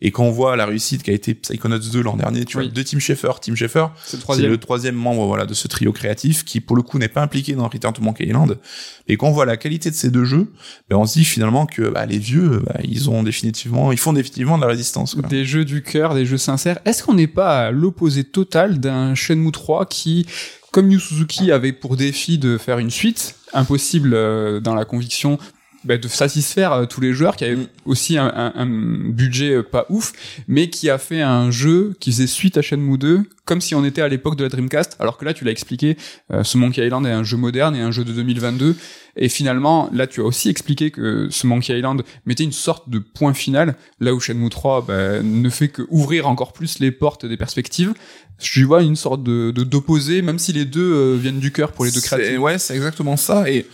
Et 0.00 0.10
quand 0.10 0.24
on 0.24 0.30
voit 0.30 0.56
la 0.56 0.66
réussite 0.66 1.02
qu'a 1.02 1.12
été 1.12 1.34
Psychonauts 1.34 1.78
2 1.78 2.02
l'an 2.02 2.16
dernier, 2.16 2.44
tu 2.44 2.58
vois, 2.58 2.66
de 2.66 2.82
Tim 2.82 2.98
Schafer. 2.98 3.32
Tim 3.40 3.54
Schafer, 3.54 3.86
c'est 4.04 4.18
le, 4.42 4.58
troisième 4.58 4.94
membre 4.94 5.26
voilà 5.26 5.46
de 5.46 5.54
ce 5.54 5.68
trio 5.68 5.92
créatif 5.92 6.44
qui 6.44 6.60
pour 6.60 6.76
le 6.76 6.82
coup 6.82 6.98
n'est 6.98 7.08
pas 7.08 7.22
impliqué 7.22 7.54
dans 7.54 7.68
Return 7.68 7.94
to 7.94 8.02
Monkey 8.02 8.24
Island. 8.26 8.58
Et 9.08 9.16
quand 9.16 9.28
on 9.28 9.32
voit 9.32 9.46
la 9.46 9.56
qualité 9.56 9.90
de 9.90 9.94
ces 9.94 10.10
deux 10.10 10.24
jeux, 10.24 10.52
ben 10.90 10.96
on 10.96 11.06
se 11.06 11.14
dit 11.18 11.24
finalement 11.24 11.66
que 11.66 11.88
bah, 11.88 12.06
les 12.06 12.18
vieux, 12.18 12.62
bah, 12.66 12.80
ils 12.84 13.08
ont 13.08 13.22
définitivement, 13.22 13.92
ils 13.92 13.98
font 13.98 14.12
définitivement 14.12 14.56
de 14.56 14.62
la 14.62 14.68
résistance. 14.68 15.14
Quoi. 15.14 15.28
Des 15.28 15.44
jeux 15.44 15.64
du 15.64 15.82
cœur, 15.82 16.14
des 16.14 16.26
jeux 16.26 16.38
sincères. 16.38 16.78
Est-ce 16.84 17.02
qu'on 17.02 17.14
n'est 17.14 17.26
pas 17.26 17.66
à 17.66 17.70
l'opposé 17.70 18.24
total 18.24 18.80
d'un 18.80 19.14
Shenmue 19.14 19.52
3 19.52 19.86
qui 19.86 20.26
comme 20.76 20.90
Yu 20.90 21.00
Suzuki 21.00 21.52
avait 21.52 21.72
pour 21.72 21.96
défi 21.96 22.36
de 22.36 22.58
faire 22.58 22.78
une 22.78 22.90
suite, 22.90 23.36
impossible 23.54 24.12
euh, 24.12 24.60
dans 24.60 24.74
la 24.74 24.84
conviction 24.84 25.38
bah, 25.86 25.98
de 25.98 26.08
satisfaire 26.08 26.72
euh, 26.72 26.86
tous 26.86 27.00
les 27.00 27.12
joueurs, 27.12 27.36
qui 27.36 27.44
avaient 27.44 27.56
mm. 27.56 27.68
aussi 27.84 28.18
un, 28.18 28.26
un, 28.26 28.52
un, 28.56 28.66
budget 28.66 29.54
euh, 29.54 29.62
pas 29.62 29.86
ouf, 29.88 30.12
mais 30.48 30.68
qui 30.68 30.90
a 30.90 30.98
fait 30.98 31.22
un 31.22 31.50
jeu 31.50 31.94
qui 32.00 32.10
faisait 32.10 32.26
suite 32.26 32.58
à 32.58 32.62
Shenmue 32.62 32.98
2, 32.98 33.22
comme 33.44 33.60
si 33.60 33.74
on 33.76 33.84
était 33.84 34.02
à 34.02 34.08
l'époque 34.08 34.36
de 34.36 34.42
la 34.42 34.50
Dreamcast, 34.50 34.96
alors 34.98 35.16
que 35.16 35.24
là, 35.24 35.32
tu 35.32 35.44
l'as 35.44 35.52
expliqué, 35.52 35.96
euh, 36.32 36.42
ce 36.42 36.58
Monkey 36.58 36.84
Island 36.84 37.06
est 37.06 37.12
un 37.12 37.22
jeu 37.22 37.36
moderne 37.36 37.76
et 37.76 37.80
un 37.80 37.92
jeu 37.92 38.04
de 38.04 38.12
2022, 38.12 38.74
et 39.14 39.28
finalement, 39.28 39.88
là, 39.92 40.08
tu 40.08 40.20
as 40.20 40.24
aussi 40.24 40.48
expliqué 40.48 40.90
que 40.90 41.28
ce 41.30 41.46
Monkey 41.46 41.78
Island 41.78 42.02
mettait 42.26 42.44
une 42.44 42.52
sorte 42.52 42.90
de 42.90 42.98
point 42.98 43.32
final, 43.32 43.76
là 44.00 44.12
où 44.12 44.18
Shenmue 44.18 44.50
3 44.50 44.86
bah, 44.86 45.22
ne 45.22 45.48
fait 45.48 45.68
que 45.68 45.82
ouvrir 45.88 46.26
encore 46.26 46.52
plus 46.52 46.80
les 46.80 46.90
portes 46.90 47.24
des 47.24 47.36
perspectives. 47.36 47.94
Je 48.38 48.64
vois 48.64 48.82
une 48.82 48.96
sorte 48.96 49.22
de 49.22 49.50
d'opposé, 49.50 50.20
même 50.20 50.38
si 50.38 50.52
les 50.52 50.66
deux 50.66 51.14
viennent 51.14 51.38
du 51.38 51.52
cœur 51.52 51.72
pour 51.72 51.86
les 51.86 51.90
deux 51.90 52.02
créatifs. 52.02 52.38
Ouais, 52.38 52.58
c'est 52.58 52.74
exactement 52.74 53.16
ça, 53.16 53.48
et 53.48 53.64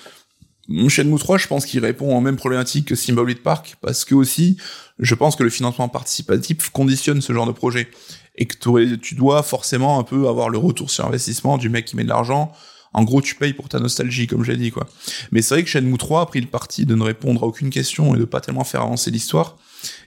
Shenmue 0.89 1.19
3, 1.19 1.39
je 1.39 1.47
pense 1.47 1.67
qu'il 1.67 1.81
répond 1.81 2.17
aux 2.17 2.21
mêmes 2.21 2.37
problématiques 2.37 2.89
que 2.89 2.95
Symbolic 2.95 3.43
Park, 3.43 3.77
parce 3.81 4.05
que 4.05 4.15
aussi, 4.15 4.57
je 4.99 5.15
pense 5.15 5.37
que 5.37 5.43
le 5.43 5.51
financement 5.51 5.89
participatif 5.89 6.71
conditionne 6.71 7.21
ce 7.21 7.33
genre 7.33 7.47
de 7.47 7.53
projet. 7.53 7.89
Et 8.37 8.47
que 8.47 8.95
tu 8.97 9.15
dois 9.15 9.43
forcément 9.43 9.99
un 9.99 10.05
peu 10.05 10.27
avoir 10.29 10.49
le 10.49 10.57
retour 10.57 10.91
sur 10.91 11.07
investissement 11.07 11.59
du 11.59 11.69
mec 11.69 11.85
qui 11.85 11.97
met 11.97 12.05
de 12.05 12.09
l'argent. 12.09 12.53
En 12.95 13.05
gros, 13.05 13.21
tu 13.21 13.35
payes 13.35 13.53
pour 13.53 13.69
ta 13.69 13.79
nostalgie, 13.79 14.27
comme 14.27 14.45
j'ai 14.45 14.57
dit, 14.57 14.71
quoi. 14.71 14.87
Mais 15.33 15.43
c'est 15.43 15.55
vrai 15.55 15.63
que 15.65 15.69
Shenmue 15.69 15.99
3 15.99 16.23
a 16.23 16.27
pris 16.27 16.41
le 16.41 16.47
parti 16.47 16.87
de 16.87 16.95
ne 16.95 17.03
répondre 17.03 17.43
à 17.43 17.47
aucune 17.47 17.71
question 17.71 18.15
et 18.15 18.19
de 18.19 18.25
pas 18.25 18.41
tellement 18.41 18.65
faire 18.65 18.83
avancer 18.83 19.11
l'histoire. 19.11 19.59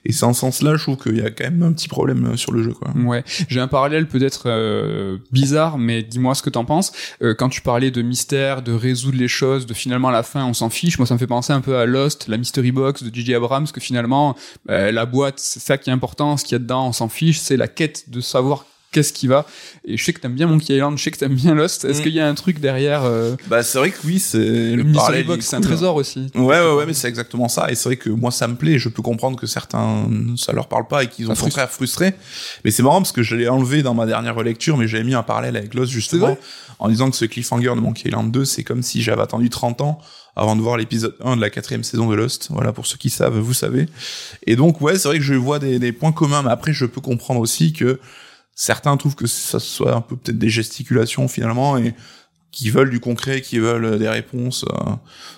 Et 0.04 0.12
c'est 0.12 0.24
en 0.24 0.32
ce 0.32 0.40
sens-là, 0.40 0.76
je 0.76 0.82
trouve 0.82 0.96
qu'il 0.96 1.16
y 1.16 1.20
a 1.20 1.30
quand 1.30 1.44
même 1.44 1.62
un 1.62 1.72
petit 1.72 1.88
problème 1.88 2.26
euh, 2.26 2.36
sur 2.36 2.52
le 2.52 2.62
jeu, 2.62 2.72
quoi. 2.72 2.90
Ouais, 2.94 3.24
j'ai 3.48 3.60
un 3.60 3.68
parallèle 3.68 4.06
peut-être 4.06 4.44
euh, 4.46 5.18
bizarre, 5.32 5.78
mais 5.78 6.02
dis-moi 6.02 6.34
ce 6.34 6.42
que 6.42 6.50
t'en 6.50 6.64
penses. 6.64 6.92
Euh, 7.22 7.34
quand 7.34 7.48
tu 7.48 7.60
parlais 7.60 7.90
de 7.90 8.02
mystère, 8.02 8.62
de 8.62 8.72
résoudre 8.72 9.18
les 9.18 9.28
choses, 9.28 9.66
de 9.66 9.74
finalement 9.74 10.10
la 10.10 10.22
fin 10.22 10.44
on 10.44 10.54
s'en 10.54 10.70
fiche, 10.70 10.98
moi 10.98 11.06
ça 11.06 11.14
me 11.14 11.18
fait 11.18 11.26
penser 11.26 11.52
un 11.52 11.60
peu 11.60 11.76
à 11.76 11.86
Lost, 11.86 12.28
la 12.28 12.36
Mystery 12.36 12.72
Box 12.72 13.02
de 13.02 13.14
J.J. 13.14 13.34
Abrams, 13.34 13.66
que 13.68 13.80
finalement 13.80 14.36
la 14.68 15.06
boîte, 15.06 15.38
c'est 15.38 15.60
ça 15.60 15.78
qui 15.78 15.90
est 15.90 15.92
important, 15.92 16.36
ce 16.36 16.44
qu'il 16.44 16.52
y 16.52 16.56
a 16.56 16.58
dedans, 16.58 16.88
on 16.88 16.92
s'en 16.92 17.08
fiche, 17.08 17.38
c'est 17.38 17.56
la 17.56 17.68
quête 17.68 18.10
de 18.10 18.20
savoir 18.20 18.64
qu'est-ce 18.96 19.12
qui 19.12 19.26
va. 19.26 19.44
Et 19.84 19.98
je 19.98 20.04
sais 20.04 20.14
que 20.14 20.20
t'aimes 20.20 20.34
bien 20.34 20.46
Monkey 20.46 20.74
Island 20.74 20.96
je 20.96 21.02
sais 21.04 21.10
que 21.10 21.18
t'aimes 21.18 21.34
bien 21.34 21.54
Lost. 21.54 21.84
Est-ce 21.84 22.00
mm. 22.00 22.02
qu'il 22.02 22.12
y 22.14 22.20
a 22.20 22.26
un 22.26 22.34
truc 22.34 22.60
derrière 22.60 23.04
euh... 23.04 23.36
bah 23.48 23.62
c'est 23.62 23.76
vrai 23.76 23.90
que 23.90 23.98
oui 24.06 24.18
c'est 24.18 24.38
le, 24.38 24.84
le 24.84 25.22
Box 25.24 25.44
c'est 25.44 25.56
un 25.56 25.60
trésor 25.60 25.96
aussi. 25.96 26.30
Ouais 26.34 26.60
ouais 26.60 26.74
ouais 26.74 26.86
mais 26.86 26.94
c'est 26.94 27.08
exactement 27.08 27.48
ça. 27.48 27.70
Et 27.70 27.74
c'est 27.74 27.90
vrai 27.90 27.96
que 27.98 28.08
moi 28.08 28.30
ça 28.30 28.48
me 28.48 28.54
plaît. 28.54 28.78
Je 28.78 28.88
peux 28.88 29.02
comprendre 29.02 29.38
que 29.38 29.46
certains 29.46 30.08
ça 30.38 30.54
leur 30.54 30.68
parle 30.68 30.88
pas 30.88 31.04
et 31.04 31.08
qu'ils 31.08 31.30
ont 31.30 31.34
contraire 31.34 31.70
frustré. 31.70 32.14
Mais 32.64 32.70
c'est 32.70 32.82
marrant 32.82 33.02
parce 33.02 33.12
que 33.12 33.22
je 33.22 33.36
l'ai 33.36 33.48
enlevé 33.48 33.82
dans 33.82 33.92
ma 33.92 34.06
dernière 34.06 34.34
relecture 34.34 34.78
mais 34.78 34.88
j'avais 34.88 35.04
mis 35.04 35.14
un 35.14 35.22
parallèle 35.22 35.58
avec 35.58 35.74
Lost 35.74 35.92
justement 35.92 36.38
en 36.78 36.88
disant 36.88 37.10
que 37.10 37.16
ce 37.16 37.26
cliffhanger 37.26 37.74
de 37.74 37.80
Monkey 37.80 38.08
Island 38.08 38.32
2 38.32 38.46
c'est 38.46 38.64
comme 38.64 38.82
si 38.82 39.02
j'avais 39.02 39.22
attendu 39.22 39.50
30 39.50 39.82
ans 39.82 40.00
avant 40.36 40.54
de 40.54 40.60
voir 40.60 40.76
l'épisode 40.78 41.16
1 41.22 41.36
de 41.36 41.40
la 41.40 41.50
quatrième 41.50 41.82
saison 41.82 42.08
de 42.08 42.14
Lost. 42.14 42.48
Voilà, 42.50 42.72
pour 42.72 42.86
ceux 42.86 42.98
qui 42.98 43.08
savent, 43.08 43.38
vous 43.38 43.54
savez. 43.54 43.88
Et 44.46 44.54
donc, 44.54 44.82
ouais, 44.82 44.98
c'est 44.98 45.08
vrai 45.08 45.16
que 45.16 45.24
je 45.24 45.32
vois 45.32 45.58
des, 45.58 45.78
des 45.78 45.92
points 45.92 46.12
communs, 46.12 46.42
mais 46.42 46.50
après, 46.50 46.74
je 46.74 46.84
peux 46.84 47.00
comprendre 47.00 47.40
aussi 47.40 47.72
que 47.72 47.98
certains 48.56 48.96
trouvent 48.96 49.14
que 49.14 49.28
ça 49.28 49.60
soit 49.60 49.94
un 49.94 50.00
peu 50.00 50.16
peut-être 50.16 50.38
des 50.38 50.48
gesticulations 50.48 51.28
finalement 51.28 51.76
et 51.76 51.94
qui 52.56 52.70
veulent 52.70 52.88
du 52.88 53.00
concret, 53.00 53.42
qui 53.42 53.58
veulent 53.58 53.98
des 53.98 54.08
réponses. 54.08 54.64
Euh, 54.64 54.92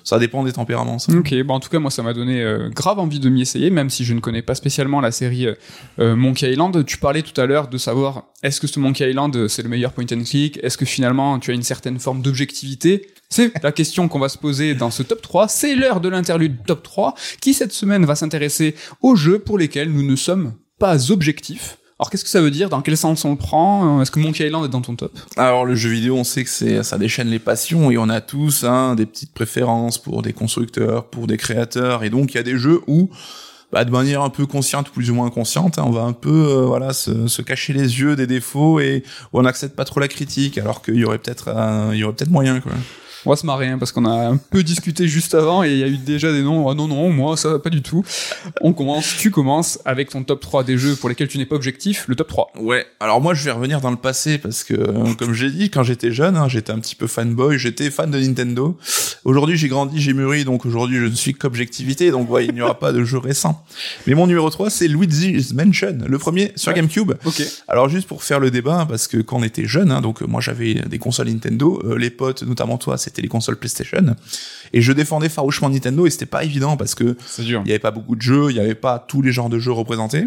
ça 0.05 0.21
dépend 0.21 0.45
des 0.45 0.53
tempéraments. 0.53 1.01
Ça. 1.01 1.13
Ok, 1.13 1.35
bon 1.43 1.55
en 1.55 1.61
tout 1.61 1.69
cas 1.69 1.81
moi 1.81 1.91
ça 1.91 2.05
m'a 2.05 2.15
donné 2.15 2.43
euh, 2.43 2.71
grave 2.71 3.01
envie 3.01 3.19
de 3.19 3.29
m'y 3.29 3.43
essayer, 3.43 3.71
même 3.71 3.91
si 3.91 4.05
je 4.05 4.15
ne 4.15 4.21
connais 4.21 4.41
pas 4.41 4.55
spécialement 4.55 5.01
la 5.01 5.11
série 5.11 5.49
euh, 5.99 6.15
Monkey 6.15 6.53
Island. 6.53 6.85
Tu 6.87 6.97
parlais 6.99 7.23
tout 7.23 7.39
à 7.41 7.47
l'heure 7.47 7.67
de 7.67 7.77
savoir 7.77 8.27
est-ce 8.45 8.61
que 8.61 8.69
ce 8.69 8.79
Monkey 8.79 9.11
Island 9.11 9.49
c'est 9.49 9.65
le 9.65 9.69
meilleur 9.69 9.93
point 9.93 10.07
and 10.13 10.23
click, 10.23 10.61
est-ce 10.63 10.79
que 10.79 10.85
finalement 10.85 11.41
tu 11.41 11.51
as 11.51 11.55
une 11.55 11.65
certaine 11.65 11.99
forme 11.99 12.23
d'objectivité? 12.23 13.09
C'est 13.31 13.53
la 13.65 13.73
question 13.73 14.07
qu'on 14.07 14.21
va 14.21 14.29
se 14.29 14.39
poser 14.39 14.75
dans 14.75 14.93
ce 14.93 15.03
top 15.03 15.21
3. 15.21 15.49
C'est 15.49 15.75
l'heure 15.75 16.01
de 16.01 16.09
l'interlude 16.09 16.65
top 16.67 16.85
3 16.85 17.15
qui 17.41 17.53
cette 17.53 17.73
semaine 17.73 18.07
va 18.07 18.15
s'intéresser 18.15 18.77
aux 19.03 19.17
jeux 19.17 19.41
pour 19.41 19.59
lesquels 19.59 19.93
nous 19.93 20.05
ne 20.05 20.15
sommes 20.15 20.55
pas 20.79 21.11
objectifs. 21.11 21.79
Alors 22.01 22.11
qu'est-ce 22.11 22.23
que 22.23 22.31
ça 22.31 22.41
veut 22.41 22.53
dire? 22.53 22.69
Dans 22.69 22.81
quel 22.81 22.97
sens 22.97 23.25
on 23.25 23.33
le 23.33 23.37
prend? 23.37 24.01
Est-ce 24.01 24.13
que 24.13 24.21
Monkey 24.21 24.47
Island 24.47 24.65
est 24.65 24.69
dans 24.69 24.81
ton 24.81 24.95
top? 24.95 25.19
Alors 25.37 25.65
le 25.65 25.75
jeu 25.75 25.91
vidéo, 25.91 26.17
on 26.17 26.23
sait 26.23 26.45
que 26.45 26.51
c'est 26.51 26.85
ça 26.85 26.97
déchaîne 26.97 27.29
les 27.29 27.41
passions 27.41 27.91
et 27.91 27.99
on 27.99 28.09
a 28.09 28.21
tous 28.21 28.63
hein, 28.63 28.95
des 28.95 29.05
petites 29.05 29.33
préférences 29.33 29.99
pour 29.99 30.23
des 30.23 30.33
constructeurs, 30.33 31.07
pour 31.07 31.27
des 31.27 31.37
créateurs. 31.37 32.05
Et 32.05 32.11
donc 32.11 32.35
il 32.35 32.37
y 32.37 32.41
a 32.41 32.45
des 32.45 32.57
jeux 32.57 32.83
où 32.87 33.11
bah, 33.73 33.85
de 33.85 33.91
manière 33.91 34.23
un 34.23 34.31
peu 34.31 34.47
consciente 34.47 34.91
ou 34.91 34.93
plus 34.93 35.11
ou 35.11 35.15
moins 35.15 35.27
inconsciente, 35.27 35.81
hein, 35.81 35.85
on 35.87 35.91
va 35.91 36.03
un 36.03 36.13
peu 36.13 36.31
euh, 36.31 36.67
voilà 36.67 36.93
se, 36.93 37.43
cacher 37.43 37.73
les 37.73 37.99
yeux 38.01 38.15
des 38.15 38.29
défauts 38.29 38.79
et 38.79 39.03
on 39.33 39.43
n'accepte 39.43 39.75
pas 39.75 39.85
trop 39.85 39.99
la 39.99 40.09
critique 40.09 40.57
alors 40.57 40.83
qu'il 40.83 40.95
y 40.95 41.05
aurait 41.05 41.19
peut-être 41.19 41.53
il 41.93 41.99
y 41.99 42.05
aurait 42.05 42.15
peut-être 42.15 42.31
moyen 42.31 42.61
quoi. 42.61 42.73
On 43.27 43.31
va 43.31 43.37
se 43.37 43.47
marrer 43.47 43.69
hein, 43.69 43.79
parce 43.79 43.93
qu'on 43.93 44.05
a 44.05 44.29
un 44.29 44.37
peu 44.37 44.63
discuté 44.63 45.09
juste 45.09 45.35
avant 45.35 45.65
et 45.65 45.73
il 45.73 45.79
y 45.79 45.85
a 45.85 45.89
eu 45.89 45.97
déjà 45.97 46.33
des 46.33 46.43
noms. 46.43 46.69
Ah 46.69 46.75
non, 46.75 46.89
non, 46.89 47.11
moi, 47.11 47.37
ça 47.37 47.51
va 47.51 47.59
pas 47.59 47.71
du 47.71 47.83
tout. 47.83 48.05
On 48.61 48.73
commence, 48.73 49.17
tu 49.19 49.31
commences 49.31 49.79
avec 49.85 50.11
ton 50.11 50.23
top 50.23 50.41
3 50.41 50.65
des 50.65 50.79
jeux 50.79 50.97
pour 50.97 51.09
lesquels 51.09 51.29
tu 51.29 51.39
n'es 51.39 51.47
pas 51.47 51.57
objectif, 51.57 52.05
le 52.09 52.17
top 52.17 52.29
3. 52.29 52.53
Ouais, 52.61 52.87
alors 53.01 53.21
moi 53.21 53.35
je 53.35 53.45
vais 53.45 53.51
revenir 53.51 53.81
dans 53.81 53.91
le 53.91 53.97
passé 53.97 54.39
parce 54.39 54.65
que, 54.65 54.75
euh, 54.75 55.15
comme 55.19 55.33
j'ai 55.33 55.51
dit, 55.51 55.71
quand 55.71 55.83
j'étais 55.83 56.13
jeune, 56.13 56.37
hein, 56.37 56.49
j'étais 56.49 56.73
un 56.73 56.79
petit 56.79 56.95
peu 56.95 57.07
fanboy, 57.07 57.59
j'étais 57.59 57.91
fan 57.91 58.11
de 58.11 58.19
Nintendo. 58.19 58.77
Aujourd'hui 59.25 59.57
j'ai 59.57 59.69
grandi, 59.69 60.01
j'ai 60.01 60.13
mûri, 60.13 60.45
donc 60.45 60.67
aujourd'hui 60.67 60.99
je 60.99 61.05
ne 61.05 61.15
suis 61.15 61.35
qu'objectivité, 61.35 62.11
donc 62.11 62.31
ouais, 62.31 62.47
il 62.47 62.55
n'y 62.55 62.61
aura 62.61 62.79
pas 62.79 62.93
de 62.93 63.05
jeu 63.05 63.19
récent. 63.19 63.65
Mais 64.07 64.15
mon 64.15 64.27
numéro 64.27 64.49
3 64.49 64.71
c'est 64.71 64.89
Luigi's 64.89 65.53
Mansion, 65.55 65.99
le 66.07 66.19
premier 66.19 66.53
sur 66.57 66.73
GameCube. 66.73 67.13
Ok. 67.25 67.43
Alors 67.69 67.89
juste 67.89 68.07
pour 68.07 68.23
faire 68.23 68.41
le 68.41 68.51
débat, 68.51 68.87
parce 68.89 69.07
que 69.07 69.19
quand 69.19 69.39
on 69.39 69.43
était 69.43 69.67
jeune, 69.67 69.91
hein, 69.91 70.01
donc 70.01 70.21
moi 70.23 70.41
j'avais 70.41 70.75
des 70.75 70.99
consoles 70.99 71.29
Nintendo, 71.29 71.81
euh, 71.85 71.99
les 71.99 72.11
potes, 72.11 72.43
notamment 72.43 72.79
toi, 72.79 72.99
c'était 73.09 73.23
les 73.23 73.29
consoles 73.29 73.57
PlayStation. 73.57 74.15
Et 74.73 74.81
je 74.81 74.93
défendais 74.93 75.29
farouchement 75.29 75.69
Nintendo 75.69 76.07
et 76.07 76.11
c'était 76.11 76.27
pas 76.27 76.45
évident 76.45 76.77
parce 76.77 76.95
que 76.95 77.17
il 77.39 77.51
y 77.51 77.55
avait 77.57 77.79
pas 77.79 77.91
beaucoup 77.91 78.17
de 78.17 78.23
jeux, 78.23 78.51
il 78.51 78.57
y 78.57 78.61
avait 78.61 78.75
pas 78.75 78.99
tous 78.99 79.23
les 79.23 79.33
genres 79.33 79.49
de 79.49 79.59
jeux 79.59 79.73
représentés. 79.73 80.27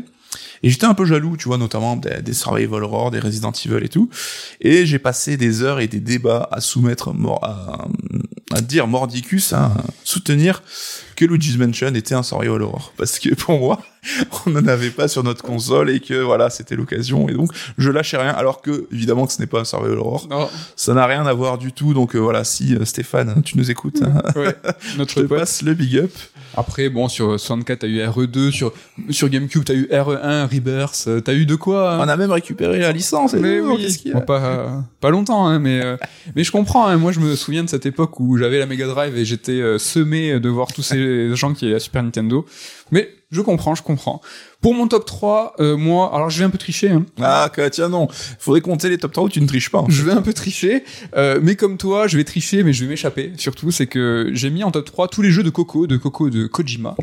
Et 0.63 0.69
j'étais 0.69 0.85
un 0.85 0.93
peu 0.93 1.05
jaloux, 1.05 1.35
tu 1.35 1.49
vois, 1.49 1.57
notamment 1.57 1.97
des, 1.97 2.21
des 2.21 2.33
Survival 2.33 2.83
Horror, 2.83 3.11
des 3.11 3.19
Resident 3.19 3.51
Evil 3.51 3.83
et 3.83 3.89
tout. 3.89 4.09
Et 4.61 4.85
j'ai 4.85 4.99
passé 4.99 5.35
des 5.35 5.61
heures 5.61 5.79
et 5.79 5.87
des 5.87 5.99
débats 5.99 6.47
à 6.51 6.61
soumettre, 6.61 7.13
à, 7.41 7.87
à 8.51 8.61
dire 8.61 8.87
mordicus, 8.87 9.53
hein, 9.53 9.73
soutenir 10.03 10.63
que 11.21 11.25
Luigi's 11.31 11.57
Mansion 11.57 11.93
était 11.93 12.15
un 12.15 12.23
survival 12.23 12.63
horror. 12.63 12.93
Parce 12.97 13.19
que 13.19 13.33
pour 13.35 13.59
moi, 13.59 13.79
on 14.47 14.49
n'en 14.49 14.67
avait 14.67 14.89
pas 14.89 15.07
sur 15.07 15.23
notre 15.23 15.43
console 15.43 15.91
et 15.91 15.99
que 15.99 16.15
voilà, 16.15 16.49
c'était 16.49 16.75
l'occasion. 16.75 17.29
Et 17.29 17.33
donc, 17.33 17.51
je 17.77 17.91
lâchais 17.91 18.17
rien. 18.17 18.31
Alors 18.31 18.61
que, 18.61 18.87
évidemment, 18.91 19.27
que 19.27 19.33
ce 19.33 19.39
n'est 19.39 19.45
pas 19.47 19.59
un 19.59 19.63
survival 19.63 19.99
horror. 19.99 20.27
Non. 20.31 20.49
Ça 20.75 20.95
n'a 20.95 21.05
rien 21.05 21.25
à 21.27 21.33
voir 21.33 21.59
du 21.59 21.73
tout. 21.73 21.93
Donc 21.93 22.15
euh, 22.15 22.19
voilà, 22.19 22.43
si 22.43 22.75
euh, 22.75 22.85
Stéphane, 22.85 23.43
tu 23.43 23.55
nous 23.57 23.69
écoutes, 23.69 24.01
hein, 24.01 24.21
Ouais. 24.35 24.55
je 24.93 24.97
Notre 24.97 25.13
te 25.13 25.19
pote. 25.21 25.37
passe 25.39 25.61
le 25.61 25.75
big 25.75 25.97
up. 25.99 26.11
Après, 26.57 26.89
bon, 26.89 27.07
sur 27.07 27.39
64, 27.39 27.79
t'as 27.79 27.87
eu 27.87 27.99
RE2, 28.01 28.51
sur, 28.51 28.73
sur 29.09 29.29
GameCube, 29.29 29.63
t'as 29.63 29.73
eu 29.73 29.85
RE1, 29.85 30.53
Rebirth, 30.53 31.05
euh, 31.07 31.21
t'as 31.21 31.33
eu 31.33 31.45
de 31.45 31.55
quoi 31.55 31.93
hein 31.93 31.99
On 32.01 32.09
a 32.09 32.17
même 32.17 32.31
récupéré 32.31 32.79
la 32.79 32.91
licence. 32.91 33.33
Et 33.35 33.39
Mais 33.39 33.59
tout, 33.59 33.67
oui, 33.75 33.83
qu'est-ce 33.83 33.99
qu'il 33.99 34.11
y 34.11 34.13
a 34.13 34.17
Bon, 34.19 34.25
pas, 34.25 34.83
pas 34.99 35.11
longtemps, 35.11 35.47
hein, 35.47 35.59
mais, 35.59 35.81
euh, 35.81 35.95
mais 36.35 36.43
je 36.43 36.51
comprends. 36.51 36.87
hein. 36.87 36.97
Moi, 36.97 37.13
je 37.13 37.21
me 37.21 37.35
souviens 37.37 37.63
de 37.63 37.69
cette 37.69 37.85
époque 37.85 38.19
où 38.19 38.35
j'avais 38.37 38.59
la 38.59 38.65
Mega 38.65 38.85
Drive 38.87 39.15
et 39.17 39.23
j'étais 39.23 39.61
euh, 39.61 39.77
semé 39.77 40.39
de 40.41 40.49
voir 40.49 40.73
tous 40.73 40.81
ces 40.81 40.97
gens 41.35 41.53
qui 41.53 41.65
avaient 41.65 41.73
la 41.75 41.79
Super 41.79 42.03
Nintendo. 42.03 42.45
Mais 42.91 43.09
je 43.31 43.39
comprends, 43.41 43.75
je 43.75 43.81
comprends. 43.83 44.21
Pour 44.59 44.73
mon 44.75 44.87
top 44.87 45.05
3, 45.05 45.55
euh, 45.61 45.77
moi, 45.77 46.11
alors 46.13 46.29
je 46.29 46.37
vais 46.39 46.43
un 46.43 46.49
peu 46.49 46.57
tricher. 46.57 46.89
Hein. 46.89 47.05
Ah, 47.21 47.49
que- 47.51 47.67
tiens, 47.69 47.87
non. 47.87 48.09
Faudrait 48.37 48.59
compter 48.59 48.89
les 48.89 48.97
top 48.97 49.13
3 49.13 49.23
où 49.23 49.29
tu 49.29 49.39
ne 49.41 49.47
triches 49.47 49.69
pas. 49.71 49.77
en 49.79 49.85
fait. 49.85 49.91
Je 49.93 50.03
vais 50.03 50.11
un 50.11 50.21
peu 50.21 50.33
tricher, 50.33 50.83
euh, 51.15 51.39
mais 51.41 51.55
comme 51.55 51.77
toi, 51.77 52.07
je 52.07 52.17
vais 52.17 52.25
tricher, 52.25 52.61
mais 52.63 52.73
je 52.73 52.83
vais 52.83 52.89
m'échapper. 52.89 53.31
Surtout, 53.37 53.71
c'est 53.71 53.87
que 53.87 54.29
j'ai 54.33 54.49
mis 54.49 54.63
en 54.65 54.71
top 54.71 54.85
3 54.85 55.07
tous 55.07 55.21
les 55.21 55.31
jeux 55.31 55.43
de 55.43 55.49
Coco, 55.49 55.87
de 55.87 55.95
Coco 55.95 56.29
de 56.29 56.45
Kojima, 56.47 56.95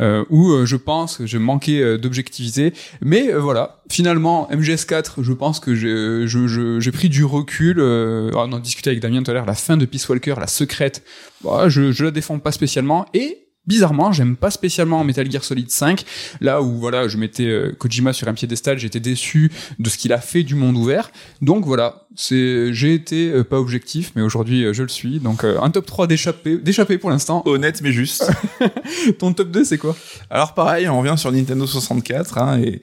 euh, 0.00 0.24
où 0.30 0.50
euh, 0.50 0.66
je 0.66 0.74
pense, 0.76 1.22
je 1.24 1.38
manquais 1.38 1.80
euh, 1.80 1.96
d'objectivité. 1.98 2.72
Mais 3.00 3.32
euh, 3.32 3.38
voilà, 3.38 3.80
finalement, 3.88 4.48
MGS4, 4.50 5.22
je 5.22 5.32
pense 5.32 5.60
que 5.60 5.74
j'ai 5.76 6.26
je, 6.26 6.48
je, 6.48 6.80
j'ai 6.80 6.92
pris 6.92 7.08
du 7.08 7.24
recul. 7.24 7.76
Euh, 7.78 8.30
on 8.34 8.52
en 8.52 8.58
discutait 8.58 8.90
avec 8.90 9.00
Damien 9.00 9.22
tout 9.22 9.30
à 9.30 9.34
l'heure, 9.34 9.46
la 9.46 9.54
fin 9.54 9.76
de 9.76 9.84
Peace 9.86 10.08
Walker, 10.08 10.34
la 10.40 10.48
secrète, 10.48 11.04
bah, 11.44 11.68
je, 11.68 11.92
je 11.92 12.04
la 12.04 12.10
défends 12.10 12.40
pas 12.40 12.50
spécialement. 12.52 13.06
Et 13.14 13.45
Bizarrement, 13.66 14.12
j'aime 14.12 14.36
pas 14.36 14.50
spécialement 14.50 15.02
Metal 15.02 15.30
Gear 15.30 15.42
Solid 15.42 15.70
5, 15.70 16.04
là 16.40 16.62
où 16.62 16.78
voilà, 16.78 17.08
je 17.08 17.16
mettais 17.16 17.46
euh, 17.46 17.74
Kojima 17.76 18.12
sur 18.12 18.28
un 18.28 18.34
piédestal, 18.34 18.78
j'étais 18.78 19.00
déçu 19.00 19.50
de 19.78 19.90
ce 19.90 19.98
qu'il 19.98 20.12
a 20.12 20.18
fait 20.18 20.44
du 20.44 20.54
monde 20.54 20.76
ouvert. 20.76 21.10
Donc 21.42 21.64
voilà, 21.64 22.06
c'est 22.14 22.72
j'ai 22.72 22.94
été 22.94 23.30
euh, 23.30 23.42
pas 23.42 23.58
objectif, 23.58 24.12
mais 24.14 24.22
aujourd'hui 24.22 24.64
euh, 24.64 24.72
je 24.72 24.82
le 24.82 24.88
suis. 24.88 25.18
Donc 25.18 25.42
un 25.44 25.70
top 25.70 25.86
3 25.86 26.06
d'échappé, 26.06 26.58
d'échappé 26.58 26.96
pour 26.96 27.10
l'instant. 27.10 27.42
Honnête 27.44 27.80
mais 27.82 27.92
juste. 27.92 28.30
Ton 29.18 29.32
top 29.32 29.50
2 29.50 29.64
c'est 29.64 29.78
quoi? 29.78 29.96
Alors 30.30 30.54
pareil, 30.54 30.88
on 30.88 31.00
revient 31.00 31.18
sur 31.18 31.32
Nintendo 31.32 31.66
64 31.66 32.38
hein, 32.38 32.60
et 32.60 32.82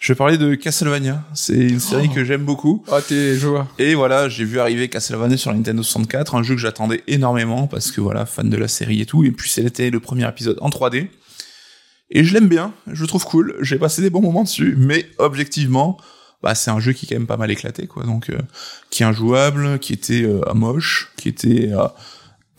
je 0.00 0.12
vais 0.12 0.16
parler 0.16 0.38
de 0.38 0.54
Castlevania. 0.54 1.22
C'est 1.34 1.54
une 1.54 1.78
série 1.78 2.08
Oh. 2.10 2.14
que 2.14 2.24
j'aime 2.24 2.44
beaucoup. 2.44 2.82
Ah 2.90 3.00
t'es 3.06 3.36
joueur. 3.36 3.66
Et 3.78 3.94
voilà, 3.94 4.28
j'ai 4.30 4.44
vu 4.44 4.58
arriver 4.58 4.88
Castlevania 4.88 5.36
sur 5.36 5.52
Nintendo 5.54 5.82
64, 5.82 6.34
un 6.34 6.42
jeu 6.42 6.54
que 6.54 6.60
j'attendais 6.60 7.04
énormément 7.06 7.66
parce 7.66 7.90
que 7.92 8.00
voilà, 8.00 8.24
fan 8.26 8.48
de 8.48 8.56
la 8.56 8.66
série 8.66 9.02
et 9.02 9.06
tout. 9.06 9.24
Et 9.24 9.30
puis 9.30 9.50
c'était 9.50 9.90
le 9.90 10.00
premier 10.00 10.26
épisode 10.26 10.56
en 10.62 10.70
3D. 10.70 11.08
Et 12.10 12.24
je 12.24 12.34
l'aime 12.34 12.48
bien, 12.48 12.72
je 12.90 13.02
le 13.02 13.06
trouve 13.06 13.24
cool. 13.24 13.56
J'ai 13.60 13.78
passé 13.78 14.02
des 14.02 14.10
bons 14.10 14.22
moments 14.22 14.42
dessus, 14.42 14.74
mais 14.76 15.06
objectivement, 15.18 15.96
bah 16.42 16.54
c'est 16.54 16.70
un 16.70 16.80
jeu 16.80 16.92
qui 16.92 17.04
est 17.04 17.08
quand 17.10 17.14
même 17.16 17.26
pas 17.28 17.36
mal 17.36 17.50
éclaté 17.50 17.86
quoi. 17.86 18.04
Donc 18.04 18.30
euh, 18.30 18.38
qui 18.88 19.02
est 19.02 19.06
injouable, 19.06 19.78
qui 19.78 19.92
était 19.92 20.24
euh, 20.24 20.40
moche, 20.54 21.12
qui 21.18 21.28
était 21.28 21.70
euh, 21.72 21.86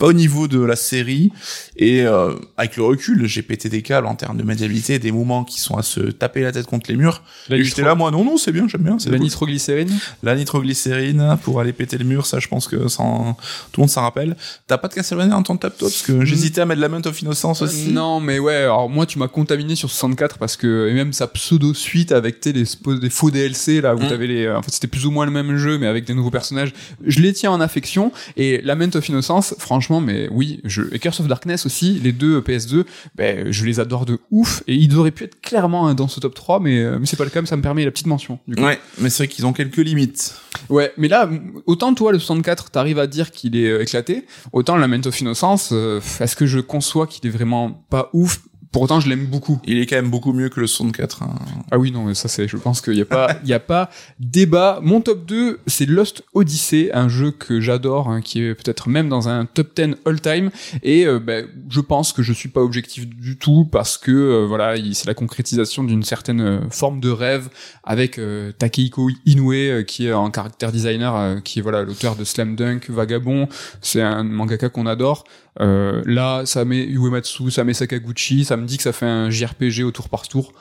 pas 0.02 0.08
au 0.08 0.12
niveau 0.12 0.48
de 0.48 0.60
la 0.60 0.74
série 0.74 1.30
et 1.76 2.02
euh, 2.02 2.34
avec 2.56 2.76
le 2.76 2.82
recul, 2.82 3.24
j'ai 3.26 3.42
pété 3.42 3.68
des 3.68 3.82
câbles 3.82 4.08
en 4.08 4.16
termes 4.16 4.36
de 4.36 4.42
maniabilité, 4.42 4.98
des 4.98 5.12
moments 5.12 5.44
qui 5.44 5.60
sont 5.60 5.76
à 5.76 5.82
se 5.84 6.00
taper 6.00 6.40
la 6.42 6.50
tête 6.50 6.66
contre 6.66 6.90
les 6.90 6.96
murs. 6.96 7.22
La, 7.48 7.56
et 7.56 7.62
j'étais 7.62 7.82
là 7.82 7.94
moi 7.94 8.10
non 8.10 8.24
non, 8.24 8.36
c'est 8.36 8.50
bien, 8.50 8.66
j'aime 8.66 8.82
bien, 8.82 8.98
c'est 8.98 9.10
la 9.10 9.18
cool. 9.18 9.26
nitroglycérine? 9.26 9.96
La 10.24 10.34
nitroglycérine 10.34 11.38
pour 11.44 11.60
aller 11.60 11.72
péter 11.72 11.98
le 11.98 12.04
mur, 12.04 12.26
ça 12.26 12.40
je 12.40 12.48
pense 12.48 12.66
que 12.66 12.88
sans... 12.88 13.34
tout 13.70 13.80
le 13.80 13.82
monde 13.82 13.90
s'en 13.90 14.02
rappelle. 14.02 14.36
T'as 14.66 14.76
pas 14.76 14.88
de 14.88 14.94
Castlevania 14.94 15.34
dans 15.34 15.42
ton 15.44 15.56
top 15.56 15.78
toi? 15.78 15.88
Parce 15.88 16.02
que 16.02 16.24
j'hésitais 16.24 16.62
à 16.62 16.66
mettre 16.66 16.80
Lament 16.80 17.02
of 17.06 17.22
Innocence 17.22 17.62
aussi. 17.62 17.90
Euh, 17.90 17.92
Non, 17.92 18.18
mais 18.18 18.40
ouais, 18.40 18.56
alors 18.56 18.88
moi 18.90 19.06
tu 19.06 19.20
m'as 19.20 19.28
contaminé 19.28 19.76
sur 19.76 19.88
64 19.88 20.38
parce 20.38 20.56
que 20.56 20.88
et 20.88 20.94
même 20.94 21.12
sa 21.12 21.28
pseudo 21.28 21.74
suite 21.74 22.10
avec 22.10 22.38
sais, 22.42 22.52
les, 22.52 22.64
faux 23.10 23.30
DLC 23.30 23.80
là 23.80 23.94
où 23.94 24.00
Mm. 24.02 24.08
t'avais 24.08 24.26
les, 24.26 24.46
euh, 24.46 24.58
en 24.58 24.62
fait 24.62 24.72
c'était 24.72 24.88
plus 24.88 25.06
ou 25.06 25.12
moins 25.12 25.26
le 25.26 25.30
même 25.30 25.56
jeu 25.56 25.78
mais 25.78 25.86
avec 25.86 26.04
des 26.06 26.14
nouveaux 26.14 26.32
personnages. 26.32 26.72
Je 27.06 27.20
les 27.20 27.32
tiens 27.32 27.52
en 27.52 27.60
affection 27.60 28.10
et 28.36 28.60
Lament 28.62 28.90
of 28.96 29.08
Innocence, 29.08 29.54
franchement, 29.58 29.91
mais 30.00 30.28
oui, 30.30 30.60
je 30.64 30.82
et 30.92 30.98
Curse 30.98 31.20
of 31.20 31.26
Darkness 31.28 31.66
aussi, 31.66 32.00
les 32.02 32.12
deux 32.12 32.40
PS2, 32.40 32.84
ben 33.14 33.50
je 33.50 33.64
les 33.64 33.80
adore 33.80 34.06
de 34.06 34.18
ouf 34.30 34.62
et 34.66 34.74
ils 34.74 34.96
auraient 34.96 35.10
pu 35.10 35.24
être 35.24 35.40
clairement 35.40 35.92
dans 35.94 36.08
ce 36.08 36.20
top 36.20 36.34
3 36.34 36.60
mais 36.60 36.80
euh, 36.80 36.98
mais 36.98 37.06
c'est 37.06 37.16
pas 37.16 37.24
le 37.24 37.30
cas, 37.30 37.40
mais 37.40 37.46
ça 37.46 37.56
me 37.56 37.62
permet 37.62 37.84
la 37.84 37.90
petite 37.90 38.06
mention. 38.06 38.38
Du 38.46 38.56
coup. 38.56 38.62
Ouais, 38.62 38.78
mais 38.98 39.10
c'est 39.10 39.24
vrai 39.24 39.28
qu'ils 39.28 39.46
ont 39.46 39.52
quelques 39.52 39.76
limites. 39.76 40.34
Ouais, 40.68 40.92
mais 40.96 41.08
là, 41.08 41.28
autant 41.66 41.94
toi, 41.94 42.12
le 42.12 42.18
64, 42.18 42.70
t'arrives 42.70 42.98
à 42.98 43.06
dire 43.06 43.30
qu'il 43.30 43.56
est 43.56 43.68
euh, 43.68 43.82
éclaté, 43.82 44.26
autant 44.52 44.76
Lament 44.76 45.06
of 45.06 45.20
Innocence, 45.20 45.70
euh, 45.72 46.00
est-ce 46.20 46.36
que 46.36 46.46
je 46.46 46.60
conçois 46.60 47.06
qu'il 47.06 47.26
est 47.26 47.32
vraiment 47.32 47.84
pas 47.90 48.10
ouf? 48.12 48.40
Pour 48.72 48.82
autant, 48.82 49.00
je 49.00 49.08
l'aime 49.10 49.26
beaucoup. 49.26 49.60
Il 49.66 49.78
est 49.78 49.86
quand 49.86 49.96
même 49.96 50.10
beaucoup 50.10 50.32
mieux 50.32 50.48
que 50.48 50.58
le 50.58 50.66
64. 50.66 51.22
hein. 51.22 51.34
Ah 51.70 51.78
oui, 51.78 51.92
non, 51.92 52.04
mais 52.04 52.14
ça 52.14 52.28
c'est, 52.28 52.48
je 52.48 52.56
pense 52.56 52.80
qu'il 52.80 52.94
y 52.94 53.02
a 53.02 53.04
pas, 53.04 53.36
il 53.44 53.48
y 53.50 53.52
a 53.52 53.60
pas 53.60 53.90
débat. 54.18 54.80
Mon 54.82 55.00
top 55.02 55.26
2, 55.26 55.60
c'est 55.66 55.84
Lost 55.86 56.24
Odyssey, 56.32 56.90
un 56.94 57.08
jeu 57.08 57.32
que 57.32 57.60
j'adore, 57.60 58.08
hein, 58.08 58.22
qui 58.22 58.42
est 58.42 58.54
peut-être 58.54 58.88
même 58.88 59.08
dans 59.10 59.28
un 59.28 59.44
top 59.44 59.76
10 59.76 59.96
all 60.06 60.20
time. 60.20 60.50
Et 60.82 61.06
euh, 61.06 61.18
ben, 61.18 61.46
je 61.68 61.80
pense 61.80 62.12
que 62.14 62.22
je 62.22 62.32
suis 62.32 62.48
pas 62.48 62.62
objectif 62.62 63.06
du 63.06 63.36
tout 63.36 63.66
parce 63.70 63.98
que 63.98 64.10
euh, 64.10 64.46
voilà, 64.46 64.76
il- 64.76 64.94
c'est 64.94 65.06
la 65.06 65.14
concrétisation 65.14 65.84
d'une 65.84 66.02
certaine 66.02 66.40
euh, 66.40 66.60
forme 66.70 67.00
de 67.00 67.10
rêve 67.10 67.48
avec 67.84 68.18
euh, 68.18 68.52
Takehiko 68.52 69.10
Inoue 69.26 69.84
qui 69.86 70.06
est 70.06 70.12
un 70.12 70.30
caractère 70.30 70.72
designer, 70.72 71.42
qui 71.42 71.58
est 71.58 71.62
voilà 71.62 71.82
l'auteur 71.82 72.16
de 72.16 72.24
Slam 72.24 72.56
Dunk, 72.56 72.88
Vagabond. 72.88 73.48
C'est 73.82 74.00
un 74.00 74.22
mangaka 74.22 74.68
qu'on 74.70 74.86
adore. 74.86 75.24
Euh, 75.60 76.02
là, 76.06 76.46
ça 76.46 76.64
met 76.64 76.84
Uematsu, 76.84 77.50
ça 77.50 77.64
met 77.64 77.74
Sakaguchi, 77.74 78.44
ça 78.44 78.56
me 78.56 78.66
dit 78.66 78.76
que 78.76 78.82
ça 78.82 78.92
fait 78.92 79.06
un 79.06 79.30
JRPG 79.30 79.82
au 79.84 79.90
tour 79.90 80.08
par 80.08 80.28
tour. 80.28 80.52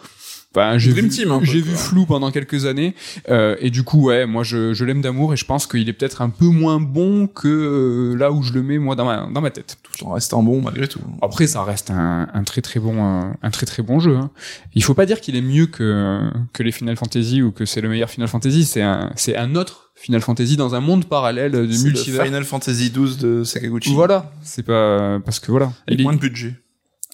Enfin, 0.54 0.78
j'ai 0.78 0.92
Dream 0.92 1.06
vu, 1.06 1.10
Team, 1.12 1.40
peu, 1.40 1.46
j'ai 1.46 1.62
vu 1.62 1.76
flou 1.76 2.06
pendant 2.06 2.30
quelques 2.30 2.66
années 2.66 2.94
euh, 3.30 3.56
et 3.62 3.70
du 3.70 3.84
coup 3.84 4.08
ouais 4.08 4.26
moi 4.26 4.44
je, 4.44 4.74
je 4.74 4.84
l'aime 4.84 5.02
d'amour 5.02 5.32
et 5.34 5.38
je 5.38 5.46
pense 5.46 5.66
qu'il 5.66 5.88
est 5.88 5.94
peut-être 5.94 6.22
un 6.22 6.30
peu 6.30 6.48
moins 6.48 6.80
bon 6.82 7.28
que 7.28 7.48
euh, 7.48 8.18
là 8.18 8.34
où 8.34 8.44
je 8.44 8.52
le 8.52 8.62
mets 8.62 8.78
moi 8.78 8.96
dans 8.98 9.06
ma 9.06 9.30
dans 9.34 9.40
ma 9.40 9.50
tête 9.50 9.78
Tout 9.82 10.06
en 10.06 10.12
restant 10.12 10.44
bon 10.44 10.62
malgré 10.62 10.90
tout. 10.90 11.00
après 11.22 11.48
ça 11.48 11.64
reste 11.64 11.90
un, 11.90 12.28
un 12.34 12.44
très 12.44 12.62
très 12.62 12.82
bon 12.82 12.96
euh, 12.98 13.32
un 13.42 13.50
très 13.50 13.66
très 13.66 13.82
bon 13.82 14.02
jeu 14.02 14.18
hein. 14.18 14.30
il 14.74 14.84
faut 14.84 14.94
pas 14.94 15.06
dire 15.06 15.22
qu'il 15.22 15.38
est 15.38 15.42
mieux 15.42 15.68
que 15.68 16.20
que 16.52 16.64
les 16.64 16.74
Final 16.74 16.98
Fantasy 16.98 17.42
ou 17.42 17.52
que 17.52 17.64
c'est 17.66 17.80
le 17.80 17.88
meilleur 17.88 18.10
Final 18.10 18.28
Fantasy 18.28 18.66
c'est 18.66 18.82
un 18.82 19.12
c'est 19.16 19.38
un 19.38 19.56
autre 19.56 19.92
Final 19.96 20.20
Fantasy 20.20 20.58
dans 20.58 20.76
un 20.76 20.82
monde 20.82 21.06
parallèle 21.06 21.54
de 21.54 21.72
C'est 21.72 21.78
le 21.78 21.84
multivers 21.94 22.26
Final 22.26 22.44
Fantasy 22.44 22.90
12 22.90 23.20
de 23.20 23.44
Sakaguchi. 23.46 23.94
voilà 23.94 24.34
c'est 24.44 24.64
pas 24.64 25.20
parce 25.24 25.40
que 25.40 25.50
voilà 25.50 25.68
Avec 25.88 25.98
Il 25.98 26.02
est- 26.02 26.04
moins 26.04 26.14
de 26.14 26.20
budget. 26.20 26.56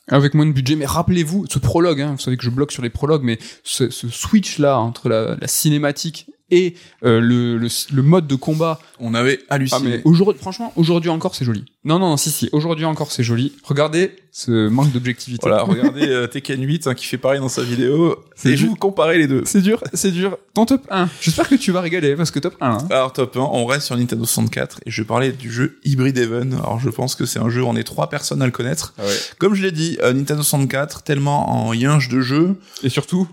Avec 0.08 0.34
moins 0.34 0.46
de 0.46 0.52
budget, 0.52 0.76
mais 0.76 0.86
rappelez-vous 0.86 1.46
ce 1.50 1.60
prologue, 1.60 2.02
hein, 2.02 2.12
vous 2.12 2.20
savez 2.20 2.38
que 2.38 2.44
je 2.44 2.50
bloque 2.50 2.72
sur 2.72 2.84
les 2.84 2.90
prologues, 2.90 3.24
mais 3.24 3.40
ce, 3.64 3.90
ce 3.90 4.08
switch 4.08 4.58
là 4.60 4.80
entre 4.80 5.10
la, 5.10 5.36
la 5.40 5.48
cinématique 5.48 6.30
et 6.52 6.76
euh, 7.04 7.20
le, 7.20 7.58
le, 7.58 7.68
le 7.94 8.02
mode 8.02 8.28
de 8.28 8.36
combat. 8.36 8.80
On 9.00 9.14
avait 9.14 9.40
Ah 9.50 9.56
halluciné. 9.56 9.90
mais 9.98 10.02
aujourd'hui, 10.06 10.40
franchement, 10.42 10.74
aujourd'hui 10.76 11.10
encore 11.10 11.36
c'est 11.36 11.46
joli. 11.46 11.66
Non 11.84 12.00
non 12.00 12.10
non, 12.10 12.18
si 12.18 12.32
si, 12.32 12.50
aujourd'hui 12.52 12.86
encore 12.86 13.12
c'est 13.12 13.24
joli. 13.24 13.54
Regardez 13.64 14.12
ce 14.32 14.68
manque 14.68 14.92
d'objectivité. 14.92 15.48
Voilà, 15.48 15.64
regardez 15.68 16.08
euh, 16.08 16.28
Tekken 16.28 16.62
8 16.64 16.88
hein, 16.88 16.94
qui 16.96 17.06
fait 17.06 17.18
pareil 17.18 17.40
dans 17.40 17.50
sa 17.50 17.64
vidéo. 17.64 18.18
C'est 18.36 18.52
Et 18.52 18.56
vous 18.56 18.76
comparez 18.76 19.18
les 19.18 19.28
deux. 19.28 19.44
C'est 19.46 19.62
dur, 19.62 19.82
c'est 19.94 20.12
dur. 20.12 20.38
Ton 20.54 20.66
top 20.66 20.86
1. 20.92 21.10
J'espère 21.22 21.48
que 21.50 21.56
tu 21.56 21.72
vas 21.72 21.82
régaler 21.82 22.16
parce 22.16 22.32
que 22.32 22.40
top 22.40 22.56
1. 22.62 22.70
hein. 22.72 22.78
Alors 22.90 23.14
top 23.14 23.36
1, 23.38 23.40
on 23.40 23.66
reste 23.66 23.86
sur 23.88 23.98
Nintendo 23.98 24.26
64 24.26 24.82
et 24.86 24.92
je 24.92 25.02
vais 25.02 25.06
parler 25.08 25.32
du 25.32 25.52
jeu 25.52 25.80
Hybrid 25.86 26.18
Heaven. 26.18 26.54
Alors 26.54 26.80
je 26.80 26.90
pense 26.90 27.16
que 27.16 27.26
c'est 27.26 27.40
un 27.40 27.50
jeu 27.50 27.62
où 27.64 27.68
on 27.68 27.76
est 27.76 27.84
trois 27.84 28.10
personnes 28.10 28.42
à 28.42 28.46
le 28.46 28.52
connaître. 28.52 28.94
Comme 29.40 29.54
je 29.56 29.64
l'ai 29.64 29.72
dit, 29.72 29.98
euh, 30.02 30.14
Nintendo 30.14 30.44
64, 30.44 31.04
tellement 31.04 31.68
en 31.68 31.74
yinche 31.74 32.10
de 32.10 32.22
jeu. 32.22 32.56
Et 32.84 32.90
surtout, 32.90 33.28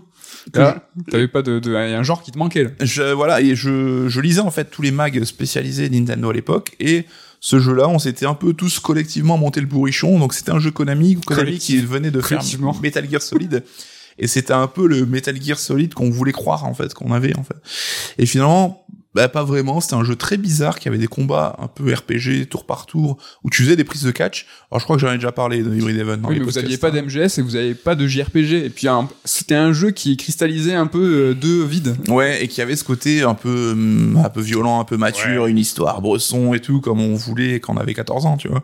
t'avais 0.51 1.27
pas 1.27 1.41
de, 1.41 1.59
de, 1.59 1.75
un 1.75 2.03
genre 2.03 2.21
qui 2.21 2.31
te 2.31 2.37
manquait 2.37 2.63
là. 2.63 2.69
Je, 2.81 3.13
voilà, 3.13 3.41
et 3.41 3.55
je, 3.55 4.07
je 4.07 4.21
lisais 4.21 4.41
en 4.41 4.51
fait 4.51 4.65
tous 4.65 4.81
les 4.81 4.91
mags 4.91 5.23
spécialisés 5.23 5.89
Nintendo 5.89 6.29
à 6.29 6.33
l'époque 6.33 6.75
et 6.79 7.05
ce 7.45 7.59
jeu-là, 7.59 7.87
on 7.87 7.99
s'était 7.99 8.25
un 8.25 8.33
peu 8.33 8.53
tous 8.53 8.79
collectivement 8.79 9.37
monté 9.37 9.61
le 9.61 9.67
bourrichon. 9.67 10.17
Donc 10.17 10.33
c'était 10.33 10.49
un 10.49 10.57
jeu 10.57 10.71
Konami, 10.71 11.21
Konami 11.21 11.59
qui 11.59 11.77
venait 11.77 12.09
de 12.09 12.19
faire. 12.19 12.41
Metal 12.81 13.07
Gear 13.07 13.21
Solid. 13.21 13.63
Et 14.17 14.25
c'était 14.25 14.53
un 14.53 14.65
peu 14.65 14.87
le 14.87 15.05
Metal 15.05 15.39
Gear 15.39 15.59
Solid 15.59 15.93
qu'on 15.93 16.09
voulait 16.09 16.31
croire 16.31 16.65
en 16.65 16.73
fait, 16.73 16.95
qu'on 16.95 17.11
avait 17.11 17.37
en 17.37 17.43
fait. 17.43 17.57
Et 18.17 18.25
finalement, 18.25 18.87
bah 19.15 19.29
pas 19.29 19.43
vraiment. 19.43 19.79
C'était 19.81 19.95
un 19.95 20.03
jeu 20.03 20.15
très 20.15 20.37
bizarre 20.37 20.77
qui 20.77 20.87
avait 20.89 20.97
des 20.99 21.07
combats 21.07 21.55
un 21.59 21.67
peu 21.67 21.91
RPG 21.93 22.47
tour 22.49 22.65
par 22.65 22.85
tour 22.85 23.17
où 23.43 23.49
tu 23.49 23.63
faisais 23.63 23.75
des 23.77 23.83
prises 23.85 24.03
de 24.03 24.11
catch. 24.11 24.45
Alors 24.69 24.79
je 24.79 24.83
crois 24.83 24.97
que 24.97 25.01
j'en 25.01 25.11
ai 25.11 25.15
déjà 25.15 25.31
parlé 25.31 25.63
de 25.63 25.73
Hybrid 25.73 25.97
dans 26.21 26.27
Oui, 26.29 26.35
les 26.35 26.39
mais 26.41 26.45
vous 26.45 26.57
aviez 26.57 26.77
pas 26.77 26.89
hein. 26.89 27.01
d'MGS 27.01 27.39
et 27.39 27.41
vous 27.41 27.55
avez 27.55 27.73
pas 27.73 27.95
de 27.95 28.05
JRPG. 28.05 28.65
Et 28.65 28.69
puis 28.69 28.87
c'était 29.23 29.55
un 29.55 29.71
jeu 29.73 29.91
qui 29.91 30.17
cristallisait 30.17 30.75
un 30.75 30.87
peu 30.87 31.29
euh, 31.29 31.33
deux 31.33 31.63
vides. 31.63 31.95
Ouais, 32.09 32.43
et 32.43 32.47
qui 32.49 32.61
avait 32.61 32.75
ce 32.75 32.83
côté 32.83 33.23
un 33.23 33.33
peu, 33.35 33.71
hum, 33.71 34.21
un 34.23 34.29
peu 34.29 34.41
violent, 34.41 34.79
un 34.81 34.85
peu 34.85 34.97
mature, 34.97 35.47
une 35.47 35.57
histoire 35.57 36.01
bresson 36.01 36.53
et 36.53 36.59
tout, 36.59 36.81
comme 36.81 36.99
on 36.99 37.15
voulait 37.15 37.59
quand 37.61 37.73
on 37.73 37.77
avait 37.77 37.93
14 37.93 38.25
ans, 38.25 38.37
tu 38.37 38.49
vois. 38.49 38.63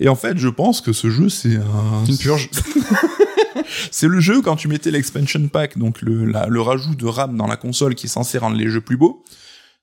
Et 0.00 0.08
en 0.08 0.16
fait, 0.16 0.36
je 0.38 0.48
pense 0.48 0.80
que 0.80 0.92
ce 0.92 1.10
jeu, 1.10 1.28
c'est 1.28 1.56
un... 1.56 2.04
Une 2.08 2.18
purge. 2.18 2.50
C'est 3.90 4.08
le 4.08 4.20
jeu 4.20 4.40
quand 4.42 4.56
tu 4.56 4.68
mettais 4.68 4.90
l'expansion 4.90 5.46
pack, 5.48 5.78
donc 5.78 6.02
le, 6.02 6.24
la- 6.24 6.46
le 6.46 6.60
rajout 6.60 6.94
de 6.94 7.06
RAM 7.06 7.36
dans 7.36 7.46
la 7.46 7.56
console 7.56 7.94
qui 7.94 8.06
est 8.06 8.08
censé 8.08 8.38
rendre 8.38 8.56
les 8.56 8.68
jeux 8.68 8.80
plus 8.80 8.96
beaux, 8.96 9.22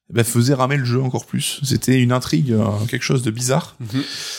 ben, 0.09 0.23
faisait 0.23 0.53
ramer 0.53 0.77
le 0.77 0.85
jeu 0.85 1.01
encore 1.01 1.25
plus. 1.25 1.59
C'était 1.63 2.01
une 2.01 2.11
intrigue, 2.11 2.51
euh, 2.51 2.65
quelque 2.89 3.03
chose 3.03 3.23
de 3.23 3.31
bizarre. 3.31 3.75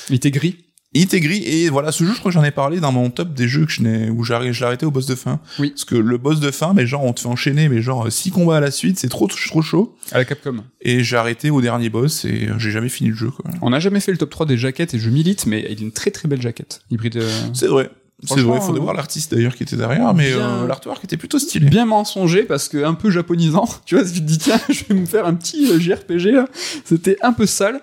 Il 0.08 0.14
était 0.16 0.30
gris. 0.30 0.56
Il 0.94 1.02
était 1.02 1.20
gris 1.20 1.44
et 1.44 1.68
voilà 1.68 1.92
ce 1.92 2.02
jeu 2.02 2.14
je 2.14 2.18
crois 2.18 2.30
que 2.30 2.34
j'en 2.34 2.42
ai 2.44 2.50
parlé 2.50 2.80
dans 2.80 2.92
mon 2.92 3.10
top 3.10 3.34
des 3.34 3.46
jeux 3.46 3.66
que 3.66 3.70
je 3.72 3.82
n'ai 3.82 4.08
où 4.08 4.24
j'ai 4.24 4.38
je 4.54 4.60
l'ai 4.60 4.66
arrêté 4.66 4.86
au 4.86 4.90
boss 4.90 5.04
de 5.04 5.14
fin. 5.14 5.38
Oui. 5.58 5.68
Parce 5.68 5.84
que 5.84 5.94
le 5.94 6.16
boss 6.16 6.40
de 6.40 6.50
fin 6.50 6.72
mais 6.72 6.86
genre 6.86 7.04
on 7.04 7.12
te 7.12 7.20
fait 7.20 7.26
enchaîner 7.28 7.68
mais 7.68 7.82
genre 7.82 8.10
six 8.10 8.30
combats 8.30 8.56
à 8.56 8.60
la 8.60 8.70
suite 8.70 8.98
c'est 8.98 9.10
trop 9.10 9.26
trop 9.26 9.60
chaud 9.60 9.98
À 10.12 10.16
la 10.16 10.24
Capcom. 10.24 10.64
et 10.80 11.04
j'ai 11.04 11.16
arrêté 11.16 11.50
au 11.50 11.60
dernier 11.60 11.90
boss 11.90 12.24
et 12.24 12.48
j'ai 12.56 12.70
jamais 12.70 12.88
fini 12.88 13.10
le 13.10 13.16
jeu 13.16 13.30
quoi. 13.30 13.44
On 13.60 13.68
n'a 13.68 13.80
jamais 13.80 14.00
fait 14.00 14.12
le 14.12 14.16
top 14.18 14.30
3 14.30 14.46
des 14.46 14.56
jaquettes 14.56 14.94
et 14.94 14.98
je 14.98 15.10
milite, 15.10 15.44
mais 15.44 15.66
il 15.68 15.78
a 15.78 15.82
une 15.82 15.92
très 15.92 16.10
très 16.10 16.26
belle 16.26 16.40
jaquette. 16.40 16.80
Hybride. 16.90 17.18
euh, 17.18 17.30
C'est 17.52 17.66
vrai. 17.68 17.90
C'est 18.24 18.40
vrai, 18.40 18.60
faudrait 18.60 18.80
euh, 18.80 18.82
voir 18.82 18.94
l'artiste 18.94 19.32
d'ailleurs 19.32 19.54
qui 19.54 19.62
était 19.62 19.76
derrière, 19.76 20.12
mais 20.12 20.32
bien- 20.32 20.62
euh, 20.64 20.66
l'artwork 20.66 21.04
était 21.04 21.16
plutôt 21.16 21.38
stylé. 21.38 21.68
bien 21.68 21.86
mensonger 21.86 22.42
parce 22.42 22.68
que 22.68 22.82
un 22.84 22.94
peu 22.94 23.10
japonisant. 23.10 23.68
Tu 23.86 23.94
vois, 23.94 24.04
tu 24.04 24.14
te 24.14 24.18
dis 24.20 24.38
tiens, 24.38 24.58
je 24.68 24.82
vais 24.88 24.94
me 24.94 25.06
faire 25.06 25.24
un 25.26 25.34
petit 25.34 25.70
euh, 25.70 25.78
JRPG 25.78 26.32
là. 26.32 26.48
C'était 26.84 27.16
un 27.22 27.32
peu 27.32 27.46
sale. 27.46 27.80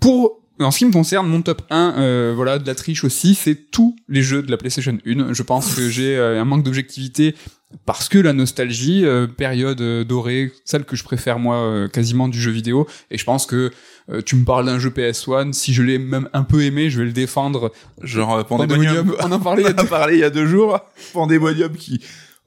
Pour 0.00 0.38
en 0.58 0.70
ce 0.70 0.78
qui 0.78 0.84
me 0.86 0.92
concerne, 0.92 1.26
mon 1.26 1.40
top 1.40 1.62
1, 1.70 1.94
euh, 1.98 2.32
voilà, 2.36 2.58
de 2.58 2.66
la 2.66 2.74
triche 2.74 3.02
aussi, 3.04 3.34
c'est 3.34 3.54
tous 3.70 3.96
les 4.08 4.22
jeux 4.22 4.42
de 4.42 4.50
la 4.50 4.56
PlayStation 4.58 4.98
1. 5.06 5.32
Je 5.32 5.42
pense 5.42 5.74
que 5.74 5.88
j'ai 5.88 6.16
euh, 6.18 6.40
un 6.40 6.44
manque 6.44 6.64
d'objectivité 6.64 7.34
parce 7.86 8.08
que 8.08 8.18
la 8.18 8.32
nostalgie, 8.32 9.04
euh, 9.04 9.26
période 9.26 9.80
euh, 9.80 10.04
dorée, 10.04 10.52
celle 10.64 10.84
que 10.84 10.96
je 10.96 11.04
préfère 11.04 11.38
moi 11.38 11.56
euh, 11.56 11.88
quasiment 11.88 12.28
du 12.28 12.40
jeu 12.40 12.50
vidéo. 12.50 12.86
Et 13.10 13.18
je 13.18 13.24
pense 13.24 13.46
que 13.46 13.70
euh, 14.10 14.22
tu 14.22 14.36
me 14.36 14.44
parles 14.44 14.66
d'un 14.66 14.78
jeu 14.78 14.90
PS1, 14.90 15.52
si 15.52 15.72
je 15.72 15.82
l'ai 15.82 15.98
même 15.98 16.28
un 16.32 16.42
peu 16.42 16.62
aimé, 16.62 16.90
je 16.90 16.98
vais 16.98 17.04
le 17.04 17.12
défendre. 17.12 17.72
Genre 18.02 18.44
Pandemonium, 18.44 19.12
Pandemonium, 19.12 19.16
on 19.20 19.32
en 19.32 19.40
parlait 19.40 19.62
il 19.62 19.66
y 19.66 19.70
a 19.70 19.74
on 19.78 19.82
en 19.82 19.86
parlé 19.86 20.14
il 20.14 20.20
y 20.20 20.24
a 20.24 20.30
deux 20.30 20.46
jours. 20.46 20.80
Pandemonium 21.12 21.72
qui 21.72 22.00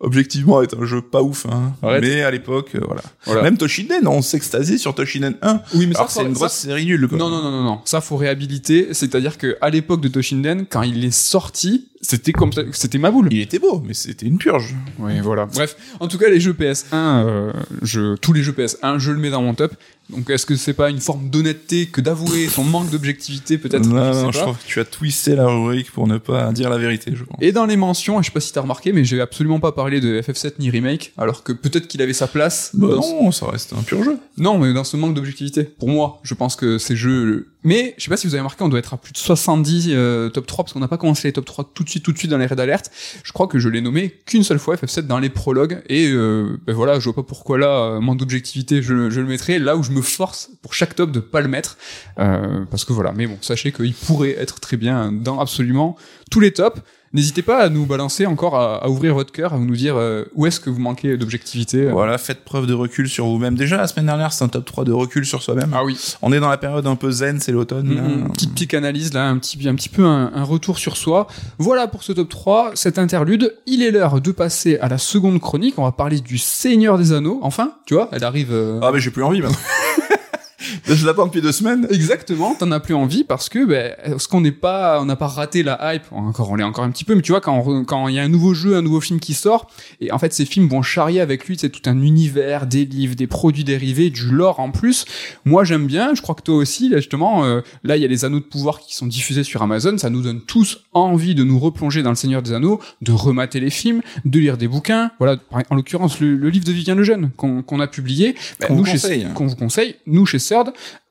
objectivement 0.04 0.62
est 0.62 0.74
un 0.74 0.86
jeu 0.86 1.02
pas 1.02 1.22
ouf, 1.24 1.46
hein. 1.48 1.74
Mais 1.82 2.22
à 2.22 2.30
l'époque, 2.32 2.72
euh, 2.76 2.82
voilà. 2.86 3.02
Voilà. 3.26 3.42
Même 3.42 3.58
Toshiden, 3.58 4.08
on 4.08 4.22
s'extasiait 4.22 4.78
sur 4.78 4.94
Toshiden 4.94 5.36
1. 5.42 5.62
Oui, 5.76 5.88
mais 5.88 5.96
Alors 5.96 6.10
ça, 6.12 6.20
c'est 6.22 6.28
une 6.28 6.34
ça- 6.36 6.40
grosse 6.40 6.54
série 6.54 6.86
nulle. 6.86 7.08
Quoi. 7.08 7.18
Non, 7.18 7.30
non, 7.30 7.42
non, 7.42 7.52
non, 7.52 7.64
non. 7.64 7.80
Ça, 7.86 8.02
faut 8.02 8.18
réhabiliter. 8.18 8.90
C'est-à-dire 8.94 9.38
que 9.38 9.58
à 9.62 9.70
l'époque 9.70 10.02
de 10.02 10.08
Toshinden, 10.10 10.66
quand 10.70 10.84
il 10.84 11.04
est 11.06 11.12
sorti, 11.12 11.88
c'était 12.02 12.34
comme 12.34 12.52
ça, 12.52 12.62
c'était 12.74 12.98
ma 12.98 13.12
boule. 13.12 13.30
Il 13.32 13.40
était 13.42 13.60
beau, 13.60 13.82
mais 13.86 13.94
c'était 13.94 14.26
une 14.26 14.38
purge. 14.38 14.76
Oui, 15.00 15.20
voilà. 15.22 15.46
Bref, 15.48 15.76
en 16.00 16.08
tout 16.08 16.18
cas, 16.18 16.30
les 16.30 16.40
jeux 16.42 16.54
PS1, 16.54 16.86
euh, 16.94 17.54
je, 17.82 18.16
tous 18.18 18.34
les 18.34 18.44
jeux 18.44 18.52
PS1, 18.52 19.00
je 19.00 19.12
le 19.12 19.18
mets 19.20 19.30
dans 19.30 19.42
mon 19.42 19.54
top. 19.54 19.74
Donc, 20.16 20.30
est-ce 20.30 20.46
que 20.46 20.56
c'est 20.56 20.74
pas 20.74 20.90
une 20.90 21.00
forme 21.00 21.30
d'honnêteté 21.30 21.88
que 21.88 22.02
d'avouer 22.02 22.48
son 22.50 22.64
manque 22.64 22.90
d'objectivité, 22.90 23.58
peut-être? 23.58 23.86
Non, 23.88 24.14
Je 24.14 24.20
non, 24.20 24.32
je 24.32 24.40
trouve 24.40 24.58
que 24.58 24.66
tu 24.68 24.80
as 24.80 24.86
twisté 24.86 25.36
la 25.36 25.48
rubrique 25.48 25.92
pour 25.92 26.08
ne 26.08 26.18
pas 26.18 26.52
dire 26.52 26.70
la 26.70 26.78
vérité, 26.78 27.12
je 27.16 27.24
pense. 27.24 27.38
Et 27.42 27.52
dans 27.52 27.66
les 27.66 27.78
mentions, 27.78 28.22
je 28.22 28.28
sais 28.28 28.32
pas 28.32 28.40
si 28.40 28.54
t'as 28.54 28.62
remarqué, 28.62 28.94
mais 28.94 29.04
j'ai 29.04 29.20
absolument 29.22 29.60
pas 29.60 29.72
parlé 29.72 30.00
de 30.02 30.22
FF7 30.22 30.54
ni 30.60 30.70
remake, 30.70 31.14
alors 31.18 31.44
que 31.44 31.52
peut-être 31.54 31.88
qu'il 31.88 32.02
avait 32.02 32.14
sa 32.14 32.28
place. 32.28 32.72
Bah 32.74 32.88
ce- 32.92 32.96
non, 32.96 33.32
ça 33.32 33.48
reste 33.48 33.74
un 33.74 33.82
pur 33.84 34.04
jeu. 34.04 34.18
Non, 34.38 34.58
mais 34.58 34.74
dans 34.74 34.84
ce 34.84 34.98
manque 34.98 35.14
d'objectivité. 35.14 35.64
Pour 35.64 35.90
moi, 35.90 36.20
je 36.24 36.34
pense 36.34 36.56
que 36.56 36.78
ces 36.78 36.96
jeux... 36.96 37.50
Mais, 37.64 37.96
je 37.98 38.04
sais 38.04 38.10
pas 38.10 38.18
si 38.18 38.28
vous 38.28 38.34
avez 38.34 38.42
remarqué, 38.42 38.64
on 38.64 38.70
doit 38.70 38.80
être 38.80 38.94
à 38.94 38.98
plus 38.98 39.14
de 39.14 39.18
70 39.18 39.90
euh, 39.90 40.30
top 40.30 40.46
3, 40.46 40.66
parce 40.66 40.74
qu'on 40.74 40.80
n'a 40.80 40.88
pas 40.88 40.98
commencé 40.98 41.28
les 41.28 41.34
top 41.34 41.46
3 41.46 41.72
tout 41.74 41.84
de 41.84 41.90
suite, 41.90 42.04
tout 42.04 42.12
de 42.12 42.18
suite 42.18 42.32
dans 42.32 42.38
les 42.38 42.46
raids 42.46 42.56
d'alerte. 42.56 42.92
Je 43.24 43.32
crois 43.32 43.48
que 43.48 43.60
je 43.60 43.70
l'ai 43.70 43.82
nommé 43.82 44.10
qu'une 44.26 44.44
seule 44.44 44.60
fois, 44.60 44.76
FF7, 44.76 45.02
dans 45.02 45.20
les 45.20 45.30
prologues, 45.30 45.82
et 45.88 46.10
euh, 46.12 46.60
ben 46.66 46.76
voilà, 46.76 47.00
je 47.00 47.06
vois 47.06 47.16
pas 47.16 47.24
pourquoi 47.24 47.58
là, 47.58 47.68
euh, 47.68 48.00
manque 48.00 48.18
d'objectivité, 48.18 48.82
je, 48.82 48.94
le 48.94 49.26
mettrai 49.26 49.60
là 49.60 49.76
où 49.78 49.84
je 49.84 49.92
me 49.92 50.02
force 50.02 50.52
pour 50.62 50.74
chaque 50.74 50.96
top 50.96 51.12
de 51.12 51.20
pas 51.20 51.42
le 51.42 51.48
mettre, 51.48 51.78
euh, 52.20 52.66
parce 52.70 52.86
que 52.86 52.94
voilà. 52.94 53.14
Mais 53.14 53.28
bon, 53.28 53.38
sachez 53.42 53.72
qu'il 53.72 53.94
pourrait 53.94 54.36
être 54.38 54.60
très 54.60 54.78
bien 54.78 55.12
dans 55.12 55.40
absolument 55.40 55.96
tous 56.30 56.40
les 56.40 56.52
tops. 56.52 56.82
N'hésitez 57.14 57.44
pas 57.44 57.60
à 57.60 57.70
nous 57.70 57.86
balancer 57.86 58.26
encore, 58.26 58.56
à, 58.56 58.84
à 58.84 58.90
ouvrir 58.90 59.14
votre 59.14 59.32
cœur, 59.32 59.54
à 59.54 59.58
nous 59.60 59.76
dire 59.76 59.96
euh, 59.98 60.26
où 60.34 60.48
est-ce 60.48 60.60
que 60.60 60.70
vous 60.72 60.80
manquez 60.80 61.16
d'objectivité. 61.16 61.84
euh. 61.86 61.92
Voilà, 61.92 62.18
faites 62.18 62.44
preuve 62.44 62.66
de 62.66 62.74
recul 62.74 63.08
sur 63.08 63.28
vous-même. 63.28 63.56
Déjà, 63.56 63.78
la 63.78 63.86
semaine 63.88 64.08
dernière, 64.08 64.34
c'est 64.34 64.44
un 64.44 64.48
top 64.48 64.66
3 64.66 64.84
de 64.84 64.92
recul 64.92 65.24
sur 65.26 65.44
soi-même. 65.44 65.72
Ah 65.76 65.84
oui. 65.84 65.96
On 66.24 66.34
est 66.34 66.40
dans 66.40 66.50
la 66.50 66.58
période 66.58 66.88
un 66.88 66.96
peu 66.96 67.12
zen, 67.12 67.40
c'est 67.40 67.52
l'automne. 67.52 67.92
Une 67.92 68.32
petite 68.32 68.56
psychanalyse 68.56 69.14
là, 69.14 69.28
un 69.28 69.38
petit, 69.38 69.60
un 69.68 69.76
petit 69.76 69.90
peu 69.90 70.04
un, 70.06 70.32
un 70.34 70.44
retour 70.44 70.78
sur 70.80 70.98
soi. 70.98 71.28
Voilà 71.60 71.88
pour 71.88 72.02
ce 72.04 72.14
top 72.14 72.30
3, 72.30 72.72
cet 72.74 72.98
interlude. 72.98 73.54
Il 73.68 73.84
est 73.84 73.92
l'heure 73.92 74.20
de 74.20 74.32
passer 74.32 74.80
à 74.80 74.88
la 74.90 74.98
seconde 74.98 75.40
chronique. 75.40 75.76
On 75.78 75.84
va 75.84 75.92
parler 75.92 76.20
du 76.20 76.38
Seigneur 76.40 76.98
des 76.98 77.12
Anneaux. 77.14 77.40
Enfin, 77.44 77.74
tu 77.86 77.94
vois, 77.94 78.10
elle 78.12 78.24
arrive. 78.24 78.50
euh, 78.52 78.80
Ah, 78.82 78.90
mais 78.92 79.00
j'ai 79.00 79.12
plus 79.12 79.24
envie 79.24 79.42
maintenant. 79.42 79.58
je 80.88 81.06
l'attends 81.06 81.26
depuis 81.28 81.42
deux 81.42 81.52
semaines. 81.52 81.88
Exactement, 81.90 82.56
t'en 82.56 82.72
as 82.72 82.80
plus 82.80 82.94
envie 82.96 83.24
parce 83.24 83.50
que 83.50 83.66
ben, 83.66 83.94
est-ce 84.04 84.28
qu'on 84.28 84.42
n'est 84.42 84.52
pas, 84.52 85.02
on 85.02 85.06
n'a 85.06 85.16
pas 85.16 85.28
raté 85.28 85.64
la 85.64 85.94
hype 85.96 86.04
encore, 86.12 86.52
on 86.52 86.56
l'est 86.56 86.64
encore 86.64 86.84
un 86.84 86.92
petit 86.92 87.04
peu, 87.06 87.16
mais 87.16 87.22
tu 87.22 87.32
vois 87.32 87.42
quand 87.42 87.56
on 87.58 87.82
re- 87.82 87.86
quand 87.86 88.08
il 88.08 88.16
y 88.16 88.20
a 88.20 88.24
un 88.24 88.28
nouveau 88.30 88.54
jeu, 88.54 88.76
un 88.76 88.82
nouveau 88.82 89.02
film 89.02 89.20
qui 89.20 89.34
sort, 89.34 89.68
et 90.02 90.12
en 90.12 90.20
fait 90.20 90.34
ces 90.34 90.46
films 90.46 90.68
vont 90.68 90.82
charrier 90.82 91.22
avec 91.22 91.48
lui, 91.48 91.58
c'est 91.60 91.70
tout 91.70 91.88
un 91.90 92.02
univers, 92.02 92.66
des 92.68 92.86
livres, 92.86 93.16
des 93.16 93.28
produits 93.28 93.64
dérivés, 93.64 94.10
du 94.10 94.30
lore 94.32 94.60
en 94.60 94.72
plus. 94.72 95.06
Moi 95.46 95.64
j'aime 95.64 95.88
bien, 95.88 96.14
je 96.16 96.22
crois 96.22 96.36
que 96.36 96.42
toi 96.42 96.56
aussi, 96.56 96.90
là 96.90 96.98
justement, 96.98 97.46
euh, 97.46 97.62
là 97.84 97.96
il 97.98 98.02
y 98.02 98.06
a 98.06 98.08
les 98.08 98.26
Anneaux 98.26 98.40
de 98.40 98.46
pouvoir 98.46 98.80
qui 98.80 98.96
sont 98.96 99.08
diffusés 99.08 99.44
sur 99.44 99.62
Amazon, 99.62 99.98
ça 99.98 100.10
nous 100.10 100.22
donne 100.22 100.42
tous 100.42 100.80
envie 100.94 101.36
de 101.36 101.44
nous 101.44 101.60
replonger 101.60 102.04
dans 102.04 102.10
le 102.10 102.16
Seigneur 102.16 102.42
des 102.42 102.54
Anneaux, 102.54 102.80
de 103.02 103.12
remater 103.12 103.60
les 103.60 103.70
films, 103.70 104.02
de 104.26 104.40
lire 104.40 104.58
des 104.58 104.68
bouquins. 104.68 105.12
Voilà, 105.20 105.38
en 105.70 105.76
l'occurrence 105.76 106.20
le, 106.20 106.36
le 106.36 106.50
livre 106.50 106.66
de 106.66 106.72
Vivien 106.72 106.96
Lejeune 106.96 107.32
qu'on 107.38 107.80
a 107.80 107.88
publié, 107.88 108.36
ben, 108.60 108.68
Qu'on 108.68 108.76
vous 108.76 108.86
chez- 108.86 108.92
conseille. 108.94 109.28
vous 109.36 109.56
conseille, 109.56 109.96
nous 110.06 110.26
chez 110.26 110.40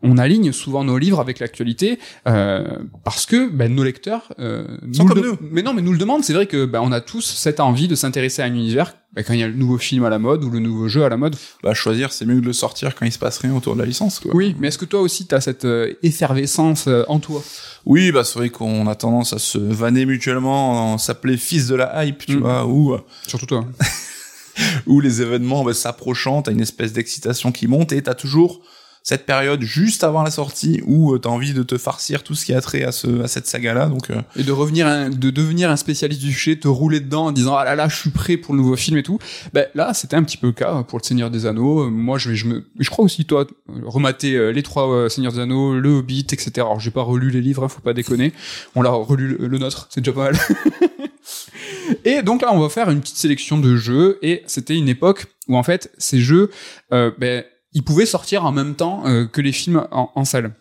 On 0.02 0.18
aligne 0.18 0.52
souvent 0.52 0.84
nos 0.84 0.98
livres 0.98 1.20
avec 1.20 1.38
l'actualité 1.38 1.98
euh, 2.26 2.64
parce 3.04 3.26
que 3.26 3.48
ben, 3.50 3.74
nos 3.74 3.84
lecteurs 3.84 4.32
euh, 4.38 4.64
Sont 4.92 5.04
nous 5.04 5.08
comme 5.08 5.20
nous. 5.24 5.36
mais 5.50 5.62
non 5.62 5.74
mais 5.74 5.82
nous 5.82 5.92
le 5.92 5.98
demandent 5.98 6.24
c'est 6.24 6.32
vrai 6.32 6.46
que 6.46 6.64
ben, 6.66 6.80
on 6.82 6.90
a 6.92 7.00
tous 7.00 7.20
cette 7.24 7.60
envie 7.60 7.88
de 7.88 7.94
s'intéresser 7.94 8.42
à 8.42 8.46
un 8.46 8.54
univers 8.54 8.94
ben, 9.14 9.22
quand 9.24 9.32
il 9.34 9.40
y 9.40 9.42
a 9.42 9.48
le 9.48 9.54
nouveau 9.54 9.78
film 9.78 10.04
à 10.04 10.10
la 10.10 10.18
mode 10.18 10.42
ou 10.44 10.50
le 10.50 10.58
nouveau 10.58 10.88
jeu 10.88 11.04
à 11.04 11.08
la 11.08 11.16
mode 11.16 11.36
Bah, 11.62 11.74
choisir, 11.74 12.12
c'est 12.12 12.24
mieux 12.24 12.36
que 12.36 12.40
de 12.40 12.46
le 12.46 12.52
sortir 12.52 12.94
quand 12.94 13.04
il 13.06 13.12
se 13.12 13.18
passe 13.18 13.38
rien 13.38 13.54
autour 13.54 13.74
de 13.74 13.80
la 13.80 13.86
licence, 13.86 14.18
quoi. 14.20 14.34
oui 14.34 14.56
mais 14.58 14.68
est-ce 14.68 14.78
que 14.78 14.84
toi 14.86 15.00
aussi 15.00 15.26
t'as 15.26 15.40
cette 15.40 15.64
euh, 15.66 15.92
effervescence 16.02 16.88
en 17.08 17.18
toi? 17.20 17.42
Oui, 17.84 18.12
bah, 18.12 18.22
c'est 18.24 18.38
vrai 18.38 18.48
qu'on 18.48 18.86
a 18.86 18.94
tendance 18.94 19.32
à 19.32 19.38
se 19.40 19.58
vanner 19.58 20.06
mutuellement, 20.06 20.92
en 20.92 20.98
s'appeler 20.98 21.36
fils 21.36 21.66
de 21.66 21.74
la 21.74 22.04
hype, 22.04 22.24
tu 22.26 22.36
Mm. 22.36 22.40
vois, 22.40 22.66
ou, 22.66 22.96
surtout 23.26 23.46
toi 23.46 23.66
où 24.86 25.00
les 25.00 25.22
événements 25.22 25.64
bah, 25.64 25.74
s'approchant, 25.74 26.42
t'as 26.42 26.52
une 26.52 26.60
espèce 26.60 26.92
d'excitation 26.92 27.52
qui 27.52 27.66
monte 27.66 27.92
et 27.92 28.02
t'as 28.02 28.14
toujours 28.14 28.60
cette 29.02 29.26
période 29.26 29.62
juste 29.62 30.04
avant 30.04 30.22
la 30.22 30.30
sortie 30.30 30.80
où 30.86 31.12
euh, 31.14 31.18
t'as 31.18 31.28
envie 31.28 31.52
de 31.54 31.62
te 31.62 31.76
farcir 31.76 32.22
tout 32.22 32.34
ce 32.34 32.44
qui 32.46 32.54
a 32.54 32.60
trait 32.60 32.84
à, 32.84 32.92
ce, 32.92 33.22
à 33.22 33.28
cette 33.28 33.46
saga-là, 33.46 33.86
donc 33.86 34.10
euh, 34.10 34.20
et 34.36 34.42
de 34.44 34.52
revenir 34.52 34.86
un- 34.86 35.10
de 35.10 35.30
devenir 35.30 35.70
un 35.70 35.76
spécialiste 35.76 36.20
du 36.20 36.32
sujet 36.32 36.56
te 36.56 36.68
rouler 36.68 37.00
dedans 37.00 37.26
en 37.26 37.32
disant 37.32 37.56
ah 37.56 37.64
là 37.64 37.74
là 37.74 37.88
je 37.88 37.96
suis 37.96 38.10
prêt 38.10 38.36
pour 38.36 38.54
le 38.54 38.60
nouveau 38.60 38.76
film 38.76 38.96
et 38.96 39.02
tout. 39.02 39.18
Ben 39.52 39.66
là 39.74 39.92
c'était 39.94 40.16
un 40.16 40.22
petit 40.22 40.36
peu 40.36 40.48
le 40.48 40.52
cas 40.52 40.82
pour 40.84 40.98
le 40.98 41.04
Seigneur 41.04 41.30
des 41.30 41.46
Anneaux. 41.46 41.80
Euh, 41.84 41.90
moi 41.90 42.18
je 42.18 42.34
je 42.34 42.46
me 42.46 42.64
je 42.78 42.90
crois 42.90 43.04
aussi 43.04 43.24
toi 43.24 43.46
remater 43.84 44.34
euh, 44.36 44.50
les 44.50 44.62
trois 44.62 45.08
Seigneurs 45.10 45.32
des 45.32 45.40
Anneaux 45.40 45.74
le 45.78 45.88
Hobbit 45.90 46.26
etc 46.32 46.50
alors 46.58 46.78
j'ai 46.80 46.90
pas 46.90 47.02
relu 47.02 47.30
les 47.30 47.40
livres 47.40 47.64
hein, 47.64 47.68
faut 47.68 47.80
pas 47.80 47.94
déconner. 47.94 48.32
On 48.74 48.82
l'a 48.82 48.90
relu 48.90 49.36
le, 49.36 49.46
le 49.48 49.58
nôtre 49.58 49.88
c'est 49.90 50.00
déjà 50.00 50.12
pas 50.12 50.30
mal. 50.30 50.38
Et 52.04 52.22
donc 52.22 52.42
là 52.42 52.48
on 52.52 52.60
va 52.60 52.68
faire 52.68 52.90
une 52.90 53.00
petite 53.00 53.16
sélection 53.16 53.58
de 53.58 53.76
jeux 53.76 54.18
et 54.22 54.42
c'était 54.46 54.76
une 54.76 54.88
époque 54.88 55.26
où 55.48 55.56
en 55.56 55.62
fait 55.62 55.90
ces 55.98 56.20
jeux 56.20 56.50
ben 56.90 57.44
ils 57.74 57.82
pouvaient 57.82 58.06
sortir 58.06 58.44
en 58.44 58.52
même 58.52 58.74
temps 58.74 59.02
euh, 59.06 59.26
que 59.26 59.40
les 59.40 59.52
films 59.52 59.86
en, 59.90 60.24
salle 60.24 60.52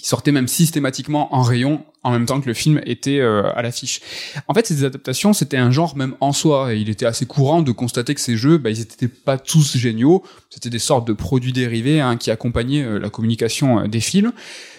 ils 0.00 0.06
sortaient 0.06 0.32
même 0.32 0.48
systématiquement 0.48 1.34
en 1.34 1.42
rayon 1.42 1.84
en 2.02 2.10
même 2.10 2.26
temps 2.26 2.40
que 2.40 2.46
le 2.46 2.52
film 2.52 2.82
était 2.84 3.20
euh, 3.20 3.50
à 3.54 3.62
l'affiche. 3.62 4.02
En 4.46 4.52
fait, 4.52 4.66
ces 4.66 4.84
adaptations, 4.84 5.32
c'était 5.32 5.56
un 5.56 5.70
genre 5.70 5.96
même 5.96 6.14
en 6.20 6.34
soi, 6.34 6.74
et 6.74 6.78
il 6.78 6.90
était 6.90 7.06
assez 7.06 7.24
courant 7.24 7.62
de 7.62 7.72
constater 7.72 8.14
que 8.14 8.20
ces 8.20 8.36
jeux, 8.36 8.58
bah, 8.58 8.68
ils 8.68 8.80
étaient 8.80 9.08
pas 9.08 9.38
tous 9.38 9.78
géniaux, 9.78 10.22
c'était 10.50 10.68
des 10.68 10.78
sortes 10.78 11.06
de 11.08 11.14
produits 11.14 11.54
dérivés 11.54 12.02
hein, 12.02 12.18
qui 12.18 12.30
accompagnaient 12.30 12.84
euh, 12.84 12.98
la 12.98 13.08
communication 13.08 13.88
des 13.88 14.00
films. 14.00 14.32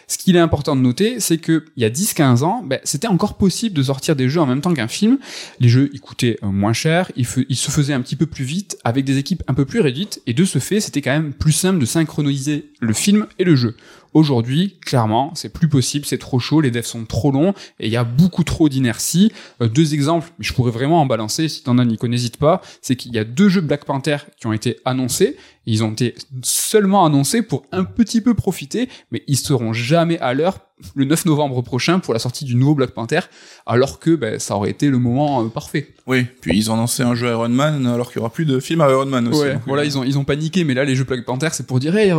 Ce 0.07 0.17
qu'il 0.17 0.35
est 0.35 0.39
important 0.39 0.75
de 0.75 0.81
noter, 0.81 1.19
c'est 1.19 1.37
que 1.37 1.65
il 1.75 1.83
y 1.83 1.85
a 1.85 1.89
10-15 1.89 2.43
ans, 2.43 2.63
bah, 2.63 2.77
c'était 2.83 3.07
encore 3.07 3.37
possible 3.37 3.75
de 3.75 3.83
sortir 3.83 4.15
des 4.15 4.29
jeux 4.29 4.41
en 4.41 4.45
même 4.45 4.61
temps 4.61 4.73
qu'un 4.73 4.87
film. 4.87 5.17
Les 5.59 5.69
jeux, 5.69 5.89
ils 5.93 6.01
coûtaient 6.01 6.37
euh, 6.43 6.47
moins 6.47 6.73
cher, 6.73 7.11
ils, 7.15 7.27
ils 7.49 7.55
se 7.55 7.71
faisaient 7.71 7.93
un 7.93 8.01
petit 8.01 8.15
peu 8.15 8.25
plus 8.25 8.45
vite, 8.45 8.77
avec 8.83 9.05
des 9.05 9.17
équipes 9.17 9.43
un 9.47 9.53
peu 9.53 9.65
plus 9.65 9.79
réduites, 9.79 10.21
et 10.27 10.33
de 10.33 10.45
ce 10.45 10.59
fait, 10.59 10.79
c'était 10.79 11.01
quand 11.01 11.11
même 11.11 11.33
plus 11.33 11.51
simple 11.51 11.79
de 11.79 11.85
synchroniser 11.85 12.71
le 12.79 12.93
film 12.93 13.25
et 13.39 13.43
le 13.43 13.55
jeu. 13.55 13.75
Aujourd'hui, 14.15 14.79
clairement, 14.79 15.33
c'est 15.35 15.51
plus 15.51 15.67
possible, 15.67 16.05
c'est 16.05 16.17
trop 16.17 16.39
chaud, 16.39 16.61
les 16.61 16.71
devs 16.71 16.85
sont 16.85 17.03
trop 17.03 17.31
longs 17.31 17.53
et 17.81 17.87
il 17.87 17.91
y 17.91 17.97
a 17.97 18.05
beaucoup 18.05 18.45
trop 18.45 18.69
d'inertie. 18.69 19.33
Euh, 19.61 19.67
deux 19.67 19.93
exemples, 19.93 20.31
mais 20.39 20.45
je 20.45 20.53
pourrais 20.53 20.71
vraiment 20.71 21.01
en 21.01 21.05
balancer, 21.05 21.49
si 21.49 21.63
t'en 21.63 21.77
as 21.79 21.83
Nico, 21.83 22.07
n'hésite 22.07 22.37
pas, 22.37 22.61
c'est 22.81 22.95
qu'il 22.95 23.13
y 23.13 23.19
a 23.19 23.25
deux 23.25 23.49
jeux 23.49 23.59
Black 23.59 23.83
Panther 23.83 24.19
qui 24.39 24.47
ont 24.47 24.53
été 24.53 24.77
annoncés, 24.85 25.35
ils 25.65 25.83
ont 25.83 25.91
été 25.91 26.15
seulement 26.43 27.05
annoncés 27.05 27.41
pour 27.41 27.65
un 27.73 27.83
petit 27.83 28.21
peu 28.21 28.35
profiter, 28.35 28.87
mais 29.11 29.21
ils 29.27 29.35
seront 29.35 29.73
jamais 29.73 30.17
à 30.19 30.33
l'heure 30.33 30.59
le 30.93 31.05
9 31.05 31.25
novembre 31.25 31.61
prochain 31.61 31.99
pour 31.99 32.13
la 32.13 32.19
sortie 32.19 32.43
du 32.45 32.55
nouveau 32.55 32.75
Black 32.75 32.91
Panther, 32.91 33.21
alors 33.65 33.99
que 33.99 34.15
ben, 34.15 34.39
ça 34.39 34.55
aurait 34.55 34.71
été 34.71 34.89
le 34.89 34.97
moment 34.97 35.43
euh, 35.43 35.47
parfait. 35.47 35.93
oui. 36.05 36.25
Puis 36.41 36.57
ils 36.57 36.69
ont 36.69 36.75
lancé 36.75 37.01
un 37.03 37.15
jeu 37.15 37.29
Iron 37.29 37.47
Man 37.49 37.87
alors 37.87 38.07
qu'il 38.11 38.17
y 38.17 38.19
aura 38.19 38.29
plus 38.29 38.45
de 38.45 38.59
film 38.59 38.81
à 38.81 38.89
Iron 38.89 39.05
Man 39.05 39.27
aussi. 39.29 39.41
Ouais, 39.41 39.53
donc, 39.53 39.61
voilà, 39.67 39.83
euh, 39.83 39.85
ils 39.85 39.97
ont 39.97 40.03
ils 40.03 40.17
ont 40.17 40.25
paniqué, 40.25 40.63
mais 40.65 40.73
là 40.73 40.83
les 40.83 40.95
jeux 40.95 41.05
Black 41.05 41.23
Panther 41.25 41.47
c'est 41.53 41.65
pour 41.65 41.79
dire 41.79 41.95
hey, 41.95 42.11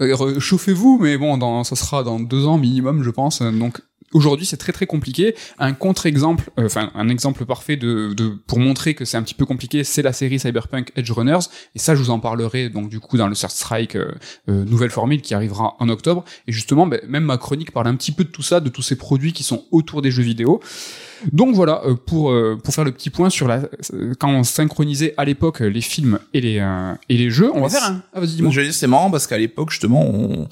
re- 0.00 0.38
chauffez-vous, 0.40 0.98
mais 1.02 1.18
bon, 1.18 1.36
dans, 1.36 1.64
ça 1.64 1.76
sera 1.76 2.02
dans 2.02 2.18
deux 2.18 2.46
ans 2.46 2.56
minimum, 2.58 3.02
je 3.02 3.10
pense. 3.10 3.42
Donc 3.42 3.80
aujourd'hui 4.12 4.46
c'est 4.46 4.56
très 4.56 4.72
très 4.72 4.86
compliqué. 4.86 5.34
Un 5.58 5.72
contre-exemple, 5.72 6.50
euh, 6.58 6.66
enfin 6.66 6.90
un 6.94 7.08
exemple 7.08 7.44
parfait 7.44 7.76
de, 7.76 8.14
de 8.14 8.28
pour 8.46 8.58
montrer 8.58 8.94
que 8.94 9.04
c'est 9.04 9.16
un 9.16 9.22
petit 9.22 9.34
peu 9.34 9.46
compliqué, 9.46 9.84
c'est 9.84 10.02
la 10.02 10.12
série 10.12 10.38
Cyberpunk 10.38 10.92
Edge 10.96 11.10
Runners. 11.10 11.46
Et 11.74 11.78
ça, 11.78 11.94
je 11.94 12.02
vous 12.02 12.10
en 12.10 12.20
parlerai 12.20 12.68
donc 12.68 12.88
du 12.88 13.00
coup 13.00 13.16
dans 13.16 13.28
le 13.28 13.34
Third 13.34 13.50
Strike 13.50 13.96
euh, 13.96 14.12
euh, 14.48 14.64
nouvelle 14.64 14.90
formule 14.90 15.20
qui 15.20 15.34
arrivera 15.34 15.76
en 15.78 15.88
octobre. 15.88 16.24
Et 16.46 16.52
justement, 16.52 16.86
ben, 16.86 17.00
même 17.08 17.24
ma 17.24 17.38
chronique 17.38 17.72
parle 17.72 17.88
un 17.88 17.96
petit 17.96 18.12
peu 18.12 18.24
de 18.24 18.30
tout 18.30 18.42
ça, 18.42 18.60
de 18.60 18.68
tous 18.68 18.82
ces 18.82 18.96
produits 18.96 19.32
qui 19.32 19.42
sont 19.42 19.64
autour 19.70 20.02
des 20.02 20.10
jeux 20.10 20.22
vidéo. 20.22 20.60
Donc 21.32 21.54
voilà, 21.54 21.82
euh, 21.84 21.94
pour 21.94 22.32
pour 22.62 22.74
faire 22.74 22.84
le 22.84 22.92
petit 22.92 23.10
point 23.10 23.28
sur 23.28 23.48
la 23.48 23.62
quand 24.20 24.30
on 24.30 24.44
synchronisait 24.44 25.14
à 25.16 25.24
l'époque 25.24 25.60
les 25.60 25.80
films 25.80 26.20
et 26.32 26.40
les 26.40 26.64
et 27.08 27.16
les 27.16 27.30
jeux, 27.30 27.50
on 27.52 27.62
va 27.62 27.68
faire 27.68 27.84
un. 27.84 28.02
Ah 28.12 28.20
vas-y 28.20 28.36
dis-moi. 28.36 28.52
C'est 28.70 28.86
marrant 28.86 29.10
parce 29.10 29.26
qu'à 29.26 29.38
l'époque 29.38 29.70
justement 29.70 30.02
on 30.02 30.48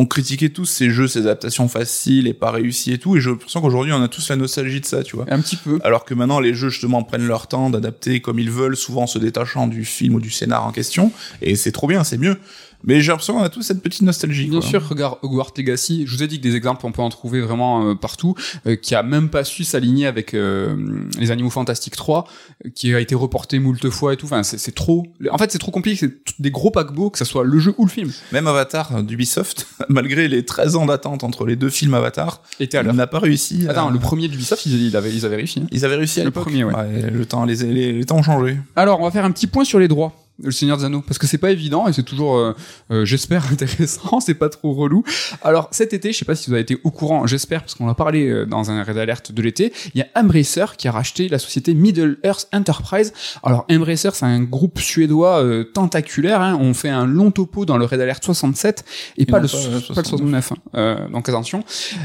on 0.00 0.06
critiquait 0.06 0.48
tous 0.48 0.64
ces 0.64 0.88
jeux, 0.88 1.08
ces 1.08 1.20
adaptations 1.20 1.68
faciles 1.68 2.26
et 2.26 2.32
pas 2.32 2.50
réussies 2.50 2.92
et 2.92 2.98
tout, 2.98 3.18
et 3.18 3.20
je 3.20 3.32
sens 3.46 3.62
qu'aujourd'hui 3.62 3.92
on 3.92 4.02
a 4.02 4.08
tous 4.08 4.30
la 4.30 4.36
nostalgie 4.36 4.80
de 4.80 4.86
ça, 4.86 5.02
tu 5.02 5.14
vois. 5.14 5.26
Un 5.28 5.40
petit 5.42 5.56
peu. 5.56 5.78
Alors 5.84 6.06
que 6.06 6.14
maintenant 6.14 6.40
les 6.40 6.54
jeux 6.54 6.70
justement 6.70 7.02
prennent 7.02 7.26
leur 7.26 7.48
temps 7.48 7.68
d'adapter 7.68 8.22
comme 8.22 8.38
ils 8.38 8.50
veulent, 8.50 8.78
souvent 8.78 9.02
en 9.02 9.06
se 9.06 9.18
détachant 9.18 9.66
du 9.66 9.84
film 9.84 10.14
ou 10.14 10.20
du 10.20 10.30
scénar 10.30 10.66
en 10.66 10.72
question, 10.72 11.12
et 11.42 11.54
c'est 11.54 11.70
trop 11.70 11.86
bien, 11.86 12.02
c'est 12.02 12.16
mieux. 12.16 12.38
Mais 12.84 13.00
j'ai 13.00 13.08
l'impression 13.08 13.34
qu'on 13.34 13.42
a 13.42 13.48
tous 13.48 13.62
cette 13.62 13.82
petite 13.82 14.02
nostalgie. 14.02 14.48
Bien 14.48 14.60
sûr, 14.60 14.86
regarde 14.88 15.18
Hogwarts 15.22 15.52
Legacy. 15.56 16.04
Je 16.06 16.16
vous 16.16 16.22
ai 16.22 16.26
dit 16.26 16.38
que 16.38 16.42
des 16.42 16.56
exemples, 16.56 16.86
on 16.86 16.92
peut 16.92 17.02
en 17.02 17.10
trouver 17.10 17.40
vraiment 17.40 17.90
euh, 17.90 17.94
partout. 17.94 18.34
Euh, 18.66 18.76
qui 18.76 18.94
a 18.94 19.02
même 19.02 19.28
pas 19.28 19.44
su 19.44 19.64
s'aligner 19.64 20.06
avec 20.06 20.34
euh, 20.34 20.76
les 21.18 21.30
Animaux 21.30 21.50
Fantastiques 21.50 21.96
3, 21.96 22.26
qui 22.74 22.94
a 22.94 23.00
été 23.00 23.14
reporté 23.14 23.58
moult 23.58 23.88
fois 23.90 24.14
et 24.14 24.16
tout. 24.16 24.26
Enfin, 24.26 24.42
c'est 24.42 24.74
trop. 24.74 25.06
En 25.30 25.38
fait, 25.38 25.50
c'est 25.52 25.58
trop 25.58 25.70
compliqué. 25.70 25.96
C'est 25.96 26.40
des 26.40 26.50
gros 26.50 26.70
paquebots, 26.70 27.10
que 27.10 27.18
ça 27.18 27.24
soit 27.24 27.44
le 27.44 27.58
jeu 27.58 27.74
ou 27.78 27.84
le 27.84 27.90
film. 27.90 28.10
Même 28.32 28.46
Avatar 28.46 29.02
d'Ubisoft, 29.02 29.66
malgré 29.88 30.28
les 30.28 30.44
13 30.44 30.76
ans 30.76 30.86
d'attente 30.86 31.24
entre 31.24 31.46
les 31.46 31.56
deux 31.56 31.70
films 31.70 31.94
Avatar, 31.94 32.42
n'a 32.72 33.06
pas 33.06 33.18
réussi. 33.18 33.66
Attends, 33.68 33.90
le 33.90 33.98
premier 33.98 34.28
d'Ubisoft, 34.28 34.64
ils, 34.66 34.86
ils, 34.86 34.96
avaient, 34.96 35.12
ils 35.12 35.26
avaient 35.26 35.36
réussi. 35.36 35.60
Hein. 35.60 35.66
Ils 35.70 35.84
avaient 35.84 35.96
réussi 35.96 36.20
à 36.20 36.24
Le 36.24 36.30
premier, 36.30 36.64
ouais. 36.64 36.74
ouais. 36.74 37.10
Le 37.10 37.26
temps, 37.26 37.44
les, 37.44 37.56
les, 37.56 37.92
les 37.92 38.04
temps 38.04 38.16
ont 38.16 38.22
changé. 38.22 38.56
Alors, 38.76 39.00
on 39.00 39.04
va 39.04 39.10
faire 39.10 39.24
un 39.24 39.30
petit 39.30 39.46
point 39.46 39.64
sur 39.64 39.78
les 39.78 39.88
droits 39.88 40.14
le 40.42 40.50
Seigneur 40.50 40.76
des 40.76 40.84
Anneaux. 40.84 41.02
Parce 41.02 41.18
que 41.18 41.26
c'est 41.26 41.38
pas 41.38 41.50
évident 41.50 41.88
et 41.88 41.92
c'est 41.92 42.02
toujours 42.02 42.36
euh, 42.36 42.54
euh, 42.90 43.04
j'espère 43.04 43.46
intéressant 43.52 44.20
c'est 44.20 44.34
pas 44.34 44.48
trop 44.48 44.72
relou. 44.72 45.04
Alors 45.42 45.68
cet 45.70 45.92
été 45.92 46.12
je 46.12 46.18
sais 46.18 46.24
pas 46.24 46.34
si 46.34 46.48
vous 46.48 46.54
avez 46.54 46.62
été 46.62 46.78
au 46.84 46.90
courant 46.90 47.26
j'espère 47.26 47.60
parce 47.60 47.74
qu'on 47.74 47.88
a 47.88 47.94
parlé 47.94 48.28
euh, 48.28 48.46
dans 48.46 48.70
un 48.70 48.82
raid 48.82 48.98
alerte 48.98 49.32
de 49.32 49.42
l'été 49.42 49.72
il 49.94 49.98
y 49.98 50.02
a 50.02 50.06
Embracer 50.14 50.76
qui 50.76 50.88
a 50.88 50.92
racheté 50.92 51.28
la 51.28 51.38
société 51.38 51.74
Middle 51.74 52.18
Earth 52.24 52.48
Enterprise. 52.52 53.12
Alors 53.42 53.66
Embracer 53.70 54.10
c'est 54.12 54.26
un 54.26 54.42
groupe 54.42 54.80
suédois 54.80 55.44
tentaculaire 55.74 56.40
hein. 56.40 56.58
on 56.60 56.74
fait 56.74 56.88
un 56.88 57.06
long 57.06 57.30
topo 57.30 57.64
dans 57.64 57.78
le 57.78 57.84
raid 57.84 58.00
alerte 58.00 58.24
67 58.24 58.84
et, 59.16 59.26
pas, 59.26 59.40
le, 59.40 59.48
pas, 59.48 59.56
le 59.72 59.80
69 59.80 60.52
hein. 60.74 61.08
donc 61.12 61.28
attention. 61.28 61.64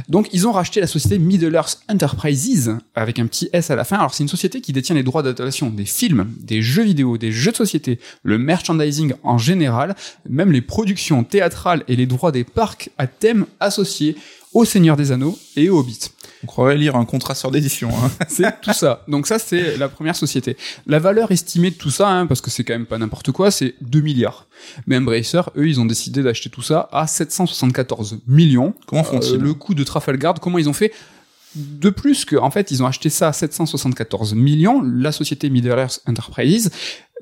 Donc 0.10 0.28
ils 0.34 0.48
ont 0.48 0.52
racheté 0.52 0.82
la 0.82 0.88
société 0.88 1.20
Middle 1.20 1.54
Earth 1.54 1.80
Enterprises 1.90 2.76
avec 2.96 3.20
un 3.20 3.28
petit 3.28 3.50
S 3.54 3.72
à 3.72 3.76
la 3.76 3.84
fin. 3.84 3.98
Alors 3.98 4.14
c'est 4.14 4.24
une 4.24 4.30
société 4.30 4.62
qui 4.62 4.74
détient 4.74 4.96
les 4.96 5.04
droits 5.04 5.24
d'adaptation 5.24 5.70
des 5.70 5.86
films 5.86 6.32
des 6.40 6.62
jeux 6.62 6.84
vidéo 6.84 7.18
des 7.18 7.32
jeux 7.32 7.52
de 7.52 7.58
société 7.58 8.00
le 8.26 8.38
merchandising 8.38 9.14
en 9.24 9.38
général, 9.38 9.96
même 10.28 10.52
les 10.52 10.62
productions 10.62 11.24
théâtrales 11.24 11.84
et 11.88 11.96
les 11.96 12.08
droits 12.08 12.32
des 12.32 12.44
parcs 12.44 12.90
à 12.98 13.08
thème 13.08 13.46
associés 13.62 14.18
au 14.52 14.66
Seigneur 14.66 14.98
des 14.98 15.12
Anneaux 15.12 15.38
et 15.56 15.70
au 15.70 15.80
Hobbit. 15.80 16.00
On 16.44 16.48
croirait 16.48 16.78
lire 16.78 16.96
un 16.96 17.06
contrat 17.06 17.36
sur 17.36 17.52
d'édition. 17.52 17.90
Hein. 17.90 18.10
c'est 18.28 18.62
tout 18.62 18.74
ça. 18.74 19.04
Donc 19.08 19.28
ça, 19.28 19.38
c'est 19.38 19.78
la 19.78 19.90
première 19.90 20.16
société. 20.16 20.58
La 20.88 20.98
valeur 20.98 21.32
estimée 21.32 21.72
de 21.72 21.76
tout 21.76 21.92
ça, 21.92 22.10
hein, 22.10 22.26
parce 22.26 22.42
que 22.42 22.50
c'est 22.50 22.64
quand 22.64 22.74
même 22.74 22.86
pas 22.86 22.98
n'importe 22.98 23.32
quoi, 23.32 23.52
c'est 23.52 23.76
2 23.82 24.02
milliards. 24.02 24.48
Mais 24.88 24.98
Embracer, 24.98 25.42
eux, 25.58 25.68
ils 25.68 25.80
ont 25.80 25.86
décidé 25.86 26.24
d'acheter 26.24 26.50
tout 26.50 26.62
ça 26.62 26.90
à 26.92 27.06
774 27.06 28.20
millions. 28.28 28.74
Comment 28.88 29.04
font-ils? 29.04 29.36
Euh, 29.36 29.40
Le 29.40 29.54
coût 29.54 29.76
de 29.76 29.84
Trafalgar, 29.84 30.36
comment 30.40 30.58
ils 30.58 30.70
ont 30.70 30.74
fait? 30.74 30.94
De 31.56 31.90
plus 31.90 32.26
que, 32.26 32.36
en 32.36 32.52
fait, 32.52 32.72
ils 32.72 32.84
ont 32.84 32.86
acheté 32.86 33.10
ça 33.10 33.30
à 33.30 33.34
774 33.34 34.34
millions, 34.34 34.82
la 34.82 35.12
société 35.12 35.50
Middle 35.50 35.80
Earth 35.80 36.02
Enterprises, 36.06 36.70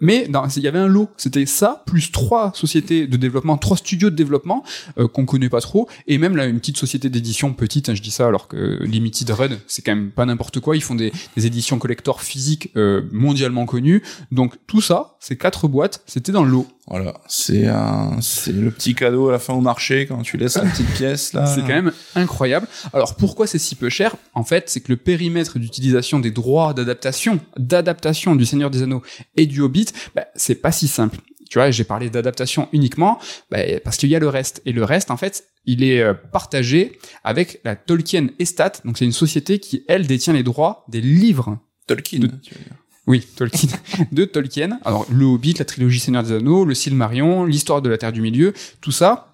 mais 0.04 0.28
il 0.58 0.62
y 0.62 0.68
avait 0.68 0.80
un 0.80 0.88
lot. 0.88 1.10
C'était 1.16 1.46
ça, 1.46 1.82
plus 1.88 2.12
trois 2.12 2.52
sociétés 2.54 3.08
de 3.08 3.16
développement, 3.16 3.58
trois 3.58 3.78
studios 3.78 4.10
de 4.10 4.16
développement 4.16 4.64
euh, 4.98 5.08
qu'on 5.08 5.26
connaît 5.26 5.48
pas 5.48 5.62
trop, 5.62 5.88
et 6.08 6.18
même 6.18 6.36
là 6.36 6.46
une 6.46 6.60
petite 6.60 6.78
société 6.78 7.10
d'édition 7.10 7.54
petite. 7.54 7.88
Hein, 7.88 7.96
je 7.96 8.02
dis 8.02 8.12
ça 8.12 8.28
alors 8.28 8.50
que 8.50 8.84
Limited 8.84 9.30
Red, 9.30 9.60
c'est 9.66 9.82
quand 9.82 9.96
même 9.96 10.12
pas 10.12 10.26
n'importe 10.26 10.60
quoi. 10.60 10.76
Ils 10.76 10.84
font 10.84 10.96
des, 10.96 11.12
éditions 11.38 11.80
collector 11.80 12.22
physiques 12.22 12.72
euh, 12.76 13.02
mondialement 13.12 13.66
connues. 13.66 14.04
Donc 14.32 14.56
tout 14.68 14.82
ça, 14.82 15.16
ces 15.22 15.38
quatre 15.38 15.70
boîtes, 15.70 16.04
c'était 16.06 16.34
dans 16.34 16.44
le 16.44 16.52
lot. 16.52 16.68
Voilà, 16.88 17.14
c'est 17.30 17.68
un, 17.68 18.20
c'est 18.20 18.52
le 18.52 18.70
petit 18.70 18.94
cadeau 18.94 19.30
à 19.30 19.32
la 19.32 19.40
fin 19.40 19.54
au 19.54 19.62
marché 19.62 20.06
quand 20.06 20.22
tu 20.22 20.36
laisses 20.36 20.58
la 20.58 20.66
petite 20.66 20.90
pièce 20.94 21.32
là. 21.32 21.46
C'est 21.46 21.62
quand 21.62 21.68
même 21.68 21.94
incroyable. 22.16 22.68
Alors 22.92 23.16
pourquoi 23.16 23.48
c'est 23.48 23.58
si 23.58 23.76
peu 23.76 23.88
cher? 23.88 24.18
En 24.34 24.44
fait, 24.44 24.70
c'est 24.70 24.82
que 24.82 24.92
le 24.92 24.98
périmètre 24.98 25.60
d'utilisation 25.60 26.20
des 26.20 26.32
droits 26.32 26.74
d'adaptation, 26.74 27.40
d'adaptation 27.56 28.36
du 28.36 28.46
Seigneur 28.46 28.70
des 28.70 28.84
Anneaux 28.84 29.02
et 29.38 29.46
du 29.46 29.62
Hobbit 29.62 29.93
bah, 30.16 30.26
c'est 30.36 30.56
pas 30.56 30.72
si 30.72 30.88
simple. 30.88 31.18
Tu 31.50 31.60
vois, 31.60 31.70
j'ai 31.72 31.84
parlé 31.84 32.10
d'adaptation 32.10 32.68
uniquement 32.74 33.20
bah, 33.52 33.60
parce 33.84 33.98
qu'il 33.98 34.10
y 34.10 34.16
a 34.16 34.20
le 34.20 34.30
reste. 34.30 34.62
Et 34.66 34.72
le 34.72 34.84
reste, 34.84 35.12
en 35.12 35.18
fait, 35.18 35.46
il 35.66 35.84
est 35.84 36.02
euh, 36.02 36.14
partagé 36.14 37.00
avec 37.24 37.60
la 37.64 37.76
Tolkien 37.76 38.28
Estate. 38.40 38.82
Donc 38.86 38.98
c'est 38.98 39.06
une 39.06 39.12
société 39.12 39.60
qui, 39.60 39.84
elle, 39.88 40.08
détient 40.08 40.34
les 40.34 40.44
droits 40.44 40.86
des 40.90 41.02
livres. 41.02 41.60
Tolkien, 41.88 42.20
tu 42.42 42.54
veux 42.54 42.60
dire. 42.60 42.78
Oui, 43.06 43.28
Tolkien, 43.36 43.70
de 44.12 44.26
Tolkien. 44.26 44.80
Alors, 44.86 45.06
le 45.12 45.26
Hobbit, 45.26 45.56
la 45.60 45.66
trilogie 45.66 46.00
Seigneur 46.00 46.24
des 46.24 46.32
Anneaux, 46.32 46.66
le 46.66 46.74
Silmarillion, 46.74 47.46
l'histoire 47.46 47.82
de 47.82 47.90
la 47.90 47.98
Terre 47.98 48.14
du 48.14 48.22
Milieu, 48.22 48.54
tout 48.82 48.92
ça, 48.92 49.34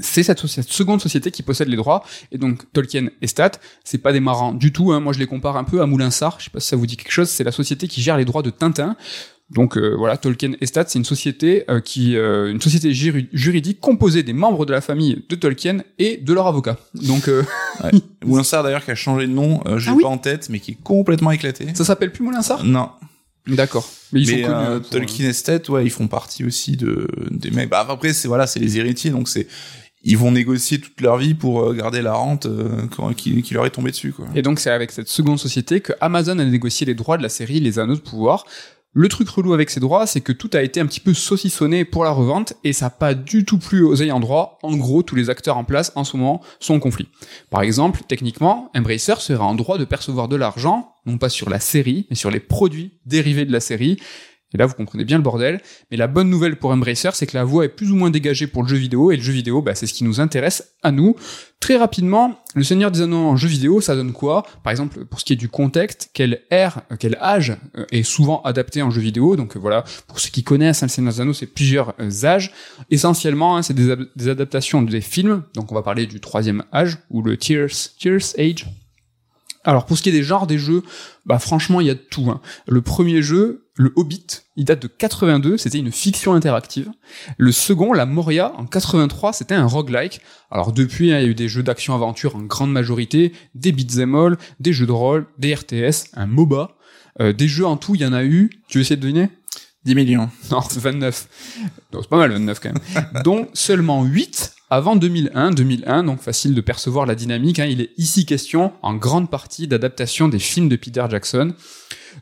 c'est 0.00 0.22
cette, 0.22 0.40
seconde 0.40 1.00
société 1.00 1.30
qui 1.30 1.42
possède 1.42 1.68
les 1.68 1.76
droits 1.76 2.04
et 2.32 2.38
donc 2.38 2.70
Tolkien 2.72 3.08
et 3.22 3.26
Stat 3.26 3.52
c'est 3.84 3.98
pas 3.98 4.12
des 4.12 4.20
marrants 4.20 4.52
du 4.52 4.72
tout 4.72 4.92
hein. 4.92 5.00
moi 5.00 5.12
je 5.12 5.18
les 5.18 5.26
compare 5.26 5.56
un 5.56 5.64
peu 5.64 5.80
à 5.82 5.86
Moulinsart 5.86 6.40
je 6.40 6.46
sais 6.46 6.50
pas 6.50 6.60
si 6.60 6.68
ça 6.68 6.76
vous 6.76 6.86
dit 6.86 6.96
quelque 6.96 7.12
chose 7.12 7.28
c'est 7.28 7.44
la 7.44 7.52
société 7.52 7.86
qui 7.86 8.02
gère 8.02 8.16
les 8.16 8.24
droits 8.24 8.42
de 8.42 8.50
Tintin 8.50 8.96
donc 9.50 9.76
euh, 9.76 9.94
voilà, 9.96 10.16
Tolkien 10.16 10.52
Estate, 10.60 10.88
c'est 10.88 10.98
une 10.98 11.04
société 11.04 11.64
euh, 11.68 11.80
qui, 11.80 12.16
euh, 12.16 12.50
une 12.50 12.62
société 12.62 12.94
juridique 12.94 13.78
composée 13.78 14.22
des 14.22 14.32
membres 14.32 14.64
de 14.64 14.72
la 14.72 14.80
famille 14.80 15.22
de 15.28 15.36
Tolkien 15.36 15.82
et 15.98 16.16
de 16.16 16.32
leur 16.32 16.46
avocat. 16.46 16.78
Donc 16.94 17.28
euh... 17.28 17.42
Moulinsart 18.24 18.62
d'ailleurs 18.62 18.84
qui 18.84 18.90
a 18.90 18.94
changé 18.94 19.26
de 19.26 19.32
nom, 19.32 19.62
je 19.76 19.90
l'ai 19.90 19.96
ah 19.98 20.02
pas 20.02 20.08
en 20.08 20.18
tête, 20.18 20.48
mais 20.48 20.60
qui 20.60 20.72
est 20.72 20.78
complètement 20.82 21.30
éclaté. 21.30 21.66
Ça 21.74 21.84
s'appelle 21.84 22.10
plus 22.10 22.24
Moulinsart? 22.24 22.64
Non. 22.64 22.88
D'accord. 23.46 23.86
Mais 24.12 24.22
ils 24.22 24.26
sont 24.26 24.34
connus. 24.34 24.46
Hein, 24.46 24.82
Tolkien 24.90 25.28
Estate, 25.28 25.68
ouais, 25.68 25.84
ils 25.84 25.90
font 25.90 26.08
partie 26.08 26.44
aussi 26.44 26.78
de 26.78 27.06
des 27.30 27.50
mecs. 27.50 27.68
Bah, 27.68 27.86
après, 27.86 28.14
c'est 28.14 28.28
voilà, 28.28 28.46
c'est 28.46 28.60
les 28.60 28.78
héritiers, 28.78 29.10
donc 29.10 29.28
c'est 29.28 29.46
ils 30.06 30.16
vont 30.16 30.30
négocier 30.30 30.80
toute 30.80 31.00
leur 31.02 31.18
vie 31.18 31.34
pour 31.34 31.72
garder 31.74 32.02
la 32.02 32.12
rente 32.12 32.46
qui, 33.16 33.42
qui, 33.42 33.54
leur 33.54 33.64
est 33.64 33.70
tombée 33.70 33.90
dessus. 33.90 34.12
Quoi. 34.12 34.26
Et 34.34 34.42
donc 34.42 34.60
c'est 34.60 34.70
avec 34.70 34.90
cette 34.90 35.08
seconde 35.08 35.38
société 35.38 35.80
que 35.80 35.94
Amazon 36.00 36.38
a 36.38 36.44
négocié 36.44 36.86
les 36.86 36.94
droits 36.94 37.16
de 37.16 37.22
la 37.22 37.30
série 37.30 37.58
Les 37.58 37.78
Anneaux 37.78 37.94
de 37.94 38.00
Pouvoir 38.00 38.44
le 38.96 39.08
truc 39.08 39.28
relou 39.28 39.52
avec 39.52 39.70
ces 39.70 39.80
droits, 39.80 40.06
c'est 40.06 40.20
que 40.20 40.30
tout 40.30 40.50
a 40.52 40.62
été 40.62 40.80
un 40.80 40.86
petit 40.86 41.00
peu 41.00 41.14
saucissonné 41.14 41.84
pour 41.84 42.04
la 42.04 42.10
revente 42.10 42.54
et 42.62 42.72
ça 42.72 42.86
n'a 42.86 42.90
pas 42.90 43.14
du 43.14 43.44
tout 43.44 43.58
plu 43.58 43.82
aux 43.82 44.00
ayants 44.00 44.20
droit. 44.20 44.58
En 44.62 44.76
gros, 44.76 45.02
tous 45.02 45.16
les 45.16 45.30
acteurs 45.30 45.56
en 45.56 45.64
place 45.64 45.90
en 45.96 46.04
ce 46.04 46.16
moment 46.16 46.40
sont 46.60 46.74
en 46.74 46.80
conflit. 46.80 47.08
Par 47.50 47.62
exemple, 47.62 48.02
techniquement, 48.06 48.70
Embracer 48.74 49.16
sera 49.18 49.44
en 49.44 49.56
droit 49.56 49.78
de 49.78 49.84
percevoir 49.84 50.28
de 50.28 50.36
l'argent, 50.36 50.94
non 51.06 51.18
pas 51.18 51.28
sur 51.28 51.50
la 51.50 51.58
série, 51.58 52.06
mais 52.08 52.16
sur 52.16 52.30
les 52.30 52.38
produits 52.38 52.92
dérivés 53.04 53.44
de 53.44 53.52
la 53.52 53.60
série. 53.60 53.98
Et 54.54 54.58
là, 54.58 54.66
vous 54.66 54.74
comprenez 54.74 55.04
bien 55.04 55.18
le 55.18 55.22
bordel. 55.22 55.60
Mais 55.90 55.96
la 55.96 56.06
bonne 56.06 56.30
nouvelle 56.30 56.56
pour 56.56 56.70
Embracer, 56.70 57.10
c'est 57.12 57.26
que 57.26 57.36
la 57.36 57.44
voie 57.44 57.64
est 57.64 57.68
plus 57.68 57.90
ou 57.90 57.96
moins 57.96 58.10
dégagée 58.10 58.46
pour 58.46 58.62
le 58.62 58.68
jeu 58.68 58.76
vidéo, 58.76 59.10
et 59.10 59.16
le 59.16 59.22
jeu 59.22 59.32
vidéo, 59.32 59.60
bah, 59.62 59.74
c'est 59.74 59.86
ce 59.86 59.94
qui 59.94 60.04
nous 60.04 60.20
intéresse 60.20 60.74
à 60.82 60.92
nous. 60.92 61.16
Très 61.60 61.76
rapidement, 61.76 62.38
le 62.54 62.62
Seigneur 62.62 62.90
des 62.90 63.00
Anneaux 63.00 63.26
en 63.26 63.36
jeu 63.36 63.48
vidéo, 63.48 63.80
ça 63.80 63.96
donne 63.96 64.12
quoi? 64.12 64.44
Par 64.62 64.70
exemple, 64.70 65.06
pour 65.06 65.18
ce 65.18 65.24
qui 65.24 65.32
est 65.32 65.36
du 65.36 65.48
contexte, 65.48 66.10
quel 66.12 66.42
ère, 66.50 66.82
euh, 66.92 66.96
quel 66.98 67.16
âge 67.22 67.56
euh, 67.78 67.86
est 67.90 68.02
souvent 68.02 68.42
adapté 68.42 68.82
en 68.82 68.90
jeu 68.90 69.00
vidéo? 69.00 69.34
Donc 69.34 69.56
euh, 69.56 69.58
voilà, 69.58 69.82
pour 70.06 70.20
ceux 70.20 70.28
qui 70.28 70.44
connaissent 70.44 70.82
hein, 70.82 70.86
le 70.86 70.90
Seigneur 70.90 71.14
des 71.14 71.20
Anneaux, 71.22 71.32
c'est 71.32 71.46
plusieurs 71.46 71.94
âges. 72.24 72.52
Essentiellement, 72.90 73.56
hein, 73.56 73.62
c'est 73.62 73.72
des, 73.72 73.96
des, 74.14 74.28
adaptations 74.28 74.82
des 74.82 75.00
films. 75.00 75.42
Donc 75.54 75.72
on 75.72 75.74
va 75.74 75.82
parler 75.82 76.06
du 76.06 76.20
troisième 76.20 76.64
âge 76.72 76.98
ou 77.08 77.22
le 77.22 77.38
Tears, 77.38 77.70
Tears 77.98 78.34
Age. 78.38 78.66
Alors 79.64 79.86
pour 79.86 79.96
ce 79.96 80.02
qui 80.02 80.10
est 80.10 80.12
des 80.12 80.22
genres 80.22 80.46
des 80.46 80.58
jeux, 80.58 80.82
bah 81.26 81.38
franchement 81.38 81.80
il 81.80 81.86
y 81.86 81.90
a 81.90 81.94
de 81.94 81.98
tout. 81.98 82.30
Hein. 82.30 82.40
Le 82.66 82.82
premier 82.82 83.22
jeu, 83.22 83.66
le 83.76 83.92
Hobbit, 83.96 84.26
il 84.56 84.64
date 84.64 84.82
de 84.82 84.88
82, 84.88 85.56
c'était 85.56 85.78
une 85.78 85.90
fiction 85.90 86.34
interactive. 86.34 86.90
Le 87.38 87.50
second, 87.50 87.92
la 87.92 88.06
Moria, 88.06 88.52
en 88.56 88.66
83, 88.66 89.32
c'était 89.32 89.54
un 89.54 89.66
roguelike. 89.66 90.20
Alors 90.50 90.72
depuis, 90.72 91.12
hein, 91.12 91.18
il 91.18 91.22
y 91.22 91.26
a 91.26 91.30
eu 91.30 91.34
des 91.34 91.48
jeux 91.48 91.62
d'action-aventure 91.62 92.36
en 92.36 92.42
grande 92.42 92.72
majorité, 92.72 93.32
des 93.54 93.72
beat'em 93.72 94.14
all, 94.14 94.38
des 94.60 94.72
jeux 94.72 94.86
de 94.86 94.92
rôle, 94.92 95.26
des 95.38 95.54
RTS, 95.54 96.10
un 96.14 96.26
MOBA. 96.26 96.76
Euh, 97.20 97.32
des 97.32 97.46
jeux 97.46 97.66
en 97.66 97.76
tout, 97.76 97.94
il 97.94 98.00
y 98.00 98.06
en 98.06 98.12
a 98.12 98.24
eu, 98.24 98.50
tu 98.68 98.78
veux 98.78 98.82
essayer 98.82 98.96
de 98.96 99.02
deviner? 99.02 99.30
10 99.84 99.94
millions. 99.94 100.30
Non, 100.50 100.60
c'est 100.62 100.80
29. 100.80 101.28
Donc 101.92 102.02
c'est 102.02 102.08
pas 102.08 102.16
mal 102.16 102.32
29 102.32 102.60
quand 102.60 102.72
même. 102.72 103.22
dont 103.24 103.48
seulement 103.52 104.02
8 104.02 104.53
avant 104.70 104.96
2001, 104.96 105.50
2001, 105.50 106.04
donc 106.04 106.20
facile 106.20 106.54
de 106.54 106.60
percevoir 106.60 107.04
la 107.06 107.14
dynamique, 107.14 107.58
hein, 107.58 107.66
il 107.66 107.80
est 107.80 107.90
ici 107.98 108.24
question 108.24 108.72
en 108.82 108.94
grande 108.94 109.30
partie 109.30 109.68
d'adaptation 109.68 110.28
des 110.28 110.38
films 110.38 110.68
de 110.68 110.76
Peter 110.76 111.04
Jackson. 111.08 111.54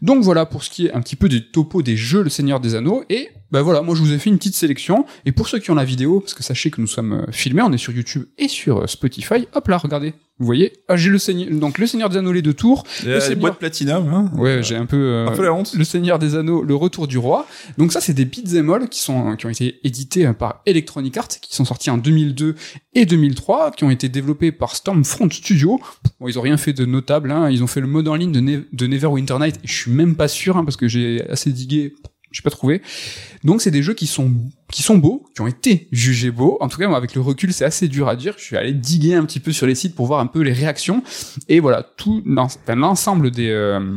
Donc 0.00 0.24
voilà 0.24 0.44
pour 0.44 0.64
ce 0.64 0.70
qui 0.70 0.86
est 0.86 0.92
un 0.92 1.00
petit 1.00 1.16
peu 1.16 1.28
des 1.28 1.50
topos 1.50 1.82
des 1.82 1.96
jeux 1.96 2.22
Le 2.22 2.30
Seigneur 2.30 2.60
des 2.60 2.74
Anneaux, 2.74 3.04
et 3.08 3.28
ben 3.52 3.62
voilà, 3.62 3.82
moi 3.82 3.94
je 3.94 4.00
vous 4.00 4.12
ai 4.12 4.18
fait 4.18 4.30
une 4.30 4.38
petite 4.38 4.56
sélection, 4.56 5.04
et 5.24 5.32
pour 5.32 5.48
ceux 5.48 5.60
qui 5.60 5.70
ont 5.70 5.74
la 5.74 5.84
vidéo, 5.84 6.20
parce 6.20 6.34
que 6.34 6.42
sachez 6.42 6.70
que 6.70 6.80
nous 6.80 6.86
sommes 6.86 7.12
euh, 7.12 7.32
filmés, 7.32 7.62
on 7.62 7.72
est 7.72 7.78
sur 7.78 7.92
YouTube 7.92 8.24
et 8.38 8.48
sur 8.48 8.78
euh, 8.78 8.86
Spotify, 8.86 9.46
hop 9.54 9.68
là, 9.68 9.78
regardez, 9.78 10.14
Vous 10.42 10.46
voyez 10.46 10.72
Ah, 10.88 10.96
j'ai 10.96 11.08
le 11.08 11.18
Seigneur, 11.18 11.48
donc 11.52 11.78
le 11.78 11.86
Seigneur 11.86 12.08
des 12.08 12.16
Anneaux, 12.16 12.32
les 12.32 12.42
deux 12.42 12.52
tours. 12.52 12.82
Le 13.06 13.20
Seigneur- 13.20 13.38
boîte 13.38 13.58
platinum, 13.60 14.08
hein. 14.12 14.30
Ouais, 14.36 14.60
j'ai 14.64 14.74
un 14.74 14.86
peu, 14.86 14.96
euh, 14.96 15.28
Un 15.28 15.36
peu 15.36 15.44
la 15.44 15.52
honte. 15.54 15.72
le 15.72 15.84
Seigneur 15.84 16.18
des 16.18 16.34
Anneaux, 16.34 16.64
le 16.64 16.74
Retour 16.74 17.06
du 17.06 17.16
Roi. 17.16 17.46
Donc 17.78 17.92
ça, 17.92 18.00
c'est 18.00 18.12
des 18.12 18.24
beat'em 18.24 18.68
all 18.70 18.88
qui 18.88 19.00
sont 19.00 19.36
qui 19.36 19.46
ont 19.46 19.50
été 19.50 19.78
édités 19.84 20.26
euh, 20.26 20.32
par 20.32 20.60
Electronic 20.66 21.16
Arts, 21.16 21.28
qui 21.28 21.54
sont 21.54 21.64
sortis 21.64 21.90
en 21.90 21.96
2002 21.96 22.56
et 22.94 23.06
2003, 23.06 23.70
qui 23.70 23.84
ont 23.84 23.90
été 23.90 24.08
développés 24.08 24.50
par 24.50 24.74
Stormfront 24.74 25.30
Studio. 25.30 25.80
Bon, 26.18 26.26
ils 26.26 26.38
ont 26.38 26.42
rien 26.42 26.56
fait 26.56 26.72
de 26.72 26.84
notable. 26.84 27.30
Hein. 27.30 27.48
Ils 27.48 27.62
ont 27.62 27.68
fait 27.68 27.80
le 27.80 27.86
mode 27.86 28.08
en 28.08 28.16
ligne 28.16 28.32
de, 28.32 28.40
Ne- 28.40 28.62
de 28.72 28.86
Neverwinter 28.88 29.38
Night. 29.38 29.56
Et 29.62 29.68
je 29.68 29.72
suis 29.74 29.92
même 29.92 30.16
pas 30.16 30.26
sûr 30.26 30.56
hein, 30.56 30.64
parce 30.64 30.76
que 30.76 30.88
j'ai 30.88 31.22
assez 31.30 31.52
digué. 31.52 31.94
J'ai 32.32 32.42
pas 32.42 32.50
trouvé. 32.50 32.82
Donc 33.44 33.60
c'est 33.60 33.70
des 33.70 33.82
jeux 33.82 33.94
qui 33.94 34.06
sont 34.06 34.32
qui 34.72 34.82
sont 34.82 34.96
beaux, 34.96 35.26
qui 35.34 35.42
ont 35.42 35.46
été 35.46 35.88
jugés 35.92 36.30
beaux. 36.30 36.56
En 36.60 36.68
tout 36.68 36.78
cas, 36.78 36.90
avec 36.90 37.14
le 37.14 37.20
recul, 37.20 37.52
c'est 37.52 37.64
assez 37.64 37.88
dur 37.88 38.08
à 38.08 38.16
dire. 38.16 38.34
Je 38.38 38.44
suis 38.44 38.56
allé 38.56 38.72
diguer 38.72 39.14
un 39.14 39.24
petit 39.24 39.40
peu 39.40 39.52
sur 39.52 39.66
les 39.66 39.74
sites 39.74 39.94
pour 39.94 40.06
voir 40.06 40.20
un 40.20 40.26
peu 40.26 40.40
les 40.40 40.52
réactions. 40.52 41.02
Et 41.48 41.60
voilà, 41.60 41.82
tout 41.82 42.22
l'ensemble 42.24 43.30
des 43.30 43.50
euh, 43.50 43.94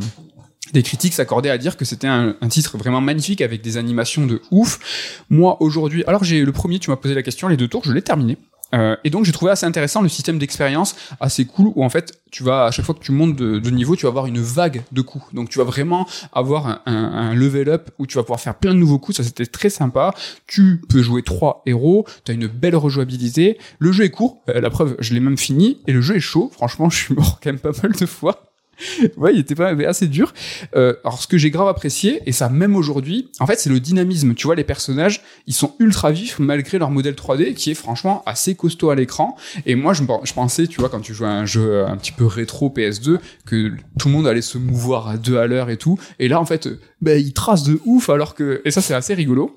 des 0.73 0.83
critiques 0.83 1.13
s'accordaient 1.13 1.49
à 1.49 1.57
dire 1.57 1.77
que 1.77 1.85
c'était 1.85 2.07
un, 2.07 2.35
un 2.41 2.47
titre 2.49 2.77
vraiment 2.77 3.01
magnifique 3.01 3.41
avec 3.41 3.61
des 3.61 3.77
animations 3.77 4.25
de 4.25 4.41
ouf. 4.51 5.23
Moi 5.29 5.61
aujourd'hui, 5.61 6.03
alors 6.07 6.23
j'ai 6.23 6.43
le 6.43 6.51
premier, 6.51 6.79
tu 6.79 6.89
m'as 6.89 6.97
posé 6.97 7.15
la 7.15 7.23
question, 7.23 7.47
les 7.47 7.57
deux 7.57 7.67
tours, 7.67 7.83
je 7.85 7.93
l'ai 7.93 8.01
terminé. 8.01 8.37
Euh, 8.73 8.95
et 9.03 9.09
donc 9.09 9.25
j'ai 9.25 9.31
trouvé 9.31 9.51
assez 9.51 9.65
intéressant 9.65 10.01
le 10.01 10.09
système 10.09 10.39
d'expérience 10.39 10.95
assez 11.19 11.45
cool 11.45 11.71
où 11.75 11.83
en 11.83 11.89
fait 11.89 12.19
tu 12.31 12.43
vas 12.43 12.65
à 12.65 12.71
chaque 12.71 12.83
fois 12.83 12.95
que 12.95 12.99
tu 12.99 13.11
montes 13.11 13.35
de, 13.35 13.69
niveau 13.69 13.95
tu 13.95 14.03
vas 14.03 14.09
avoir 14.09 14.25
une 14.25 14.39
vague 14.39 14.83
de 14.91 15.01
coups. 15.01 15.25
Donc 15.33 15.49
tu 15.49 15.59
vas 15.59 15.63
vraiment 15.63 16.07
avoir 16.33 16.81
un 16.85 17.33
level 17.33 17.69
up 17.69 17.91
où 17.99 18.07
tu 18.07 18.17
vas 18.17 18.23
pouvoir 18.23 18.39
faire 18.39 18.55
plein 18.55 18.73
de 18.73 18.79
nouveaux 18.79 18.99
coups. 18.99 19.17
Ça 19.17 19.23
c'était 19.23 19.45
très 19.45 19.69
sympa. 19.69 20.13
Tu 20.47 20.81
peux 20.89 21.01
jouer 21.01 21.23
trois 21.23 21.61
héros. 21.65 22.05
Tu 22.25 22.31
as 22.31 22.35
une 22.35 22.47
belle 22.47 22.75
rejouabilité. 22.75 23.57
Le 23.79 23.91
jeu 23.91 24.05
est 24.05 24.09
court. 24.09 24.41
Euh, 24.49 24.59
la 24.59 24.69
preuve 24.69 24.95
je 24.99 25.13
l'ai 25.13 25.19
même 25.19 25.37
fini. 25.37 25.79
Et 25.87 25.93
le 25.93 26.01
jeu 26.01 26.15
est 26.15 26.21
chaud. 26.21 26.51
Franchement 26.53 26.89
je 26.95 26.97
suis 26.97 27.13
mort 27.13 27.39
quand 27.41 27.51
même 27.51 27.59
pas 27.59 27.71
mal 27.81 27.93
de 27.93 28.05
fois 28.05 28.44
ouais, 29.17 29.33
il 29.33 29.39
était 29.39 29.55
pas 29.55 29.73
mais 29.73 29.85
assez 29.85 30.07
dur. 30.07 30.33
Euh, 30.75 30.95
alors 31.03 31.21
ce 31.21 31.27
que 31.27 31.37
j'ai 31.37 31.51
grave 31.51 31.67
apprécié 31.67 32.21
et 32.25 32.31
ça 32.31 32.49
même 32.49 32.75
aujourd'hui, 32.75 33.29
en 33.39 33.47
fait, 33.47 33.59
c'est 33.59 33.69
le 33.69 33.79
dynamisme. 33.79 34.33
Tu 34.33 34.47
vois, 34.47 34.55
les 34.55 34.63
personnages, 34.63 35.21
ils 35.47 35.53
sont 35.53 35.75
ultra 35.79 36.11
vifs 36.11 36.39
malgré 36.39 36.77
leur 36.77 36.91
modèle 36.91 37.13
3D 37.13 37.53
qui 37.53 37.71
est 37.71 37.75
franchement 37.75 38.23
assez 38.25 38.55
costaud 38.55 38.89
à 38.89 38.95
l'écran. 38.95 39.35
Et 39.65 39.75
moi, 39.75 39.93
je, 39.93 40.03
pensais, 40.33 40.67
tu 40.67 40.79
vois, 40.79 40.89
quand 40.89 41.01
tu 41.01 41.13
joues 41.13 41.25
à 41.25 41.29
un 41.29 41.45
jeu 41.45 41.85
un 41.85 41.97
petit 41.97 42.11
peu 42.11 42.25
rétro 42.25 42.69
PS2, 42.69 43.19
que 43.45 43.71
tout 43.99 44.07
le 44.07 44.13
monde 44.13 44.27
allait 44.27 44.41
se 44.41 44.57
mouvoir 44.57 45.07
à 45.07 45.17
deux 45.17 45.37
à 45.37 45.47
l'heure 45.47 45.69
et 45.69 45.77
tout. 45.77 45.97
Et 46.19 46.27
là, 46.27 46.39
en 46.39 46.45
fait, 46.45 46.67
euh, 46.67 46.79
ben, 47.01 47.19
ils 47.19 47.33
tracent 47.33 47.63
de 47.63 47.79
ouf 47.85 48.09
alors 48.09 48.35
que 48.35 48.61
et 48.65 48.71
ça, 48.71 48.81
c'est 48.81 48.93
assez 48.93 49.13
rigolo. 49.13 49.55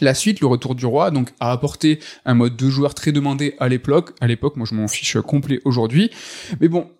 La 0.00 0.14
suite, 0.14 0.40
le 0.40 0.46
retour 0.46 0.74
du 0.74 0.86
roi, 0.86 1.10
donc 1.10 1.30
a 1.38 1.52
apporté 1.52 2.00
un 2.24 2.34
mode 2.34 2.56
de 2.56 2.68
joueur 2.70 2.94
très 2.94 3.12
demandé 3.12 3.54
à 3.58 3.68
l'époque. 3.68 4.10
À 4.20 4.26
l'époque, 4.26 4.56
moi 4.56 4.66
je 4.68 4.74
m'en 4.74 4.88
fiche 4.88 5.18
complet 5.20 5.60
aujourd'hui. 5.64 6.10
Mais 6.60 6.68
bon, 6.68 6.90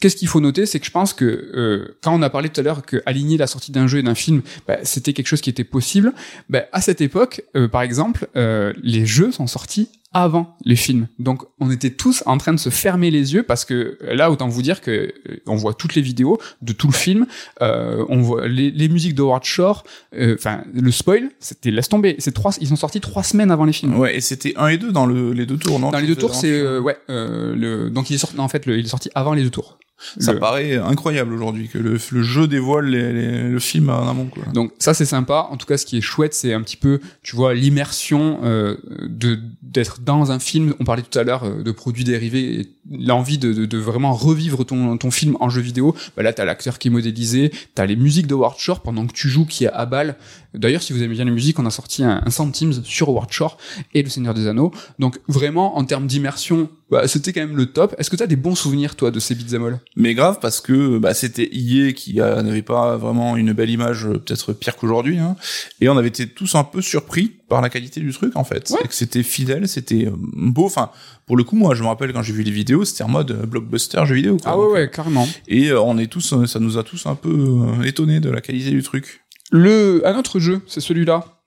Qu'est-ce 0.00 0.16
qu'il 0.16 0.28
faut 0.28 0.40
noter, 0.40 0.64
c'est 0.66 0.78
que 0.80 0.86
je 0.86 0.90
pense 0.90 1.12
que 1.12 1.24
euh, 1.24 1.98
quand 2.02 2.14
on 2.14 2.22
a 2.22 2.30
parlé 2.30 2.48
tout 2.48 2.60
à 2.60 2.64
l'heure 2.64 2.82
que 2.86 3.02
aligner 3.06 3.36
la 3.36 3.46
sortie 3.46 3.72
d'un 3.72 3.86
jeu 3.86 3.98
et 3.98 4.02
d'un 4.02 4.14
film, 4.14 4.42
bah, 4.66 4.78
c'était 4.84 5.12
quelque 5.12 5.26
chose 5.26 5.40
qui 5.40 5.50
était 5.50 5.64
possible. 5.64 6.12
Bah, 6.48 6.64
à 6.72 6.80
cette 6.80 7.00
époque, 7.00 7.42
euh, 7.56 7.66
par 7.68 7.82
exemple, 7.82 8.28
euh, 8.36 8.72
les 8.82 9.06
jeux 9.06 9.32
sont 9.32 9.46
sortis 9.46 9.88
avant 10.14 10.56
les 10.64 10.76
films. 10.76 11.06
Donc 11.18 11.42
on 11.60 11.70
était 11.70 11.90
tous 11.90 12.22
en 12.24 12.38
train 12.38 12.54
de 12.54 12.58
se 12.58 12.70
fermer 12.70 13.10
les 13.10 13.34
yeux 13.34 13.42
parce 13.42 13.66
que 13.66 13.98
euh, 14.02 14.14
là 14.14 14.30
autant 14.30 14.48
vous 14.48 14.62
dire 14.62 14.80
que 14.80 14.90
euh, 14.90 15.36
on 15.46 15.54
voit 15.56 15.74
toutes 15.74 15.94
les 15.96 16.00
vidéos 16.00 16.38
de 16.62 16.72
tout 16.72 16.86
le 16.86 16.94
film, 16.94 17.26
euh, 17.60 18.04
on 18.08 18.22
voit 18.22 18.48
les, 18.48 18.70
les 18.70 18.88
musiques 18.88 19.14
de 19.14 19.20
Howard 19.20 19.44
Shore, 19.44 19.84
euh, 20.14 20.34
enfin 20.38 20.62
le 20.72 20.90
spoil, 20.92 21.28
c'était 21.40 21.70
laisse 21.70 21.90
tomber. 21.90 22.16
C'est 22.20 22.32
trois, 22.32 22.52
ils 22.60 22.68
sont 22.68 22.76
sortis 22.76 23.00
trois 23.02 23.22
semaines 23.22 23.50
avant 23.50 23.66
les 23.66 23.74
films. 23.74 23.98
Ouais, 23.98 24.16
et 24.16 24.20
c'était 24.22 24.54
1 24.56 24.68
et 24.68 24.78
2 24.78 24.92
dans 24.92 25.04
le, 25.04 25.32
les 25.34 25.44
deux 25.44 25.58
tours, 25.58 25.78
non? 25.78 25.90
Dans 25.90 25.98
les 25.98 26.06
deux 26.06 26.16
tours, 26.16 26.34
c'est 26.34 26.52
euh, 26.52 26.80
ouais, 26.80 26.96
euh, 27.10 27.54
le 27.54 27.90
donc 27.90 28.08
il 28.08 28.14
est 28.14 28.18
sorti 28.18 28.36
non, 28.36 28.44
en 28.44 28.48
fait 28.48 28.64
le- 28.64 28.78
il 28.78 28.86
est 28.86 28.88
sorti 28.88 29.10
avant 29.14 29.34
les 29.34 29.42
deux 29.42 29.50
tours. 29.50 29.78
Ça 30.18 30.32
Le- 30.32 30.38
paraît 30.38 30.76
incroyable 30.76 31.32
aujourd'hui 31.34 31.68
que 31.68 31.78
le, 31.78 31.98
le 32.12 32.22
jeu 32.22 32.46
dévoile 32.46 32.86
les- 32.86 33.12
les- 33.12 33.48
le 33.48 33.58
film 33.58 33.90
en 33.90 34.08
amont, 34.08 34.26
quoi. 34.26 34.44
Donc 34.54 34.72
ça 34.78 34.94
c'est 34.94 35.04
sympa. 35.04 35.48
En 35.50 35.56
tout 35.56 35.66
cas, 35.66 35.76
ce 35.76 35.84
qui 35.84 35.98
est 35.98 36.00
chouette, 36.00 36.34
c'est 36.34 36.52
un 36.54 36.62
petit 36.62 36.76
peu, 36.76 37.00
tu 37.22 37.34
vois, 37.34 37.52
l'immersion 37.54 38.38
euh, 38.44 38.76
de 39.08 39.38
d'être 39.62 40.00
dans 40.00 40.30
un 40.30 40.38
film. 40.38 40.74
On 40.80 40.84
parlait 40.84 41.02
tout 41.02 41.18
à 41.18 41.24
l'heure 41.24 41.44
euh, 41.44 41.62
de 41.62 41.72
produits 41.72 42.04
dérivés, 42.04 42.60
et 42.60 42.68
l'envie 42.90 43.38
de, 43.38 43.52
de, 43.52 43.66
de 43.66 43.78
vraiment 43.78 44.12
revivre 44.12 44.64
ton 44.64 44.96
ton 44.96 45.10
film 45.10 45.36
en 45.40 45.48
jeu 45.50 45.60
vidéo. 45.60 45.94
Bah 46.16 46.22
là, 46.22 46.32
t'as 46.32 46.44
l'acteur 46.44 46.78
qui 46.78 46.88
est 46.88 46.90
modélisé, 46.92 47.50
t'as 47.74 47.84
les 47.86 47.96
musiques 47.96 48.26
de 48.28 48.36
Shore 48.56 48.80
pendant 48.82 49.06
que 49.06 49.12
tu 49.12 49.28
joues, 49.28 49.46
qui 49.46 49.64
est 49.64 49.72
à 49.72 49.84
balle. 49.84 50.16
D'ailleurs, 50.54 50.82
si 50.82 50.92
vous 50.92 51.02
aimez 51.02 51.14
bien 51.14 51.24
les 51.24 51.30
musiques, 51.30 51.58
on 51.58 51.66
a 51.66 51.70
sorti 51.70 52.02
un, 52.02 52.22
un 52.24 52.30
Sound 52.30 52.52
Teams 52.52 52.82
sur 52.84 53.26
Shore 53.30 53.58
et 53.94 54.02
le 54.02 54.08
Seigneur 54.08 54.34
des 54.34 54.46
Anneaux. 54.46 54.72
Donc 54.98 55.18
vraiment, 55.28 55.76
en 55.76 55.84
termes 55.84 56.06
d'immersion, 56.06 56.68
bah, 56.90 57.06
c'était 57.06 57.32
quand 57.34 57.40
même 57.40 57.56
le 57.56 57.66
top. 57.66 57.94
Est-ce 57.98 58.08
que 58.08 58.16
t'as 58.16 58.26
des 58.26 58.36
bons 58.36 58.54
souvenirs 58.54 58.96
toi 58.96 59.10
de 59.10 59.20
ces 59.20 59.34
beat'em 59.34 59.78
Mais 59.96 60.14
grave 60.14 60.38
parce 60.40 60.60
que 60.62 60.98
bah, 60.98 61.12
c'était 61.12 61.48
EA 61.52 61.92
qui 61.92 62.20
euh, 62.20 62.40
n'avait 62.42 62.62
pas 62.62 62.96
vraiment 62.96 63.36
une 63.36 63.52
belle 63.52 63.68
image, 63.70 64.06
euh, 64.06 64.14
peut-être 64.18 64.54
pire 64.54 64.76
qu'aujourd'hui, 64.76 65.18
hein. 65.18 65.36
et 65.82 65.88
on 65.90 65.96
avait 65.98 66.08
été 66.08 66.26
tous 66.26 66.54
un 66.54 66.64
peu 66.64 66.80
surpris 66.80 67.32
par 67.48 67.60
la 67.60 67.68
qualité 67.68 68.00
du 68.00 68.12
truc 68.12 68.36
en 68.36 68.44
fait, 68.44 68.70
Ouais. 68.70 68.78
et 68.84 68.88
que 68.88 68.94
c'était 68.94 69.22
fidèle, 69.22 69.68
c'était 69.68 70.06
euh, 70.06 70.12
beau. 70.16 70.64
Enfin, 70.64 70.90
pour 71.26 71.36
le 71.36 71.44
coup, 71.44 71.56
moi, 71.56 71.74
je 71.74 71.82
me 71.82 71.88
rappelle 71.88 72.12
quand 72.14 72.22
j'ai 72.22 72.32
vu 72.32 72.42
les 72.42 72.50
vidéos, 72.50 72.86
c'était 72.86 73.04
en 73.04 73.08
mode 73.08 73.32
blockbuster 73.46 74.06
jeu 74.06 74.14
vidéo. 74.14 74.38
Quoi. 74.38 74.50
Ah 74.52 74.58
ouais 74.58 74.66
ouais, 74.72 74.90
carrément. 74.90 75.28
Et 75.46 75.72
on 75.74 75.98
est 75.98 76.06
tous, 76.06 76.34
ça 76.46 76.58
nous 76.58 76.78
a 76.78 76.84
tous 76.84 77.04
un 77.04 77.14
peu 77.14 77.66
étonnés 77.84 78.20
de 78.20 78.30
la 78.30 78.40
qualité 78.40 78.70
du 78.70 78.82
truc. 78.82 79.20
Le, 79.50 80.02
un 80.06 80.18
autre 80.18 80.38
jeu, 80.38 80.60
c'est 80.66 80.80
celui-là. 80.80 81.38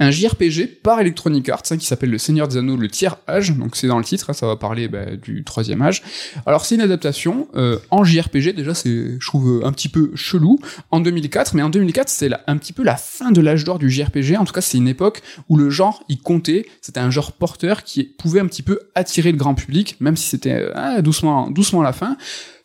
Un 0.00 0.10
JRPG 0.10 0.80
par 0.82 1.00
Electronic 1.00 1.48
Arts 1.48 1.62
hein, 1.70 1.76
qui 1.76 1.86
s'appelle 1.86 2.10
Le 2.10 2.18
Seigneur 2.18 2.48
des 2.48 2.56
Anneaux, 2.56 2.76
le 2.76 2.88
tiers 2.88 3.16
âge. 3.28 3.56
Donc 3.56 3.76
c'est 3.76 3.86
dans 3.86 3.98
le 3.98 4.04
titre, 4.04 4.30
hein, 4.30 4.32
ça 4.32 4.46
va 4.46 4.56
parler 4.56 4.88
bah, 4.88 5.16
du 5.16 5.44
troisième 5.44 5.82
âge. 5.82 6.02
Alors 6.46 6.64
c'est 6.64 6.74
une 6.74 6.80
adaptation 6.80 7.48
euh, 7.56 7.78
en 7.90 8.04
JRPG. 8.04 8.54
Déjà 8.54 8.74
c'est, 8.74 9.18
je 9.18 9.26
trouve, 9.26 9.62
un 9.64 9.72
petit 9.72 9.88
peu 9.88 10.10
chelou. 10.14 10.58
En 10.90 11.00
2004, 11.00 11.54
mais 11.54 11.62
en 11.62 11.70
2004 11.70 12.08
c'est 12.08 12.30
un 12.46 12.56
petit 12.56 12.72
peu 12.72 12.82
la 12.82 12.96
fin 12.96 13.30
de 13.30 13.40
l'âge 13.40 13.64
d'or 13.64 13.78
du 13.78 13.90
JRPG. 13.90 14.36
En 14.36 14.44
tout 14.44 14.52
cas 14.52 14.60
c'est 14.60 14.78
une 14.78 14.88
époque 14.88 15.22
où 15.48 15.56
le 15.56 15.70
genre 15.70 16.04
il 16.08 16.20
comptait. 16.20 16.66
C'était 16.80 17.00
un 17.00 17.10
genre 17.10 17.32
porteur 17.32 17.82
qui 17.82 18.04
pouvait 18.04 18.40
un 18.40 18.46
petit 18.46 18.62
peu 18.62 18.80
attirer 18.94 19.32
le 19.32 19.38
grand 19.38 19.54
public, 19.54 19.96
même 20.00 20.16
si 20.16 20.28
c'était 20.28 20.54
euh, 20.54 20.72
ah, 20.74 21.02
doucement, 21.02 21.50
doucement 21.50 21.82
la 21.82 21.92
fin. 21.92 22.16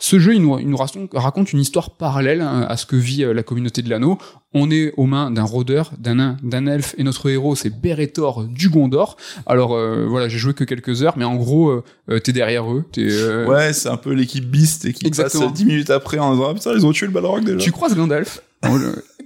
Ce 0.05 0.19
jeu, 0.19 0.35
il 0.35 0.41
nous, 0.41 0.59
il 0.59 0.67
nous 0.69 0.75
raconte, 1.13 1.53
une 1.53 1.61
histoire 1.61 1.91
parallèle 1.91 2.41
hein, 2.41 2.65
à 2.67 2.75
ce 2.75 2.85
que 2.85 2.97
vit 2.97 3.23
euh, 3.23 3.33
la 3.33 3.41
communauté 3.41 3.81
de 3.81 3.89
l'anneau. 3.89 4.17
On 4.53 4.69
est 4.69 4.91
aux 4.97 5.05
mains 5.05 5.31
d'un 5.31 5.45
rôdeur, 5.45 5.93
d'un 5.97 6.15
nain, 6.15 6.35
d'un 6.43 6.67
elfe, 6.67 6.93
et 6.97 7.03
notre 7.03 7.29
héros, 7.29 7.55
c'est 7.55 7.69
Beretor 7.69 8.43
du 8.43 8.67
Gondor. 8.67 9.15
Alors 9.45 9.73
euh, 9.73 10.05
voilà, 10.05 10.27
j'ai 10.27 10.39
joué 10.39 10.53
que 10.53 10.65
quelques 10.65 11.03
heures, 11.03 11.13
mais 11.17 11.23
en 11.23 11.37
gros, 11.37 11.69
euh, 12.09 12.19
t'es 12.19 12.33
derrière 12.33 12.69
eux. 12.69 12.83
T'es, 12.91 13.07
euh, 13.09 13.47
Ouais, 13.47 13.71
c'est 13.71 13.87
un 13.87 13.95
peu 13.95 14.11
l'équipe 14.11 14.45
Beast 14.45 14.83
et 14.83 14.91
qui 14.91 15.07
Exactement. 15.07 15.45
passe 15.45 15.53
10 15.53 15.63
minutes 15.65 15.89
après 15.89 16.19
en 16.19 16.33
disant 16.33 16.49
ah, 16.49 16.53
putain 16.53 16.73
ils 16.73 16.85
ont 16.85 16.91
tué 16.91 17.05
le 17.05 17.13
Balrog 17.13 17.45
déjà. 17.45 17.57
Tu 17.59 17.71
croises 17.71 17.95
Gandalf. 17.95 18.41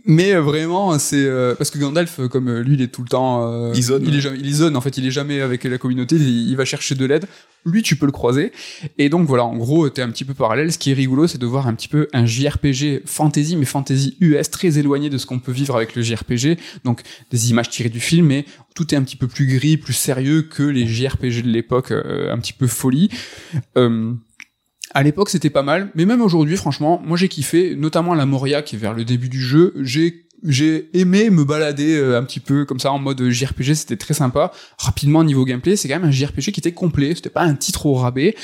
Mais 0.08 0.34
euh, 0.34 0.42
vraiment, 0.42 0.98
c'est 1.00 1.26
euh, 1.26 1.54
parce 1.54 1.70
que 1.70 1.78
Gandalf, 1.78 2.22
euh, 2.22 2.28
comme 2.30 2.48
euh, 2.48 2.64
lui, 2.64 2.76
il 2.76 2.82
est 2.82 2.88
tout 2.88 3.04
le 3.04 3.10
temps, 3.10 3.46
euh, 3.46 3.74
Il 3.76 3.84
zone. 3.84 4.04
il 4.08 4.16
est 4.16 4.22
jamais, 4.22 4.38
il 4.40 4.56
zone. 4.56 4.78
En 4.78 4.82
fait, 4.82 4.98
il 4.98 5.06
est 5.06 5.12
jamais 5.12 5.42
avec 5.42 5.66
la 5.66 5.78
communauté. 5.78 6.16
Il, 6.16 6.50
il 6.50 6.56
va 6.56 6.64
chercher 6.64 6.96
de 6.96 7.06
l'aide. 7.06 7.26
Lui, 7.66 7.84
tu 7.84 7.98
peux 7.98 8.06
le 8.06 8.14
croiser. 8.14 8.54
Et 8.98 9.10
donc 9.10 9.28
voilà, 9.28 9.44
en 9.44 9.58
gros, 9.58 9.90
t'es 9.90 10.02
un 10.02 10.10
petit 10.10 10.24
peu 10.24 10.34
parallèle. 10.34 10.72
Ce 10.72 10.78
qui 10.78 10.92
est 10.92 10.94
rigolo, 10.94 11.28
c'est 11.28 11.38
de 11.38 11.46
voir 11.46 11.68
un 11.68 11.74
petit 11.74 11.90
peu 11.90 12.08
un 12.14 12.26
JRPG 12.26 13.02
fantasy, 13.06 13.58
mais 13.58 13.66
fantasy 13.66 14.16
US 14.22 14.50
très 14.50 14.80
éloigné 14.80 15.10
de 15.10 15.18
ce 15.18 15.26
qu'on 15.26 15.40
peut 15.40 15.52
vivre 15.52 15.76
avec 15.76 15.94
le 15.94 16.02
JRPG. 16.02 16.58
Donc 16.86 17.02
des 17.30 17.50
images 17.50 17.70
tirées 17.70 17.90
du 17.90 18.00
film, 18.00 18.28
mais 18.28 18.46
tout 18.76 18.94
est 18.94 18.98
un 18.98 19.04
petit 19.04 19.18
peu 19.18 19.28
plus 19.28 19.46
gris, 19.46 19.76
plus 19.76 19.92
sérieux 19.94 20.44
que 20.44 20.64
les 20.64 20.88
JRPG 20.88 21.42
de 21.42 21.50
l'époque, 21.50 21.92
euh, 21.92 22.32
un 22.32 22.38
petit 22.38 22.54
peu 22.54 22.68
folie. 22.68 23.10
Euh, 23.76 24.14
à 24.94 25.04
l'époque, 25.04 25.30
c'était 25.30 25.50
pas 25.50 25.64
mal, 25.64 25.92
mais 25.96 26.06
même 26.06 26.22
aujourd'hui, 26.22 26.58
franchement, 26.58 27.02
moi 27.06 27.18
j'ai 27.18 27.28
kiffé, 27.28 27.76
notamment 27.76 28.14
la 28.14 28.26
Moria 28.26 28.62
qui 28.62 28.76
est 28.76 28.80
vers 28.80 28.94
le 28.94 29.06
début 29.06 29.30
du 29.30 29.42
jeu. 29.42 29.74
J'ai 29.82 30.24
j'ai 30.44 30.90
aimé 30.94 31.32
me 31.32 31.44
balader 31.44 31.96
euh, 31.98 32.16
un 32.20 32.24
petit 32.24 32.40
peu 32.40 32.64
comme 32.64 32.80
ça 32.80 32.92
en 32.92 33.00
mode 33.00 33.28
JRPG, 33.28 33.74
c'était 33.74 33.98
très 33.98 34.14
sympa. 34.14 34.52
Rapidement 34.78 35.24
niveau 35.24 35.46
gameplay, 35.46 35.76
c'est 35.76 35.88
quand 35.88 35.96
même 36.00 36.08
un 36.08 36.12
JRPG 36.12 36.52
qui 36.52 36.60
était 36.60 36.74
complet, 36.74 37.16
c'était 37.16 37.32
pas 37.32 37.42
un 37.42 37.56
titre 37.56 37.88
au 37.88 37.96
rabais, 37.96 38.36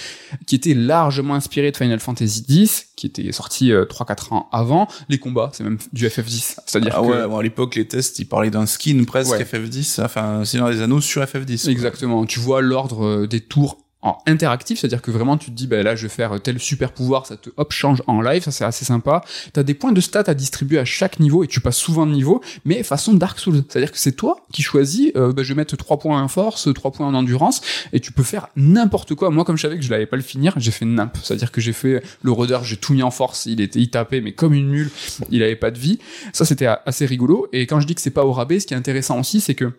qui 0.48 0.56
était 0.56 0.74
largement 0.74 1.36
inspiré 1.36 1.72
de 1.72 1.78
Final 1.78 2.00
Fantasy 2.00 2.46
X, 2.50 2.88
qui 2.96 3.06
était 3.06 3.32
sorti 3.32 3.72
euh, 3.72 3.86
3-4 3.86 4.34
ans 4.34 4.50
avant. 4.52 4.88
Les 5.08 5.20
combats, 5.20 5.52
c'est 5.54 5.64
même 5.64 5.78
du 5.94 6.08
FF10, 6.08 6.58
c'est-à-dire 6.66 6.96
Ah 6.98 7.02
que 7.02 7.06
ouais, 7.06 7.28
bon, 7.28 7.38
à 7.38 7.44
l'époque, 7.44 7.76
les 7.76 7.88
tests, 7.88 8.18
ils 8.18 8.26
parlaient 8.26 8.50
d'un 8.50 8.66
skin 8.66 9.04
presque 9.06 9.32
Ouais. 9.34 9.44
FF10, 9.44 10.04
enfin, 10.04 10.44
Seigneur 10.46 10.72
des 10.72 10.82
Anneaux 10.82 11.00
sur 11.00 11.22
FF10. 11.22 11.62
quoi. 11.62 11.72
Exactement. 11.72 12.26
Tu 12.26 12.40
vois 12.40 12.64
l'ordre 12.64 13.06
euh, 13.06 13.28
des 13.28 13.40
tours 13.40 13.83
en 14.04 14.18
interactif, 14.28 14.80
c'est-à-dire 14.80 15.02
que 15.02 15.12
vraiment 15.12 15.38
tu 15.38 15.48
te 15.50 15.56
dis, 15.56 15.66
ben 15.66 15.84
là 15.84 15.96
je 15.96 16.04
vais 16.04 16.14
faire 16.14 16.40
tel 16.42 16.60
super 16.60 16.92
pouvoir, 16.92 17.26
ça 17.26 17.38
te 17.38 17.50
hop 17.58 17.72
change 17.72 18.04
en 18.08 18.22
live, 18.22 18.44
ça 18.44 18.52
c'est 18.52 18.66
assez 18.66 18.86
sympa. 18.86 19.24
T'as 19.54 19.64
des 19.64 19.74
points 19.74 19.94
de 19.94 20.02
stats 20.02 20.26
à 20.28 20.34
distribuer 20.34 20.80
à 20.80 20.86
chaque 20.86 21.20
niveau 21.20 21.44
et 21.44 21.48
tu 21.48 21.62
passes 21.62 21.78
souvent 21.78 22.06
de 22.06 22.12
niveau, 22.12 22.42
mais 22.66 22.84
façon 22.84 23.14
Dark 23.14 23.40
Souls, 23.40 23.64
c'est-à-dire 23.68 23.92
que 23.92 23.98
c'est 23.98 24.12
toi 24.12 24.46
qui 24.52 24.62
choisis, 24.62 25.12
euh, 25.16 25.32
ben, 25.32 25.44
je 25.44 25.54
vais 25.54 25.58
mettre 25.58 25.76
3 25.76 25.98
points 26.00 26.22
en 26.22 26.28
force, 26.28 26.72
3 26.74 26.92
points 26.92 27.08
en 27.08 27.14
endurance, 27.14 27.62
et 27.94 28.00
tu 28.00 28.12
peux 28.12 28.24
faire 28.24 28.50
n'importe 28.56 29.16
quoi. 29.16 29.30
Moi 29.30 29.46
comme 29.46 29.58
je 29.58 29.62
savais 29.62 29.78
que 29.78 29.84
je 29.84 29.90
l'avais 29.90 30.06
pas 30.06 30.18
le 30.18 30.22
finir, 30.22 30.54
j'ai 30.58 30.72
fait 30.72 30.86
nimp, 30.86 31.18
c'est-à-dire 31.22 31.52
que 31.52 31.62
j'ai 31.62 31.74
fait 31.74 32.04
le 32.22 32.32
rôdeur, 32.32 32.64
j'ai 32.64 32.78
tout 32.78 32.94
mis 32.94 33.04
en 33.04 33.12
force, 33.12 33.46
il 33.46 33.62
était 33.62 33.80
il 33.80 33.90
tapait 33.90 34.22
mais 34.22 34.34
comme 34.34 34.54
une 34.54 34.68
mule, 34.68 34.92
il 35.32 35.42
avait 35.42 35.56
pas 35.56 35.72
de 35.72 35.80
vie. 35.80 36.00
Ça 36.34 36.46
c'était 36.46 36.68
assez 36.86 37.06
rigolo. 37.06 37.48
Et 37.54 37.66
quand 37.68 37.80
je 37.80 37.88
dis 37.88 37.96
que 37.96 38.02
c'est 38.02 38.10
pas 38.10 38.26
au 38.26 38.32
rabais, 38.32 38.60
ce 38.60 38.68
qui 38.68 38.74
est 38.74 38.78
intéressant 38.78 39.20
aussi, 39.20 39.40
c'est 39.42 39.56
que 39.56 39.72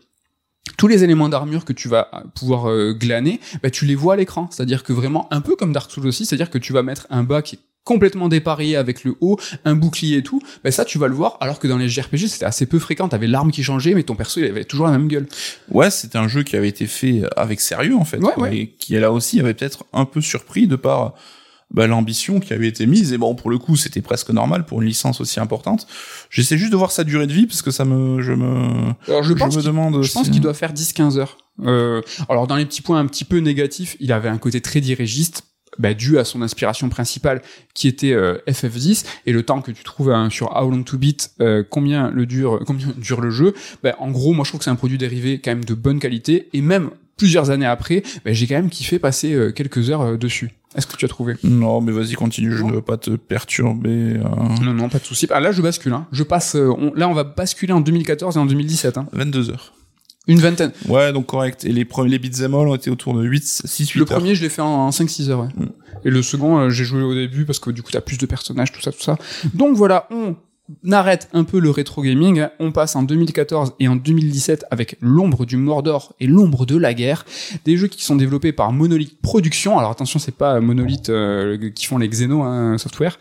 tous 0.79 0.89
les 0.89 1.05
éléments 1.05 1.29
d'armure 1.29 1.65
que 1.65 1.73
tu 1.73 1.89
vas 1.89 2.09
pouvoir 2.35 2.69
euh, 2.71 2.93
glaner, 2.93 3.39
bah, 3.63 3.71
tu 3.71 3.85
les 3.85 3.95
vois 3.95 4.15
à 4.15 4.17
l'écran. 4.17 4.49
C'est-à-dire 4.51 4.83
que 4.83 4.93
vraiment, 4.93 5.29
un 5.33 5.41
peu 5.41 5.57
comme 5.57 5.73
Dark 5.73 5.91
Souls 5.91 6.07
aussi, 6.07 6.25
c'est-à-dire 6.27 6.51
que 6.51 6.59
tu 6.59 6.73
vas 6.73 6.83
mettre 6.83 7.07
un 7.11 7.23
bas 7.23 7.43
qui 7.43 7.57
est 7.57 7.59
complètement 7.85 8.29
dépareillé 8.29 8.77
avec 8.77 9.05
le 9.05 9.15
haut, 9.21 9.39
un 9.67 9.75
bouclier 9.75 10.17
et 10.17 10.23
tout, 10.23 10.41
bah 10.65 10.71
ça 10.71 10.87
tu 10.87 10.97
vas 10.97 11.07
le 11.07 11.13
voir, 11.15 11.37
alors 11.43 11.59
que 11.59 11.69
dans 11.69 11.77
les 11.77 11.87
JRPG 11.87 12.29
c'était 12.29 12.47
assez 12.47 12.65
peu 12.65 12.79
fréquent, 12.79 13.09
t'avais 13.09 13.27
l'arme 13.27 13.51
qui 13.53 13.63
changeait, 13.63 13.93
mais 13.93 14.05
ton 14.05 14.15
perso 14.15 14.41
il 14.41 14.47
avait 14.47 14.65
toujours 14.65 14.87
la 14.87 14.93
même 14.93 15.07
gueule. 15.07 15.27
Ouais, 15.71 15.91
c'était 15.91 16.17
un 16.17 16.27
jeu 16.27 16.45
qui 16.45 16.57
avait 16.57 16.69
été 16.71 16.87
fait 16.87 17.25
avec 17.37 17.61
sérieux 17.61 17.95
en 17.95 18.07
fait, 18.07 18.17
Ouais, 18.25 18.33
quoi, 18.33 18.45
ouais. 18.45 18.57
et 18.57 18.67
qui 18.69 18.95
là 18.95 19.13
aussi 19.13 19.39
avait 19.39 19.53
peut-être 19.53 19.85
un 19.93 20.07
peu 20.07 20.23
surpris 20.23 20.67
de 20.67 20.77
par 20.77 21.13
bah, 21.71 21.87
l'ambition 21.87 22.41
qui 22.41 22.53
avait 22.53 22.69
été 22.69 22.87
mise, 22.87 23.13
et 23.13 23.19
bon 23.19 23.35
pour 23.35 23.51
le 23.51 23.59
coup 23.59 23.77
c'était 23.77 24.03
presque 24.03 24.31
normal 24.31 24.65
pour 24.65 24.81
une 24.83 24.89
licence 24.89 25.21
aussi 25.21 25.41
importante. 25.41 25.87
J'essaie 26.31 26.59
juste 26.59 26.73
de 26.73 26.77
voir 26.77 26.91
sa 26.91 27.05
durée 27.05 27.27
de 27.27 27.33
vie, 27.33 27.47
parce 27.47 27.63
que 27.63 27.71
ça 27.71 27.85
me... 27.85 28.23
Je 28.23 28.33
me... 28.33 28.93
Alors 29.09 29.23
je 29.23 29.33
pense 29.35 29.57
me 29.57 29.63
demande 29.63 30.03
Je 30.03 30.13
pense 30.13 30.27
si- 30.27 30.31
qu'il 30.31 30.41
doit 30.41 30.55
faire 30.55 30.73
10-15 30.73 31.19
heures. 31.19 31.39
Euh, 31.63 32.01
alors 32.29 32.47
dans 32.47 32.57
les 32.57 32.67
petits 32.67 32.83
points 32.83 32.99
un 32.99 33.07
petit 33.07 33.25
peu 33.25 33.39
négatifs, 33.39 33.97
il 34.01 34.13
avait 34.13 34.29
un 34.29 34.39
côté 34.39 34.61
très 34.61 34.81
dirigiste, 34.81 35.45
bah, 35.79 35.93
dû 35.95 36.19
à 36.19 36.25
son 36.25 36.43
inspiration 36.43 36.89
principale 36.89 37.43
qui 37.75 37.89
était 37.89 38.13
euh, 38.13 38.39
FF10 38.49 39.05
et 39.27 39.33
le 39.33 39.43
temps 39.43 39.61
que 39.61 39.73
tu 39.73 39.83
trouves 39.83 40.11
hein, 40.11 40.31
sur 40.31 40.55
How 40.57 40.71
Long 40.71 40.85
to 40.85 40.97
Beat, 40.99 41.33
euh, 41.41 41.65
combien 41.69 42.11
le 42.11 42.27
dure, 42.27 42.61
combien 42.65 42.89
dure 42.97 43.21
le 43.21 43.31
jeu. 43.31 43.55
Bah, 43.83 43.97
en 43.99 44.11
gros, 44.11 44.33
moi 44.33 44.45
je 44.45 44.51
trouve 44.51 44.61
que 44.61 44.65
c'est 44.65 44.71
un 44.71 44.77
produit 44.77 44.99
dérivé 44.99 45.41
quand 45.41 45.51
même 45.51 45.65
de 45.65 45.75
bonne 45.75 45.99
qualité 45.99 46.49
et 46.53 46.61
même 46.61 46.91
plusieurs 47.17 47.51
années 47.51 47.67
après, 47.67 48.03
bah, 48.25 48.33
j'ai 48.33 48.47
quand 48.47 48.55
même 48.57 48.71
kiffé 48.71 48.99
passer 48.99 49.33
euh, 49.33 49.51
quelques 49.53 49.91
heures 49.91 50.03
euh, 50.03 50.17
dessus. 50.17 50.51
Est-ce 50.77 50.87
que 50.89 50.97
tu 50.97 51.05
as 51.05 51.09
trouvé? 51.09 51.35
Non, 51.45 51.81
mais 51.81 51.93
vas-y, 51.93 52.15
continue, 52.15 52.51
je 52.53 52.63
Non. 52.63 52.69
ne 52.71 52.75
veux 52.75 52.83
pas 52.83 52.97
te 52.97 53.11
perturber. 53.11 54.15
euh, 54.17 54.23
Non, 54.63 54.73
non, 54.75 54.89
pas 54.89 54.99
de 54.99 55.05
souci. 55.05 55.29
Ah, 55.31 55.39
là, 55.41 55.53
je 55.53 55.63
bascule. 55.63 55.93
Hein. 55.93 56.07
Je 56.11 56.23
passe. 56.25 56.57
euh, 56.57 56.69
on- 56.77 56.93
là, 56.95 57.09
on 57.09 57.15
va 57.15 57.23
basculer 57.25 57.73
en 57.73 57.81
2014 57.81 58.37
et 58.37 58.41
en 58.41 58.47
2017. 58.47 58.99
Hein. 58.99 59.07
22 59.13 59.51
heures. 59.51 59.73
Une 60.27 60.41
vingtaine. 60.41 60.73
Ouais, 60.89 61.13
donc 61.13 61.27
correct. 61.27 61.65
Et 61.65 61.73
les 61.73 61.85
premiers 61.85 62.11
les 62.11 62.19
beat'em 62.19 62.55
all 62.55 62.67
ont 62.67 62.75
été 62.75 62.91
autour 62.91 63.15
de 63.15 63.23
8, 63.23 63.45
6, 63.45 63.91
8 63.91 63.99
Le 63.99 64.03
heures. 64.03 64.09
premier, 64.09 64.35
je 64.35 64.43
l'ai 64.43 64.49
fait 64.49 64.63
en 64.63 64.91
5-6 64.91 65.29
heures. 65.31 65.41
ouais. 65.41 65.49
Mm. 65.65 65.69
Et 66.07 66.11
le 66.11 66.23
second, 66.23 66.59
euh, 66.59 66.71
j'ai 66.71 66.85
joué 66.85 67.03
au 67.03 67.15
début 67.15 67.45
parce 67.45 67.59
que 67.59 67.71
du 67.71 67.83
coup, 67.83 67.91
t'as 67.93 68.01
plus 68.01 68.19
de 68.19 68.27
personnages, 68.27 68.73
tout 68.73 68.81
ça, 68.81 68.91
tout 68.91 69.03
ça. 69.03 69.17
Donc 69.55 69.77
voilà, 69.77 70.09
on 70.11 70.35
arrête 70.91 71.29
un 71.33 71.45
peu 71.45 71.59
le 71.59 71.71
rétro 71.71 72.03
gaming. 72.03 72.47
On 72.59 72.73
passe 72.73 72.97
en 72.97 73.03
2014 73.03 73.75
et 73.81 73.89
en 73.89 73.97
2017 73.97 74.65
avec 74.71 74.97
l'ombre 75.01 75.45
du 75.45 75.57
Mordor 75.57 76.15
et 76.21 76.27
l'ombre 76.27 76.65
de 76.65 76.77
la 76.77 76.95
guerre. 76.95 77.27
Des 77.65 77.77
jeux 77.77 77.89
qui 77.89 78.03
sont 78.03 78.17
développés 78.17 78.53
par 78.53 78.73
Monolith 78.73 79.21
Productions. 79.21 79.79
Alors 79.79 79.91
attention, 79.91 80.19
c'est 80.19 80.35
pas 80.35 80.61
Monolith 80.61 81.11
euh, 81.11 81.71
qui 81.71 81.85
font 81.85 81.99
les 81.99 82.09
Xeno 82.09 82.43
hein, 82.43 82.79
software. 82.79 83.19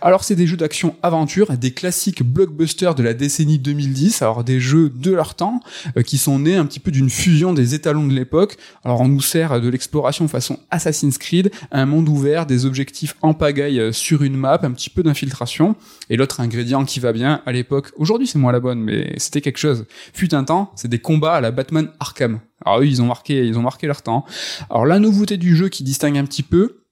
Alors 0.00 0.24
c'est 0.24 0.36
des 0.36 0.46
jeux 0.46 0.56
d'action-aventure, 0.56 1.56
des 1.58 1.72
classiques 1.72 2.22
blockbusters 2.22 2.94
de 2.94 3.02
la 3.02 3.12
décennie 3.12 3.58
2010. 3.58 4.22
Alors 4.22 4.42
des 4.42 4.58
jeux 4.58 4.88
de 4.88 5.10
leur 5.10 5.34
temps 5.34 5.60
euh, 5.98 6.02
qui 6.02 6.16
sont 6.16 6.38
nés 6.38 6.56
un 6.56 6.64
petit 6.64 6.80
peu 6.80 6.90
d'une 6.90 7.10
fusion 7.10 7.52
des 7.52 7.74
étalons 7.74 8.06
de 8.06 8.14
l'époque. 8.14 8.56
Alors 8.84 9.02
on 9.02 9.08
nous 9.08 9.20
sert 9.20 9.60
de 9.60 9.68
l'exploration 9.68 10.28
façon 10.28 10.60
Assassin's 10.70 11.18
Creed, 11.18 11.50
un 11.72 11.84
monde 11.84 12.08
ouvert, 12.08 12.46
des 12.46 12.64
objectifs 12.64 13.16
en 13.20 13.34
pagaille 13.34 13.80
euh, 13.80 13.92
sur 13.92 14.22
une 14.22 14.36
map, 14.36 14.58
un 14.62 14.70
petit 14.70 14.90
peu 14.90 15.02
d'infiltration. 15.02 15.76
Et 16.08 16.16
l'autre 16.16 16.40
ingrédient 16.40 16.85
qui 16.86 17.00
va 17.00 17.12
bien 17.12 17.42
à 17.44 17.52
l'époque, 17.52 17.92
aujourd'hui 17.96 18.26
c'est 18.26 18.38
moins 18.38 18.52
la 18.52 18.60
bonne, 18.60 18.80
mais 18.80 19.14
c'était 19.18 19.40
quelque 19.40 19.58
chose. 19.58 19.84
Fut 20.14 20.34
un 20.34 20.44
temps, 20.44 20.72
c'est 20.74 20.88
des 20.88 20.98
combats 20.98 21.34
à 21.34 21.40
la 21.40 21.50
Batman 21.50 21.90
Arkham. 22.00 22.40
Alors 22.64 22.80
eux, 22.80 22.86
ils 22.86 23.02
ont 23.02 23.06
marqué, 23.06 23.46
ils 23.46 23.58
ont 23.58 23.62
marqué 23.62 23.86
leur 23.86 24.02
temps. 24.02 24.24
Alors 24.70 24.86
la 24.86 24.98
nouveauté 24.98 25.36
du 25.36 25.54
jeu 25.54 25.68
qui 25.68 25.84
distingue 25.84 26.16
un 26.16 26.24
petit 26.24 26.42
peu, 26.42 26.82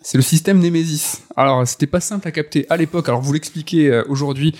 c'est 0.00 0.16
le 0.16 0.22
système 0.22 0.60
Nemesis. 0.60 1.22
Alors 1.36 1.66
c'était 1.66 1.86
pas 1.86 2.00
simple 2.00 2.26
à 2.26 2.30
capter 2.30 2.66
à 2.70 2.76
l'époque. 2.76 3.08
Alors 3.08 3.20
vous 3.20 3.32
l'expliquez 3.32 3.90
euh, 3.90 4.04
aujourd'hui, 4.08 4.54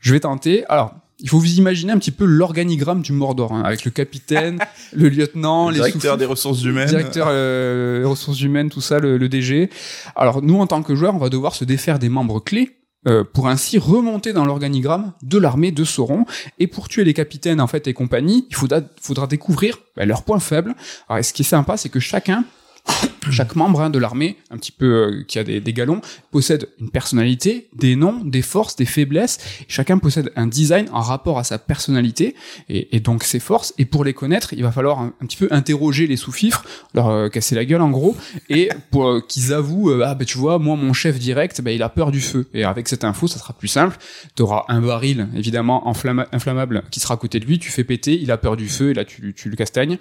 je 0.00 0.12
vais 0.12 0.20
tenter. 0.20 0.64
Alors 0.66 0.94
il 1.20 1.28
faut 1.28 1.38
vous 1.38 1.54
imaginer 1.58 1.92
un 1.92 1.98
petit 1.98 2.10
peu 2.10 2.24
l'organigramme 2.24 3.00
du 3.00 3.12
Mordor, 3.12 3.52
hein, 3.52 3.62
avec 3.64 3.84
le 3.84 3.90
capitaine, 3.90 4.58
le 4.92 5.08
lieutenant, 5.08 5.70
les 5.70 5.76
directeur 5.76 6.16
des 6.16 6.26
ressources 6.26 6.62
humaines. 6.64 6.88
directeur 6.88 7.28
euh, 7.30 8.00
des 8.00 8.04
ressources 8.04 8.40
humaines, 8.40 8.70
tout 8.70 8.80
ça, 8.80 8.98
le, 8.98 9.16
le 9.16 9.28
DG. 9.28 9.70
Alors 10.16 10.42
nous, 10.42 10.58
en 10.58 10.66
tant 10.66 10.82
que 10.82 10.94
joueurs, 10.94 11.14
on 11.14 11.18
va 11.18 11.28
devoir 11.28 11.54
se 11.54 11.64
défaire 11.64 11.98
des 11.98 12.08
membres 12.08 12.40
clés 12.40 12.76
euh, 13.08 13.24
pour 13.24 13.48
ainsi 13.48 13.78
remonter 13.78 14.32
dans 14.32 14.44
l'organigramme 14.44 15.12
de 15.22 15.38
l'armée 15.38 15.72
de 15.72 15.82
Sauron. 15.84 16.24
Et 16.58 16.66
pour 16.66 16.88
tuer 16.88 17.04
les 17.04 17.14
capitaines 17.14 17.60
en 17.60 17.66
fait 17.66 17.86
et 17.88 17.94
compagnie, 17.94 18.46
il 18.48 18.54
faudra, 18.54 19.26
découvrir 19.26 19.78
bah, 19.96 20.04
leurs 20.04 20.22
points 20.22 20.38
faibles. 20.38 20.74
Alors 21.08 21.18
et 21.18 21.22
ce 21.22 21.32
qui 21.32 21.42
est 21.42 21.46
sympa, 21.46 21.76
c'est 21.76 21.88
que 21.88 22.00
chacun 22.00 22.44
chaque 23.30 23.56
membre 23.56 23.80
hein, 23.80 23.90
de 23.90 23.98
l'armée, 23.98 24.36
un 24.50 24.56
petit 24.56 24.72
peu 24.72 24.86
euh, 24.86 25.24
qui 25.26 25.38
a 25.38 25.44
des, 25.44 25.60
des 25.60 25.72
galons, 25.72 26.00
possède 26.30 26.68
une 26.80 26.90
personnalité, 26.90 27.68
des 27.74 27.96
noms, 27.96 28.20
des 28.24 28.42
forces, 28.42 28.76
des 28.76 28.84
faiblesses. 28.84 29.38
Chacun 29.68 29.98
possède 29.98 30.32
un 30.36 30.46
design 30.46 30.88
en 30.92 31.00
rapport 31.00 31.38
à 31.38 31.44
sa 31.44 31.58
personnalité 31.58 32.34
et, 32.68 32.96
et 32.96 33.00
donc 33.00 33.24
ses 33.24 33.40
forces. 33.40 33.74
Et 33.78 33.84
pour 33.84 34.04
les 34.04 34.14
connaître, 34.14 34.52
il 34.52 34.62
va 34.62 34.72
falloir 34.72 35.00
un, 35.00 35.12
un 35.20 35.26
petit 35.26 35.36
peu 35.36 35.48
interroger 35.50 36.06
les 36.06 36.16
sous-fifres, 36.16 36.64
leur 36.94 37.08
euh, 37.08 37.28
casser 37.28 37.54
la 37.54 37.64
gueule 37.64 37.82
en 37.82 37.90
gros, 37.90 38.16
et 38.48 38.70
pour 38.90 39.08
euh, 39.08 39.20
qu'ils 39.20 39.52
avouent, 39.52 39.92
ah 40.02 40.14
ben 40.14 40.24
tu 40.24 40.38
vois, 40.38 40.58
moi 40.58 40.76
mon 40.76 40.92
chef 40.92 41.18
direct, 41.18 41.60
ben 41.60 41.70
il 41.70 41.82
a 41.82 41.88
peur 41.88 42.10
du 42.10 42.20
feu. 42.20 42.48
Et 42.54 42.64
avec 42.64 42.88
cette 42.88 43.04
info, 43.04 43.26
ça 43.28 43.38
sera 43.38 43.54
plus 43.54 43.68
simple. 43.68 43.96
Tu 44.36 44.42
auras 44.42 44.64
un 44.68 44.80
baril 44.80 45.28
évidemment 45.34 45.86
inflammable 46.32 46.82
qui 46.90 47.00
sera 47.00 47.14
à 47.14 47.16
côté 47.16 47.40
de 47.40 47.46
lui, 47.46 47.58
tu 47.58 47.70
fais 47.70 47.84
péter, 47.84 48.18
il 48.20 48.30
a 48.30 48.36
peur 48.36 48.56
du 48.56 48.68
feu 48.68 48.90
et 48.90 48.94
là 48.94 49.04
tu, 49.04 49.34
tu 49.34 49.48
le 49.48 49.56
castagnes. 49.56 49.98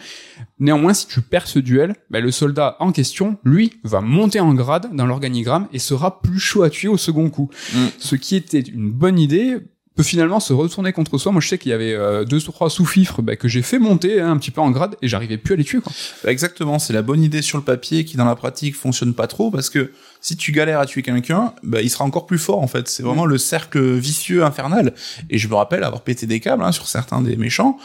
Néanmoins, 0.59 0.93
si 0.93 1.07
tu 1.07 1.21
perds 1.21 1.47
ce 1.47 1.59
duel, 1.59 1.95
ben, 2.09 2.23
le 2.23 2.31
soldat 2.31 2.70
en 2.79 2.91
question, 2.91 3.37
lui, 3.43 3.73
va 3.83 4.01
monter 4.01 4.39
en 4.39 4.53
grade 4.53 4.89
dans 4.93 5.05
l'organigramme 5.05 5.67
et 5.73 5.79
sera 5.79 6.21
plus 6.21 6.39
chaud 6.39 6.63
à 6.63 6.69
tuer 6.69 6.87
au 6.87 6.97
second 6.97 7.29
coup. 7.29 7.49
Mm. 7.73 7.85
Ce 7.97 8.15
qui 8.15 8.35
était 8.35 8.59
une 8.59 8.91
bonne 8.91 9.19
idée 9.19 9.57
peut 9.95 10.03
finalement 10.03 10.39
se 10.39 10.53
retourner 10.53 10.93
contre 10.93 11.17
soi. 11.17 11.31
Moi, 11.31 11.41
je 11.41 11.49
sais 11.49 11.57
qu'il 11.57 11.71
y 11.71 11.73
avait 11.73 11.93
euh, 11.93 12.23
deux 12.23 12.47
ou 12.47 12.51
trois 12.51 12.69
sous-fifres 12.69 13.21
ben, 13.21 13.35
que 13.35 13.47
j'ai 13.47 13.61
fait 13.61 13.77
monter 13.77 14.21
hein, 14.21 14.31
un 14.31 14.37
petit 14.37 14.51
peu 14.51 14.61
en 14.61 14.71
grade 14.71 14.95
et 15.01 15.07
j'arrivais 15.07 15.37
plus 15.37 15.53
à 15.53 15.57
les 15.57 15.65
tuer. 15.65 15.81
Quoi. 15.81 15.91
Bah, 16.23 16.31
exactement, 16.31 16.79
c'est 16.79 16.93
la 16.93 17.01
bonne 17.01 17.21
idée 17.21 17.41
sur 17.41 17.57
le 17.57 17.63
papier 17.63 18.05
qui 18.05 18.15
dans 18.15 18.25
la 18.25 18.35
pratique 18.35 18.75
fonctionne 18.75 19.13
pas 19.13 19.27
trop 19.27 19.51
parce 19.51 19.69
que 19.69 19.91
si 20.21 20.37
tu 20.37 20.53
galères 20.53 20.79
à 20.79 20.85
tuer 20.85 21.01
quelqu'un, 21.01 21.53
bah, 21.63 21.81
il 21.81 21.89
sera 21.89 22.05
encore 22.05 22.25
plus 22.25 22.37
fort 22.37 22.61
en 22.61 22.67
fait. 22.67 22.87
C'est 22.87 23.03
vraiment 23.03 23.25
le 23.25 23.37
cercle 23.37 23.95
vicieux 23.95 24.45
infernal. 24.45 24.93
Et 25.29 25.37
je 25.37 25.47
me 25.49 25.55
rappelle 25.55 25.83
avoir 25.83 26.01
pété 26.03 26.25
des 26.25 26.39
câbles 26.39 26.63
hein, 26.63 26.71
sur 26.71 26.87
certains 26.87 27.21
des 27.21 27.35
méchants. 27.35 27.77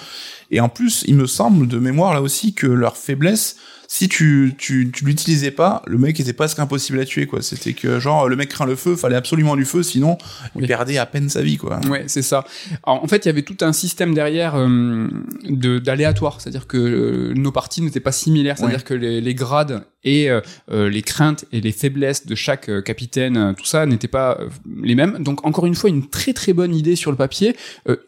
Et 0.52 0.60
en 0.60 0.68
plus, 0.68 1.04
il 1.08 1.16
me 1.16 1.26
semble 1.26 1.66
de 1.66 1.78
mémoire 1.78 2.14
là 2.14 2.22
aussi 2.22 2.54
que 2.54 2.68
leur 2.68 2.96
faiblesse, 2.96 3.56
si 3.88 4.08
tu 4.08 4.54
tu, 4.58 4.90
tu 4.92 5.04
l'utilisais 5.04 5.50
pas, 5.50 5.82
le 5.86 5.98
mec 5.98 6.18
était 6.20 6.32
presque 6.32 6.58
impossible 6.58 6.98
à 7.00 7.04
tuer 7.04 7.26
quoi. 7.26 7.42
C'était 7.42 7.72
que 7.72 8.00
genre 8.00 8.28
le 8.28 8.36
mec 8.36 8.48
craint 8.50 8.66
le 8.66 8.76
feu, 8.76 8.96
fallait 8.96 9.16
absolument 9.16 9.56
du 9.56 9.64
feu, 9.64 9.82
sinon 9.82 10.18
il 10.54 10.62
Oui. 10.62 10.66
perdait 10.66 10.98
à 10.98 11.06
peine 11.06 11.28
sa 11.28 11.42
vie 11.42 11.56
quoi. 11.56 11.80
Ouais, 11.88 12.04
c'est 12.06 12.22
ça. 12.22 12.44
Alors, 12.84 13.02
en 13.02 13.06
fait, 13.08 13.24
il 13.24 13.28
y 13.28 13.30
avait 13.30 13.42
tout 13.42 13.56
un 13.60 13.72
système 13.72 14.14
derrière 14.14 14.54
euh, 14.56 15.08
de 15.48 15.78
d'aléatoire, 15.78 16.40
c'est-à-dire 16.40 16.66
que 16.66 16.76
euh, 16.76 17.34
nos 17.34 17.52
parties 17.52 17.82
n'étaient 17.82 18.00
pas 18.00 18.12
similaires, 18.12 18.56
c'est-à-dire 18.58 18.78
Ouais. 18.78 18.82
que 18.84 18.94
les, 18.94 19.20
les 19.20 19.34
grades 19.34 19.84
et 20.04 20.30
euh, 20.30 20.40
euh, 20.70 20.88
les 20.88 21.02
craintes 21.02 21.44
et 21.52 21.60
les 21.60 21.72
faiblesses 21.72 22.26
de 22.26 22.34
chaque 22.34 22.70
capitaine, 22.84 23.54
tout 23.58 23.64
ça 23.66 23.86
n'étaient 23.86 24.08
pas 24.08 24.38
les 24.82 24.94
mêmes. 24.94 25.18
Donc 25.22 25.44
encore 25.46 25.66
une 25.66 25.74
fois, 25.74 25.90
une 25.90 26.08
très 26.08 26.32
très 26.32 26.52
bonne 26.52 26.74
idée 26.74 26.96
sur 26.96 27.10
le 27.10 27.16
papier, 27.16 27.56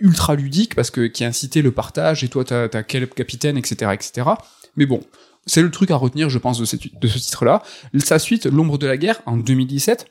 ultra 0.00 0.34
ludique 0.34 0.74
parce 0.74 0.90
que 0.90 1.06
qui 1.06 1.24
incitait 1.24 1.62
le 1.62 1.70
partage 1.72 2.24
et 2.24 2.28
toi 2.28 2.44
t'as 2.44 2.68
t'as 2.68 2.82
quel 2.82 3.06
capitaine, 3.08 3.56
etc., 3.56 3.92
etc. 3.94 4.28
Mais 4.76 4.86
bon. 4.86 5.00
C'est 5.48 5.62
le 5.62 5.70
truc 5.70 5.90
à 5.90 5.96
retenir, 5.96 6.30
je 6.30 6.38
pense, 6.38 6.58
de, 6.58 6.64
ce 6.64 6.76
titre-là. 6.76 7.62
Sa 7.98 8.18
suite, 8.18 8.46
L'ombre 8.46 8.78
de 8.78 8.86
la 8.86 8.96
guerre, 8.96 9.20
en 9.26 9.36
2017, 9.36 10.06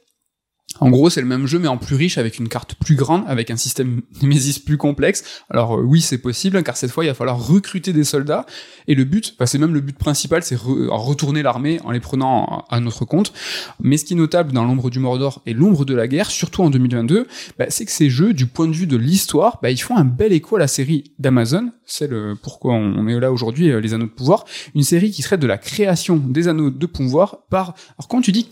en 0.80 0.89
gros, 0.89 1.09
c'est 1.09 1.21
le 1.21 1.28
même 1.28 1.47
jeu, 1.47 1.59
mais 1.59 1.67
en 1.67 1.78
plus 1.78 1.95
riche, 1.95 2.17
avec 2.17 2.39
une 2.39 2.49
carte 2.49 2.75
plus 2.75 2.95
grande, 2.95 3.23
avec 3.28 3.51
un 3.51 3.57
système 3.57 4.01
Nemesis 4.21 4.59
plus 4.59 4.78
complexe. 4.78 5.23
Alors 5.49 5.78
euh, 5.78 5.82
oui, 5.84 6.01
c'est 6.01 6.17
possible, 6.17 6.61
car 6.63 6.78
cette 6.78 6.91
fois, 6.91 7.03
il 7.05 7.07
va 7.07 7.13
falloir 7.13 7.45
recruter 7.45 7.93
des 7.93 8.03
soldats. 8.03 8.45
Et 8.88 8.95
le 8.95 9.03
but, 9.03 9.34
enfin, 9.36 9.45
c'est 9.45 9.57
même 9.57 9.73
le 9.73 9.82
but 9.82 9.97
principal, 9.97 10.43
c'est 10.43 10.55
re- 10.55 10.88
retourner 10.89 11.41
l'armée 11.43 11.80
en 11.84 11.91
les 11.91 11.99
prenant 11.99 12.65
à 12.69 12.80
notre 12.80 13.05
compte. 13.05 13.34
Mais 13.82 13.97
ce 13.97 14.05
qui 14.05 14.13
est 14.13 14.17
notable 14.17 14.51
dans 14.53 14.63
l'ombre 14.65 14.89
du 14.89 14.99
Mordor 14.99 15.41
et 15.45 15.53
l'ombre 15.53 15.86
de 15.86 15.93
la 15.93 16.07
guerre, 16.07 16.30
surtout 16.32 16.63
en 16.63 16.69
2022, 16.69 17.28
bah, 17.57 17.65
c'est 17.69 17.86
que 17.86 17.91
ces 17.91 18.09
jeux, 18.09 18.34
du 18.34 18.45
point 18.45 18.67
de 18.67 18.73
vue 18.73 18.88
de 18.88 18.97
l'histoire, 18.97 19.59
bah, 19.61 19.71
ils 19.71 19.82
font 19.82 19.97
un 19.97 20.05
bel 20.05 20.34
écho 20.34 20.55
à 20.55 20.59
la 20.59 20.67
série 20.67 21.11
d'Amazon, 21.19 21.71
celle 21.86 22.13
euh, 22.13 22.36
pourquoi 22.41 22.73
on 22.73 23.07
est 23.07 23.19
là 23.19 23.32
aujourd'hui, 23.32 23.71
euh, 23.71 23.80
les 23.80 23.93
Anneaux 23.93 24.05
de 24.05 24.11
pouvoir, 24.11 24.45
une 24.75 24.84
série 24.84 25.11
qui 25.11 25.21
traite 25.21 25.39
de 25.39 25.47
la 25.47 25.57
création 25.57 26.17
des 26.17 26.47
Anneaux 26.47 26.69
de 26.69 26.86
pouvoir 26.86 27.39
par... 27.49 27.75
Alors 27.97 28.07
quand 28.07 28.21
tu 28.21 28.32
dis 28.32 28.45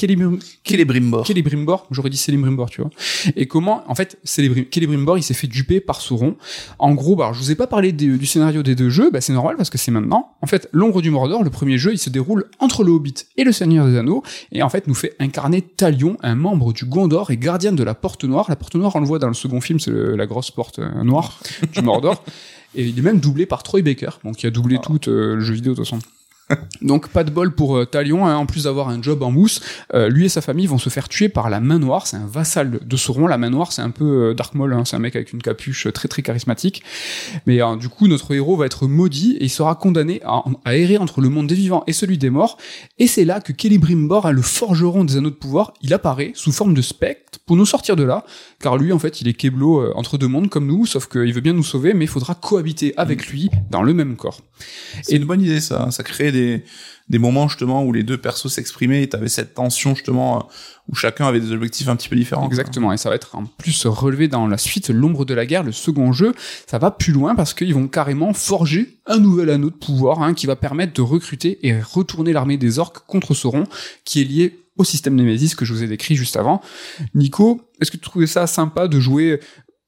Celebrimbor. 0.63 1.25
Celebrimbor, 1.27 1.87
j'aurais 1.91 2.09
dit 2.09 2.14
Celebrimbor, 2.15 2.69
tu 2.69 2.81
vois. 2.81 2.89
Et 3.35 3.47
comment, 3.47 3.83
en 3.87 3.95
fait, 3.95 4.17
Celebrimbor, 4.23 5.17
il 5.17 5.23
s'est 5.23 5.33
fait 5.33 5.47
duper 5.47 5.79
par 5.79 6.01
Sauron. 6.01 6.35
En 6.79 6.93
gros, 6.93 7.15
bah, 7.15 7.25
alors, 7.25 7.33
je 7.35 7.39
vous 7.39 7.51
ai 7.51 7.55
pas 7.55 7.67
parlé 7.67 7.91
des- 7.91 8.17
du 8.17 8.25
scénario 8.25 8.63
des 8.63 8.75
deux 8.75 8.89
jeux, 8.89 9.09
bah, 9.11 9.21
c'est 9.21 9.33
normal 9.33 9.55
parce 9.57 9.69
que 9.69 9.77
c'est 9.77 9.91
maintenant. 9.91 10.31
En 10.41 10.47
fait, 10.47 10.69
l'ombre 10.71 11.01
du 11.01 11.09
Mordor, 11.11 11.43
le 11.43 11.49
premier 11.49 11.77
jeu, 11.77 11.91
il 11.93 11.97
se 11.97 12.09
déroule 12.09 12.45
entre 12.59 12.83
le 12.83 12.91
Hobbit 12.91 13.15
et 13.37 13.43
le 13.43 13.51
Seigneur 13.51 13.87
des 13.87 13.97
Anneaux, 13.97 14.23
et 14.51 14.63
en 14.63 14.69
fait, 14.69 14.87
nous 14.87 14.93
fait 14.95 15.15
incarner 15.19 15.61
Talion, 15.61 16.17
un 16.21 16.35
membre 16.35 16.73
du 16.73 16.85
Gondor 16.85 17.31
et 17.31 17.37
gardien 17.37 17.71
de 17.71 17.83
la 17.83 17.93
Porte 17.95 18.23
Noire. 18.25 18.45
La 18.49 18.55
Porte 18.55 18.75
Noire, 18.75 18.95
on 18.95 18.99
le 18.99 19.05
voit 19.05 19.19
dans 19.19 19.27
le 19.27 19.33
second 19.33 19.61
film, 19.61 19.79
c'est 19.79 19.91
la 19.91 20.25
grosse 20.25 20.51
porte 20.51 20.79
euh, 20.79 21.03
noire 21.03 21.39
du 21.73 21.81
Mordor. 21.81 22.23
Et 22.77 22.83
il 22.83 22.99
est 22.99 23.01
même 23.01 23.21
doublé 23.21 23.45
par 23.45 23.63
Troy 23.63 23.81
Baker, 23.81 24.09
donc 24.25 24.35
qui 24.35 24.45
a 24.47 24.51
doublé 24.51 24.77
tout 24.83 24.99
euh, 25.07 25.35
le 25.35 25.41
jeu 25.41 25.53
vidéo 25.53 25.71
de 25.71 25.77
toute 25.77 25.85
façon. 25.85 25.99
Donc 26.81 27.09
pas 27.09 27.23
de 27.23 27.31
bol 27.31 27.53
pour 27.53 27.77
euh, 27.77 27.85
Talion, 27.85 28.25
hein. 28.25 28.35
en 28.35 28.45
plus 28.45 28.63
d'avoir 28.63 28.89
un 28.89 29.01
job 29.01 29.23
en 29.23 29.31
mousse, 29.31 29.61
euh, 29.93 30.09
lui 30.09 30.25
et 30.25 30.29
sa 30.29 30.41
famille 30.41 30.67
vont 30.67 30.77
se 30.77 30.89
faire 30.89 31.09
tuer 31.09 31.29
par 31.29 31.49
la 31.49 31.59
Main 31.59 31.79
Noire, 31.79 32.07
c'est 32.07 32.17
un 32.17 32.27
vassal 32.27 32.79
de 32.81 32.97
Sauron, 32.97 33.27
la 33.27 33.37
Main 33.37 33.49
Noire. 33.49 33.71
C'est 33.71 33.81
un 33.81 33.89
peu 33.89 34.29
euh, 34.29 34.33
Dark 34.33 34.53
Maul, 34.53 34.73
hein. 34.73 34.83
c'est 34.85 34.95
un 34.95 34.99
mec 34.99 35.15
avec 35.15 35.33
une 35.33 35.41
capuche 35.41 35.87
très 35.93 36.07
très 36.07 36.21
charismatique, 36.21 36.83
mais 37.45 37.59
du 37.79 37.89
coup 37.89 38.07
notre 38.07 38.33
héros 38.33 38.55
va 38.55 38.65
être 38.65 38.87
maudit 38.87 39.37
et 39.39 39.45
il 39.45 39.49
sera 39.49 39.75
condamné 39.75 40.21
à, 40.23 40.43
errer 40.75 40.97
entre 40.97 41.21
le 41.21 41.29
monde 41.29 41.47
des 41.47 41.55
vivants 41.55 41.83
et 41.87 41.93
celui 41.93 42.17
des 42.17 42.29
morts, 42.29 42.57
et 42.97 43.07
c'est 43.07 43.25
là 43.25 43.41
que 43.41 43.53
Celebrimbor, 43.59 44.31
le 44.31 44.41
forgeron 44.41 45.03
des 45.03 45.17
anneaux 45.17 45.29
de 45.29 45.35
pouvoir, 45.35 45.73
il 45.81 45.93
apparaît 45.93 46.31
sous 46.35 46.51
forme 46.51 46.73
de 46.73 46.81
spectre. 46.81 47.39
Pour 47.45 47.55
nous 47.55 47.65
sortir 47.65 47.95
de 47.95 48.03
là, 48.03 48.25
car 48.59 48.77
lui 48.77 48.91
en 48.91 48.99
fait 48.99 49.21
il 49.21 49.27
est 49.27 49.33
Keblo 49.33 49.79
euh, 49.79 49.93
entre 49.95 50.17
deux 50.17 50.27
mondes 50.27 50.49
comme 50.49 50.67
nous, 50.67 50.85
sauf 50.85 51.07
qu'il 51.07 51.33
veut 51.33 51.41
bien 51.41 51.53
nous 51.53 51.63
sauver, 51.63 51.93
mais 51.93 52.05
il 52.05 52.09
faudra 52.09 52.35
cohabiter 52.35 52.93
avec 52.97 53.27
lui 53.27 53.49
dans 53.69 53.83
le 53.83 53.93
même 53.93 54.15
corps. 54.15 54.41
C'est 55.03 55.15
une 55.15 55.25
bonne 55.25 55.41
idée 55.41 55.59
ça. 55.59 55.91
Ça 55.91 56.03
crée 56.03 56.31
des 56.31 56.63
des 57.07 57.19
moments 57.19 57.47
justement 57.47 57.83
où 57.83 57.93
les 57.93 58.03
deux 58.03 58.17
persos 58.17 58.47
s'exprimaient 58.47 59.03
et 59.03 59.09
t'avais 59.09 59.27
cette 59.27 59.53
tension 59.53 59.93
justement 59.93 60.49
où 60.89 60.95
chacun 60.95 61.27
avait 61.27 61.39
des 61.39 61.51
objectifs 61.51 61.87
un 61.87 61.95
petit 61.95 62.09
peu 62.09 62.15
différents. 62.15 62.47
Exactement, 62.47 62.91
et 62.93 62.97
ça 62.97 63.09
va 63.09 63.15
être 63.15 63.35
en 63.35 63.45
plus 63.45 63.85
relevé 63.85 64.27
dans 64.27 64.47
la 64.47 64.57
suite 64.57 64.89
L'ombre 64.89 65.25
de 65.25 65.33
la 65.33 65.45
guerre, 65.45 65.63
le 65.63 65.71
second 65.71 66.11
jeu, 66.13 66.33
ça 66.67 66.77
va 66.77 66.91
plus 66.91 67.13
loin 67.13 67.35
parce 67.35 67.53
qu'ils 67.53 67.73
vont 67.73 67.87
carrément 67.87 68.33
forger 68.33 68.99
un 69.05 69.19
nouvel 69.19 69.49
anneau 69.49 69.69
de 69.69 69.75
pouvoir 69.75 70.21
hein, 70.21 70.33
qui 70.33 70.47
va 70.47 70.55
permettre 70.55 70.93
de 70.93 71.01
recruter 71.01 71.65
et 71.67 71.79
retourner 71.79 72.33
l'armée 72.33 72.57
des 72.57 72.79
orques 72.79 73.05
contre 73.05 73.33
Sauron, 73.33 73.65
qui 74.03 74.21
est 74.21 74.25
lié 74.25 74.59
au 74.77 74.83
système 74.83 75.15
Nemesis 75.15 75.55
que 75.55 75.65
je 75.65 75.73
vous 75.73 75.83
ai 75.83 75.87
décrit 75.87 76.15
juste 76.15 76.37
avant. 76.37 76.61
Nico, 77.13 77.61
est-ce 77.81 77.91
que 77.91 77.97
tu 77.97 78.03
trouvais 78.03 78.27
ça 78.27 78.45
sympa 78.47 78.87
de 78.87 78.99
jouer 78.99 79.39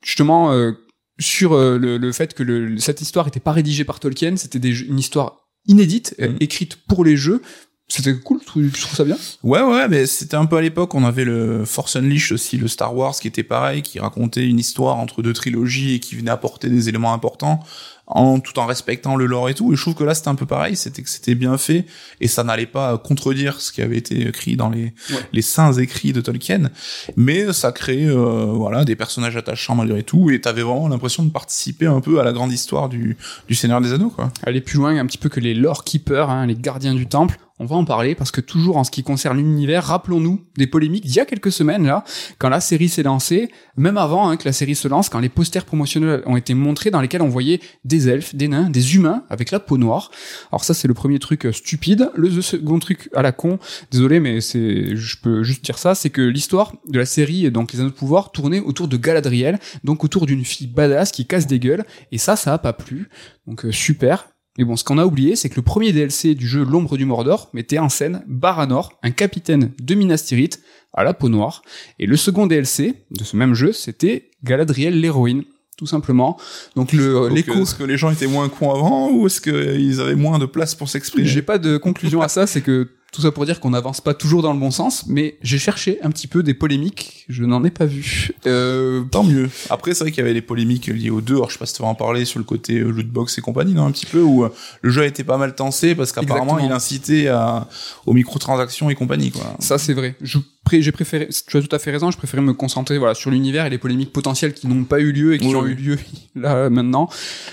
justement 0.04 0.52
euh, 0.52 0.72
sur 1.20 1.54
euh, 1.54 1.78
le, 1.78 1.98
le 1.98 2.12
fait 2.12 2.34
que 2.34 2.44
le, 2.44 2.78
cette 2.78 3.02
histoire 3.02 3.26
n'était 3.26 3.40
pas 3.40 3.52
rédigée 3.52 3.84
par 3.84 4.00
Tolkien, 4.00 4.38
c'était 4.38 4.60
une 4.60 5.00
histoire 5.00 5.47
inédite, 5.68 6.16
Mhm. 6.20 6.38
écrite 6.40 6.76
pour 6.88 7.04
les 7.04 7.18
jeux. 7.18 7.42
C'était 7.90 8.14
cool, 8.16 8.40
tu 8.40 8.46
trouves, 8.46 8.70
tu 8.70 8.82
trouves 8.82 8.96
ça 8.98 9.06
bien? 9.06 9.16
Ouais, 9.44 9.62
ouais, 9.62 9.88
mais 9.88 10.06
c'était 10.08 10.36
un 10.36 10.46
peu 10.46 10.58
à 10.58 10.62
l'époque, 10.62 10.94
on 10.94 11.06
avait 11.06 11.24
le 11.24 11.64
Force 11.64 11.96
Unleashed 11.96 12.34
aussi, 12.34 12.58
le 12.58 12.68
Star 12.68 12.94
Wars, 12.94 13.14
qui 13.16 13.30
était 13.30 13.44
pareil, 13.44 13.82
qui 13.82 14.00
racontait 14.00 14.46
une 14.46 14.60
histoire 14.60 14.98
entre 14.98 15.22
deux 15.22 15.32
trilogies 15.32 15.96
et 15.96 16.00
qui 16.02 16.16
venait 16.18 16.32
apporter 16.32 16.70
des 16.70 16.90
éléments 16.90 17.14
importants, 17.14 17.62
en 18.06 18.42
tout 18.42 18.60
en 18.60 18.66
respectant 18.66 19.16
le 19.16 19.26
lore 19.26 19.48
et 19.48 19.54
tout. 19.54 19.72
Et 19.72 19.78
je 19.78 19.82
trouve 19.82 19.96
que 19.96 20.04
là, 20.04 20.14
c'était 20.16 20.28
un 20.28 20.36
peu 20.36 20.46
pareil, 20.46 20.76
c'était 20.76 21.02
que 21.02 21.10
c'était 21.10 21.34
bien 21.34 21.58
fait, 21.58 21.86
et 22.20 22.28
ça 22.28 22.44
n'allait 22.44 22.66
pas 22.66 22.98
contredire 22.98 23.62
ce 23.62 23.72
qui 23.72 23.82
avait 23.82 23.98
été 23.98 24.28
écrit 24.28 24.58
dans 24.58 24.70
les, 24.70 24.94
Ouais. 25.10 25.20
les 25.32 25.42
saints 25.42 25.72
écrits 25.72 26.12
de 26.12 26.20
Tolkien, 26.20 26.70
mais 27.16 27.54
ça 27.54 27.72
créait, 27.72 28.10
euh, 28.10 28.48
voilà, 28.54 28.84
des 28.84 28.98
personnages 28.98 29.38
attachants 29.38 29.76
malgré 29.76 30.04
tout, 30.04 30.30
et 30.30 30.42
t'avais 30.42 30.62
vraiment 30.62 30.90
l'impression 30.90 31.24
de 31.24 31.30
participer 31.30 31.86
un 31.86 32.02
peu 32.02 32.20
à 32.20 32.26
la 32.26 32.34
grande 32.34 32.52
histoire 32.52 32.90
du, 32.90 33.16
du 33.48 33.56
Seigneur 33.56 33.80
des 33.80 33.94
Anneaux, 33.94 34.10
quoi. 34.10 34.30
aller 34.46 34.60
plus 34.60 34.76
loin 34.78 34.98
un 34.98 35.06
petit 35.06 35.18
peu 35.18 35.30
que 35.30 35.40
les 35.40 35.54
lore 35.54 35.86
keepers, 35.86 36.30
hein, 36.30 36.46
les 36.48 36.56
gardiens 36.56 36.94
du 36.94 37.08
temple. 37.08 37.38
On 37.60 37.66
va 37.66 37.76
en 37.76 37.86
parler 37.86 38.14
parce 38.14 38.30
que 38.30 38.40
toujours 38.40 38.78
en 38.78 38.84
ce 38.84 38.92
qui 38.92 39.02
concerne 39.02 39.38
l'univers, 39.38 39.84
rappelons-nous 39.84 40.46
des 40.58 40.68
polémiques 40.68 41.06
d'il 41.06 41.16
y 41.16 41.20
a 41.20 41.26
quelques 41.26 41.52
semaines 41.52 41.88
là, 41.88 42.04
quand 42.38 42.50
la 42.50 42.62
série 42.62 42.88
s'est 42.88 43.02
lancée, 43.02 43.50
même 43.78 43.98
avant 43.98 44.30
hein, 44.30 44.38
que 44.38 44.46
la 44.46 44.54
série 44.54 44.76
se 44.76 44.88
lance, 44.88 45.10
quand 45.10 45.20
les 45.20 45.30
posters 45.30 45.66
promotionnels 45.66 46.22
ont 46.28 46.38
été 46.38 46.54
montrés 46.54 46.92
dans 46.92 47.02
lesquels 47.02 47.24
on 47.24 47.30
voyait 47.30 47.60
des 47.84 48.10
elfes, 48.10 48.36
des 48.36 48.48
nains, 48.48 48.70
des 48.70 48.96
humains 48.96 49.24
avec 49.32 49.50
la 49.50 49.60
peau 49.60 49.80
noire. 49.80 50.12
Alors 50.52 50.64
ça 50.64 50.76
c'est 50.76 50.88
le 50.88 50.94
premier 50.94 51.18
truc 51.18 51.48
euh, 51.48 51.52
stupide. 51.52 52.12
Le 52.16 52.42
second 52.42 52.78
truc 52.78 53.10
à 53.16 53.24
la 53.24 53.32
con, 53.32 53.58
désolé 53.90 54.20
mais 54.20 54.40
c'est, 54.40 54.96
je 54.96 55.18
peux 55.20 55.42
juste 55.42 55.66
dire 55.66 55.80
ça, 55.80 55.96
c'est 55.96 56.12
que 56.12 56.22
l'histoire 56.22 56.74
de 56.88 57.00
la 57.00 57.08
série 57.08 57.50
donc 57.50 57.74
les 57.74 57.80
anneaux 57.80 57.90
de 57.90 57.96
pouvoir 57.96 58.32
tournait 58.32 58.60
autour 58.60 58.88
de 58.88 58.98
Galadriel, 58.98 59.58
donc 59.84 60.04
autour 60.04 60.28
d'une 60.28 60.46
fille 60.46 60.68
badass 60.68 61.12
qui 61.12 61.26
casse 61.26 61.48
des 61.48 61.58
gueules, 61.58 61.86
et 62.12 62.20
ça 62.20 62.36
ça 62.36 62.54
a 62.54 62.60
pas 62.60 62.74
plu. 62.74 63.10
Donc 63.48 63.66
euh, 63.66 63.72
super. 63.72 64.28
Mais 64.58 64.64
bon, 64.64 64.76
ce 64.76 64.84
qu'on 64.84 64.98
a 64.98 65.06
oublié, 65.06 65.36
c'est 65.36 65.50
que 65.50 65.56
le 65.56 65.62
premier 65.62 65.92
DLC 65.94 66.36
du 66.36 66.48
jeu 66.48 66.64
L'ombre 66.64 66.98
du 66.98 67.06
Mordor 67.06 67.50
mettait 67.54 67.80
en 67.80 67.90
scène 67.90 68.24
Baranor, 68.28 68.98
un 69.04 69.12
capitaine 69.12 69.72
de 69.80 69.96
Minas 69.96 70.24
Tirith 70.26 70.62
à 70.94 71.04
la 71.04 71.14
peau 71.14 71.30
noire. 71.30 71.62
Et 72.00 72.06
le 72.06 72.18
second 72.18 72.48
DLC 72.48 72.96
de 73.12 73.24
ce 73.24 73.38
même 73.38 73.54
jeu, 73.54 73.72
c'était 73.72 74.32
Galadriel 74.44 75.00
l'héroïne, 75.00 75.44
tout 75.78 75.86
simplement. 75.86 76.38
Donc 76.76 76.92
le 76.92 77.30
l'écho. 77.30 77.54
Est-ce 77.54 77.76
que 77.76 77.84
les 77.84 77.98
gens 77.98 78.10
étaient 78.10 78.28
moins 78.28 78.50
cons 78.50 78.72
avant, 78.72 79.12
ou 79.12 79.28
est-ce 79.28 79.42
qu'ils 79.42 80.02
avaient 80.02 80.16
moins 80.16 80.40
de 80.40 80.46
place 80.46 80.74
pour 80.74 80.90
s'exprimer? 80.90 81.28
J'ai 81.28 81.44
pas 81.44 81.60
de 81.60 81.78
conclusion 81.78 82.22
à 82.22 82.28
ça, 82.28 82.48
c'est 82.48 82.62
que 82.62 82.90
tout 83.14 83.22
ça 83.22 83.32
pour 83.32 83.46
dire 83.46 83.60
qu'on 83.60 83.70
n'avance 83.70 84.02
pas 84.02 84.14
toujours 84.14 84.42
dans 84.42 84.54
le 84.54 84.60
bon 84.60 84.72
sens, 84.72 85.06
mais 85.08 85.38
j'ai 85.42 85.58
cherché 85.58 85.98
un 86.04 86.12
petit 86.12 86.28
peu 86.28 86.44
des 86.44 86.54
polémiques, 86.54 87.26
je 87.30 87.46
n'en 87.46 87.64
ai 87.64 87.72
pas 87.72 87.86
vu. 87.86 88.32
Euh, 88.46 89.04
Tant 89.12 89.24
mieux. 89.24 89.50
Après, 89.70 89.94
c'est 89.94 90.04
vrai 90.04 90.12
qu'il 90.12 90.20
y 90.20 90.26
avait 90.26 90.34
des 90.34 90.42
polémiques 90.42 90.88
liées 90.88 91.10
aux 91.10 91.22
deux. 91.22 91.36
Alors, 91.36 91.50
je 91.50 91.54
sais 91.54 91.60
pas 91.60 91.66
si 91.66 91.74
tu 91.74 91.82
vas 91.82 91.88
en 91.88 91.96
parler 91.96 92.26
sur 92.26 92.40
le 92.40 92.46
côté 92.46 92.80
euh, 92.80 92.90
lootbox 92.92 93.38
et 93.38 93.42
compagnie, 93.42 93.74
non, 93.74 93.86
un 93.86 93.92
petit 93.92 94.06
peu, 94.06 94.22
où 94.22 94.44
euh, 94.44 94.54
le 94.82 94.90
jeu 94.90 95.04
a 95.04 95.06
été 95.06 95.24
pas 95.24 95.38
mal 95.38 95.56
tensé 95.56 95.96
parce 95.96 96.12
qu'apparemment, 96.12 96.60
il 96.60 96.72
incitait 96.72 97.28
à, 97.28 97.68
aux 98.06 98.14
microtransactions 98.14 98.90
et 98.90 98.96
compagnie, 98.96 99.32
quoi. 99.32 99.56
Ça, 99.60 99.78
c'est 99.78 99.94
vrai. 99.94 100.16
Je 100.22 100.38
j'ai 100.72 100.92
préféré, 100.92 101.30
tu 101.48 101.58
as 101.58 101.62
tout 101.62 101.76
à 101.76 101.80
fait 101.80 101.92
raison, 101.92 102.12
je 102.12 102.18
préférais 102.18 102.42
me 102.44 102.54
concentrer 102.54 102.98
voilà, 102.98 103.14
sur 103.16 103.32
l'univers 103.32 103.66
et 103.66 103.70
les 103.70 103.78
polémiques 103.78 104.12
potentielles 104.14 104.54
qui 104.54 104.68
n'ont 104.68 104.84
pas 104.84 105.00
eu 105.00 105.12
lieu 105.12 105.34
et 105.34 105.40
qui 105.40 105.48
Oui, 105.48 105.56
ont 105.56 105.62
oui. 105.64 105.72
eu 105.72 105.76
lieu 105.76 105.98
là, 106.36 106.70
maintenant. 106.70 107.10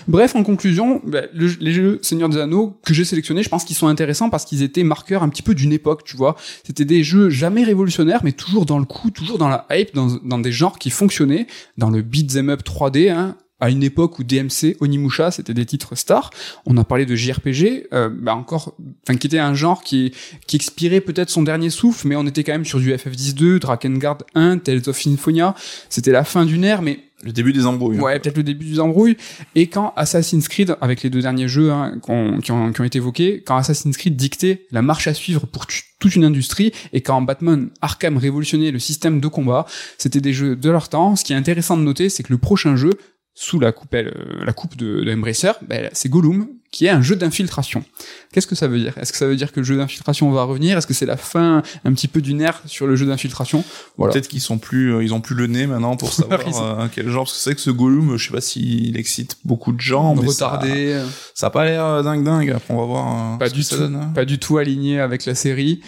Bref, 0.08 0.34
en 0.36 0.42
conclusion, 0.42 1.00
bah, 1.06 1.22
le- 1.34 1.56
les 1.60 1.72
jeux 1.72 1.98
Seigneur 2.02 2.28
des 2.28 2.38
Anneaux 2.38 2.78
que 2.84 2.92
j'ai 2.94 3.04
sélectionnés, 3.04 3.42
je 3.42 3.48
pense 3.48 3.64
qu'ils 3.64 3.76
sont 3.76 3.86
intéressants 3.88 4.30
parce 4.30 4.44
qu'ils 4.44 4.62
étaient 4.62 4.82
marqueurs 4.84 5.22
un 5.22 5.28
petit 5.28 5.42
peu 5.42 5.54
d'une 5.54 5.72
époque, 5.72 6.04
tu 6.04 6.16
vois. 6.16 6.36
C'était 6.64 6.84
des 6.84 7.02
jeux 7.04 7.30
jamais 7.30 7.64
révolutionnaires, 7.64 8.20
mais 8.24 8.32
toujours 8.32 8.66
dans 8.66 8.78
le 8.78 8.84
coup, 8.84 9.10
toujours 9.10 9.38
dans 9.38 9.48
la 9.48 9.66
hype, 9.70 9.94
dans, 9.94 10.08
dans 10.24 10.38
des 10.38 10.52
genres 10.52 10.78
qui 10.78 10.90
fonctionnaient, 10.90 11.46
dans 11.78 11.90
le 11.90 12.02
beat'em 12.02 12.50
up 12.50 12.62
3D, 12.64 13.10
hein, 13.10 13.36
à 13.64 13.70
une 13.70 13.82
époque 13.82 14.18
où 14.18 14.24
DMC, 14.24 14.76
Onimusha, 14.80 15.30
c'était 15.30 15.54
des 15.54 15.64
titres 15.64 15.94
stars. 15.94 16.28
On 16.66 16.76
a 16.76 16.84
parlé 16.84 17.06
de 17.06 17.14
JRPG, 17.16 17.86
euh, 17.94 18.10
bah 18.12 18.34
encore, 18.34 18.74
enfin 19.02 19.16
qui 19.16 19.26
était 19.26 19.38
un 19.38 19.54
genre 19.54 19.82
qui 19.82 20.12
qui 20.46 20.56
expirait 20.56 21.00
peut-être 21.00 21.30
son 21.30 21.42
dernier 21.42 21.70
souffle, 21.70 22.06
mais 22.06 22.14
on 22.14 22.26
était 22.26 22.44
quand 22.44 22.52
même 22.52 22.66
sur 22.66 22.78
du 22.78 22.92
FF10-2, 22.92 23.60
Drakengard 23.60 24.18
1, 24.34 24.58
Tales 24.58 24.82
of 24.86 25.00
Symphonia. 25.00 25.54
C'était 25.88 26.12
la 26.12 26.24
fin 26.24 26.44
d'une 26.44 26.62
ère, 26.62 26.82
mais 26.82 26.98
Le 27.22 27.32
début 27.32 27.54
des 27.54 27.64
embrouilles. 27.64 27.96
hein. 27.96 28.02
ouais, 28.02 28.18
peut-être 28.20 28.36
le 28.36 28.42
début 28.42 28.66
des 28.66 28.80
embrouilles. 28.80 29.16
Et 29.54 29.68
quand 29.68 29.94
Assassin's 29.96 30.46
Creed, 30.46 30.76
avec 30.82 31.02
les 31.02 31.08
deux 31.08 31.22
derniers 31.22 31.48
jeux 31.48 31.72
hein, 31.72 31.98
qui, 32.04 32.10
ont, 32.10 32.40
qui 32.42 32.80
ont 32.82 32.84
été 32.84 32.98
évoqués, 32.98 33.42
quand 33.46 33.56
Assassin's 33.56 33.96
Creed 33.96 34.14
dictait 34.14 34.66
la 34.72 34.82
marche 34.82 35.06
à 35.06 35.14
suivre 35.14 35.46
pour 35.46 35.66
toute 36.00 36.16
une 36.16 36.24
industrie, 36.24 36.70
et 36.92 37.00
quand 37.00 37.22
Batman 37.22 37.70
Arkham 37.80 38.18
révolutionnait 38.18 38.70
le 38.72 38.78
système 38.78 39.20
de 39.20 39.28
combat, 39.28 39.64
c'était 39.96 40.20
des 40.20 40.34
jeux 40.34 40.54
de 40.54 40.68
leur 40.68 40.90
temps. 40.90 41.16
Ce 41.16 41.24
qui 41.24 41.32
est 41.32 41.36
intéressant 41.36 41.78
de 41.78 41.82
noter, 41.82 42.10
c'est 42.10 42.22
que 42.22 42.32
le 42.32 42.36
prochain 42.38 42.76
jeu, 42.76 42.90
sous 43.34 43.58
la 43.58 43.72
coupelle, 43.72 44.12
euh, 44.16 44.44
la 44.44 44.52
coupe 44.52 44.76
de, 44.76 45.02
de 45.02 45.12
Embracer, 45.12 45.50
ben, 45.68 45.90
c'est 45.92 46.08
Gollum, 46.08 46.46
qui 46.70 46.86
est 46.86 46.90
un 46.90 47.02
jeu 47.02 47.16
d'infiltration. 47.16 47.84
Qu'est-ce 48.32 48.46
que 48.46 48.54
ça 48.54 48.68
veut 48.68 48.78
dire? 48.78 48.96
Est-ce 48.98 49.12
que 49.12 49.18
ça 49.18 49.26
veut 49.26 49.34
dire 49.36 49.52
que 49.52 49.60
le 49.60 49.64
jeu 49.66 49.76
d'infiltration 49.76 50.30
va 50.30 50.44
revenir? 50.44 50.78
Est-ce 50.78 50.86
que 50.86 50.94
c'est 50.94 51.06
la 51.06 51.16
fin 51.16 51.62
un 51.84 51.92
petit 51.92 52.06
peu 52.08 52.20
d'une 52.20 52.40
ère 52.40 52.60
sur 52.66 52.86
le 52.86 52.94
jeu 52.96 53.06
d'infiltration? 53.06 53.64
Voilà. 53.96 54.12
Peut-être 54.12 54.28
qu'ils 54.28 54.40
sont 54.40 54.58
plus, 54.58 54.94
euh, 54.94 55.02
ils 55.04 55.12
ont 55.14 55.20
plus 55.20 55.34
le 55.34 55.46
nez 55.48 55.66
maintenant 55.66 55.96
pour 55.96 56.12
savoir 56.12 56.40
euh, 56.80 56.86
quel 56.94 57.08
genre. 57.08 57.24
Parce 57.24 57.32
que 57.34 57.38
c'est 57.38 57.50
vrai 57.50 57.54
que 57.56 57.60
ce 57.60 57.70
Gollum, 57.70 58.16
je 58.16 58.24
sais 58.26 58.32
pas 58.32 58.40
s'il 58.40 58.96
excite 58.96 59.36
beaucoup 59.44 59.72
de 59.72 59.80
gens, 59.80 60.14
mais 60.14 60.28
ça, 60.30 60.48
retardé. 60.48 60.92
euh, 60.92 61.06
ça 61.34 61.48
a 61.48 61.50
pas 61.50 61.64
l'air 61.64 62.02
dingue 62.04 62.24
dingue. 62.24 62.50
Après, 62.50 62.72
on 62.74 62.78
va 62.78 62.86
voir 62.86 63.38
Pas 63.38 63.48
ce 63.48 63.54
du 63.54 63.60
que 63.60 63.66
ça 63.66 63.76
tout. 63.76 63.82
donne. 63.82 63.96
hein. 63.96 64.12
pas 64.14 64.24
du 64.24 64.38
tout 64.38 64.58
aligné 64.58 65.00
avec 65.00 65.26
la 65.26 65.34
série. 65.34 65.80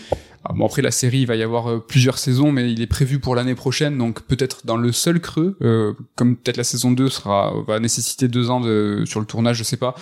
Ah, 0.49 0.53
bon 0.55 0.67
après 0.67 0.83
la 0.83 0.93
série 0.93 1.21
il 1.21 1.27
va 1.27 1.35
y 1.35 1.43
avoir 1.43 1.69
euh, 1.69 1.79
plusieurs 1.81 2.19
saisons 2.19 2.53
mais 2.53 2.71
il 2.71 2.81
est 2.81 2.87
prévu 2.87 3.19
pour 3.19 3.35
l'année 3.35 3.57
prochaine 3.57 3.99
donc 3.99 4.23
peut-être 4.23 4.65
dans 4.65 4.77
le 4.77 4.93
seul 4.93 5.21
creux 5.21 5.57
euh, 5.63 5.93
comme 6.15 6.37
peut-être 6.37 6.57
la 6.57 6.65
saison 6.65 6.93
2 6.93 7.09
sera 7.09 7.53
va 7.67 7.81
nécessiter 7.81 8.29
deux 8.29 8.49
ans 8.51 8.61
de 8.61 9.03
sur 9.07 9.19
le 9.19 9.27
tournage 9.27 9.57
je 9.57 9.65
sais 9.65 9.77
pas. 9.77 9.97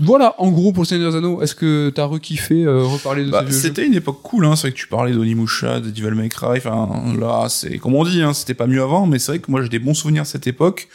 Voilà 0.00 0.34
en 0.38 0.50
gros 0.50 0.72
pour 0.72 0.84
le 0.84 0.88
Seigneur 0.88 1.10
des 1.10 1.18
Anneaux 1.18 1.42
est-ce 1.42 1.54
que 1.54 1.90
t'as 1.94 2.04
rekiffé 2.04 2.64
euh, 2.64 2.82
reparler 2.82 3.26
de 3.26 3.30
Bah, 3.30 3.44
c'était 3.50 3.86
une 3.86 3.94
époque 3.94 4.20
cool, 4.22 4.46
hein. 4.46 4.56
C'est 4.56 4.68
vrai 4.68 4.72
que 4.72 4.78
tu 4.78 4.88
parlais 4.88 5.12
d'Onimusha, 5.12 5.80
de 5.80 5.90
Devil 5.90 6.14
May 6.14 6.28
Cry. 6.28 6.56
Enfin, 6.56 6.88
là, 7.20 7.46
c'est 7.48 7.78
comme 7.78 7.94
on 7.94 8.04
dit, 8.04 8.20
hein, 8.20 8.32
c'était 8.32 8.54
pas 8.54 8.66
mieux 8.66 8.82
avant, 8.82 9.06
mais 9.06 9.20
c'est 9.20 9.32
vrai 9.32 9.38
que 9.38 9.50
moi 9.50 9.62
j'ai 9.62 9.68
des 9.68 9.78
bons 9.78 9.94
souvenirs 9.94 10.24
de 10.24 10.28
cette 10.28 10.46
époque. 10.48 10.88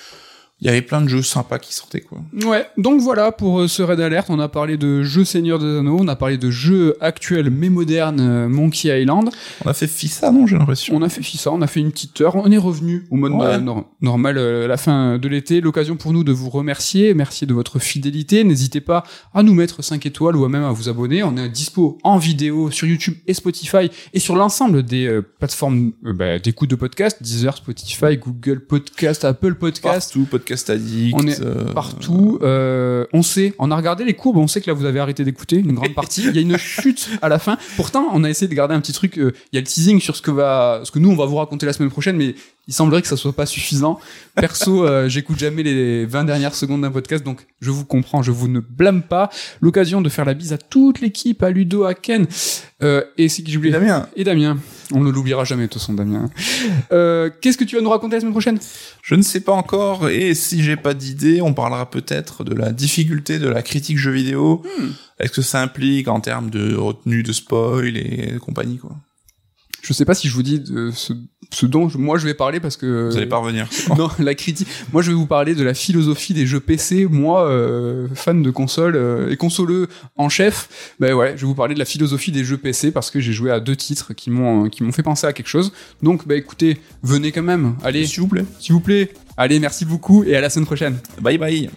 Il 0.61 0.67
y 0.67 0.69
avait 0.69 0.81
plein 0.81 0.99
de 1.01 1.07
jeux 1.07 1.21
sympas 1.21 1.57
qui 1.57 1.73
sortaient, 1.73 2.01
quoi. 2.01 2.19
Ouais, 2.45 2.65
donc 2.77 2.99
voilà 2.99 3.31
pour 3.31 3.61
euh, 3.61 3.67
ce 3.69 3.81
raid 3.81 3.99
alerte, 4.01 4.27
on 4.29 4.39
a 4.39 4.49
parlé 4.49 4.75
de 4.75 5.03
jeux 5.03 5.23
Seigneur 5.23 5.57
des 5.57 5.65
Anneaux, 5.77 5.97
on 6.01 6.07
a 6.09 6.17
parlé 6.17 6.37
de 6.37 6.49
jeux 6.51 6.97
actuels 6.99 7.49
mais 7.49 7.69
modernes 7.69 8.19
euh, 8.19 8.49
Monkey 8.49 9.01
Island, 9.01 9.29
On 9.63 9.69
a 9.69 9.73
fait 9.73 9.87
FISA, 9.87 10.31
non, 10.31 10.45
j'ai 10.47 10.57
l'impression. 10.57 10.95
on 10.97 11.01
a 11.01 11.07
fait 11.07 11.23
ça, 11.23 11.51
on 11.53 11.61
a 11.61 11.67
fait 11.67 11.79
une 11.79 11.91
petite 11.91 12.19
heure, 12.19 12.35
on 12.35 12.51
est 12.51 12.57
revenu 12.57 13.05
au 13.09 13.15
mode 13.15 13.31
Ouais. 13.33 13.45
euh, 13.45 13.57
nor- 13.59 13.85
normal 14.01 14.37
euh, 14.37 14.67
la 14.67 14.75
fin 14.75 15.17
de 15.17 15.27
l'été, 15.29 15.61
l'occasion 15.61 15.95
pour 15.95 16.11
nous 16.11 16.25
de 16.25 16.33
vous 16.33 16.49
remercier, 16.49 17.13
merci 17.13 17.45
de 17.45 17.53
votre 17.53 17.79
fidélité, 17.79 18.43
n'hésitez 18.43 18.81
pas 18.81 19.03
à 19.33 19.43
nous 19.43 19.53
mettre 19.53 19.81
5 19.81 20.05
étoiles 20.05 20.35
ou 20.35 20.43
à 20.43 20.49
même 20.49 20.63
à 20.63 20.71
vous 20.73 20.89
abonner, 20.89 21.23
on 21.23 21.37
est 21.37 21.47
dispo 21.47 21.97
en 22.03 22.17
vidéo 22.17 22.69
sur 22.69 22.85
YouTube 22.85 23.15
et 23.27 23.33
Spotify 23.33 23.89
et 24.13 24.19
sur 24.19 24.35
l'ensemble 24.35 24.83
des 24.83 25.07
euh, 25.07 25.21
plateformes 25.21 25.93
euh, 26.05 26.11
bah, 26.11 26.37
d'écoute 26.37 26.69
de 26.69 26.75
podcast, 26.75 27.23
Deezer, 27.23 27.55
Spotify, 27.55 28.17
Google 28.17 28.59
Podcast, 28.59 29.23
Apple 29.23 29.55
Podcast, 29.55 30.13
Partout, 30.13 30.25
podcast 30.29 30.48
podcast 30.49 30.69
addict. 30.71 31.15
On 31.15 31.27
est 31.27 31.41
euh, 31.41 31.73
partout. 31.73 32.39
Euh, 32.41 33.05
on 33.13 33.21
sait, 33.21 33.53
on 33.59 33.69
a 33.69 33.75
regardé 33.75 34.03
les 34.03 34.15
courbes, 34.15 34.37
on 34.37 34.47
sait 34.47 34.61
que 34.61 34.67
là 34.67 34.73
vous 34.73 34.85
avez 34.85 34.99
arrêté 34.99 35.23
d'écouter 35.23 35.57
une 35.57 35.73
grande 35.73 35.93
partie. 35.93 36.23
Il 36.27 36.35
y 36.35 36.39
a 36.39 36.41
une 36.41 36.57
chute 36.57 37.09
à 37.21 37.29
la 37.29 37.37
fin. 37.37 37.57
Pourtant, 37.75 38.07
on 38.13 38.23
a 38.23 38.29
essayé 38.29 38.47
de 38.47 38.55
garder 38.55 38.73
un 38.73 38.81
petit 38.81 38.93
truc. 38.93 39.17
euh, 39.19 39.31
Il 39.51 39.55
y 39.55 39.59
a 39.59 39.61
le 39.61 39.67
teasing 39.67 39.99
sur 40.01 40.15
ce 40.15 40.21
que 40.23 40.31
va, 40.31 40.81
ce 40.83 40.91
que 40.91 40.97
nous 40.99 41.11
on 41.11 41.15
va 41.15 41.25
vous 41.25 41.35
raconter 41.35 41.65
la 41.67 41.73
semaine 41.73 41.91
prochaine, 41.91 42.17
mais 42.17 42.33
il 42.67 42.73
semblerait 42.73 43.01
que 43.03 43.07
ça 43.07 43.17
soit 43.17 43.33
pas 43.33 43.45
suffisant. 43.45 43.99
Perso, 44.35 44.85
euh, 44.85 45.07
j'écoute 45.07 45.37
jamais 45.37 45.61
les 45.63 46.05
20 46.05 46.23
dernières 46.23 46.55
secondes 46.55 46.81
d'un 46.81 46.91
podcast, 46.91 47.23
donc 47.23 47.45
je 47.61 47.69
vous 47.69 47.85
comprends, 47.85 48.23
je 48.23 48.31
vous 48.31 48.47
ne 48.47 48.59
blâme 48.59 49.03
pas. 49.03 49.29
L'occasion 49.61 50.01
de 50.01 50.09
faire 50.09 50.25
la 50.25 50.33
bise 50.33 50.53
à 50.53 50.57
toute 50.57 50.99
l'équipe, 51.01 51.43
à 51.43 51.51
Ludo, 51.51 51.83
à 51.83 51.93
Ken, 51.93 52.25
euh, 52.81 53.03
et 53.17 53.29
c'est 53.29 53.43
qui 53.43 53.51
j'oublie. 53.51 53.71
Damien, 53.71 54.07
Et 54.15 54.23
Damien. 54.23 54.57
On 54.91 55.01
ne 55.01 55.11
l'oubliera 55.11 55.43
jamais, 55.43 55.63
de 55.63 55.67
toute 55.67 55.81
façon, 55.81 55.93
Damien. 55.93 56.29
Euh, 56.91 57.29
Qu'est-ce 57.41 57.57
que 57.57 57.63
tu 57.63 57.75
vas 57.75 57.81
nous 57.81 57.89
raconter 57.89 58.15
la 58.15 58.21
semaine 58.21 58.33
prochaine? 58.33 58.59
Je 59.03 59.15
ne 59.15 59.21
sais 59.21 59.41
pas 59.41 59.51
encore, 59.51 60.09
et 60.09 60.33
si 60.33 60.63
j'ai 60.63 60.75
pas 60.75 60.93
d'idée, 60.93 61.41
on 61.41 61.53
parlera 61.53 61.89
peut-être 61.89 62.43
de 62.43 62.55
la 62.55 62.71
difficulté 62.71 63.37
de 63.37 63.47
la 63.47 63.61
critique 63.61 63.97
jeu 63.97 64.11
vidéo. 64.11 64.63
Hmm. 64.79 64.87
Est-ce 65.19 65.31
que 65.31 65.41
ça 65.41 65.61
implique 65.61 66.07
en 66.07 66.21
termes 66.21 66.49
de 66.49 66.75
retenue 66.75 67.23
de 67.23 67.31
spoil 67.31 67.97
et 67.97 68.37
compagnie, 68.39 68.77
quoi? 68.77 68.95
Je 69.81 69.93
sais 69.93 70.05
pas 70.05 70.13
si 70.13 70.27
je 70.27 70.33
vous 70.33 70.43
dis 70.43 70.59
de 70.59 70.91
ce, 70.91 71.13
ce 71.51 71.65
dont 71.65 71.89
je- 71.89 71.97
moi 71.97 72.17
je 72.17 72.25
vais 72.25 72.33
parler 72.33 72.59
parce 72.59 72.77
que 72.77 73.09
Vous 73.09 73.17
allez 73.17 73.25
pas 73.25 73.37
revenir. 73.37 73.67
non 73.97 74.09
la 74.19 74.35
critique. 74.35 74.67
Moi 74.93 75.01
je 75.01 75.09
vais 75.11 75.15
vous 75.15 75.25
parler 75.25 75.55
de 75.55 75.63
la 75.63 75.73
philosophie 75.73 76.33
des 76.33 76.45
jeux 76.45 76.59
PC. 76.59 77.07
Moi 77.09 77.47
euh, 77.49 78.07
fan 78.13 78.43
de 78.43 78.51
console 78.51 78.95
euh, 78.95 79.29
et 79.31 79.37
consoleux 79.37 79.87
en 80.17 80.29
chef, 80.29 80.93
ben 80.99 81.13
ouais, 81.13 81.33
je 81.35 81.41
vais 81.41 81.47
vous 81.47 81.55
parler 81.55 81.73
de 81.73 81.79
la 81.79 81.85
philosophie 81.85 82.31
des 82.31 82.43
jeux 82.43 82.57
PC 82.57 82.91
parce 82.91 83.09
que 83.09 83.19
j'ai 83.19 83.33
joué 83.33 83.51
à 83.51 83.59
deux 83.59 83.75
titres 83.75 84.13
qui 84.13 84.29
m'ont 84.29 84.69
qui 84.69 84.83
m'ont 84.83 84.91
fait 84.91 85.03
penser 85.03 85.25
à 85.27 85.33
quelque 85.33 85.47
chose. 85.49 85.71
Donc 86.03 86.27
bah 86.27 86.35
écoutez, 86.35 86.77
venez 87.03 87.31
quand 87.31 87.43
même. 87.43 87.75
Allez, 87.83 88.05
S'il 88.05 88.21
vous 88.21 88.27
plaît. 88.27 88.45
s'il 88.59 88.73
vous 88.73 88.81
plaît. 88.81 89.11
Allez, 89.37 89.59
merci 89.59 89.85
beaucoup 89.85 90.23
et 90.25 90.35
à 90.35 90.41
la 90.41 90.49
semaine 90.49 90.65
prochaine. 90.65 90.97
Bye 91.21 91.37
bye. 91.37 91.69